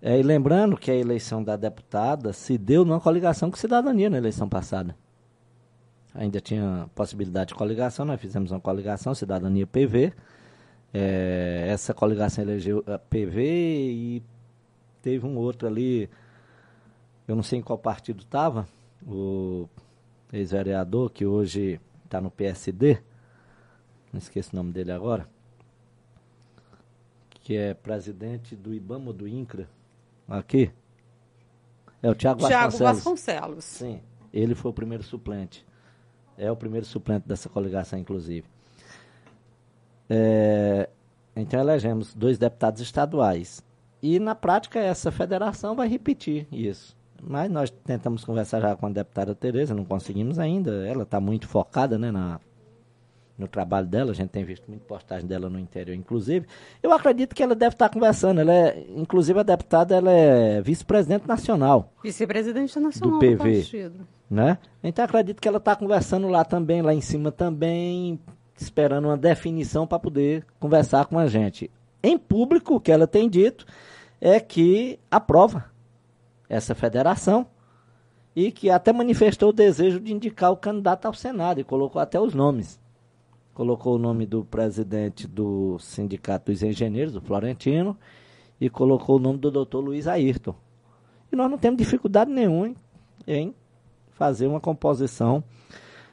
É, 0.00 0.18
e 0.18 0.22
lembrando 0.22 0.76
que 0.76 0.90
a 0.90 0.94
eleição 0.94 1.42
da 1.42 1.56
deputada 1.56 2.32
se 2.32 2.58
deu 2.58 2.84
numa 2.84 3.00
coligação 3.00 3.50
com 3.50 3.56
cidadania 3.56 4.10
na 4.10 4.18
eleição 4.18 4.48
passada. 4.48 4.96
Ainda 6.14 6.40
tinha 6.40 6.88
possibilidade 6.94 7.48
de 7.48 7.54
coligação, 7.54 8.04
nós 8.04 8.20
fizemos 8.20 8.50
uma 8.50 8.60
coligação, 8.60 9.14
cidadania 9.14 9.66
PV. 9.66 10.12
É, 10.96 11.66
essa 11.68 11.92
coligação 11.92 12.44
elegeu 12.44 12.84
a 12.86 12.96
PV 12.96 13.42
e 13.42 14.22
teve 15.02 15.26
um 15.26 15.36
outro 15.36 15.66
ali, 15.66 16.08
eu 17.26 17.34
não 17.34 17.42
sei 17.42 17.58
em 17.58 17.62
qual 17.62 17.76
partido 17.76 18.22
estava, 18.22 18.64
o 19.04 19.68
ex-vereador 20.32 21.10
que 21.10 21.26
hoje 21.26 21.80
está 22.04 22.20
no 22.20 22.30
PSD, 22.30 22.98
não 24.12 24.18
esqueço 24.18 24.50
o 24.52 24.56
nome 24.56 24.70
dele 24.70 24.92
agora, 24.92 25.28
que 27.28 27.56
é 27.56 27.74
presidente 27.74 28.54
do 28.54 28.72
IBAMA 28.72 29.12
do 29.12 29.26
INCRA, 29.26 29.68
aqui. 30.28 30.70
É 32.00 32.08
o 32.08 32.14
Tiago 32.14 32.40
Vasconcelos. 32.40 32.78
Vasconcelos. 32.78 33.64
Sim, 33.64 34.00
ele 34.32 34.54
foi 34.54 34.70
o 34.70 34.74
primeiro 34.74 35.02
suplente. 35.02 35.66
É 36.38 36.50
o 36.52 36.56
primeiro 36.56 36.86
suplente 36.86 37.26
dessa 37.26 37.48
coligação, 37.48 37.98
inclusive. 37.98 38.53
É, 40.08 40.88
então 41.34 41.60
elegemos 41.60 42.14
dois 42.14 42.38
deputados 42.38 42.80
estaduais. 42.80 43.62
E 44.02 44.18
na 44.18 44.34
prática 44.34 44.78
essa 44.78 45.10
federação 45.10 45.74
vai 45.74 45.88
repetir 45.88 46.46
isso. 46.52 46.96
Mas 47.22 47.50
nós 47.50 47.70
tentamos 47.70 48.24
conversar 48.24 48.60
já 48.60 48.76
com 48.76 48.86
a 48.86 48.90
deputada 48.90 49.34
Tereza, 49.34 49.74
não 49.74 49.84
conseguimos 49.84 50.38
ainda. 50.38 50.86
Ela 50.86 51.04
está 51.04 51.18
muito 51.18 51.48
focada 51.48 51.98
né, 51.98 52.10
na, 52.10 52.38
no 53.38 53.48
trabalho 53.48 53.86
dela, 53.86 54.12
a 54.12 54.14
gente 54.14 54.28
tem 54.28 54.44
visto 54.44 54.68
muita 54.68 54.84
postagem 54.84 55.26
dela 55.26 55.48
no 55.48 55.58
interior, 55.58 55.94
inclusive. 55.94 56.46
Eu 56.82 56.92
acredito 56.92 57.34
que 57.34 57.42
ela 57.42 57.54
deve 57.54 57.74
estar 57.74 57.88
conversando. 57.88 58.40
Ela 58.40 58.52
é, 58.52 58.86
inclusive 58.94 59.40
a 59.40 59.42
deputada 59.42 59.96
ela 59.96 60.12
é 60.12 60.60
vice-presidente 60.60 61.26
nacional. 61.26 61.92
Vice-presidente 62.02 62.78
nacional 62.78 63.18
Do 63.18 63.18
do, 63.18 63.36
PV. 63.36 63.36
partido. 63.36 64.06
Né? 64.30 64.58
Então 64.82 65.04
acredito 65.04 65.40
que 65.40 65.48
ela 65.48 65.58
está 65.58 65.74
conversando 65.76 66.28
lá 66.28 66.44
também, 66.44 66.82
lá 66.82 66.94
em 66.94 67.00
cima 67.00 67.30
também, 67.32 68.20
esperando 68.56 69.06
uma 69.06 69.16
definição 69.16 69.86
para 69.86 69.98
poder 69.98 70.46
conversar 70.58 71.06
com 71.06 71.18
a 71.18 71.26
gente. 71.26 71.70
Em 72.02 72.18
público, 72.18 72.74
o 72.76 72.80
que 72.80 72.92
ela 72.92 73.06
tem 73.06 73.28
dito 73.28 73.66
é 74.20 74.38
que 74.38 74.98
aprova 75.10 75.70
essa 76.48 76.74
federação 76.74 77.46
e 78.36 78.50
que 78.50 78.70
até 78.70 78.92
manifestou 78.92 79.50
o 79.50 79.52
desejo 79.52 80.00
de 80.00 80.12
indicar 80.12 80.50
o 80.52 80.56
candidato 80.56 81.06
ao 81.06 81.14
Senado 81.14 81.60
e 81.60 81.64
colocou 81.64 82.00
até 82.00 82.20
os 82.20 82.34
nomes. 82.34 82.80
Colocou 83.52 83.94
o 83.94 83.98
nome 83.98 84.26
do 84.26 84.44
presidente 84.44 85.28
do 85.28 85.78
Sindicato 85.78 86.50
dos 86.50 86.62
Engenheiros, 86.62 87.12
do 87.12 87.20
Florentino, 87.20 87.96
e 88.60 88.68
colocou 88.68 89.16
o 89.16 89.20
nome 89.20 89.38
do 89.38 89.50
doutor 89.50 89.80
Luiz 89.80 90.08
Ayrton. 90.08 90.54
E 91.30 91.36
nós 91.36 91.50
não 91.50 91.58
temos 91.58 91.78
dificuldade 91.78 92.30
nenhuma 92.30 92.68
em, 92.68 92.76
em 93.26 93.54
fazer 94.10 94.46
uma 94.46 94.60
composição 94.60 95.42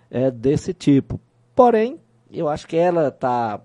é, 0.10 0.30
desse 0.30 0.74
tipo. 0.74 1.20
Porém, 1.56 2.00
eu 2.34 2.48
acho 2.48 2.66
que 2.66 2.78
ela 2.78 3.10
está, 3.10 3.60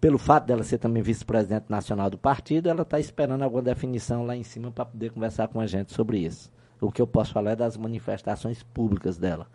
pelo 0.00 0.18
fato 0.18 0.46
dela 0.46 0.64
ser 0.64 0.78
também 0.78 1.02
vice-presidente 1.02 1.66
nacional 1.68 2.10
do 2.10 2.18
partido, 2.18 2.68
ela 2.68 2.82
está 2.82 2.98
esperando 2.98 3.42
alguma 3.42 3.62
definição 3.62 4.26
lá 4.26 4.34
em 4.34 4.42
cima 4.42 4.70
para 4.72 4.84
poder 4.84 5.10
conversar 5.10 5.48
com 5.48 5.60
a 5.60 5.66
gente 5.66 5.92
sobre 5.92 6.18
isso. 6.18 6.50
O 6.80 6.90
que 6.90 7.00
eu 7.00 7.06
posso 7.06 7.32
falar 7.32 7.52
é 7.52 7.56
das 7.56 7.76
manifestações 7.76 8.62
públicas 8.62 9.16
dela, 9.16 9.46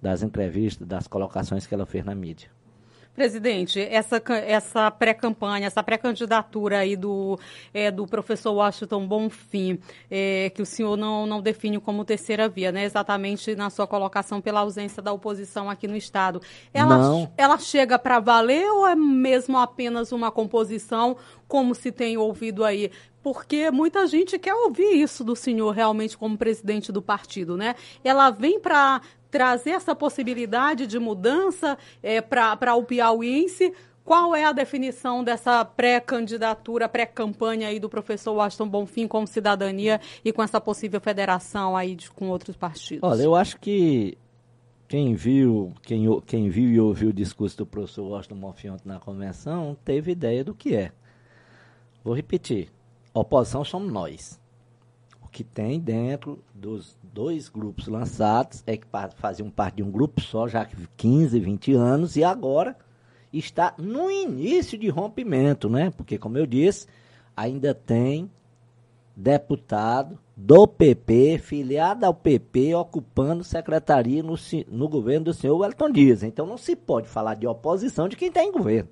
das 0.00 0.22
entrevistas, 0.22 0.86
das 0.86 1.06
colocações 1.06 1.66
que 1.66 1.74
ela 1.74 1.84
fez 1.84 2.04
na 2.04 2.14
mídia. 2.14 2.48
Presidente, 3.18 3.80
essa, 3.80 4.22
essa 4.46 4.88
pré-campanha, 4.92 5.66
essa 5.66 5.82
pré-candidatura 5.82 6.78
aí 6.78 6.94
do, 6.94 7.36
é, 7.74 7.90
do 7.90 8.06
professor 8.06 8.52
Washington 8.52 9.08
Bonfim, 9.08 9.80
é, 10.08 10.52
que 10.54 10.62
o 10.62 10.64
senhor 10.64 10.96
não, 10.96 11.26
não 11.26 11.42
define 11.42 11.80
como 11.80 12.04
terceira 12.04 12.48
via, 12.48 12.70
né? 12.70 12.84
Exatamente 12.84 13.56
na 13.56 13.70
sua 13.70 13.88
colocação 13.88 14.40
pela 14.40 14.60
ausência 14.60 15.02
da 15.02 15.12
oposição 15.12 15.68
aqui 15.68 15.88
no 15.88 15.96
Estado. 15.96 16.40
Ela, 16.72 16.96
não. 16.96 17.32
ela 17.36 17.58
chega 17.58 17.98
para 17.98 18.20
valer 18.20 18.70
ou 18.70 18.86
é 18.86 18.94
mesmo 18.94 19.58
apenas 19.58 20.12
uma 20.12 20.30
composição, 20.30 21.16
como 21.48 21.74
se 21.74 21.90
tem 21.90 22.16
ouvido 22.16 22.64
aí? 22.64 22.88
porque 23.20 23.70
muita 23.70 24.06
gente 24.06 24.38
quer 24.38 24.54
ouvir 24.54 25.02
isso 25.02 25.22
do 25.22 25.36
senhor 25.36 25.72
realmente 25.72 26.16
como 26.16 26.38
presidente 26.38 26.90
do 26.90 27.02
partido, 27.02 27.56
né? 27.56 27.74
Ela 28.02 28.30
vem 28.30 28.58
para 28.58 29.02
trazer 29.30 29.70
essa 29.70 29.94
possibilidade 29.94 30.86
de 30.86 30.98
mudança 30.98 31.76
é, 32.02 32.20
para 32.20 32.74
o 32.74 32.84
piauiense. 32.84 33.72
Qual 34.04 34.34
é 34.34 34.44
a 34.44 34.52
definição 34.52 35.22
dessa 35.22 35.62
pré-candidatura, 35.64 36.88
pré-campanha 36.88 37.68
aí 37.68 37.78
do 37.78 37.90
professor 37.90 38.32
Washington 38.32 38.68
Bonfim 38.68 39.06
com 39.06 39.26
cidadania 39.26 40.00
e 40.24 40.32
com 40.32 40.42
essa 40.42 40.58
possível 40.58 40.98
federação 40.98 41.76
aí 41.76 41.94
de, 41.94 42.10
com 42.10 42.28
outros 42.30 42.56
partidos? 42.56 43.02
Olha, 43.02 43.22
eu 43.22 43.34
acho 43.34 43.58
que 43.60 44.16
quem 44.88 45.14
viu, 45.14 45.74
quem, 45.82 46.06
quem 46.22 46.48
viu 46.48 46.70
e 46.70 46.80
ouviu 46.80 47.10
o 47.10 47.12
discurso 47.12 47.58
do 47.58 47.66
professor 47.66 48.04
Washington 48.04 48.36
Bonfim 48.36 48.68
ontem 48.70 48.88
na 48.88 48.98
convenção 48.98 49.76
teve 49.84 50.12
ideia 50.12 50.42
do 50.42 50.54
que 50.54 50.74
é. 50.74 50.90
Vou 52.02 52.14
repetir 52.14 52.70
oposição 53.12 53.64
somos 53.64 53.92
nós. 53.92 54.37
O 55.28 55.30
que 55.30 55.44
tem 55.44 55.78
dentro 55.78 56.42
dos 56.54 56.96
dois 57.02 57.50
grupos 57.50 57.86
lançados 57.86 58.64
é 58.66 58.78
que 58.78 58.86
faziam 59.16 59.50
parte 59.50 59.76
de 59.76 59.82
um 59.82 59.90
grupo 59.90 60.22
só 60.22 60.48
já 60.48 60.62
há 60.62 60.68
15, 60.96 61.38
20 61.38 61.74
anos 61.74 62.16
e 62.16 62.24
agora 62.24 62.74
está 63.30 63.74
no 63.76 64.10
início 64.10 64.78
de 64.78 64.88
rompimento, 64.88 65.68
né? 65.68 65.90
Porque, 65.90 66.16
como 66.16 66.38
eu 66.38 66.46
disse, 66.46 66.86
ainda 67.36 67.74
tem 67.74 68.30
deputado 69.14 70.18
do 70.34 70.66
PP, 70.66 71.38
filiado 71.38 72.06
ao 72.06 72.14
PP, 72.14 72.74
ocupando 72.74 73.44
secretaria 73.44 74.22
no, 74.22 74.34
no 74.66 74.88
governo 74.88 75.26
do 75.26 75.34
senhor 75.34 75.58
Wellington 75.58 75.90
Dias. 75.90 76.22
Então 76.22 76.46
não 76.46 76.56
se 76.56 76.74
pode 76.74 77.06
falar 77.06 77.34
de 77.34 77.46
oposição 77.46 78.08
de 78.08 78.16
quem 78.16 78.28
está 78.28 78.42
em 78.42 78.50
governo. 78.50 78.88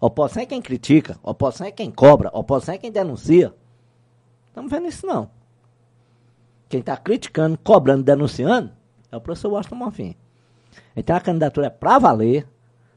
Oposição 0.00 0.44
é 0.44 0.46
quem 0.46 0.62
critica, 0.62 1.18
oposição 1.24 1.66
é 1.66 1.72
quem 1.72 1.90
cobra, 1.90 2.30
oposição 2.32 2.76
é 2.76 2.78
quem 2.78 2.92
denuncia. 2.92 3.52
Estamos 4.46 4.70
vendo 4.70 4.86
isso 4.86 5.04
não. 5.04 5.39
Quem 6.70 6.78
está 6.78 6.96
criticando, 6.96 7.58
cobrando, 7.58 8.04
denunciando 8.04 8.70
é 9.10 9.16
o 9.16 9.20
professor 9.20 9.50
Washington 9.50 9.74
Monfim. 9.74 10.14
Então 10.94 11.16
a 11.16 11.20
candidatura 11.20 11.66
é 11.66 11.70
para 11.70 11.98
valer. 11.98 12.46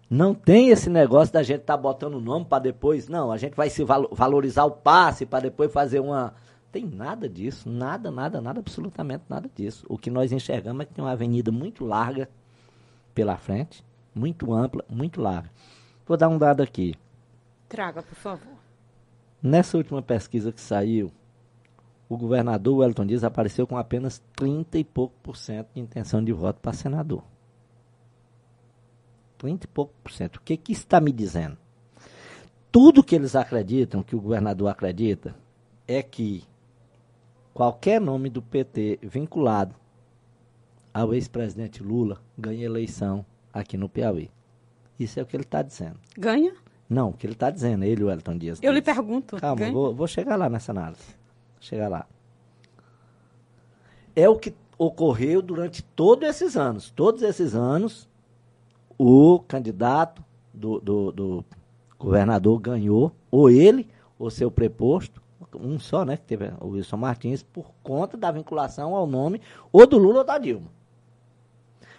Não 0.07 0.35
tem 0.35 0.69
esse 0.69 0.91
negócio 0.91 1.33
da 1.33 1.41
gente 1.41 1.61
estar 1.61 1.75
tá 1.75 1.81
botando 1.81 2.13
o 2.13 2.21
nome 2.21 2.45
para 2.45 2.61
depois. 2.61 3.07
Não, 3.07 3.31
a 3.31 3.37
gente 3.37 3.55
vai 3.55 3.71
se 3.71 3.83
valorizar 3.83 4.65
o 4.65 4.69
passe 4.69 5.25
para 5.25 5.39
depois 5.39 5.73
fazer 5.73 5.99
uma. 5.99 6.35
Tem 6.71 6.85
nada 6.85 7.27
disso, 7.27 7.67
nada, 7.67 8.11
nada, 8.11 8.39
nada, 8.39 8.59
absolutamente 8.59 9.23
nada 9.27 9.49
disso. 9.55 9.83
O 9.89 9.97
que 9.97 10.11
nós 10.11 10.31
enxergamos 10.31 10.83
é 10.83 10.85
que 10.85 10.93
tem 10.93 11.03
uma 11.03 11.11
avenida 11.11 11.51
muito 11.51 11.83
larga 11.83 12.29
pela 13.15 13.37
frente, 13.37 13.83
muito 14.13 14.53
ampla, 14.53 14.85
muito 14.87 15.19
larga. 15.19 15.49
Vou 16.05 16.15
dar 16.15 16.29
um 16.29 16.37
dado 16.37 16.61
aqui. 16.61 16.93
Traga, 17.67 18.03
por 18.03 18.15
favor. 18.15 18.53
Nessa 19.41 19.77
última 19.77 20.01
pesquisa 20.01 20.51
que 20.51 20.61
saiu, 20.61 21.11
o 22.13 22.17
governador 22.17 22.77
Wellington 22.77 23.05
Dias 23.05 23.23
apareceu 23.23 23.65
com 23.65 23.77
apenas 23.77 24.21
30 24.35 24.77
e 24.77 24.83
pouco 24.83 25.15
por 25.23 25.35
cento 25.35 25.69
de 25.73 25.81
intenção 25.81 26.23
de 26.23 26.31
voto 26.31 26.59
para 26.61 26.73
senador. 26.73 27.23
30 29.37 29.65
e 29.65 29.67
pouco 29.67 29.93
por 30.03 30.11
cento. 30.11 30.37
O 30.37 30.41
que, 30.41 30.55
que 30.55 30.71
está 30.71 31.01
me 31.01 31.11
dizendo? 31.11 31.57
Tudo 32.71 33.03
que 33.03 33.15
eles 33.15 33.35
acreditam, 33.35 34.03
que 34.03 34.15
o 34.15 34.21
governador 34.21 34.69
acredita, 34.69 35.35
é 35.87 36.01
que 36.01 36.43
qualquer 37.53 37.99
nome 37.99 38.29
do 38.29 38.41
PT 38.41 38.99
vinculado 39.01 39.75
ao 40.93 41.13
ex-presidente 41.13 41.83
Lula 41.83 42.21
ganha 42.37 42.65
eleição 42.65 43.25
aqui 43.51 43.77
no 43.77 43.89
Piauí. 43.89 44.29
Isso 44.99 45.19
é 45.19 45.23
o 45.23 45.25
que 45.25 45.35
ele 45.35 45.43
está 45.43 45.61
dizendo. 45.61 45.99
Ganha? 46.17 46.53
Não, 46.87 47.09
o 47.09 47.13
que 47.13 47.25
ele 47.25 47.33
está 47.33 47.49
dizendo, 47.49 47.83
ele, 47.83 48.03
o 48.03 48.11
Elton 48.11 48.37
Dias. 48.37 48.59
Eu 48.61 48.71
lhe 48.71 48.81
pergunto. 48.81 49.37
Calma, 49.37 49.71
vou, 49.71 49.95
vou, 49.95 50.07
chegar 50.07 50.35
lá 50.35 50.47
nessa 50.49 50.71
análise. 50.71 51.22
Chegar 51.63 51.87
lá. 51.87 52.05
É 54.13 54.27
o 54.27 54.37
que 54.37 54.53
ocorreu 54.77 55.41
durante 55.41 55.81
todos 55.81 56.27
esses 56.27 56.57
anos. 56.57 56.91
Todos 56.91 57.21
esses 57.21 57.55
anos, 57.55 58.09
o 58.97 59.39
candidato 59.47 60.21
do, 60.53 60.81
do, 60.81 61.11
do 61.13 61.45
governador 61.97 62.59
ganhou, 62.59 63.13
ou 63.31 63.49
ele, 63.49 63.87
ou 64.19 64.29
seu 64.29 64.51
preposto, 64.51 65.21
um 65.55 65.79
só, 65.79 66.03
né, 66.03 66.17
que 66.17 66.23
teve 66.23 66.51
o 66.59 66.69
Wilson 66.69 66.97
Martins, 66.97 67.41
por 67.41 67.71
conta 67.81 68.17
da 68.17 68.29
vinculação 68.29 68.93
ao 68.93 69.07
nome 69.07 69.39
ou 69.71 69.87
do 69.87 69.97
Lula 69.97 70.19
ou 70.19 70.25
da 70.25 70.37
Dilma. 70.37 70.67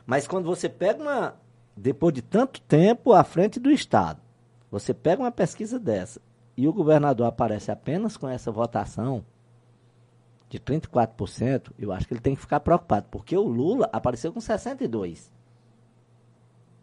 Mas 0.05 0.29
quando 0.29 0.45
você 0.45 0.69
pega 0.69 1.03
uma, 1.03 1.37
depois 1.75 2.13
de 2.13 2.21
tanto 2.21 2.61
tempo 2.61 3.15
à 3.15 3.25
frente 3.25 3.59
do 3.59 3.71
Estado, 3.71 4.21
você 4.71 4.93
pega 4.93 5.23
uma 5.23 5.33
pesquisa 5.33 5.79
dessa 5.79 6.21
e 6.55 6.69
o 6.69 6.73
governador 6.73 7.27
aparece 7.27 7.71
apenas 7.71 8.19
com 8.19 8.29
essa 8.29 8.53
votação 8.53 9.25
de 10.55 10.61
34%, 10.61 11.73
eu 11.77 11.93
acho 11.93 12.07
que 12.07 12.15
ele 12.15 12.21
tem 12.21 12.37
que 12.37 12.41
ficar 12.41 12.61
preocupado, 12.61 13.07
porque 13.11 13.37
o 13.37 13.43
Lula 13.43 13.89
apareceu 13.93 14.33
com 14.33 14.39
62%. 14.39 15.29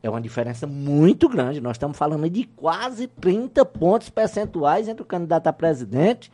É 0.03 0.09
uma 0.09 0.19
diferença 0.19 0.67
muito 0.67 1.29
grande. 1.29 1.61
Nós 1.61 1.75
estamos 1.75 1.95
falando 1.95 2.27
de 2.29 2.43
quase 2.43 3.07
30 3.07 3.63
pontos 3.65 4.09
percentuais 4.09 4.87
entre 4.87 5.03
o 5.03 5.05
candidato 5.05 5.47
a 5.47 5.53
presidente 5.53 6.31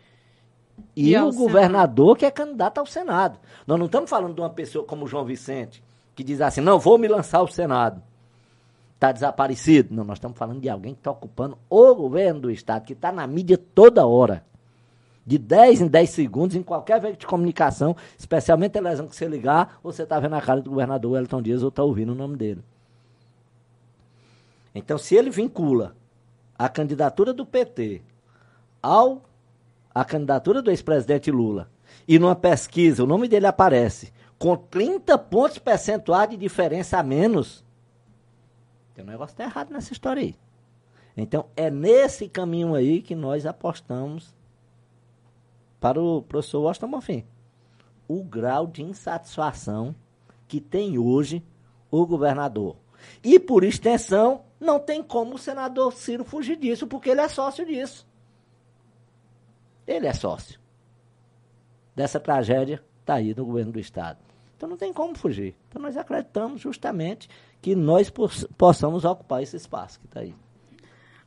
e, 0.96 1.12
e 1.12 1.18
o 1.20 1.32
governador 1.34 2.16
Senado. 2.16 2.20
que 2.20 2.26
é 2.26 2.32
candidato 2.32 2.78
ao 2.80 2.86
Senado. 2.86 3.40
Nós 3.68 3.78
não 3.78 3.88
estamos 3.88 4.10
falando 4.10 4.34
de 4.34 4.42
uma 4.42 4.50
pessoa 4.50 4.86
como 4.86 5.04
o 5.04 5.08
João 5.08 5.26
Vicente, 5.26 5.84
que 6.16 6.24
diz 6.24 6.40
assim: 6.40 6.62
não, 6.62 6.80
vou 6.80 6.98
me 6.98 7.10
lançar 7.10 7.40
ao 7.40 7.48
Senado 7.48 8.02
está 8.98 9.12
desaparecido. 9.12 9.94
Não, 9.94 10.04
nós 10.04 10.18
estamos 10.18 10.38
falando 10.38 10.60
de 10.60 10.70
alguém 10.70 10.94
que 10.94 11.00
está 11.00 11.12
ocupando 11.12 11.58
o 11.70 11.94
governo 11.94 12.42
do 12.42 12.52
Estado, 12.52 12.84
que 12.84 12.94
está 12.94 13.12
na 13.12 13.28
mídia 13.28 13.58
toda 13.58 14.08
hora. 14.08 14.44
De 15.28 15.38
10 15.38 15.82
em 15.82 15.88
10 15.88 16.10
segundos, 16.10 16.56
em 16.56 16.64
qualquer 16.64 17.02
veículo 17.02 17.20
de 17.20 17.28
comunicação, 17.28 17.98
especialmente 18.18 18.72
televisão 18.72 19.06
que 19.06 19.16
você 19.16 19.28
ligar, 19.28 19.78
você 19.84 20.04
está 20.04 20.18
vendo 20.22 20.36
a 20.36 20.41
cara 20.41 20.62
do 20.62 20.70
governador 20.70 21.12
Wellington 21.12 21.41
Dias 21.41 21.62
ou 21.64 21.68
está 21.68 21.84
ouvindo 21.84 22.14
o 22.14 22.16
nome 22.16 22.38
dele. 22.38 22.64
Então, 24.74 24.98
se 24.98 25.16
ele 25.16 25.30
vincula 25.30 25.98
a 26.58 26.70
candidatura 26.70 27.34
do 27.34 27.45
PT 27.45 28.02
ao 28.82 29.22
a 29.94 30.06
candidatura 30.06 30.62
do 30.62 30.70
ex-presidente 30.70 31.30
Lula 31.30 31.70
e 32.08 32.18
numa 32.18 32.36
pesquisa 32.36 33.04
o 33.04 33.08
nome 33.08 33.28
dele 33.28 33.48
aparece 33.48 34.14
com 34.40 34.56
30 34.56 35.18
pontos 35.18 35.58
percentuais 35.58 36.30
de 36.30 36.38
diferença 36.38 36.99
a 36.99 37.04
menos, 37.04 37.66
um 38.98 39.04
negócio 39.04 39.36
tá 39.36 39.44
errado 39.44 39.72
nessa 39.72 39.91
história 39.91 40.22
aí. 40.22 40.36
Então, 41.18 41.48
é 41.56 41.70
nesse 41.70 42.30
caminho 42.30 42.76
aí 42.76 43.02
que 43.02 43.16
nós 43.16 43.45
apostamos 43.45 44.37
para 45.80 46.02
o 46.02 46.22
professor 46.22 46.62
Washington 46.62 46.91
Bonfim. 46.91 47.26
O 48.08 48.24
grau 48.24 48.68
de 48.68 48.84
insatisfação 48.84 49.95
que 50.48 50.62
tem 50.62 50.98
hoje 50.98 51.44
o 51.91 52.06
governador. 52.06 52.78
E, 53.24 53.40
por 53.40 53.64
extensão, 53.64 54.41
não 54.60 54.80
tem 54.80 55.04
como 55.04 55.36
o 55.36 55.38
senador 55.38 55.94
Ciro 55.94 56.24
fugir 56.24 56.58
disso, 56.58 56.88
porque 56.88 57.10
ele 57.10 57.22
é 57.22 57.28
sócio 57.28 57.66
disso. 57.66 58.08
Ele 59.86 60.08
é 60.08 60.14
sócio 60.14 60.60
dessa 61.98 62.20
tragédia 62.20 62.80
está 63.02 63.16
aí 63.16 63.34
no 63.36 63.44
governo 63.44 63.72
do 63.72 63.80
Estado. 63.80 64.20
Então 64.56 64.70
não 64.70 64.78
tem 64.78 64.94
como 64.94 65.18
fugir. 65.18 65.56
Então 65.68 65.82
nós 65.82 65.98
acreditamos 65.98 66.62
justamente 66.62 67.28
que 67.60 67.76
nós 67.76 68.14
possamos 68.56 69.04
ocupar 69.04 69.41
esse 69.41 69.56
espaço 69.56 69.99
que 69.99 70.06
está 70.06 70.20
aí. 70.20 70.36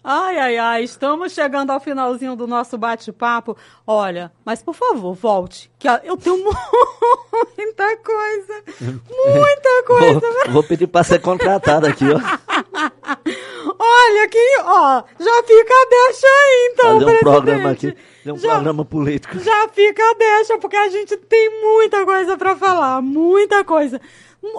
Ai, 0.02 0.38
ai, 0.38 0.56
ai, 0.56 0.82
estamos 0.84 1.32
chegando 1.32 1.70
ao 1.70 1.78
finalzinho 1.78 2.34
do 2.34 2.46
nosso 2.46 2.78
bate-papo. 2.78 3.54
Olha, 3.86 4.32
mas 4.44 4.62
por 4.62 4.74
favor, 4.74 5.14
volte, 5.14 5.70
que 5.78 5.86
eu 5.86 6.16
tenho 6.16 6.38
muita 6.42 7.96
coisa, 7.98 8.64
muita 8.80 9.82
coisa. 9.86 10.20
Vou, 10.20 10.52
vou 10.52 10.62
pedir 10.62 10.86
para 10.86 11.04
ser 11.04 11.18
contratada 11.20 11.86
aqui, 11.88 12.04
ó. 12.10 12.16
Olha, 13.78 14.28
que, 14.28 14.56
ó, 14.64 15.02
já 15.18 15.42
fica 15.42 15.74
a 15.74 15.86
deixa 15.90 16.26
aí, 16.26 16.70
então, 16.72 16.86
Fazer 16.86 16.94
um 16.96 16.98
presidente. 17.06 17.20
programa 17.20 17.70
aqui, 17.70 17.96
um 18.26 18.36
já, 18.38 18.50
programa 18.52 18.84
político. 18.84 19.38
Já 19.38 19.68
fica 19.68 20.02
a 20.02 20.14
deixa, 20.14 20.58
porque 20.58 20.76
a 20.76 20.88
gente 20.88 21.16
tem 21.16 21.60
muita 21.62 22.04
coisa 22.06 22.36
para 22.38 22.56
falar, 22.56 23.02
muita 23.02 23.62
coisa. 23.64 24.00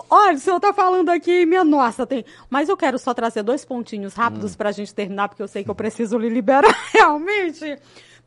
Olha, 0.10 0.36
o 0.36 0.40
senhor 0.40 0.58
está 0.58 0.74
falando 0.74 1.10
aqui, 1.10 1.46
minha 1.46 1.64
nossa, 1.64 2.06
tem. 2.06 2.24
Mas 2.50 2.70
eu 2.70 2.78
quero 2.78 3.00
só 3.00 3.14
trazer 3.14 3.44
dois 3.44 3.66
pontinhos 3.66 4.14
rápidos 4.14 4.54
hum. 4.54 4.58
para 4.58 4.70
a 4.70 4.72
gente 4.72 4.94
terminar, 4.94 5.30
porque 5.30 5.42
eu 5.42 5.48
sei 5.48 5.64
que 5.64 5.70
eu 5.70 5.76
preciso 5.76 6.18
lhe 6.18 6.30
liberar 6.30 6.76
realmente. 6.94 7.78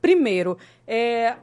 Primeiro, 0.00 0.58
é, 0.86 1.36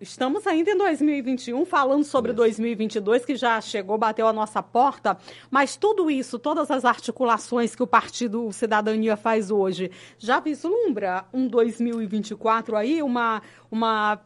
Estamos 0.00 0.46
ainda 0.46 0.70
em 0.70 0.78
2021, 0.78 1.66
falando 1.66 2.04
sobre 2.04 2.32
2022, 2.32 3.22
que 3.22 3.36
já 3.36 3.60
chegou, 3.60 3.98
bateu 3.98 4.26
a 4.26 4.32
nossa 4.32 4.62
porta, 4.62 5.18
mas 5.50 5.76
tudo 5.76 6.10
isso, 6.10 6.38
todas 6.38 6.70
as 6.70 6.86
articulações 6.86 7.74
que 7.76 7.82
o 7.82 7.86
Partido 7.86 8.50
Cidadania 8.50 9.14
faz 9.14 9.50
hoje, 9.50 9.90
já 10.18 10.40
vislumbra 10.40 11.26
um 11.34 11.46
2024 11.46 12.78
aí, 12.78 13.02
uma, 13.02 13.42
uma 13.70 14.18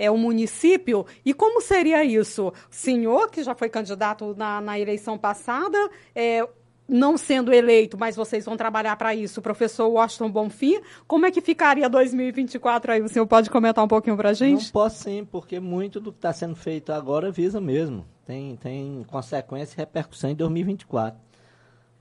é, 0.00 0.10
o 0.10 0.16
município. 0.16 1.04
E 1.24 1.34
como 1.34 1.60
seria 1.60 2.02
isso? 2.02 2.48
O 2.48 2.54
senhor, 2.70 3.30
que 3.30 3.42
já 3.42 3.54
foi 3.54 3.68
candidato 3.68 4.34
na, 4.36 4.60
na 4.60 4.78
eleição 4.78 5.18
passada, 5.18 5.78
é, 6.14 6.48
não 6.88 7.18
sendo 7.18 7.52
eleito, 7.52 7.98
mas 7.98 8.16
vocês 8.16 8.44
vão 8.44 8.56
trabalhar 8.56 8.96
para 8.96 9.14
isso, 9.14 9.42
professor 9.42 9.86
Washington 9.88 10.30
Bonfim, 10.30 10.80
como 11.06 11.26
é 11.26 11.30
que 11.30 11.40
ficaria 11.40 11.88
2024 11.88 12.92
aí? 12.92 13.02
O 13.02 13.08
senhor 13.08 13.26
pode 13.26 13.50
comentar 13.50 13.84
um 13.84 13.88
pouquinho 13.88 14.16
para 14.16 14.30
a 14.30 14.32
gente? 14.32 14.64
Não 14.64 14.72
posso 14.72 15.04
sim, 15.04 15.24
porque 15.24 15.60
muito 15.60 16.00
do 16.00 16.10
que 16.10 16.18
está 16.18 16.32
sendo 16.32 16.56
feito 16.56 16.92
agora 16.92 17.30
visa 17.30 17.60
mesmo. 17.60 18.04
Tem, 18.24 18.56
tem 18.56 19.04
consequência 19.06 19.74
e 19.74 19.78
repercussão 19.78 20.30
em 20.30 20.34
2024. 20.34 21.20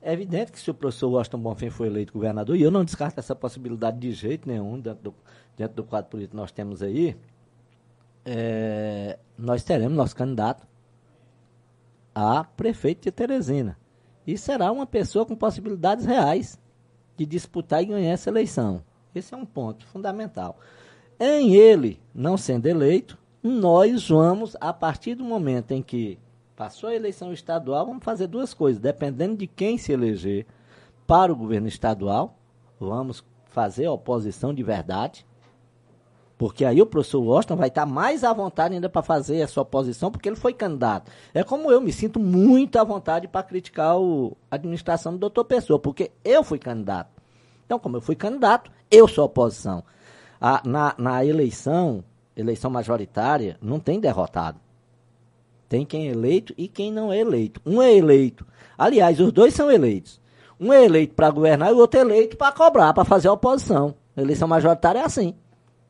É 0.02 0.14
evidente 0.14 0.52
que 0.52 0.60
se 0.60 0.72
o 0.72 0.74
professor 0.74 1.10
Washington 1.10 1.40
Bonfim 1.40 1.70
for 1.70 1.86
eleito 1.86 2.14
governador, 2.14 2.56
e 2.56 2.62
eu 2.62 2.72
não 2.72 2.86
descarto 2.86 3.20
essa 3.20 3.36
possibilidade 3.36 4.00
de 4.00 4.12
jeito 4.14 4.48
nenhum 4.48 4.80
dentro 4.80 5.04
do, 5.04 5.16
dentro 5.58 5.76
do 5.76 5.84
quadro 5.84 6.10
político 6.10 6.32
que 6.32 6.38
nós 6.38 6.52
temos 6.52 6.82
aí, 6.82 7.18
é, 8.32 9.18
nós 9.36 9.64
teremos 9.64 9.98
nosso 9.98 10.16
candidato 10.16 10.68
a 12.14 12.44
prefeito 12.44 13.06
de 13.06 13.12
Teresina. 13.12 13.76
E 14.28 14.38
será 14.38 14.72
uma 14.72 14.86
pessoa 14.86 15.26
com 15.26 15.36
possibilidades 15.36 16.06
reais 16.06 16.60
de 17.18 17.26
disputar 17.26 17.82
e 17.82 17.88
ganhar 17.88 18.12
essa 18.12 18.30
eleição. 18.30 18.84
Esse 19.16 19.34
é 19.34 19.38
um 19.38 19.48
ponto 19.48 19.84
fundamental. 19.88 20.60
Em 21.20 21.56
ele 21.56 22.00
não 22.14 22.38
sendo 22.38 22.68
eleito, 22.68 23.18
nós 23.42 24.10
vamos, 24.10 24.56
a 24.62 24.72
partir 24.72 25.16
do 25.16 25.24
momento 25.24 25.72
em 25.72 25.82
que 25.82 26.20
passou 26.56 26.90
a 26.90 26.96
eleição 26.96 27.34
estadual, 27.34 27.88
vamos 27.88 28.04
fazer 28.04 28.28
duas 28.28 28.54
coisas. 28.54 28.80
Dependendo 28.80 29.38
de 29.38 29.48
quem 29.48 29.76
se 29.80 29.92
eleger 29.92 30.46
para 31.08 31.34
o 31.34 31.36
governo 31.36 31.68
estadual, 31.68 32.38
vamos 32.80 33.24
fazer 33.46 33.88
oposição 33.88 34.54
de 34.54 34.62
verdade 34.62 35.26
porque 36.40 36.64
aí 36.64 36.82
o 36.82 36.86
professor 36.86 37.20
Washington 37.20 37.58
vai 37.58 37.68
estar 37.68 37.86
mais 37.86 38.24
à 38.24 38.32
vontade 38.32 38.74
ainda 38.74 38.88
para 38.88 39.02
fazer 39.02 39.42
a 39.42 39.48
sua 39.48 39.66
posição, 39.66 40.10
porque 40.10 40.30
ele 40.30 40.38
foi 40.38 40.54
candidato. 40.54 41.12
É 41.34 41.44
como 41.44 41.70
eu 41.70 41.82
me 41.82 41.92
sinto 41.92 42.18
muito 42.18 42.80
à 42.80 42.84
vontade 42.86 43.28
para 43.28 43.44
criticar 43.44 44.00
o, 44.00 44.38
a 44.50 44.56
administração 44.56 45.12
do 45.12 45.20
doutor 45.20 45.44
Pessoa, 45.44 45.78
porque 45.78 46.12
eu 46.24 46.42
fui 46.42 46.58
candidato. 46.58 47.10
Então, 47.66 47.78
como 47.78 47.98
eu 47.98 48.02
fui 48.02 48.16
candidato, 48.16 48.72
eu 48.90 49.06
sou 49.06 49.26
oposição. 49.26 49.84
A, 50.40 50.62
na, 50.66 50.96
na 50.98 51.26
eleição, 51.26 52.06
eleição 52.38 52.72
majoritária, 52.72 53.58
não 53.62 53.78
tem 53.78 54.00
derrotado. 54.00 54.62
Tem 55.68 55.86
quem 55.86 56.08
é 56.08 56.12
eleito 56.12 56.54
e 56.58 56.70
quem 56.70 56.90
não 56.90 57.12
é 57.12 57.20
eleito. 57.20 57.60
Um 57.66 57.82
é 57.82 57.94
eleito. 57.94 58.48
Aliás, 58.78 59.20
os 59.20 59.34
dois 59.34 59.54
são 59.54 59.70
eleitos. 59.70 60.22
Um 60.58 60.72
é 60.72 60.86
eleito 60.86 61.16
para 61.16 61.32
governar 61.32 61.70
e 61.70 61.74
o 61.74 61.80
outro 61.80 62.00
é 62.00 62.02
eleito 62.02 62.38
para 62.38 62.54
cobrar, 62.54 62.94
para 62.94 63.04
fazer 63.04 63.28
a 63.28 63.34
oposição. 63.34 63.94
A 64.16 64.22
eleição 64.22 64.48
majoritária 64.48 65.00
é 65.00 65.04
assim. 65.04 65.36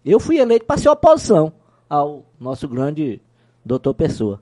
Eu 0.05 0.19
fui 0.19 0.37
eleito 0.37 0.65
para 0.65 0.77
ser 0.77 0.89
oposição 0.89 1.51
ao 1.89 2.25
nosso 2.39 2.67
grande 2.67 3.21
doutor 3.65 3.93
Pessoa. 3.93 4.41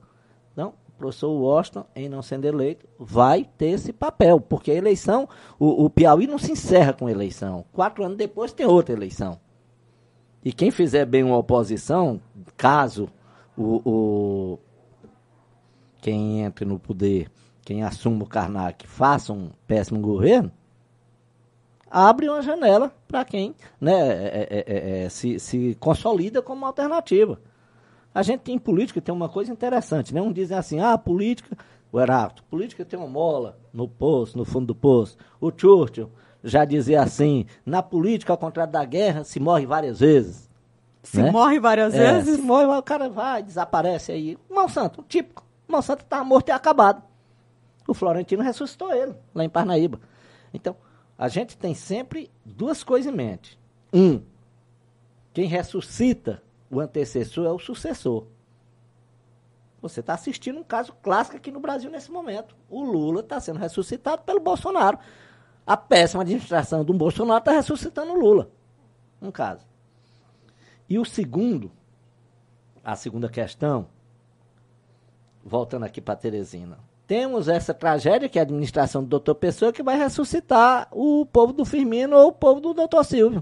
Então, 0.54 0.74
o 0.88 0.92
professor 0.92 1.30
Washington, 1.30 1.86
em 1.96 2.10
não 2.10 2.22
sendo 2.22 2.46
eleito, 2.46 2.86
vai 3.00 3.48
ter 3.58 3.68
esse 3.68 3.92
papel, 3.92 4.40
porque 4.40 4.72
a 4.72 4.76
eleição, 4.76 5.28
o, 5.60 5.86
o 5.86 5.90
Piauí 5.90 6.28
não 6.28 6.38
se 6.38 6.52
encerra 6.52 6.94
com 6.94 7.10
eleição. 7.10 7.66
Quatro 7.74 8.04
anos 8.04 8.18
depois 8.18 8.54
tem 8.54 8.66
outra 8.66 8.94
eleição. 8.94 9.40
E 10.44 10.54
quem 10.54 10.72
fizer 10.72 11.06
bem 11.06 11.24
uma 11.24 11.38
oposição, 11.38 12.22
caso 12.56 13.10
o, 13.58 13.82
o 13.84 14.60
quem 16.00 16.42
entre 16.42 16.64
no 16.64 16.80
poder, 16.80 17.30
quem 17.64 17.84
assuma 17.84 18.24
o 18.24 18.28
Karnak, 18.28 18.88
faça 18.88 19.34
um 19.34 19.50
péssimo 19.68 20.00
governo, 20.00 20.52
abre 21.90 22.30
uma 22.30 22.42
janela 22.42 22.92
para 23.08 23.24
quem 23.26 23.56
né, 23.80 23.94
é, 23.94 24.48
é, 24.50 24.66
é, 24.68 25.04
é, 25.06 25.10
se, 25.10 25.40
se 25.40 25.76
consolida 25.80 26.42
como 26.42 26.66
alternativa. 26.66 27.40
A 28.14 28.22
gente 28.24 28.42
tem 28.42 28.58
política, 28.58 29.02
tem 29.02 29.14
uma 29.14 29.30
coisa 29.30 29.52
interessante, 29.52 30.14
né? 30.14 30.22
Um 30.22 30.34
dizem 30.34 30.58
assim, 30.58 30.80
ah, 30.80 30.98
política, 30.98 31.56
o 31.92 32.00
Heracto, 32.00 32.44
política 32.46 32.84
tem 32.84 32.98
uma 32.98 33.08
mola 33.08 33.60
no 33.72 33.88
poço, 33.88 34.38
no 34.38 34.44
fundo 34.44 34.68
do 34.68 34.76
poço. 34.76 35.18
O 35.40 35.52
Churchill 35.56 36.10
já 36.44 36.66
dizia 36.66 37.02
assim, 37.02 37.46
na 37.66 37.84
política, 37.84 38.34
ao 38.34 38.38
contrário 38.38 38.74
da 38.74 38.84
guerra, 38.84 39.24
se 39.24 39.40
morre 39.40 39.66
várias 39.66 40.00
vezes. 40.00 40.50
Se 41.04 41.22
né? 41.22 41.32
morre 41.32 41.60
várias 41.60 41.94
é, 41.94 42.14
vezes? 42.14 42.36
Se 42.36 42.42
morre, 42.42 42.66
o 42.66 42.84
cara 42.84 43.08
vai, 43.08 43.42
desaparece 43.44 44.12
aí. 44.12 44.38
O 44.50 44.56
Monsanto, 44.56 45.02
o 45.02 45.04
típico. 45.04 45.46
O 45.68 45.72
Monsanto 45.72 46.04
estava 46.04 46.24
morto 46.24 46.50
e 46.50 46.52
acabado. 46.52 47.02
O 47.88 47.94
Florentino 47.94 48.44
ressuscitou 48.44 48.94
ele, 48.94 49.14
lá 49.34 49.44
em 49.44 49.50
Parnaíba. 49.50 50.00
Então, 50.54 50.76
a 51.18 51.28
gente 51.28 51.58
tem 51.58 51.74
sempre 51.74 52.32
duas 52.46 52.84
coisas 52.84 53.12
em 53.12 53.16
mente. 53.16 53.60
Um, 53.92 54.22
quem 55.34 55.48
ressuscita 55.48 56.44
o 56.70 56.80
antecessor 56.80 57.46
é 57.46 57.52
o 57.52 57.60
sucessor. 57.60 58.28
Você 59.82 60.02
está 60.02 60.14
assistindo 60.14 60.60
um 60.60 60.64
caso 60.64 60.94
clássico 61.02 61.38
aqui 61.38 61.52
no 61.52 61.60
Brasil 61.60 61.90
nesse 61.90 62.12
momento. 62.12 62.56
O 62.70 62.84
Lula 62.84 63.22
está 63.22 63.40
sendo 63.40 63.60
ressuscitado 63.60 64.24
pelo 64.24 64.40
Bolsonaro. 64.40 65.00
A 65.66 65.78
péssima 65.78 66.24
administração 66.24 66.84
do 66.84 66.94
Bolsonaro 66.94 67.40
está 67.40 67.52
ressuscitando 67.52 68.14
o 68.14 68.20
Lula. 68.20 68.52
Um 69.22 69.32
caso. 69.32 69.66
E 70.90 71.00
o 71.00 71.06
segundo, 71.06 71.72
a 72.84 72.96
segunda 72.96 73.30
questão, 73.30 73.88
voltando 75.44 75.84
aqui 75.84 76.02
para 76.02 76.16
Teresina 76.16 76.87
temos 77.08 77.48
essa 77.48 77.74
tragédia, 77.74 78.28
que 78.28 78.38
é 78.38 78.42
a 78.42 78.44
administração 78.44 79.02
do 79.02 79.08
doutor 79.08 79.36
Pessoa, 79.36 79.72
que 79.72 79.82
vai 79.82 79.98
ressuscitar 79.98 80.90
o 80.92 81.26
povo 81.26 81.54
do 81.54 81.64
Firmino 81.64 82.18
ou 82.18 82.28
o 82.28 82.32
povo 82.34 82.60
do 82.60 82.74
doutor 82.74 83.06
Silvio. 83.06 83.42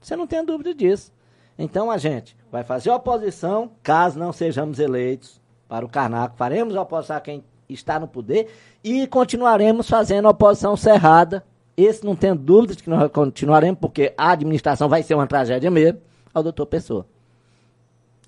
Você 0.00 0.14
não 0.14 0.26
tem 0.26 0.44
dúvida 0.44 0.74
disso. 0.74 1.10
Então 1.58 1.90
a 1.90 1.96
gente 1.96 2.36
vai 2.52 2.62
fazer 2.62 2.90
oposição, 2.90 3.70
caso 3.82 4.18
não 4.18 4.32
sejamos 4.32 4.78
eleitos 4.78 5.40
para 5.66 5.86
o 5.86 5.88
Carnaco, 5.88 6.36
faremos 6.36 6.76
oposição 6.76 7.16
a 7.16 7.20
quem 7.20 7.42
está 7.68 7.98
no 7.98 8.06
poder 8.06 8.52
e 8.82 9.06
continuaremos 9.06 9.88
fazendo 9.88 10.28
oposição 10.28 10.76
cerrada. 10.76 11.42
Esse 11.76 12.04
não 12.04 12.14
tem 12.14 12.36
dúvida 12.36 12.76
de 12.76 12.82
que 12.82 12.90
nós 12.90 13.10
continuaremos, 13.10 13.80
porque 13.80 14.12
a 14.16 14.32
administração 14.32 14.88
vai 14.88 15.02
ser 15.02 15.14
uma 15.14 15.26
tragédia 15.26 15.70
mesmo, 15.70 16.00
ao 16.32 16.42
doutor 16.42 16.66
Pessoa. 16.66 17.06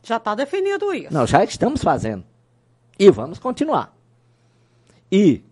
Já 0.02 0.16
está 0.16 0.34
definido 0.34 0.94
isso. 0.94 1.12
Não, 1.12 1.26
já 1.26 1.44
estamos 1.44 1.82
fazendo. 1.82 2.24
E 2.98 3.10
vamos 3.10 3.38
continuar. 3.38 3.94
E 5.10 5.44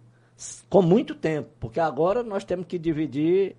com 0.68 0.82
muito 0.82 1.14
tempo, 1.14 1.48
porque 1.60 1.78
agora 1.78 2.22
nós 2.22 2.44
temos 2.44 2.66
que 2.66 2.78
dividir 2.78 3.56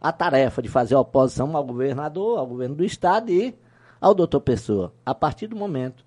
a 0.00 0.12
tarefa 0.12 0.62
de 0.62 0.68
fazer 0.68 0.94
oposição 0.94 1.56
ao 1.56 1.64
governador, 1.64 2.38
ao 2.38 2.46
governo 2.46 2.76
do 2.76 2.84
estado 2.84 3.30
e 3.30 3.54
ao 4.00 4.14
doutor 4.14 4.40
Pessoa. 4.40 4.92
A 5.04 5.14
partir 5.14 5.46
do 5.46 5.56
momento 5.56 6.04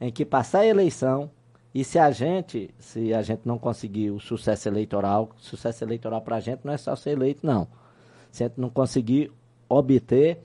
em 0.00 0.12
que 0.12 0.24
passar 0.24 0.60
a 0.60 0.66
eleição 0.66 1.30
e 1.74 1.84
se 1.84 1.98
a 1.98 2.10
gente, 2.10 2.70
se 2.78 3.12
a 3.12 3.22
gente 3.22 3.42
não 3.44 3.58
conseguir 3.58 4.10
o 4.10 4.20
sucesso 4.20 4.68
eleitoral, 4.68 5.30
sucesso 5.36 5.84
eleitoral 5.84 6.20
para 6.20 6.36
a 6.36 6.40
gente 6.40 6.60
não 6.64 6.72
é 6.72 6.76
só 6.76 6.96
ser 6.96 7.10
eleito, 7.10 7.46
não. 7.46 7.68
Se 8.30 8.44
a 8.44 8.48
gente 8.48 8.60
não 8.60 8.70
conseguir 8.70 9.30
obter 9.68 10.42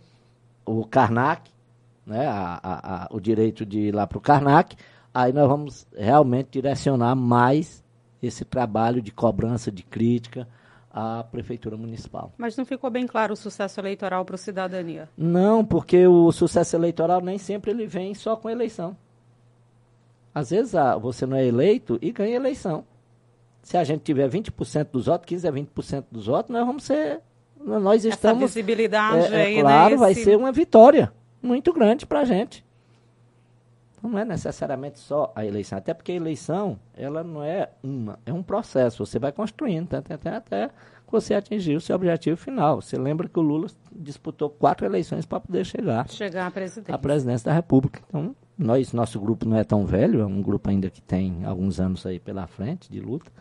o 0.65 0.85
Karnak, 0.85 1.49
né, 2.05 2.27
a, 2.27 2.59
a, 2.61 3.03
a, 3.03 3.07
o 3.11 3.19
direito 3.19 3.65
de 3.65 3.79
ir 3.79 3.95
lá 3.95 4.05
para 4.05 4.17
o 4.17 4.21
Karnak, 4.21 4.75
aí 5.13 5.31
nós 5.31 5.47
vamos 5.47 5.87
realmente 5.95 6.49
direcionar 6.51 7.15
mais 7.15 7.83
esse 8.21 8.45
trabalho 8.45 9.01
de 9.01 9.11
cobrança, 9.11 9.71
de 9.71 9.83
crítica 9.83 10.47
à 10.91 11.23
Prefeitura 11.23 11.75
Municipal. 11.75 12.31
Mas 12.37 12.55
não 12.55 12.65
ficou 12.65 12.89
bem 12.89 13.05
claro 13.05 13.33
o 13.33 13.37
sucesso 13.37 13.79
eleitoral 13.79 14.23
para 14.23 14.35
a 14.35 14.37
cidadania? 14.37 15.09
Não, 15.17 15.65
porque 15.65 16.07
o 16.07 16.31
sucesso 16.31 16.75
eleitoral 16.75 17.21
nem 17.21 17.37
sempre 17.37 17.71
ele 17.71 17.85
vem 17.85 18.13
só 18.13 18.35
com 18.35 18.49
eleição. 18.49 18.95
Às 20.33 20.49
vezes 20.49 20.73
ah, 20.73 20.97
você 20.97 21.25
não 21.25 21.37
é 21.37 21.45
eleito 21.45 21.99
e 22.01 22.11
ganha 22.11 22.35
eleição. 22.35 22.85
Se 23.61 23.77
a 23.77 23.83
gente 23.83 24.01
tiver 24.01 24.29
20% 24.29 24.87
dos 24.91 25.05
votos, 25.05 25.27
15% 25.33 25.47
a 25.47 25.51
20% 25.51 26.05
dos 26.11 26.25
votos, 26.27 26.51
nós 26.51 26.65
vamos 26.65 26.83
ser 26.83 27.21
nós 27.63 28.03
estamos. 28.03 28.43
Essa 28.43 28.47
visibilidade 28.47 29.33
é, 29.33 29.41
é, 29.41 29.45
aí, 29.45 29.61
claro, 29.61 29.91
né? 29.91 29.97
vai 29.97 30.11
Esse- 30.11 30.23
ser 30.23 30.37
uma 30.37 30.51
vitória 30.51 31.13
muito 31.41 31.71
grande 31.73 32.05
para 32.05 32.21
a 32.21 32.25
gente. 32.25 32.65
Não 34.03 34.19
é 34.19 34.25
necessariamente 34.25 34.99
só 34.99 35.31
a 35.33 35.45
eleição, 35.45 35.77
até 35.77 35.93
porque 35.93 36.11
a 36.11 36.15
eleição, 36.15 36.77
ela 36.93 37.23
não 37.23 37.41
é 37.41 37.69
uma, 37.81 38.19
é 38.25 38.33
um 38.33 38.43
processo. 38.43 39.05
Você 39.05 39.17
vai 39.17 39.31
construindo 39.31 39.87
tá, 39.87 39.99
até, 39.99 40.13
até, 40.15 40.29
até 40.35 40.69
você 41.09 41.35
atingir 41.35 41.75
o 41.75 41.81
seu 41.81 41.95
objetivo 41.95 42.35
final. 42.35 42.81
Você 42.81 42.97
lembra 42.97 43.29
que 43.29 43.39
o 43.39 43.41
Lula 43.41 43.67
disputou 43.95 44.49
quatro 44.49 44.85
eleições 44.85 45.25
para 45.25 45.39
poder 45.39 45.63
chegar 45.63 46.09
Chegar 46.09 46.47
à 46.47 46.51
presidência. 46.51 46.93
à 46.95 46.97
presidência 46.97 47.45
da 47.45 47.53
República. 47.53 48.01
Então, 48.09 48.35
nós, 48.57 48.91
nosso 48.91 49.19
grupo 49.19 49.47
não 49.47 49.57
é 49.57 49.63
tão 49.63 49.85
velho, 49.85 50.21
é 50.21 50.25
um 50.25 50.41
grupo 50.41 50.69
ainda 50.69 50.89
que 50.89 51.01
tem 51.01 51.45
alguns 51.45 51.79
anos 51.79 52.05
aí 52.05 52.19
pela 52.19 52.45
frente 52.47 52.91
de 52.91 52.99
luta. 52.99 53.31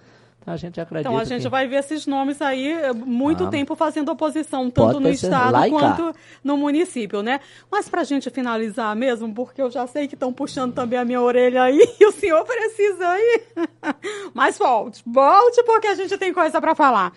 Então 0.42 0.52
a 0.54 0.56
gente 0.56 0.80
acredita 0.80 1.08
Então 1.08 1.18
a 1.20 1.24
gente 1.24 1.42
que... 1.42 1.48
vai 1.48 1.68
ver 1.68 1.76
esses 1.76 2.04
nomes 2.04 2.42
aí 2.42 2.72
eh, 2.72 2.92
muito 2.92 3.44
Ah, 3.44 3.48
tempo 3.48 3.76
fazendo 3.76 4.10
oposição, 4.10 4.68
tanto 4.68 4.98
no 4.98 5.08
estado 5.08 5.70
quanto 5.70 6.14
no 6.42 6.56
município, 6.56 7.22
né? 7.22 7.40
Mas 7.70 7.88
pra 7.88 8.02
gente 8.02 8.28
finalizar 8.28 8.94
mesmo, 8.96 9.32
porque 9.32 9.62
eu 9.62 9.70
já 9.70 9.86
sei 9.86 10.08
que 10.08 10.14
estão 10.14 10.32
puxando 10.32 10.74
também 10.74 10.98
a 10.98 11.04
minha 11.04 11.20
orelha 11.20 11.62
aí, 11.62 11.78
e 12.00 12.06
o 12.06 12.12
senhor 12.12 12.44
precisa 12.44 13.16
ir. 13.18 13.42
Mas 14.34 14.58
volte, 14.58 15.02
volte, 15.06 15.62
porque 15.62 15.86
a 15.86 15.94
gente 15.94 16.18
tem 16.18 16.32
coisa 16.32 16.60
para 16.60 16.74
falar. 16.74 17.12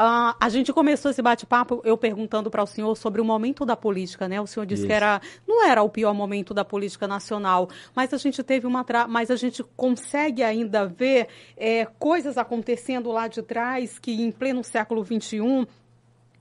Ah, 0.00 0.36
a 0.38 0.48
gente 0.48 0.72
começou 0.72 1.10
esse 1.10 1.20
bate-papo 1.20 1.80
eu 1.84 1.98
perguntando 1.98 2.48
para 2.52 2.62
o 2.62 2.66
senhor 2.68 2.94
sobre 2.96 3.20
o 3.20 3.24
momento 3.24 3.66
da 3.66 3.74
política, 3.74 4.28
né? 4.28 4.40
O 4.40 4.46
senhor 4.46 4.64
disse 4.64 4.82
que 4.86 4.92
Isso. 4.92 4.96
era 4.96 5.20
não 5.44 5.66
era 5.66 5.82
o 5.82 5.88
pior 5.88 6.14
momento 6.14 6.54
da 6.54 6.64
política 6.64 7.08
nacional, 7.08 7.68
mas 7.96 8.14
a 8.14 8.16
gente 8.16 8.40
teve 8.44 8.64
uma 8.64 8.84
tra... 8.84 9.08
mas 9.08 9.28
a 9.28 9.34
gente 9.34 9.64
consegue 9.76 10.44
ainda 10.44 10.86
ver 10.86 11.26
eh, 11.56 11.84
coisas 11.98 12.38
acontecendo 12.38 13.10
lá 13.10 13.26
de 13.26 13.42
trás 13.42 13.98
que 13.98 14.12
em 14.12 14.30
pleno 14.30 14.62
século 14.62 15.04
XXI 15.04 15.66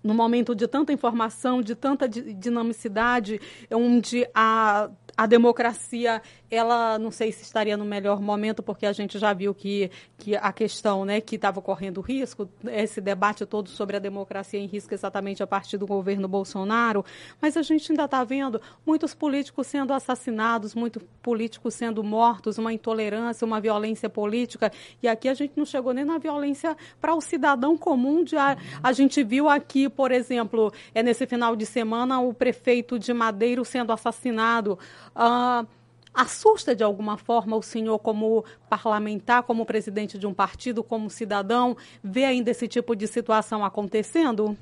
no 0.04 0.14
momento 0.14 0.54
de 0.54 0.68
tanta 0.68 0.94
informação, 0.94 1.60
de 1.60 1.74
tanta 1.74 2.08
di- 2.08 2.34
dinamicidade, 2.36 3.42
onde 3.74 4.30
a, 4.36 4.88
a 5.18 5.26
democracia, 5.26 6.22
ela 6.50 7.00
não 7.00 7.10
sei 7.10 7.32
se 7.32 7.42
estaria 7.42 7.76
no 7.76 7.84
melhor 7.84 8.22
momento, 8.22 8.62
porque 8.62 8.86
a 8.86 8.94
gente 8.94 9.18
já 9.18 9.34
viu 9.34 9.54
que, 9.54 9.90
que 10.18 10.36
a 10.36 10.54
questão 10.54 11.04
né, 11.04 11.20
que 11.20 11.36
estava 11.36 11.60
correndo 11.60 12.00
risco, 12.02 12.48
esse 12.68 13.02
debate 13.02 13.46
todo 13.46 13.68
sobre 13.70 13.98
a 13.98 14.00
democracia 14.00 14.60
em 14.60 14.68
risco 14.68 14.94
exatamente 14.94 15.42
a 15.42 15.48
partir 15.48 15.78
do 15.78 15.88
governo 15.88 16.28
Bolsonaro, 16.28 17.04
mas 17.42 17.58
a 17.58 17.64
gente 17.64 17.92
ainda 17.92 18.06
está 18.06 18.24
vendo 18.24 18.62
muitos 18.86 19.16
políticos 19.16 19.66
sendo 19.66 19.92
assassinados, 19.92 20.76
muitos 20.76 21.02
políticos 21.22 21.74
sendo 21.74 22.04
mortos, 22.04 22.60
uma 22.60 22.72
intolerância, 22.72 23.44
uma 23.44 23.60
violência 23.60 24.10
política, 24.10 24.72
e 25.02 25.08
aqui 25.08 25.28
a 25.28 25.34
gente 25.34 25.54
não 25.58 25.66
chegou 25.66 25.94
nem 25.94 26.06
na 26.06 26.20
violência 26.20 26.78
para 27.02 27.16
o 27.16 27.22
cidadão 27.22 27.76
comum. 27.76 28.24
De 28.24 28.38
a, 28.38 28.56
a 28.84 28.92
gente 28.92 29.24
viu 29.24 29.50
aqui, 29.50 29.90
por 29.90 30.12
exemplo, 30.12 30.72
é 30.94 31.02
nesse 31.02 31.26
final 31.26 31.56
de 31.56 31.66
semana, 31.66 32.20
o 32.20 32.34
prefeito 32.34 33.00
de 33.00 33.14
Madeiro 33.14 33.66
sendo 33.66 33.92
assassinado. 33.92 34.78
Ah, 35.20 35.66
assusta 36.14 36.76
de 36.76 36.84
alguma 36.84 37.18
forma 37.18 37.58
o 37.58 37.62
senhor, 37.62 37.98
como 38.00 38.46
parlamentar, 38.70 39.42
como 39.44 39.66
presidente 39.66 40.18
de 40.18 40.28
um 40.28 40.34
partido, 40.34 40.84
como 40.84 41.10
cidadão, 41.10 41.76
ver 42.04 42.26
ainda 42.26 42.52
esse 42.52 42.68
tipo 42.68 42.96
de 42.96 43.08
situação 43.08 43.66
acontecendo? 43.66 44.56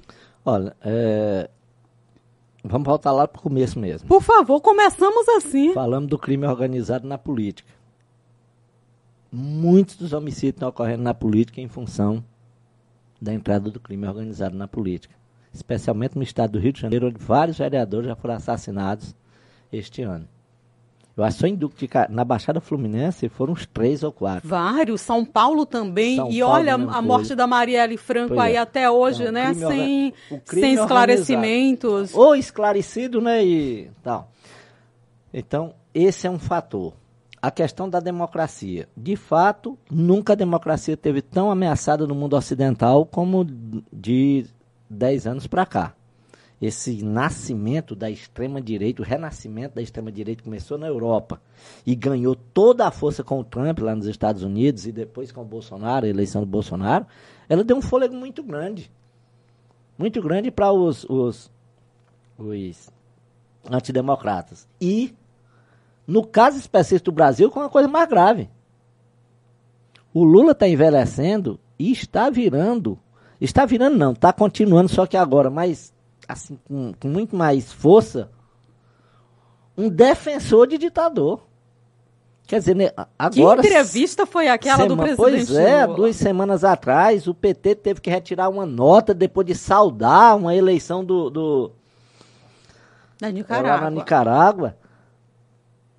Olha, 0.45 0.75
é, 0.81 1.49
vamos 2.63 2.85
voltar 2.85 3.11
lá 3.11 3.27
para 3.27 3.39
o 3.39 3.43
começo 3.43 3.77
mesmo. 3.77 4.07
Por 4.07 4.21
favor, 4.21 4.61
começamos 4.61 5.27
assim. 5.29 5.73
Falamos 5.73 6.09
do 6.09 6.17
crime 6.17 6.47
organizado 6.47 7.05
na 7.05 7.17
política. 7.17 7.73
Muitos 9.29 9.97
dos 9.97 10.13
homicídios 10.13 10.55
estão 10.55 10.69
ocorrendo 10.69 11.03
na 11.03 11.13
política 11.13 11.59
em 11.59 11.67
função 11.67 12.23
da 13.21 13.33
entrada 13.33 13.69
do 13.69 13.79
crime 13.79 14.07
organizado 14.07 14.55
na 14.55 14.69
política. 14.69 15.13
Especialmente 15.51 16.15
no 16.15 16.23
estado 16.23 16.51
do 16.51 16.59
Rio 16.59 16.71
de 16.71 16.79
Janeiro, 16.79 17.07
onde 17.07 17.19
vários 17.19 17.57
vereadores 17.57 18.07
já 18.07 18.15
foram 18.15 18.35
assassinados 18.35 19.13
este 19.71 20.01
ano. 20.01 20.27
Eu 21.17 21.23
acho 21.23 21.39
só 21.39 21.47
em 21.47 21.55
Duque 21.55 21.89
na 22.09 22.25
Baixada 22.25 22.59
Fluminense 22.59 23.29
foram 23.29 23.53
uns 23.53 23.65
três 23.65 24.03
ou 24.03 24.11
quatro. 24.11 24.49
Vários, 24.49 24.99
São 24.99 25.23
Paulo 25.23 25.65
também. 25.65 26.17
São 26.17 26.29
e 26.29 26.41
Paulo, 26.41 26.53
olha 26.53 26.73
a 26.73 27.01
morte 27.01 27.33
da 27.33 27.47
Marielle 27.47 27.95
Franco 27.95 28.35
Pois 28.35 28.41
aí 28.41 28.55
é. 28.55 28.57
até 28.57 28.91
hoje, 28.91 29.25
o 29.25 29.31
né? 29.31 29.53
Sem, 29.53 30.13
sem 30.45 30.73
esclarecimentos. 30.73 32.13
Ou 32.13 32.35
esclarecido, 32.35 33.21
né? 33.21 33.45
E 33.45 33.89
tal. 34.03 34.29
Então, 35.33 35.73
esse 35.93 36.27
é 36.27 36.29
um 36.29 36.39
fator. 36.39 36.93
A 37.41 37.49
questão 37.49 37.89
da 37.89 38.01
democracia. 38.01 38.89
De 38.95 39.15
fato, 39.15 39.77
nunca 39.89 40.33
a 40.33 40.35
democracia 40.35 40.97
teve 40.97 41.21
tão 41.21 41.49
ameaçada 41.49 42.05
no 42.05 42.15
mundo 42.15 42.35
ocidental 42.35 43.05
como 43.05 43.45
de 43.93 44.45
10 44.89 45.27
anos 45.27 45.47
para 45.47 45.65
cá. 45.65 45.93
Esse 46.61 47.03
nascimento 47.03 47.95
da 47.95 48.09
extrema-direita, 48.09 49.01
o 49.01 49.05
renascimento 49.05 49.75
da 49.75 49.81
extrema-direita 49.81 50.43
começou 50.43 50.77
na 50.77 50.87
Europa 50.87 51.41
e 51.85 51.93
ganhou 51.95 52.35
toda 52.35 52.87
a 52.87 52.91
força 52.91 53.23
com 53.23 53.39
o 53.39 53.43
Trump 53.43 53.79
lá 53.79 53.93
nos 53.93 54.07
Estados 54.07 54.41
Unidos 54.41 54.87
e 54.87 54.91
depois 54.91 55.31
com 55.31 55.41
o 55.41 55.45
Bolsonaro, 55.45 56.05
a 56.05 56.09
eleição 56.09 56.41
do 56.41 56.47
Bolsonaro. 56.47 57.05
Ela 57.49 57.63
deu 57.63 57.75
um 57.75 57.81
fôlego 57.81 58.15
muito 58.15 58.41
grande. 58.41 58.89
Muito 59.97 60.21
grande 60.21 60.49
para 60.49 60.71
os, 60.71 61.05
os, 61.09 61.51
os 62.37 62.89
antidemocratas. 63.69 64.67
E, 64.79 65.13
no 66.07 66.25
caso 66.25 66.57
específico 66.57 67.05
do 67.05 67.15
Brasil, 67.15 67.51
com 67.51 67.59
uma 67.59 67.69
coisa 67.69 67.87
mais 67.87 68.07
grave. 68.07 68.49
O 70.13 70.23
Lula 70.23 70.53
está 70.53 70.67
envelhecendo 70.67 71.59
e 71.77 71.91
está 71.91 72.29
virando. 72.29 72.97
Está 73.39 73.65
virando, 73.65 73.97
não, 73.97 74.13
está 74.13 74.31
continuando, 74.31 74.89
só 74.89 75.05
que 75.05 75.17
agora, 75.17 75.49
mas 75.49 75.93
assim, 76.27 76.57
com, 76.67 76.93
com 76.99 77.07
muito 77.07 77.35
mais 77.35 77.71
força, 77.71 78.29
um 79.77 79.89
defensor 79.89 80.67
de 80.67 80.77
ditador. 80.77 81.41
Quer 82.47 82.59
dizer, 82.59 82.75
né, 82.75 82.91
a- 83.17 83.29
Que 83.29 83.41
agora. 83.41 83.59
entrevista 83.59 84.25
foi 84.25 84.47
aquela 84.47 84.85
do 84.85 84.89
Sema- 84.95 85.03
presidente 85.03 85.17
Pois 85.47 85.51
é, 85.55 85.83
Lula? 85.85 85.95
duas 85.97 86.15
semanas 86.15 86.63
atrás, 86.63 87.27
o 87.27 87.33
PT 87.33 87.75
teve 87.75 87.99
que 88.01 88.09
retirar 88.09 88.49
uma 88.49 88.65
nota 88.67 89.13
depois 89.15 89.47
de 89.47 89.55
saudar 89.55 90.37
uma 90.37 90.53
eleição 90.55 91.03
do, 91.03 91.29
do, 91.31 91.71
lá 93.21 93.31
Nicarágua. 93.31 93.81
na 93.81 93.89
Nicarágua. 93.89 94.77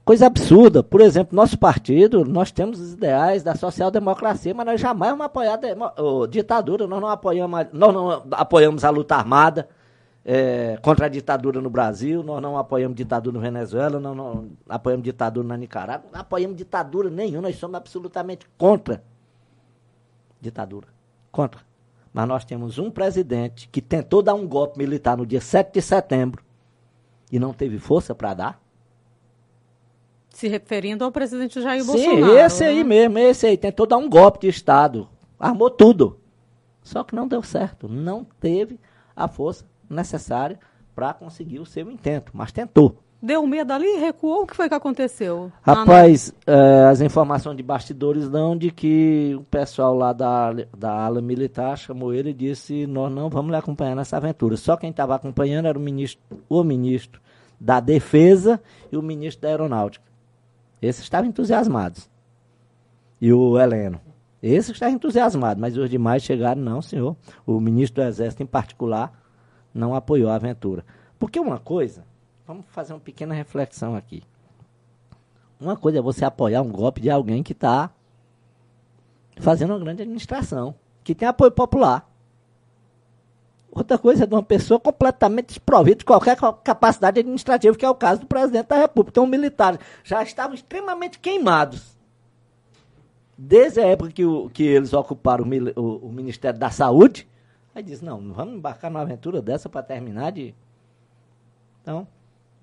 Coisa 0.04 0.26
absurda. 0.28 0.84
Por 0.84 1.00
exemplo, 1.00 1.34
nosso 1.34 1.58
partido, 1.58 2.24
nós 2.24 2.52
temos 2.52 2.78
os 2.80 2.92
ideais 2.92 3.42
da 3.42 3.56
social-democracia, 3.56 4.54
mas 4.54 4.64
nós 4.66 4.80
jamais 4.80 5.10
vamos 5.10 5.26
apoiar 5.26 5.54
a 5.58 6.26
ditadura, 6.30 6.86
nós 6.86 7.00
não 7.00 7.08
apoiamos, 7.08 7.58
a- 7.58 7.66
nós 7.72 7.92
não 7.92 8.22
apoiamos 8.30 8.84
a 8.84 8.90
luta 8.90 9.16
armada 9.16 9.68
é, 10.28 10.76
contra 10.82 11.06
a 11.06 11.08
ditadura 11.08 11.60
no 11.60 11.70
Brasil, 11.70 12.20
nós 12.20 12.42
não 12.42 12.58
apoiamos 12.58 12.96
ditadura 12.96 13.32
no 13.32 13.40
Venezuela, 13.40 14.00
nós 14.00 14.16
não 14.16 14.48
apoiamos 14.68 15.04
ditadura 15.04 15.46
na 15.46 15.56
Nicarágua, 15.56 16.10
não 16.12 16.20
apoiamos 16.20 16.56
ditadura 16.56 17.08
nenhuma, 17.08 17.42
nós 17.42 17.54
somos 17.54 17.76
absolutamente 17.76 18.44
contra 18.58 19.04
ditadura. 20.40 20.88
Contra. 21.30 21.60
Mas 22.12 22.26
nós 22.26 22.44
temos 22.44 22.76
um 22.76 22.90
presidente 22.90 23.68
que 23.68 23.80
tentou 23.80 24.20
dar 24.20 24.34
um 24.34 24.48
golpe 24.48 24.76
militar 24.76 25.16
no 25.16 25.24
dia 25.24 25.40
7 25.40 25.72
de 25.74 25.80
setembro 25.80 26.42
e 27.30 27.38
não 27.38 27.52
teve 27.52 27.78
força 27.78 28.12
para 28.12 28.34
dar. 28.34 28.60
Se 30.30 30.48
referindo 30.48 31.04
ao 31.04 31.12
presidente 31.12 31.62
Jair 31.62 31.84
Sim, 31.84 31.92
Bolsonaro. 31.92 32.36
esse 32.36 32.64
aí 32.64 32.82
né? 32.82 32.82
mesmo, 32.82 33.18
esse 33.20 33.46
aí 33.46 33.56
tentou 33.56 33.86
dar 33.86 33.96
um 33.96 34.08
golpe 34.10 34.40
de 34.40 34.48
Estado, 34.48 35.08
armou 35.38 35.70
tudo. 35.70 36.18
Só 36.82 37.04
que 37.04 37.14
não 37.14 37.28
deu 37.28 37.44
certo, 37.44 37.88
não 37.88 38.24
teve 38.40 38.80
a 39.14 39.28
força 39.28 39.64
necessária 39.88 40.58
para 40.94 41.12
conseguir 41.12 41.60
o 41.60 41.66
seu 41.66 41.90
intento, 41.90 42.32
mas 42.34 42.52
tentou. 42.52 42.96
Deu 43.20 43.46
medo 43.46 43.72
ali, 43.72 43.96
recuou, 43.96 44.42
o 44.42 44.46
que 44.46 44.54
foi 44.54 44.68
que 44.68 44.74
aconteceu? 44.74 45.50
Rapaz, 45.62 46.32
eh, 46.46 46.86
as 46.90 47.00
informações 47.00 47.56
de 47.56 47.62
bastidores 47.62 48.28
dão 48.28 48.56
de 48.56 48.70
que 48.70 49.34
o 49.38 49.42
pessoal 49.44 49.94
lá 49.96 50.12
da, 50.12 50.52
da 50.76 50.92
ala 50.92 51.20
militar 51.22 51.76
chamou 51.78 52.12
ele 52.12 52.30
e 52.30 52.34
disse: 52.34 52.86
Nós 52.86 53.10
não 53.10 53.30
vamos 53.30 53.50
lhe 53.50 53.56
acompanhar 53.56 53.96
nessa 53.96 54.18
aventura. 54.18 54.56
Só 54.56 54.76
quem 54.76 54.90
estava 54.90 55.14
acompanhando 55.14 55.66
era 55.66 55.78
o 55.78 55.80
ministro, 55.80 56.22
o 56.48 56.62
ministro 56.62 57.20
da 57.58 57.80
Defesa 57.80 58.60
e 58.92 58.96
o 58.96 59.02
ministro 59.02 59.42
da 59.42 59.48
Aeronáutica. 59.48 60.04
Esses 60.80 61.02
estavam 61.02 61.28
entusiasmados. 61.28 62.08
E 63.20 63.32
o 63.32 63.58
Heleno. 63.58 64.00
Esses 64.42 64.72
estavam 64.72 64.94
entusiasmados, 64.94 65.60
mas 65.60 65.76
os 65.76 65.88
demais 65.88 66.22
chegaram, 66.22 66.60
não, 66.60 66.82
senhor. 66.82 67.16
O 67.46 67.58
ministro 67.58 68.02
do 68.02 68.08
Exército, 68.08 68.42
em 68.42 68.46
particular, 68.46 69.12
não 69.76 69.94
apoiou 69.94 70.30
a 70.30 70.34
aventura. 70.34 70.84
Porque 71.18 71.38
uma 71.38 71.58
coisa, 71.58 72.04
vamos 72.46 72.64
fazer 72.68 72.92
uma 72.92 73.00
pequena 73.00 73.34
reflexão 73.34 73.94
aqui. 73.94 74.22
Uma 75.60 75.76
coisa 75.76 75.98
é 75.98 76.02
você 76.02 76.24
apoiar 76.24 76.62
um 76.62 76.70
golpe 76.70 77.00
de 77.00 77.10
alguém 77.10 77.42
que 77.42 77.52
está 77.52 77.90
fazendo 79.38 79.70
uma 79.70 79.78
grande 79.78 80.02
administração, 80.02 80.74
que 81.04 81.14
tem 81.14 81.28
apoio 81.28 81.50
popular. 81.50 82.10
Outra 83.70 83.98
coisa 83.98 84.24
é 84.24 84.26
de 84.26 84.34
uma 84.34 84.42
pessoa 84.42 84.80
completamente 84.80 85.48
desprovida 85.48 85.96
de 85.98 86.04
qualquer 86.04 86.36
ca- 86.36 86.52
capacidade 86.54 87.20
administrativa, 87.20 87.76
que 87.76 87.84
é 87.84 87.90
o 87.90 87.94
caso 87.94 88.22
do 88.22 88.26
presidente 88.26 88.68
da 88.68 88.76
República. 88.76 89.10
Então, 89.12 89.26
militares 89.26 89.78
já 90.02 90.22
estavam 90.22 90.54
extremamente 90.54 91.18
queimados. 91.18 91.94
Desde 93.36 93.80
a 93.80 93.86
época 93.86 94.10
que, 94.10 94.24
o- 94.24 94.48
que 94.48 94.62
eles 94.62 94.94
ocuparam 94.94 95.44
o, 95.44 95.80
o- 95.80 96.06
o 96.06 96.12
Ministério 96.12 96.58
da 96.58 96.70
Saúde, 96.70 97.28
Aí 97.76 97.84
não, 98.00 98.22
não 98.22 98.32
vamos 98.32 98.54
embarcar 98.54 98.90
numa 98.90 99.02
aventura 99.02 99.42
dessa 99.42 99.68
para 99.68 99.82
terminar 99.82 100.32
de. 100.32 100.54
Então, 101.82 102.08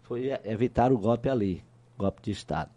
foi 0.02 0.32
evitar 0.44 0.92
o 0.92 0.98
golpe 0.98 1.30
ali, 1.30 1.64
golpe 1.96 2.20
de 2.24 2.32
Estado. 2.32 2.72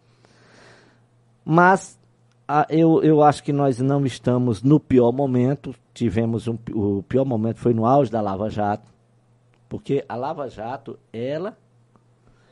Mas 1.42 1.98
a, 2.46 2.66
eu, 2.68 3.02
eu 3.02 3.22
acho 3.22 3.42
que 3.42 3.54
nós 3.54 3.78
não 3.78 4.04
estamos 4.04 4.62
no 4.62 4.78
pior 4.78 5.12
momento. 5.12 5.74
Tivemos 5.94 6.46
um, 6.46 6.58
o 6.74 7.02
pior 7.04 7.24
momento 7.24 7.58
foi 7.58 7.72
no 7.72 7.86
auge 7.86 8.10
da 8.10 8.20
Lava 8.20 8.50
Jato, 8.50 8.92
porque 9.66 10.04
a 10.06 10.14
Lava 10.14 10.46
Jato, 10.50 10.98
ela 11.14 11.56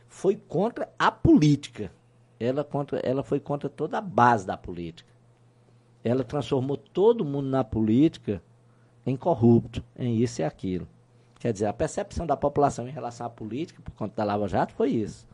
foi 0.09 0.35
contra 0.35 0.89
a 0.99 1.13
política. 1.13 1.93
Ela, 2.41 2.65
contra, 2.65 3.01
ela 3.01 3.23
foi 3.23 3.39
contra 3.39 3.69
toda 3.69 3.99
a 3.99 4.01
base 4.01 4.47
da 4.47 4.57
política. 4.57 5.13
Ela 6.03 6.25
transformou 6.25 6.79
todo 6.79 7.23
mundo 7.23 7.51
na 7.51 7.63
política 7.63 8.43
em 9.07 9.17
corrupto, 9.17 9.83
em 9.97 10.17
isso 10.17 10.41
e 10.41 10.45
aquilo. 10.45 10.89
Quer 11.39 11.53
dizer, 11.53 11.67
a 11.67 11.73
percepção 11.73 12.27
da 12.27 12.37
população 12.37 12.89
em 12.89 12.93
relação 12.93 13.27
à 13.27 13.31
política, 13.31 13.83
por 13.83 13.93
conta 13.93 14.15
da 14.17 14.25
Lava 14.25 14.49
Jato, 14.49 14.73
foi 14.75 14.91
isso. 14.91 15.27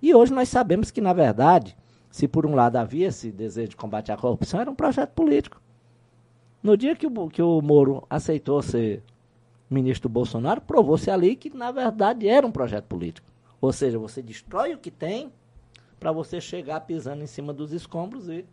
E 0.00 0.14
hoje 0.14 0.32
nós 0.32 0.48
sabemos 0.48 0.90
que, 0.90 1.00
na 1.00 1.12
verdade, 1.12 1.76
se 2.10 2.26
por 2.26 2.46
um 2.46 2.54
lado 2.54 2.76
havia 2.76 3.08
esse 3.08 3.30
desejo 3.30 3.70
de 3.70 3.76
combate 3.76 4.10
à 4.10 4.16
corrupção, 4.16 4.60
era 4.60 4.70
um 4.70 4.74
projeto 4.74 5.10
político. 5.10 5.60
No 6.62 6.76
dia 6.76 6.96
que 6.96 7.06
o, 7.06 7.28
que 7.28 7.42
o 7.42 7.60
Moro 7.60 8.04
aceitou 8.08 8.62
ser 8.62 9.02
ministro 9.68 10.08
Bolsonaro, 10.08 10.60
provou-se 10.60 11.10
ali 11.10 11.36
que, 11.36 11.54
na 11.54 11.70
verdade, 11.70 12.26
era 12.26 12.46
um 12.46 12.50
projeto 12.50 12.86
político. 12.86 13.28
Ou 13.60 13.72
seja, 13.72 13.98
você 13.98 14.22
destrói 14.22 14.74
o 14.74 14.78
que 14.78 14.90
tem 14.90 15.30
para 16.00 16.12
você 16.12 16.40
chegar 16.40 16.80
pisando 16.80 17.22
em 17.22 17.26
cima 17.26 17.52
dos 17.52 17.72
escombros 17.72 18.28
e. 18.28 18.44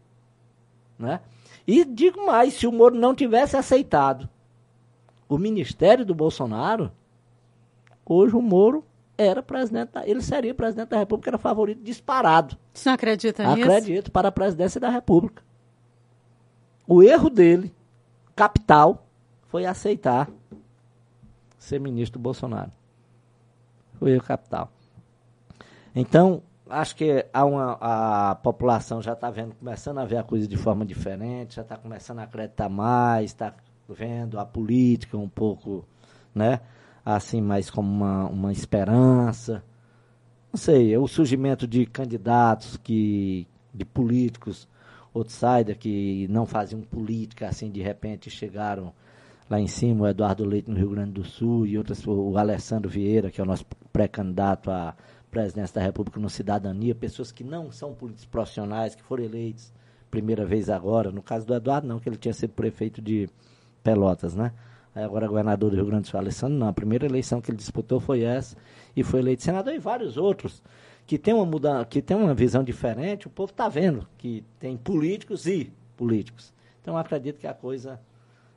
Né? 0.97 1.21
E 1.67 1.85
digo 1.85 2.25
mais, 2.25 2.53
se 2.55 2.67
o 2.67 2.71
Moro 2.71 2.95
não 2.95 3.15
tivesse 3.15 3.55
aceitado 3.55 4.29
o 5.27 5.37
ministério 5.37 6.05
do 6.05 6.13
Bolsonaro, 6.13 6.91
hoje 8.05 8.35
o 8.35 8.41
Moro 8.41 8.85
era 9.17 9.41
presidente, 9.41 9.91
da, 9.91 10.07
ele 10.07 10.21
seria 10.21 10.53
presidente 10.53 10.89
da 10.89 10.97
República, 10.97 11.29
era 11.29 11.37
favorito 11.37 11.81
disparado. 11.81 12.57
Você 12.73 12.89
não 12.89 12.95
acredita 12.95 13.43
nisso? 13.43 13.61
Acredito, 13.61 14.11
para 14.11 14.27
a 14.27 14.31
presidência 14.31 14.79
da 14.79 14.89
República. 14.89 15.43
O 16.87 17.01
erro 17.01 17.29
dele, 17.29 17.73
capital, 18.35 19.07
foi 19.47 19.65
aceitar 19.65 20.29
ser 21.57 21.79
ministro 21.79 22.19
do 22.19 22.23
Bolsonaro. 22.23 22.71
Foi 23.93 24.11
o 24.11 24.13
erro 24.13 24.23
capital. 24.23 24.69
Então, 25.95 26.43
acho 26.69 26.95
que 26.95 27.25
há 27.33 27.45
uma, 27.45 27.77
a 27.79 28.35
população 28.35 29.01
já 29.01 29.13
está 29.13 29.31
vendo, 29.31 29.55
começando 29.55 29.99
a 29.99 30.05
ver 30.05 30.17
a 30.17 30.23
coisa 30.23 30.47
de 30.47 30.57
forma 30.57 30.85
diferente, 30.85 31.55
já 31.55 31.61
está 31.61 31.77
começando 31.77 32.19
a 32.19 32.23
acreditar 32.23 32.69
mais, 32.69 33.31
está 33.31 33.53
vendo 33.87 34.39
a 34.39 34.45
política 34.45 35.17
um 35.17 35.29
pouco, 35.29 35.85
né? 36.33 36.61
Assim, 37.05 37.41
mais 37.41 37.69
como 37.69 37.89
uma, 37.89 38.25
uma 38.27 38.51
esperança. 38.51 39.63
Não 40.51 40.57
sei, 40.57 40.97
o 40.97 41.07
surgimento 41.07 41.67
de 41.67 41.85
candidatos 41.85 42.77
que, 42.77 43.47
de 43.73 43.85
políticos, 43.85 44.67
outsider 45.13 45.77
que 45.77 46.27
não 46.29 46.45
faziam 46.45 46.81
política, 46.81 47.47
assim, 47.47 47.69
de 47.69 47.81
repente 47.81 48.29
chegaram 48.29 48.93
lá 49.49 49.59
em 49.59 49.67
cima, 49.67 50.05
o 50.05 50.07
Eduardo 50.07 50.45
Leite 50.45 50.69
no 50.69 50.77
Rio 50.77 50.89
Grande 50.89 51.11
do 51.11 51.23
Sul 51.23 51.67
e 51.67 51.77
outras, 51.77 52.05
o 52.07 52.37
Alessandro 52.37 52.89
Vieira, 52.89 53.29
que 53.29 53.39
é 53.39 53.43
o 53.43 53.47
nosso 53.47 53.65
pré-candidato 53.93 54.71
a 54.71 54.95
presidência 55.29 55.75
da 55.75 55.81
República 55.81 56.19
no 56.19 56.29
Cidadania, 56.29 56.95
pessoas 56.95 57.31
que 57.31 57.43
não 57.43 57.71
são 57.71 57.93
políticos 57.93 58.25
profissionais, 58.25 58.95
que 58.95 59.03
foram 59.03 59.23
eleitos 59.23 59.71
primeira 60.09 60.45
vez 60.45 60.69
agora. 60.69 61.11
No 61.11 61.21
caso 61.21 61.45
do 61.45 61.53
Eduardo, 61.53 61.87
não, 61.87 61.99
que 61.99 62.07
ele 62.07 62.15
tinha 62.15 62.33
sido 62.33 62.53
prefeito 62.53 63.01
de 63.01 63.29
Pelotas, 63.85 64.33
né? 64.33 64.51
Aí 64.95 65.03
agora 65.03 65.27
governador 65.27 65.69
do 65.69 65.75
Rio 65.75 65.85
Grande 65.85 66.03
do 66.03 66.07
Sul, 66.07 66.19
Alessandro, 66.19 66.57
não. 66.57 66.67
A 66.67 66.73
primeira 66.73 67.05
eleição 67.05 67.39
que 67.39 67.51
ele 67.51 67.57
disputou 67.57 67.99
foi 67.99 68.23
essa 68.23 68.57
e 68.95 69.03
foi 69.03 69.19
eleito 69.19 69.43
senador 69.43 69.73
e 69.73 69.77
vários 69.77 70.17
outros 70.17 70.63
que 71.05 71.19
tem 71.19 71.35
uma 71.35 71.45
mudança, 71.45 71.85
que 71.85 72.01
tem 72.01 72.17
uma 72.17 72.33
visão 72.33 72.63
diferente. 72.63 73.27
O 73.27 73.29
povo 73.29 73.51
está 73.51 73.69
vendo 73.69 74.07
que 74.17 74.43
tem 74.59 74.75
políticos 74.75 75.45
e 75.45 75.71
políticos. 75.95 76.51
Então 76.81 76.97
acredito 76.97 77.39
que 77.39 77.45
a 77.45 77.53
coisa 77.53 77.99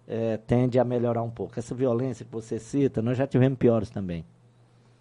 é, 0.07 0.39
tende 0.39 0.79
a 0.79 0.85
melhorar 0.85 1.23
um 1.23 1.31
pouco. 1.31 1.59
Essa 1.59 1.75
violência 1.75 2.25
que 2.25 2.33
você 2.33 2.59
cita, 2.59 3.03
nós 3.03 3.19
já 3.19 3.27
tivemos 3.27 3.59
piores 3.59 3.91
também. 3.91 4.25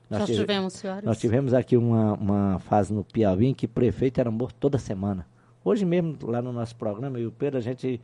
Nós 0.10 0.22
já 0.22 0.26
tive, 0.26 0.40
tivemos, 0.40 0.74
senhores. 0.74 1.04
Nós 1.06 1.18
tivemos 1.18 1.54
aqui 1.54 1.78
uma, 1.78 2.14
uma 2.14 2.60
fase 2.60 2.94
no 2.94 3.06
Piauí 3.06 3.48
em 3.48 3.54
que 3.54 3.66
o 3.66 3.70
prefeito 3.70 4.20
era 4.20 4.30
morto 4.30 4.56
toda 4.60 4.78
semana. 4.78 5.26
Hoje 5.64 5.86
mesmo, 5.86 6.18
lá 6.24 6.42
no 6.42 6.52
nosso 6.52 6.76
programa, 6.76 7.18
eu 7.18 7.24
e 7.24 7.28
o 7.28 7.32
Pedro, 7.32 7.58
a 7.58 7.62
gente 7.62 8.02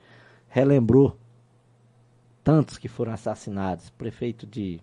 relembrou 0.50 1.18
tantos 2.44 2.78
que 2.78 2.88
foram 2.88 3.14
assassinados. 3.14 3.90
Prefeito 3.92 4.46
de 4.46 4.80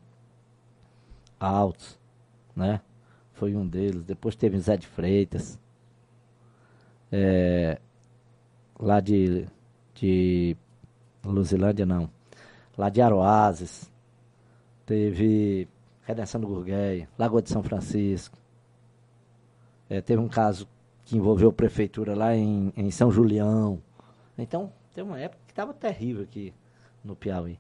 Altos, 1.38 1.98
né? 2.56 2.80
Foi 3.32 3.54
um 3.54 3.66
deles. 3.66 4.04
Depois 4.04 4.34
teve 4.34 4.58
Zé 4.58 4.76
de 4.76 4.86
Freitas. 4.86 5.58
É, 7.12 7.78
lá 8.78 9.00
de, 9.00 9.46
de 9.94 10.56
Luzilândia, 11.24 11.84
não. 11.84 12.10
Lá 12.76 12.88
de 12.88 13.00
Aroazes. 13.00 13.90
Teve 14.86 15.68
Redenção 16.02 16.40
do 16.40 16.48
Gurgueia, 16.48 17.08
Lagoa 17.16 17.40
de 17.40 17.50
São 17.50 17.62
Francisco. 17.62 18.36
É, 19.88 20.00
teve 20.00 20.20
um 20.20 20.28
caso 20.28 20.66
que 21.04 21.16
envolveu 21.16 21.50
a 21.50 21.52
prefeitura 21.52 22.14
lá 22.14 22.34
em, 22.34 22.72
em 22.76 22.90
São 22.90 23.10
Julião. 23.10 23.80
Então, 24.36 24.72
tem 24.94 25.04
uma 25.04 25.18
época 25.18 25.42
que 25.46 25.52
estava 25.52 25.72
terrível 25.72 26.24
aqui 26.24 26.52
no 27.04 27.16
Piauí. 27.16 27.58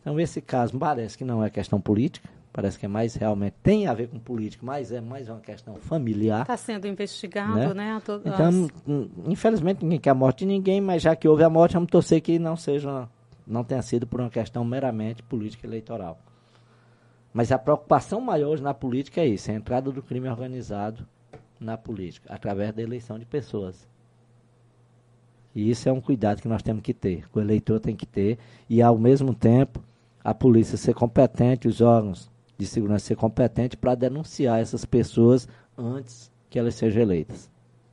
Então 0.00 0.18
esse 0.18 0.40
caso 0.40 0.78
parece 0.78 1.16
que 1.16 1.24
não 1.24 1.44
é 1.44 1.50
questão 1.50 1.80
política, 1.80 2.28
parece 2.52 2.78
que 2.78 2.84
é 2.84 2.88
mais 2.88 3.14
realmente 3.14 3.54
tem 3.62 3.86
a 3.86 3.94
ver 3.94 4.08
com 4.08 4.18
política, 4.18 4.64
mas 4.64 4.92
é 4.92 5.00
mais 5.00 5.28
uma 5.28 5.40
questão 5.40 5.76
familiar. 5.76 6.42
Está 6.42 6.56
sendo 6.56 6.86
investigado, 6.86 7.74
né? 7.74 7.94
né 7.94 8.02
então, 8.24 8.68
hum, 8.86 9.08
infelizmente 9.26 9.82
ninguém 9.82 10.00
quer 10.00 10.10
a 10.10 10.14
morte 10.14 10.40
de 10.40 10.46
ninguém, 10.46 10.80
mas 10.80 11.02
já 11.02 11.14
que 11.16 11.28
houve 11.28 11.44
a 11.44 11.50
morte, 11.50 11.74
vamos 11.74 11.90
torcer 11.90 12.20
que 12.20 12.38
não 12.38 12.56
seja, 12.56 13.08
não 13.46 13.64
tenha 13.64 13.82
sido 13.82 14.06
por 14.06 14.20
uma 14.20 14.30
questão 14.30 14.64
meramente 14.64 15.22
política 15.22 15.66
eleitoral. 15.66 16.18
Mas 17.32 17.50
a 17.50 17.58
preocupação 17.58 18.20
maior 18.20 18.60
na 18.60 18.74
política 18.74 19.22
é 19.22 19.26
isso, 19.26 19.50
é 19.50 19.54
a 19.54 19.56
entrada 19.56 19.90
do 19.90 20.02
crime 20.02 20.28
organizado 20.28 21.06
na 21.58 21.78
política, 21.78 22.32
através 22.34 22.74
da 22.74 22.82
eleição 22.82 23.18
de 23.18 23.24
pessoas. 23.24 23.88
E 25.54 25.70
isso 25.70 25.88
é 25.88 25.92
um 25.92 26.00
cuidado 26.00 26.40
que 26.40 26.48
nós 26.48 26.62
temos 26.62 26.82
que 26.82 26.94
ter, 26.94 27.28
que 27.28 27.38
o 27.38 27.40
eleitor 27.40 27.78
tem 27.78 27.94
que 27.94 28.06
ter, 28.06 28.38
e 28.68 28.80
ao 28.80 28.98
mesmo 28.98 29.34
tempo 29.34 29.82
a 30.24 30.32
polícia 30.32 30.76
ser 30.76 30.94
competente, 30.94 31.68
os 31.68 31.80
órgãos 31.80 32.30
de 32.56 32.66
segurança 32.66 33.06
ser 33.06 33.16
competente 33.16 33.76
para 33.76 33.94
denunciar 33.94 34.60
essas 34.60 34.84
pessoas 34.84 35.48
antes 35.76 36.30
que 36.48 36.58
elas 36.58 36.74
sejam 36.74 37.02
eleitas. 37.02 37.50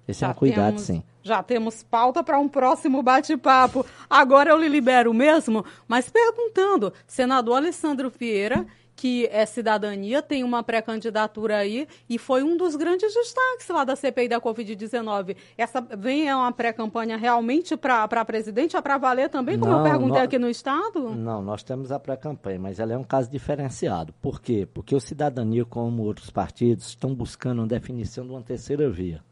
Esse 0.07 0.21
já 0.21 0.27
é 0.27 0.31
um 0.31 0.33
cuidado, 0.33 0.67
temos, 0.67 0.81
sim. 0.81 1.03
Já 1.21 1.43
temos 1.43 1.83
pauta 1.83 2.23
para 2.23 2.39
um 2.39 2.47
próximo 2.47 3.03
bate-papo. 3.03 3.85
Agora 4.09 4.49
eu 4.49 4.57
lhe 4.57 4.67
libero 4.67 5.13
mesmo, 5.13 5.63
mas 5.87 6.09
perguntando, 6.09 6.93
senador 7.05 7.57
Alessandro 7.57 8.09
Vieira 8.09 8.65
que 8.99 9.29
é 9.31 9.45
cidadania, 9.45 10.21
tem 10.21 10.43
uma 10.43 10.61
pré-candidatura 10.61 11.55
aí 11.55 11.87
e 12.09 12.17
foi 12.17 12.43
um 12.43 12.57
dos 12.57 12.75
grandes 12.75 13.13
destaques 13.13 13.69
lá 13.69 13.85
da 13.85 13.95
CPI 13.95 14.27
da 14.27 14.41
Covid-19. 14.41 15.37
Essa 15.57 15.79
vem 15.79 16.27
é 16.27 16.35
uma 16.35 16.51
pré-campanha 16.51 17.15
realmente 17.15 17.77
para 17.77 18.25
presidente, 18.25 18.75
é 18.75 18.81
para 18.81 18.97
valer 18.97 19.29
também, 19.29 19.57
como 19.57 19.71
não, 19.71 19.79
eu 19.79 19.83
perguntei 19.85 20.17
nós, 20.17 20.23
aqui 20.23 20.37
no 20.37 20.49
Estado? 20.49 21.15
Não, 21.15 21.41
nós 21.41 21.63
temos 21.63 21.93
a 21.93 21.97
pré-campanha, 21.97 22.59
mas 22.59 22.77
ela 22.77 22.91
é 22.91 22.97
um 22.97 23.03
caso 23.05 23.31
diferenciado. 23.31 24.11
Por 24.21 24.41
quê? 24.41 24.67
Porque 24.73 24.93
o 24.93 24.99
cidadania, 24.99 25.63
como 25.63 26.03
outros 26.03 26.29
partidos, 26.29 26.89
estão 26.89 27.15
buscando 27.15 27.59
uma 27.59 27.67
definição 27.67 28.25
de 28.25 28.31
uma 28.31 28.41
terceira 28.41 28.89
via. 28.89 29.23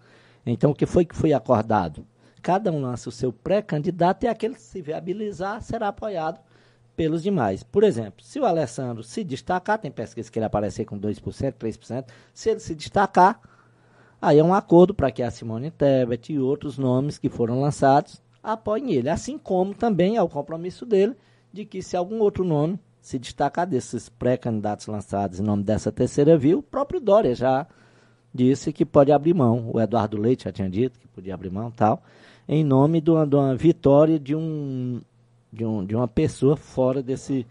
Então, 0.45 0.71
o 0.71 0.73
que 0.73 0.85
foi 0.85 1.03
que 1.03 1.13
foi 1.13 1.33
acordado? 1.33 2.07
Cada 2.41 2.71
um 2.71 2.79
lança 2.79 3.09
o 3.09 3.11
seu 3.11 3.33
pré-candidato 3.33 4.23
e 4.23 4.29
aquele 4.29 4.55
que 4.55 4.61
se 4.61 4.81
viabilizar 4.81 5.61
será 5.61 5.89
apoiado 5.89 6.39
pelos 6.97 7.21
demais. 7.21 7.61
Por 7.61 7.83
exemplo, 7.83 8.25
se 8.25 8.39
o 8.39 8.45
Alessandro 8.45 9.03
se 9.03 9.23
destacar, 9.23 9.77
tem 9.77 9.91
pesquisa 9.91 10.31
que 10.31 10.39
ele 10.39 10.45
aparecer 10.47 10.83
com 10.83 10.99
2%, 10.99 11.53
3%, 11.53 12.05
se 12.33 12.49
ele 12.49 12.59
se 12.59 12.73
destacar, 12.73 13.39
aí 14.19 14.39
é 14.39 14.43
um 14.43 14.53
acordo 14.53 14.95
para 14.95 15.11
que 15.11 15.21
a 15.21 15.29
Simone 15.29 15.69
Tebet 15.69 16.33
e 16.33 16.39
outros 16.39 16.75
nomes 16.75 17.19
que 17.19 17.29
foram 17.29 17.61
lançados 17.61 18.19
apoiem 18.41 18.93
ele. 18.93 19.09
Assim 19.09 19.37
como 19.37 19.75
também 19.75 20.17
é 20.17 20.21
o 20.21 20.27
compromisso 20.27 20.87
dele 20.87 21.15
de 21.53 21.65
que 21.65 21.83
se 21.83 21.95
algum 21.95 22.19
outro 22.19 22.43
nome 22.43 22.79
se 22.99 23.19
destacar 23.19 23.67
desses 23.67 24.09
pré-candidatos 24.09 24.87
lançados 24.87 25.39
em 25.39 25.43
nome 25.43 25.63
dessa 25.63 25.91
terceira 25.91 26.35
via, 26.35 26.57
o 26.57 26.63
próprio 26.63 26.99
Dória 26.99 27.35
já 27.35 27.67
disse 28.33 28.73
que 28.73 28.83
pode 28.83 29.11
abrir 29.11 29.35
mão. 29.35 29.69
O 29.71 29.79
Eduardo 29.79 30.19
Leite 30.19 30.45
já 30.45 30.51
tinha 30.51 30.69
dito 30.69 30.99
que 30.99 31.07
podia 31.07 31.35
abrir 31.35 31.51
mão 31.51 31.69
tal, 31.69 32.01
em 32.49 32.63
nome 32.63 32.99
de 32.99 33.11
uma, 33.11 33.25
de 33.25 33.35
uma 33.35 33.55
vitória 33.55 34.19
de 34.19 34.35
um 34.35 34.99
de, 35.57 35.65
um, 35.65 35.83
de 35.83 35.95
uma 35.95 36.07
pessoa 36.07 36.55
fora 36.55 37.01
desse 37.01 37.45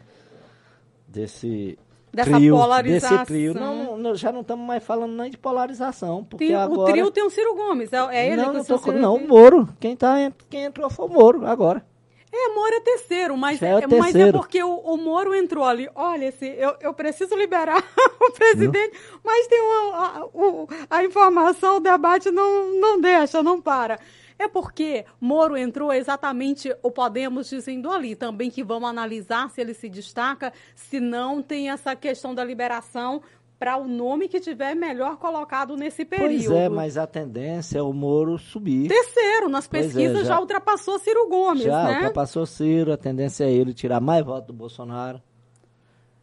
desse 1.09 1.79
Dessa 2.13 2.31
trio, 2.33 2.57
polarização. 2.57 3.11
Desse 3.19 3.27
trio. 3.27 3.55
Não, 3.55 3.99
não, 3.99 4.15
já 4.15 4.33
não 4.33 4.41
estamos 4.41 4.67
mais 4.67 4.83
falando 4.83 5.13
nem 5.15 5.31
de 5.31 5.37
polarização. 5.37 6.25
Porque 6.25 6.47
tem, 6.47 6.55
agora... 6.55 6.81
O 6.81 6.85
trio 6.85 7.11
tem 7.11 7.25
o 7.27 7.29
Ciro 7.31 7.55
Gomes, 7.55 7.93
é, 7.93 7.97
é 8.17 8.27
ele 8.29 8.37
não, 8.37 8.53
que 8.53 8.71
não, 8.71 8.79
tô, 8.79 8.93
não, 8.93 9.15
o 9.17 9.29
Moro. 9.29 9.69
Quem, 9.79 9.95
tá, 9.95 10.15
quem 10.49 10.65
entrou 10.65 10.89
foi 10.89 11.07
o 11.07 11.09
Moro 11.09 11.47
agora. 11.47 11.85
É, 12.33 12.55
Moro 12.55 12.75
é 12.75 12.81
terceiro, 12.81 13.37
mas, 13.37 13.63
é 13.63 13.67
é, 13.67 13.73
mas 13.73 13.83
é 13.83 14.13
terceiro. 14.13 14.39
porque 14.39 14.63
o, 14.63 14.77
o 14.77 14.97
Moro 14.97 15.35
entrou 15.35 15.65
ali. 15.65 15.89
Olha, 15.95 16.27
esse, 16.27 16.47
eu, 16.47 16.75
eu 16.81 16.95
preciso 16.95 17.35
liberar 17.37 17.83
o 18.21 18.33
presidente, 18.33 18.93
mas 19.25 19.47
tem 19.47 19.61
uma, 19.61 20.07
a, 20.07 20.25
o- 20.27 20.69
a 20.89 21.05
informação, 21.05 21.77
o 21.77 21.81
debate 21.81 22.31
não, 22.31 22.73
não 22.81 23.01
deixa, 23.01 23.43
não 23.43 23.61
para. 23.61 23.99
É 24.39 24.47
porque 24.49 25.05
Moro 25.21 25.57
entrou 25.57 25.93
exatamente, 25.93 26.75
o 26.83 26.91
Podemos 26.91 27.49
dizendo 27.49 27.91
ali 27.91 28.15
também 28.15 28.51
que 28.51 28.63
vamos 28.63 28.89
analisar 28.89 29.49
se 29.51 29.61
ele 29.61 29.73
se 29.73 29.89
destaca, 29.89 30.53
se 30.75 31.01
não 31.01 31.43
tem 31.43 31.71
essa 31.71 31.97
questão 31.97 32.35
da 32.35 32.45
liberação 32.45 33.23
para 33.59 33.79
o 33.79 33.89
nome 33.89 34.29
que 34.29 34.39
tiver 34.39 34.75
melhor 34.75 35.17
colocado 35.17 35.75
nesse 35.79 36.05
período. 36.05 36.45
Pois 36.45 36.51
é, 36.51 36.69
mas 36.69 36.99
a 36.99 37.07
tendência 37.07 37.79
é 37.79 37.83
o 37.83 37.91
Moro 37.95 38.37
subir. 38.37 38.89
Terceiro, 38.89 39.49
nas 39.49 39.65
é, 39.65 39.69
pesquisas 39.71 40.19
já, 40.27 40.35
já- 40.35 40.41
ultrapassou 40.41 40.99
Ciro 40.99 41.27
Gomes, 41.31 41.63
Já 41.65 41.85
né? 41.85 41.95
ultrapassou 41.95 42.45
Ciro, 42.45 42.93
a 42.93 42.99
tendência 42.99 43.45
é 43.45 43.51
ele 43.51 43.73
tirar 43.73 43.99
mais 44.01 44.23
votos 44.23 44.49
do 44.49 44.53
Bolsonaro, 44.53 45.23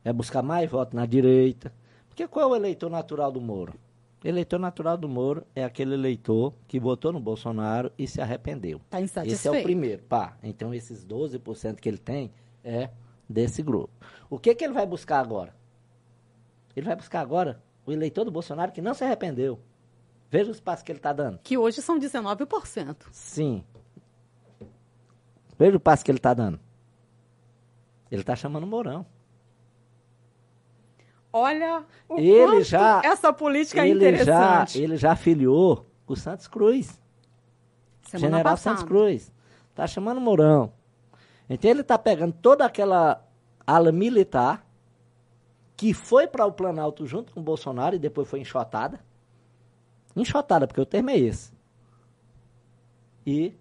é 0.06 0.14
buscar 0.14 0.44
mais 0.44 0.70
votos 0.70 0.94
na 0.94 1.08
direita. 1.08 1.74
Porque 2.08 2.28
qual 2.28 2.50
é 2.50 2.52
o 2.52 2.56
eleitor 2.56 2.92
natural 2.92 3.32
do 3.32 3.42
Moro? 3.42 3.74
Eleitor 4.24 4.58
natural 4.58 4.98
do 4.98 5.10
Moro 5.10 5.46
é 5.54 5.64
aquele 5.66 5.94
eleitor 5.96 6.54
que 6.68 6.80
votou 6.80 7.12
no 7.12 7.20
Bolsonaro 7.20 7.92
e 7.98 8.08
se 8.08 8.22
arrependeu. 8.22 8.80
Tá 8.90 9.02
Esse 9.02 9.20
é 9.20 9.22
o 9.22 9.26
insatisfeito. 9.26 9.64
primeiro, 9.64 10.04
pá. 10.04 10.38
Então 10.42 10.74
esses 10.74 11.06
12% 11.06 11.76
que 11.76 11.90
ele 11.90 11.98
tem 11.98 12.32
é 12.64 12.90
desse 13.28 13.62
grupo. 13.62 13.92
O 14.30 14.40
que, 14.40 14.56
que 14.56 14.64
ele 14.64 14.74
vai 14.74 14.86
buscar 14.86 15.20
agora? 15.20 15.54
Ele 16.76 16.86
vai 16.86 16.96
buscar 16.96 17.20
agora 17.20 17.62
o 17.86 17.92
eleitor 17.92 18.24
do 18.24 18.32
Bolsonaro 18.32 18.72
que 18.72 18.82
não 18.82 18.94
se 18.94 19.04
arrependeu. 19.04 19.60
Veja 20.32 20.50
os 20.50 20.60
passos 20.60 20.84
que 20.84 20.92
ele 20.92 21.00
está 21.00 21.14
dando. 21.14 21.40
Que 21.44 21.58
hoje 21.58 21.82
são 21.82 22.00
19%. 22.00 22.96
Sim. 23.12 23.64
Veja 25.60 25.78
o 25.78 25.80
passo 25.80 26.04
que 26.04 26.10
ele 26.10 26.18
está 26.18 26.34
dando. 26.34 26.60
Ele 28.10 28.22
está 28.22 28.36
chamando 28.36 28.64
o 28.64 28.68
Mourão. 28.68 29.06
Olha 31.36 31.84
o 32.08 32.20
Ele 32.20 32.62
já- 32.64 33.02
essa 33.04 33.34
política 33.34 33.82
é 33.84 33.90
Ele 33.90 34.00
já, 34.00 34.22
interessante. 34.22 34.80
ele 34.82 34.96
já 34.98 35.14
afiliou 35.14 35.86
o 36.08 36.16
Santos 36.16 36.48
Cruz. 36.48 37.02
Semana 38.04 38.28
General 38.38 38.44
passada. 38.44 38.78
Santos 38.78 38.88
Cruz. 38.88 39.34
Está 39.72 39.88
chamando 39.88 40.22
Mourão. 40.22 40.72
Então 41.50 41.72
ele 41.72 41.82
está 41.82 41.98
pegando 41.98 42.34
toda 42.34 42.64
aquela 42.64 43.28
ala 43.66 43.92
militar 43.92 44.64
que 45.76 45.92
foi 45.94 46.28
para 46.28 46.46
o 46.46 46.52
Planalto 46.52 47.08
junto 47.08 47.34
com 47.34 47.40
o 47.40 47.44
Bolsonaro 47.44 47.96
e 47.96 48.00
depois 48.00 48.30
foi 48.30 48.40
enxotada. 48.40 49.00
Enxotada, 50.16 50.68
porque 50.68 50.80
o 50.82 50.86
termo 50.86 51.10
é 51.10 51.18
esse. 51.18 51.52
E 53.26 53.56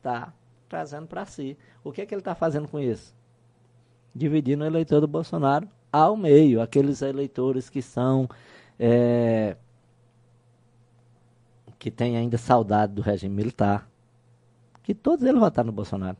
tá 0.00 0.32
trazendo 0.68 1.08
para 1.08 1.24
si. 1.26 1.58
O 1.82 1.90
que 1.90 2.02
é 2.02 2.06
que 2.06 2.14
ele 2.14 2.20
está 2.20 2.34
fazendo 2.36 2.68
com 2.68 2.78
isso? 2.78 3.12
Dividindo 4.14 4.62
o 4.62 4.66
eleitor 4.66 5.00
do 5.00 5.08
Bolsonaro 5.08 5.68
ao 6.04 6.16
meio. 6.16 6.60
Aqueles 6.60 7.02
eleitores 7.02 7.68
que 7.70 7.82
são. 7.82 8.28
é, 8.78 9.56
que 11.78 11.90
têm 11.90 12.16
ainda 12.16 12.38
saudade 12.38 12.92
do 12.94 13.02
regime 13.02 13.34
militar. 13.34 13.88
Que 14.82 14.94
todos 14.94 15.24
eles 15.24 15.40
votaram 15.40 15.66
no 15.68 15.72
Bolsonaro. 15.72 16.16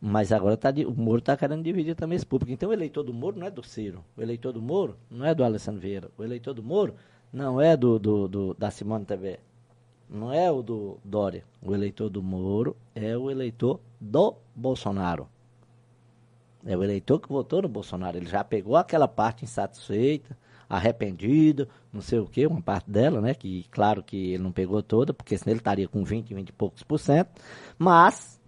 Mas 0.00 0.30
agora 0.32 0.56
tá, 0.56 0.70
o 0.86 0.94
Moro 0.94 1.18
está 1.18 1.36
querendo 1.36 1.62
dividir 1.64 1.94
também 1.96 2.16
esse 2.16 2.26
público. 2.26 2.52
Então 2.52 2.70
o 2.70 2.72
eleitor 2.72 3.02
do 3.02 3.12
Moro 3.12 3.38
não 3.38 3.46
é 3.46 3.50
do 3.50 3.62
Ciro. 3.64 4.04
O 4.16 4.22
eleitor 4.22 4.52
do 4.52 4.62
Moro 4.62 4.96
não 5.10 5.26
é 5.26 5.34
do 5.34 5.42
Alessandro 5.44 5.80
Vieira. 5.80 6.10
O 6.16 6.22
eleitor 6.22 6.54
do 6.54 6.62
Moro 6.62 6.94
não 7.32 7.60
é 7.60 7.76
do, 7.76 7.98
do, 7.98 8.28
do- 8.28 8.54
da 8.54 8.70
Simone 8.70 9.04
TV. 9.04 9.40
Não 10.08 10.32
é 10.32 10.50
o 10.50 10.62
do 10.62 10.98
Dória. 11.04 11.44
O 11.60 11.74
eleitor 11.74 12.08
do 12.08 12.22
Moro 12.22 12.76
é 12.94 13.16
o 13.16 13.30
eleitor 13.30 13.80
do 14.00 14.36
Bolsonaro. 14.54 15.28
É 16.66 16.76
o 16.76 16.82
eleitor 16.82 17.20
que 17.20 17.28
votou 17.28 17.62
no 17.62 17.68
Bolsonaro. 17.68 18.16
Ele 18.16 18.28
já 18.28 18.42
pegou 18.42 18.76
aquela 18.76 19.06
parte 19.06 19.44
insatisfeita, 19.44 20.36
arrependido, 20.68 21.68
não 21.92 22.00
sei 22.00 22.18
o 22.18 22.26
quê, 22.26 22.46
uma 22.46 22.60
parte 22.60 22.90
dela, 22.90 23.20
né? 23.20 23.34
Que 23.34 23.64
claro 23.70 24.02
que 24.02 24.32
ele 24.32 24.42
não 24.42 24.52
pegou 24.52 24.82
toda, 24.82 25.14
porque 25.14 25.38
senão 25.38 25.52
ele 25.52 25.60
estaria 25.60 25.88
com 25.88 26.04
20, 26.04 26.34
20 26.34 26.48
e 26.48 26.52
poucos 26.52 26.82
por 26.82 26.98
cento. 26.98 27.30
Mas 27.78 28.40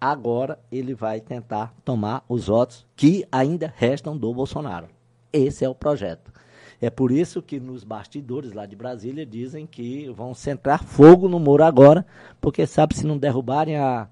agora 0.00 0.58
ele 0.70 0.94
vai 0.94 1.20
tentar 1.20 1.74
tomar 1.84 2.24
os 2.28 2.48
votos 2.48 2.84
que 2.96 3.24
ainda 3.30 3.72
restam 3.74 4.16
do 4.16 4.34
Bolsonaro. 4.34 4.88
Esse 5.32 5.64
é 5.64 5.68
o 5.68 5.74
projeto. 5.74 6.32
É 6.80 6.90
por 6.90 7.12
isso 7.12 7.40
que 7.40 7.60
nos 7.60 7.84
bastidores 7.84 8.52
lá 8.52 8.66
de 8.66 8.74
Brasília 8.74 9.24
dizem 9.24 9.64
que 9.64 10.10
vão 10.10 10.34
centrar 10.34 10.82
fogo 10.82 11.28
no 11.28 11.38
Moro 11.38 11.62
agora, 11.62 12.04
porque 12.40 12.66
sabe 12.66 12.96
se 12.96 13.06
não 13.06 13.16
derrubarem 13.16 13.76
a, 13.76 14.08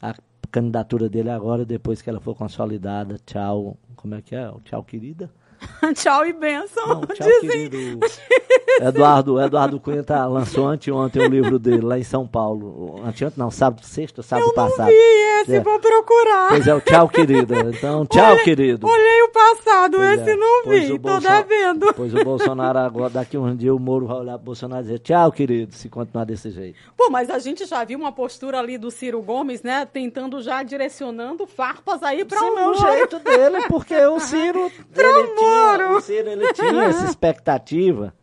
a 0.00 0.14
candidatura 0.52 1.08
dele 1.08 1.30
agora, 1.30 1.64
depois 1.64 2.02
que 2.02 2.10
ela 2.10 2.20
for 2.20 2.34
consolidada, 2.36 3.18
tchau, 3.26 3.76
como 3.96 4.14
é 4.14 4.22
que 4.22 4.36
é? 4.36 4.52
Tchau, 4.64 4.84
querida? 4.84 5.32
Tchau 5.94 6.26
e 6.26 6.32
benção. 6.32 6.86
Não, 6.88 7.00
tchau, 7.06 7.26
Dizem- 7.40 7.68
querido. 7.70 8.06
Eduardo, 8.80 9.40
Eduardo 9.40 9.78
Cunha 9.80 10.02
tá, 10.02 10.26
lançou 10.26 10.66
anteontem 10.66 11.22
o 11.22 11.28
livro 11.28 11.58
dele 11.58 11.82
lá 11.82 11.98
em 11.98 12.02
São 12.04 12.26
Paulo. 12.26 13.00
Anteontem 13.04 13.38
não, 13.38 13.50
sábado, 13.50 13.84
sexta, 13.84 14.22
sábado 14.22 14.44
Eu 14.50 14.56
não 14.56 14.68
passado. 14.70 14.88
vi 14.88 14.94
esse, 15.42 15.54
É. 15.56 15.60
vou 15.60 15.78
procurar. 15.78 16.48
Pois 16.48 16.66
é, 16.66 16.74
o 16.74 16.80
tchau, 16.80 17.08
querida. 17.08 17.54
Então, 17.60 18.06
tchau, 18.10 18.32
Olhei- 18.32 18.44
querido. 18.44 18.86
Olhei 18.86 19.22
o 19.22 19.28
passado, 19.28 19.96
Pois 19.98 20.20
esse 20.20 20.30
é. 20.30 20.36
não 20.36 20.62
Pois 20.64 20.88
vi, 20.88 20.98
tô 20.98 21.18
devendo. 21.20 21.94
Pois 21.94 22.14
o 22.14 22.24
Bolsonaro 22.24 22.78
agora, 22.78 23.10
daqui 23.10 23.36
um 23.36 23.54
dia, 23.54 23.74
o 23.74 23.78
Moro 23.78 24.06
vai 24.06 24.16
olhar 24.18 24.34
pro 24.36 24.46
Bolsonaro 24.46 24.80
e 24.82 24.84
dizer 24.84 24.98
tchau, 25.00 25.30
querido, 25.32 25.74
se 25.74 25.88
continuar 25.88 26.24
desse 26.24 26.50
jeito. 26.50 26.76
Pô, 26.96 27.10
mas 27.10 27.28
a 27.30 27.38
gente 27.38 27.64
já 27.66 27.84
viu 27.84 27.98
uma 27.98 28.12
postura 28.12 28.58
ali 28.58 28.78
do 28.78 28.90
Ciro 28.90 29.20
Gomes, 29.22 29.62
né? 29.62 29.86
Tentando 29.90 30.40
já 30.42 30.62
direcionando 30.62 31.46
farpas 31.46 32.02
aí 32.02 32.24
pra 32.24 32.38
Sim, 32.38 32.44
um 32.46 32.58
é 32.58 32.62
o 32.62 32.72
Moro. 32.72 32.78
jeito 32.92 33.18
dele, 33.18 33.62
porque 33.68 33.96
o 34.06 34.18
Ciro, 34.20 34.70
ele 34.96 35.28
tinha, 35.36 35.51
Moro. 35.52 35.96
o 35.96 36.00
Ciro 36.00 36.28
ele 36.30 36.52
tinha 36.52 36.84
essa 36.84 37.04
expectativa. 37.06 38.14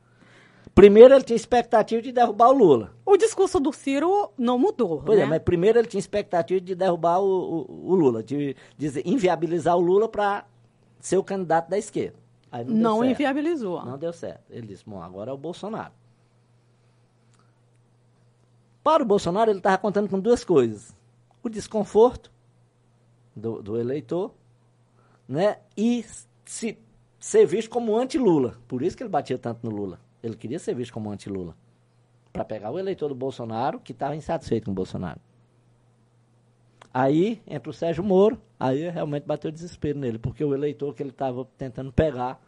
Primeiro 0.75 1.13
ele 1.13 1.23
tinha 1.23 1.35
expectativa 1.35 2.01
de 2.01 2.11
derrubar 2.11 2.49
o 2.49 2.53
Lula. 2.53 2.93
O 3.05 3.17
discurso 3.17 3.59
do 3.59 3.73
Ciro 3.73 4.31
não 4.37 4.57
mudou, 4.57 5.01
Pois 5.05 5.17
né? 5.19 5.25
é, 5.25 5.27
mas 5.27 5.41
primeiro 5.41 5.77
ele 5.79 5.87
tinha 5.87 5.99
expectativa 5.99 6.61
de 6.61 6.73
derrubar 6.75 7.19
o, 7.19 7.25
o- 7.67 7.91
o 7.91 7.95
Lula, 7.95 8.23
de, 8.23 8.55
de 8.77 9.01
inviabilizar 9.03 9.75
o 9.75 9.81
Lula 9.81 10.07
para 10.07 10.45
ser 10.99 11.17
o 11.17 11.23
candidato 11.23 11.69
da 11.69 11.77
esquerda. 11.77 12.15
Aí 12.51 12.63
não, 12.65 12.75
Não 12.97 13.05
inviabilizou. 13.05 13.83
Não 13.85 13.97
deu 13.97 14.13
certo. 14.13 14.43
Ele 14.49 14.67
disse, 14.67 14.83
bom, 14.87 15.01
agora 15.01 15.31
é 15.31 15.33
o 15.33 15.37
Bolsonaro. 15.37 15.91
Para 18.83 19.03
o 19.03 19.05
Bolsonaro, 19.05 19.51
ele 19.51 19.59
estava 19.59 19.77
contando 19.77 20.09
com 20.09 20.19
duas 20.19 20.43
coisas. 20.43 20.95
O 21.43 21.49
desconforto 21.49 22.31
do, 23.35 23.61
do 23.61 23.77
eleitor, 23.79 24.31
né? 25.27 25.57
E 25.77 26.05
se, 26.45 26.77
ser 27.19 27.45
visto 27.45 27.69
como 27.69 27.97
anti-Lula. 27.97 28.57
Por 28.67 28.81
isso 28.81 28.95
que 28.95 29.03
ele 29.03 29.09
batia 29.09 29.37
tanto 29.37 29.59
no 29.63 29.75
Lula. 29.75 29.99
Ele 30.23 30.35
queria 30.35 30.59
ser 30.59 30.73
visto 30.73 30.93
como 30.93 31.11
anti-Lula. 31.11 31.55
Para 32.31 32.45
pegar 32.45 32.71
o 32.71 32.79
eleitor 32.79 33.09
do 33.09 33.15
Bolsonaro 33.15 33.79
que 33.79 33.91
estava 33.91 34.15
insatisfeito 34.15 34.65
com 34.65 34.71
o 34.71 34.75
Bolsonaro. 34.75 35.19
Aí, 36.93 37.41
entra 37.45 37.69
o 37.69 37.73
Sérgio 37.73 38.03
Moro, 38.03 38.41
aí 38.59 38.89
realmente 38.89 39.23
bateu 39.23 39.51
desespero 39.51 39.99
nele, 39.99 40.17
porque 40.17 40.43
o 40.43 40.55
eleitor 40.55 40.95
que 40.95 41.03
ele 41.03 41.11
estava 41.11 41.47
tentando 41.57 41.93
pegar 41.93 42.41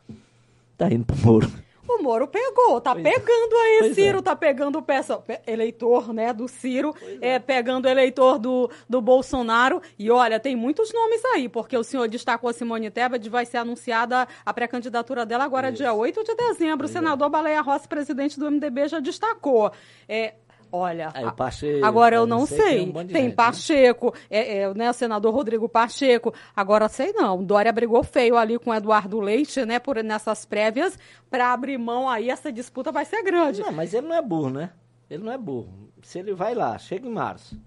tá 0.78 0.92
indo 0.92 1.06
pro 1.06 1.18
Moro. 1.18 1.52
O 2.00 2.04
Moro 2.04 2.28
pegou, 2.28 2.80
tá 2.80 2.94
Pois 2.94 3.06
é. 3.06 3.12
pegando 3.12 3.56
aí, 3.58 3.78
Pois 3.82 3.96
Ciro, 3.96 4.20
é. 4.20 4.22
tá 4.22 4.36
pegando 4.36 4.82
peça, 4.82 5.18
pe- 5.18 5.40
eleitor, 5.46 6.14
né, 6.14 6.32
do 6.34 6.48
Ciro, 6.48 6.96
é. 7.22 7.38
pegando 7.40 7.88
eleitor 7.88 8.40
do, 8.40 8.70
do 8.90 9.02
Bolsonaro. 9.02 9.82
E 10.00 10.10
olha, 10.10 10.40
tem 10.40 10.56
muitos 10.56 10.92
nomes 10.94 11.24
aí, 11.26 11.50
porque 11.50 11.78
o 11.78 11.84
senhor 11.84 12.08
destacou 12.08 12.50
a 12.50 12.54
Simone 12.54 12.90
Tebet, 12.90 13.30
vai 13.30 13.46
ser 13.46 13.58
anunciada 13.58 14.28
a 14.46 14.54
pré-candidatura 14.54 15.26
dela 15.26 15.44
agora, 15.44 15.70
Isso. 15.70 15.78
dia 15.78 15.94
8 15.94 16.24
de 16.24 16.36
dezembro. 16.36 16.86
o 16.86 16.90
Pois 16.90 16.92
é. 16.92 16.94
senador 17.00 17.30
Baleia 17.30 17.62
Rossi, 17.62 17.88
presidente 17.88 18.40
do 18.40 18.50
MDB, 18.50 18.88
já 18.88 19.00
destacou. 19.00 19.72
É, 20.08 20.34
olha, 20.72 21.12
o 21.28 21.32
Pacheco, 21.34 21.86
Agora 21.86 22.16
eu 22.16 22.22
eu 22.22 22.28
não 22.28 22.40
não 22.40 22.46
sei, 22.46 22.58
tem 22.58 22.68
sei. 22.68 22.90
um 22.90 22.94
Tem 22.94 23.08
gente, 23.08 23.28
né? 23.30 23.32
Pacheco, 23.32 24.14
é, 24.30 24.58
é, 24.60 24.74
né, 24.74 24.90
o 24.90 24.94
senador 24.94 25.34
Rodrigo 25.34 25.68
Pacheco. 25.68 26.34
Agora 26.56 26.88
sei 26.88 27.12
não. 27.14 27.44
Dória 27.44 27.72
brigou 27.72 28.04
feio 28.04 28.38
ali 28.38 28.58
com 28.58 28.70
o 28.70 28.74
Eduardo 28.74 29.20
Leite, 29.20 29.66
né, 29.66 29.80
por 29.80 30.02
nessas 30.04 30.46
prévias, 30.46 30.98
para 31.30 31.52
abrir 31.54 31.78
mão 31.78 32.10
aí 32.10 32.30
essa 32.30 32.52
disputa 32.52 32.92
vai 32.92 33.06
ser 33.06 33.22
grande. 33.24 33.62
Não, 33.62 33.72
mas 33.72 33.94
ele 33.94 34.08
não 34.08 34.16
é 34.16 34.22
burro, 34.22 34.50
né? 34.50 34.72
Ele 35.10 35.24
não 35.24 35.32
é 35.32 35.38
burro. 35.38 35.70
Se 36.04 36.20
ele 36.20 36.34
vai 36.34 36.56
lá, 36.56 36.78
chega 36.78 37.08
em 37.08 37.12
março, 37.12 37.60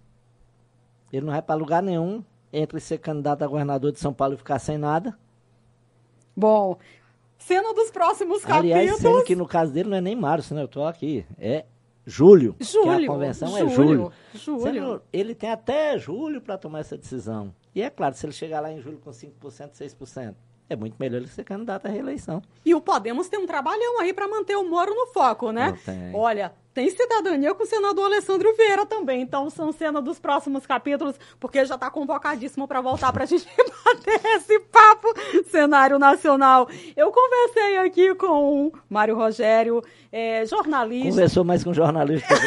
ele 1.12 1.24
não 1.26 1.32
vai 1.32 1.43
para 1.43 1.55
lugar 1.55 1.82
nenhum 1.82 2.24
entre 2.52 2.81
ser 2.81 2.98
candidato 2.98 3.43
a 3.43 3.47
governador 3.47 3.93
de 3.93 3.98
São 4.01 4.12
Paulo 4.12 4.35
e 4.35 4.39
ficar 4.39 4.59
sem 4.59 4.78
nada. 4.78 5.16
Bom, 6.36 6.76
cena 7.39 7.72
dos 7.74 7.90
próximos 7.90 8.44
Aliás, 8.47 8.90
capítulos. 8.90 9.01
sendo 9.16 9.24
que 9.24 9.36
no 9.36 9.47
caso 9.47 9.72
dele 9.72 9.90
não 9.90 9.97
é 9.97 10.01
nem 10.01 10.16
março, 10.16 10.55
né? 10.55 10.62
Eu 10.62 10.68
tô 10.68 10.85
aqui. 10.85 11.24
É 11.39 11.64
julho. 12.06 12.56
Julho, 12.60 13.05
a 13.05 13.14
convenção 13.14 13.48
julho, 13.48 13.66
é 13.66 13.68
julho. 13.68 14.12
julho. 14.35 15.02
Ele 15.12 15.35
tem 15.35 15.51
até 15.51 15.98
julho 15.98 16.40
para 16.40 16.59
tomar 16.59 16.81
essa 16.81 16.97
decisão. 16.97 17.55
E 17.74 17.82
é 17.82 17.90
claro, 17.90 18.14
se 18.14 18.24
ele 18.24 18.32
chegar 18.32 18.60
lá 18.60 18.70
em 18.70 18.81
julho 18.81 18.98
com 18.98 19.10
5%, 19.10 19.32
6%, 19.72 20.35
é 20.68 20.76
muito 20.76 20.97
melhor 20.98 21.18
ele 21.18 21.28
ser 21.28 21.44
candidato 21.44 21.86
à 21.86 21.90
reeleição. 21.90 22.43
E 22.64 22.74
o 22.74 22.81
Podemos 22.81 23.28
tem 23.28 23.39
um 23.39 23.47
trabalhão 23.47 24.01
aí 24.01 24.12
para 24.12 24.28
manter 24.28 24.56
o 24.56 24.68
Moro 24.68 24.94
no 24.94 25.06
foco, 25.09 25.51
né? 25.52 25.78
Olha, 26.14 26.52
tem 26.72 26.90
cidadania 26.90 27.55
com 27.55 27.62
o 27.62 27.66
senador 27.66 28.06
Alessandro 28.06 28.52
Vieira 28.56 28.85
também. 28.86 29.20
Então, 29.22 29.48
são 29.48 29.70
cena 29.70 30.02
dos 30.02 30.18
próximos 30.18 30.66
capítulos, 30.66 31.16
porque 31.39 31.64
já 31.64 31.76
está 31.76 31.89
convocadíssimo 31.90 32.66
para 32.66 32.81
voltar 32.81 33.12
para 33.12 33.22
a 33.22 33.26
gente 33.26 33.47
bater 33.85 34.20
esse 34.36 34.59
papo 34.59 35.09
cenário 35.51 35.98
nacional. 35.98 36.68
Eu 36.97 37.12
conversei 37.12 37.76
aqui 37.76 38.14
com 38.16 38.66
o 38.66 38.72
Mário 38.89 39.14
Rogério, 39.14 39.82
é, 40.16 40.47
jornalista. 40.47 41.11
Conversou 41.11 41.43
mais 41.43 41.65
com 41.65 41.74
jornalista. 41.74 42.32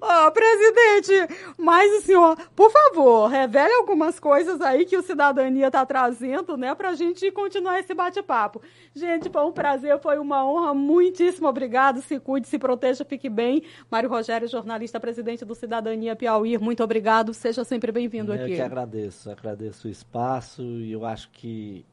Ó, 0.00 0.28
oh, 0.28 0.30
presidente, 0.30 1.34
mas 1.58 1.90
o 1.98 2.02
senhor, 2.02 2.36
por 2.54 2.70
favor, 2.70 3.26
revele 3.26 3.72
algumas 3.74 4.20
coisas 4.20 4.60
aí 4.60 4.84
que 4.84 4.96
o 4.96 5.02
Cidadania 5.02 5.66
está 5.66 5.84
trazendo, 5.84 6.56
né, 6.56 6.72
para 6.76 6.90
a 6.90 6.94
gente 6.94 7.28
continuar 7.32 7.80
esse 7.80 7.92
bate-papo. 7.92 8.62
Gente, 8.94 9.28
foi 9.28 9.44
um 9.44 9.50
prazer, 9.50 9.98
foi 9.98 10.18
uma 10.18 10.46
honra, 10.46 10.72
muitíssimo 10.72 11.48
obrigado. 11.48 12.00
Se 12.02 12.20
cuide, 12.20 12.46
se 12.46 12.56
proteja, 12.56 13.04
fique 13.04 13.28
bem. 13.28 13.64
Mário 13.90 14.08
Rogério, 14.08 14.46
jornalista, 14.46 15.00
presidente 15.00 15.44
do 15.44 15.56
Cidadania 15.56 16.14
Piauí, 16.14 16.56
muito 16.56 16.84
obrigado. 16.84 17.34
Seja 17.34 17.64
sempre 17.64 17.90
bem-vindo 17.90 18.32
aqui. 18.32 18.52
Eu 18.52 18.56
que 18.56 18.62
agradeço, 18.62 19.28
agradeço 19.28 19.88
o 19.88 19.90
espaço 19.90 20.62
e 20.62 20.92
eu 20.92 21.04
acho 21.04 21.30
que 21.30 21.84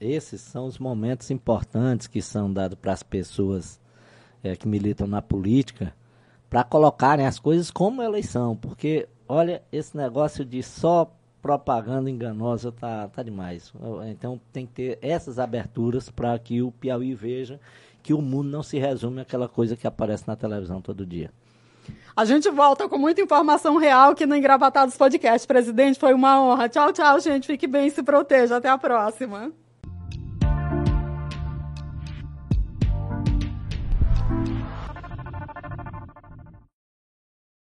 esses 0.00 0.40
são 0.40 0.66
os 0.66 0.78
momentos 0.78 1.30
importantes 1.30 2.06
que 2.06 2.20
são 2.20 2.52
dados 2.52 2.78
para 2.78 2.92
as 2.92 3.02
pessoas 3.02 3.80
é, 4.42 4.54
que 4.54 4.68
militam 4.68 5.06
na 5.06 5.22
política 5.22 5.94
para 6.50 6.62
colocarem 6.62 7.26
as 7.26 7.38
coisas 7.38 7.70
como 7.70 8.00
elas 8.00 8.26
são, 8.26 8.54
porque 8.54 9.08
olha, 9.26 9.62
esse 9.72 9.96
negócio 9.96 10.44
de 10.44 10.62
só 10.62 11.12
propaganda 11.42 12.08
enganosa 12.08 12.72
tá, 12.72 13.08
tá 13.08 13.22
demais. 13.22 13.72
Então 14.06 14.40
tem 14.52 14.64
que 14.64 14.72
ter 14.72 14.98
essas 15.02 15.38
aberturas 15.38 16.08
para 16.08 16.38
que 16.38 16.62
o 16.62 16.70
Piauí 16.70 17.14
veja 17.14 17.60
que 18.02 18.14
o 18.14 18.22
mundo 18.22 18.50
não 18.50 18.62
se 18.62 18.78
resume 18.78 19.20
àquela 19.20 19.48
coisa 19.48 19.76
que 19.76 19.86
aparece 19.86 20.28
na 20.28 20.36
televisão 20.36 20.80
todo 20.80 21.04
dia. 21.04 21.30
A 22.16 22.24
gente 22.24 22.48
volta 22.50 22.88
com 22.88 22.96
muita 22.96 23.20
informação 23.20 23.76
real 23.76 24.12
aqui 24.12 24.24
no 24.24 24.36
Engravatados 24.36 24.96
Podcast. 24.96 25.46
Presidente, 25.46 25.98
foi 25.98 26.14
uma 26.14 26.40
honra. 26.40 26.68
Tchau, 26.68 26.92
tchau, 26.92 27.18
gente. 27.18 27.46
Fique 27.46 27.66
bem, 27.66 27.90
se 27.90 28.02
proteja. 28.02 28.56
Até 28.56 28.68
a 28.68 28.78
próxima. 28.78 29.52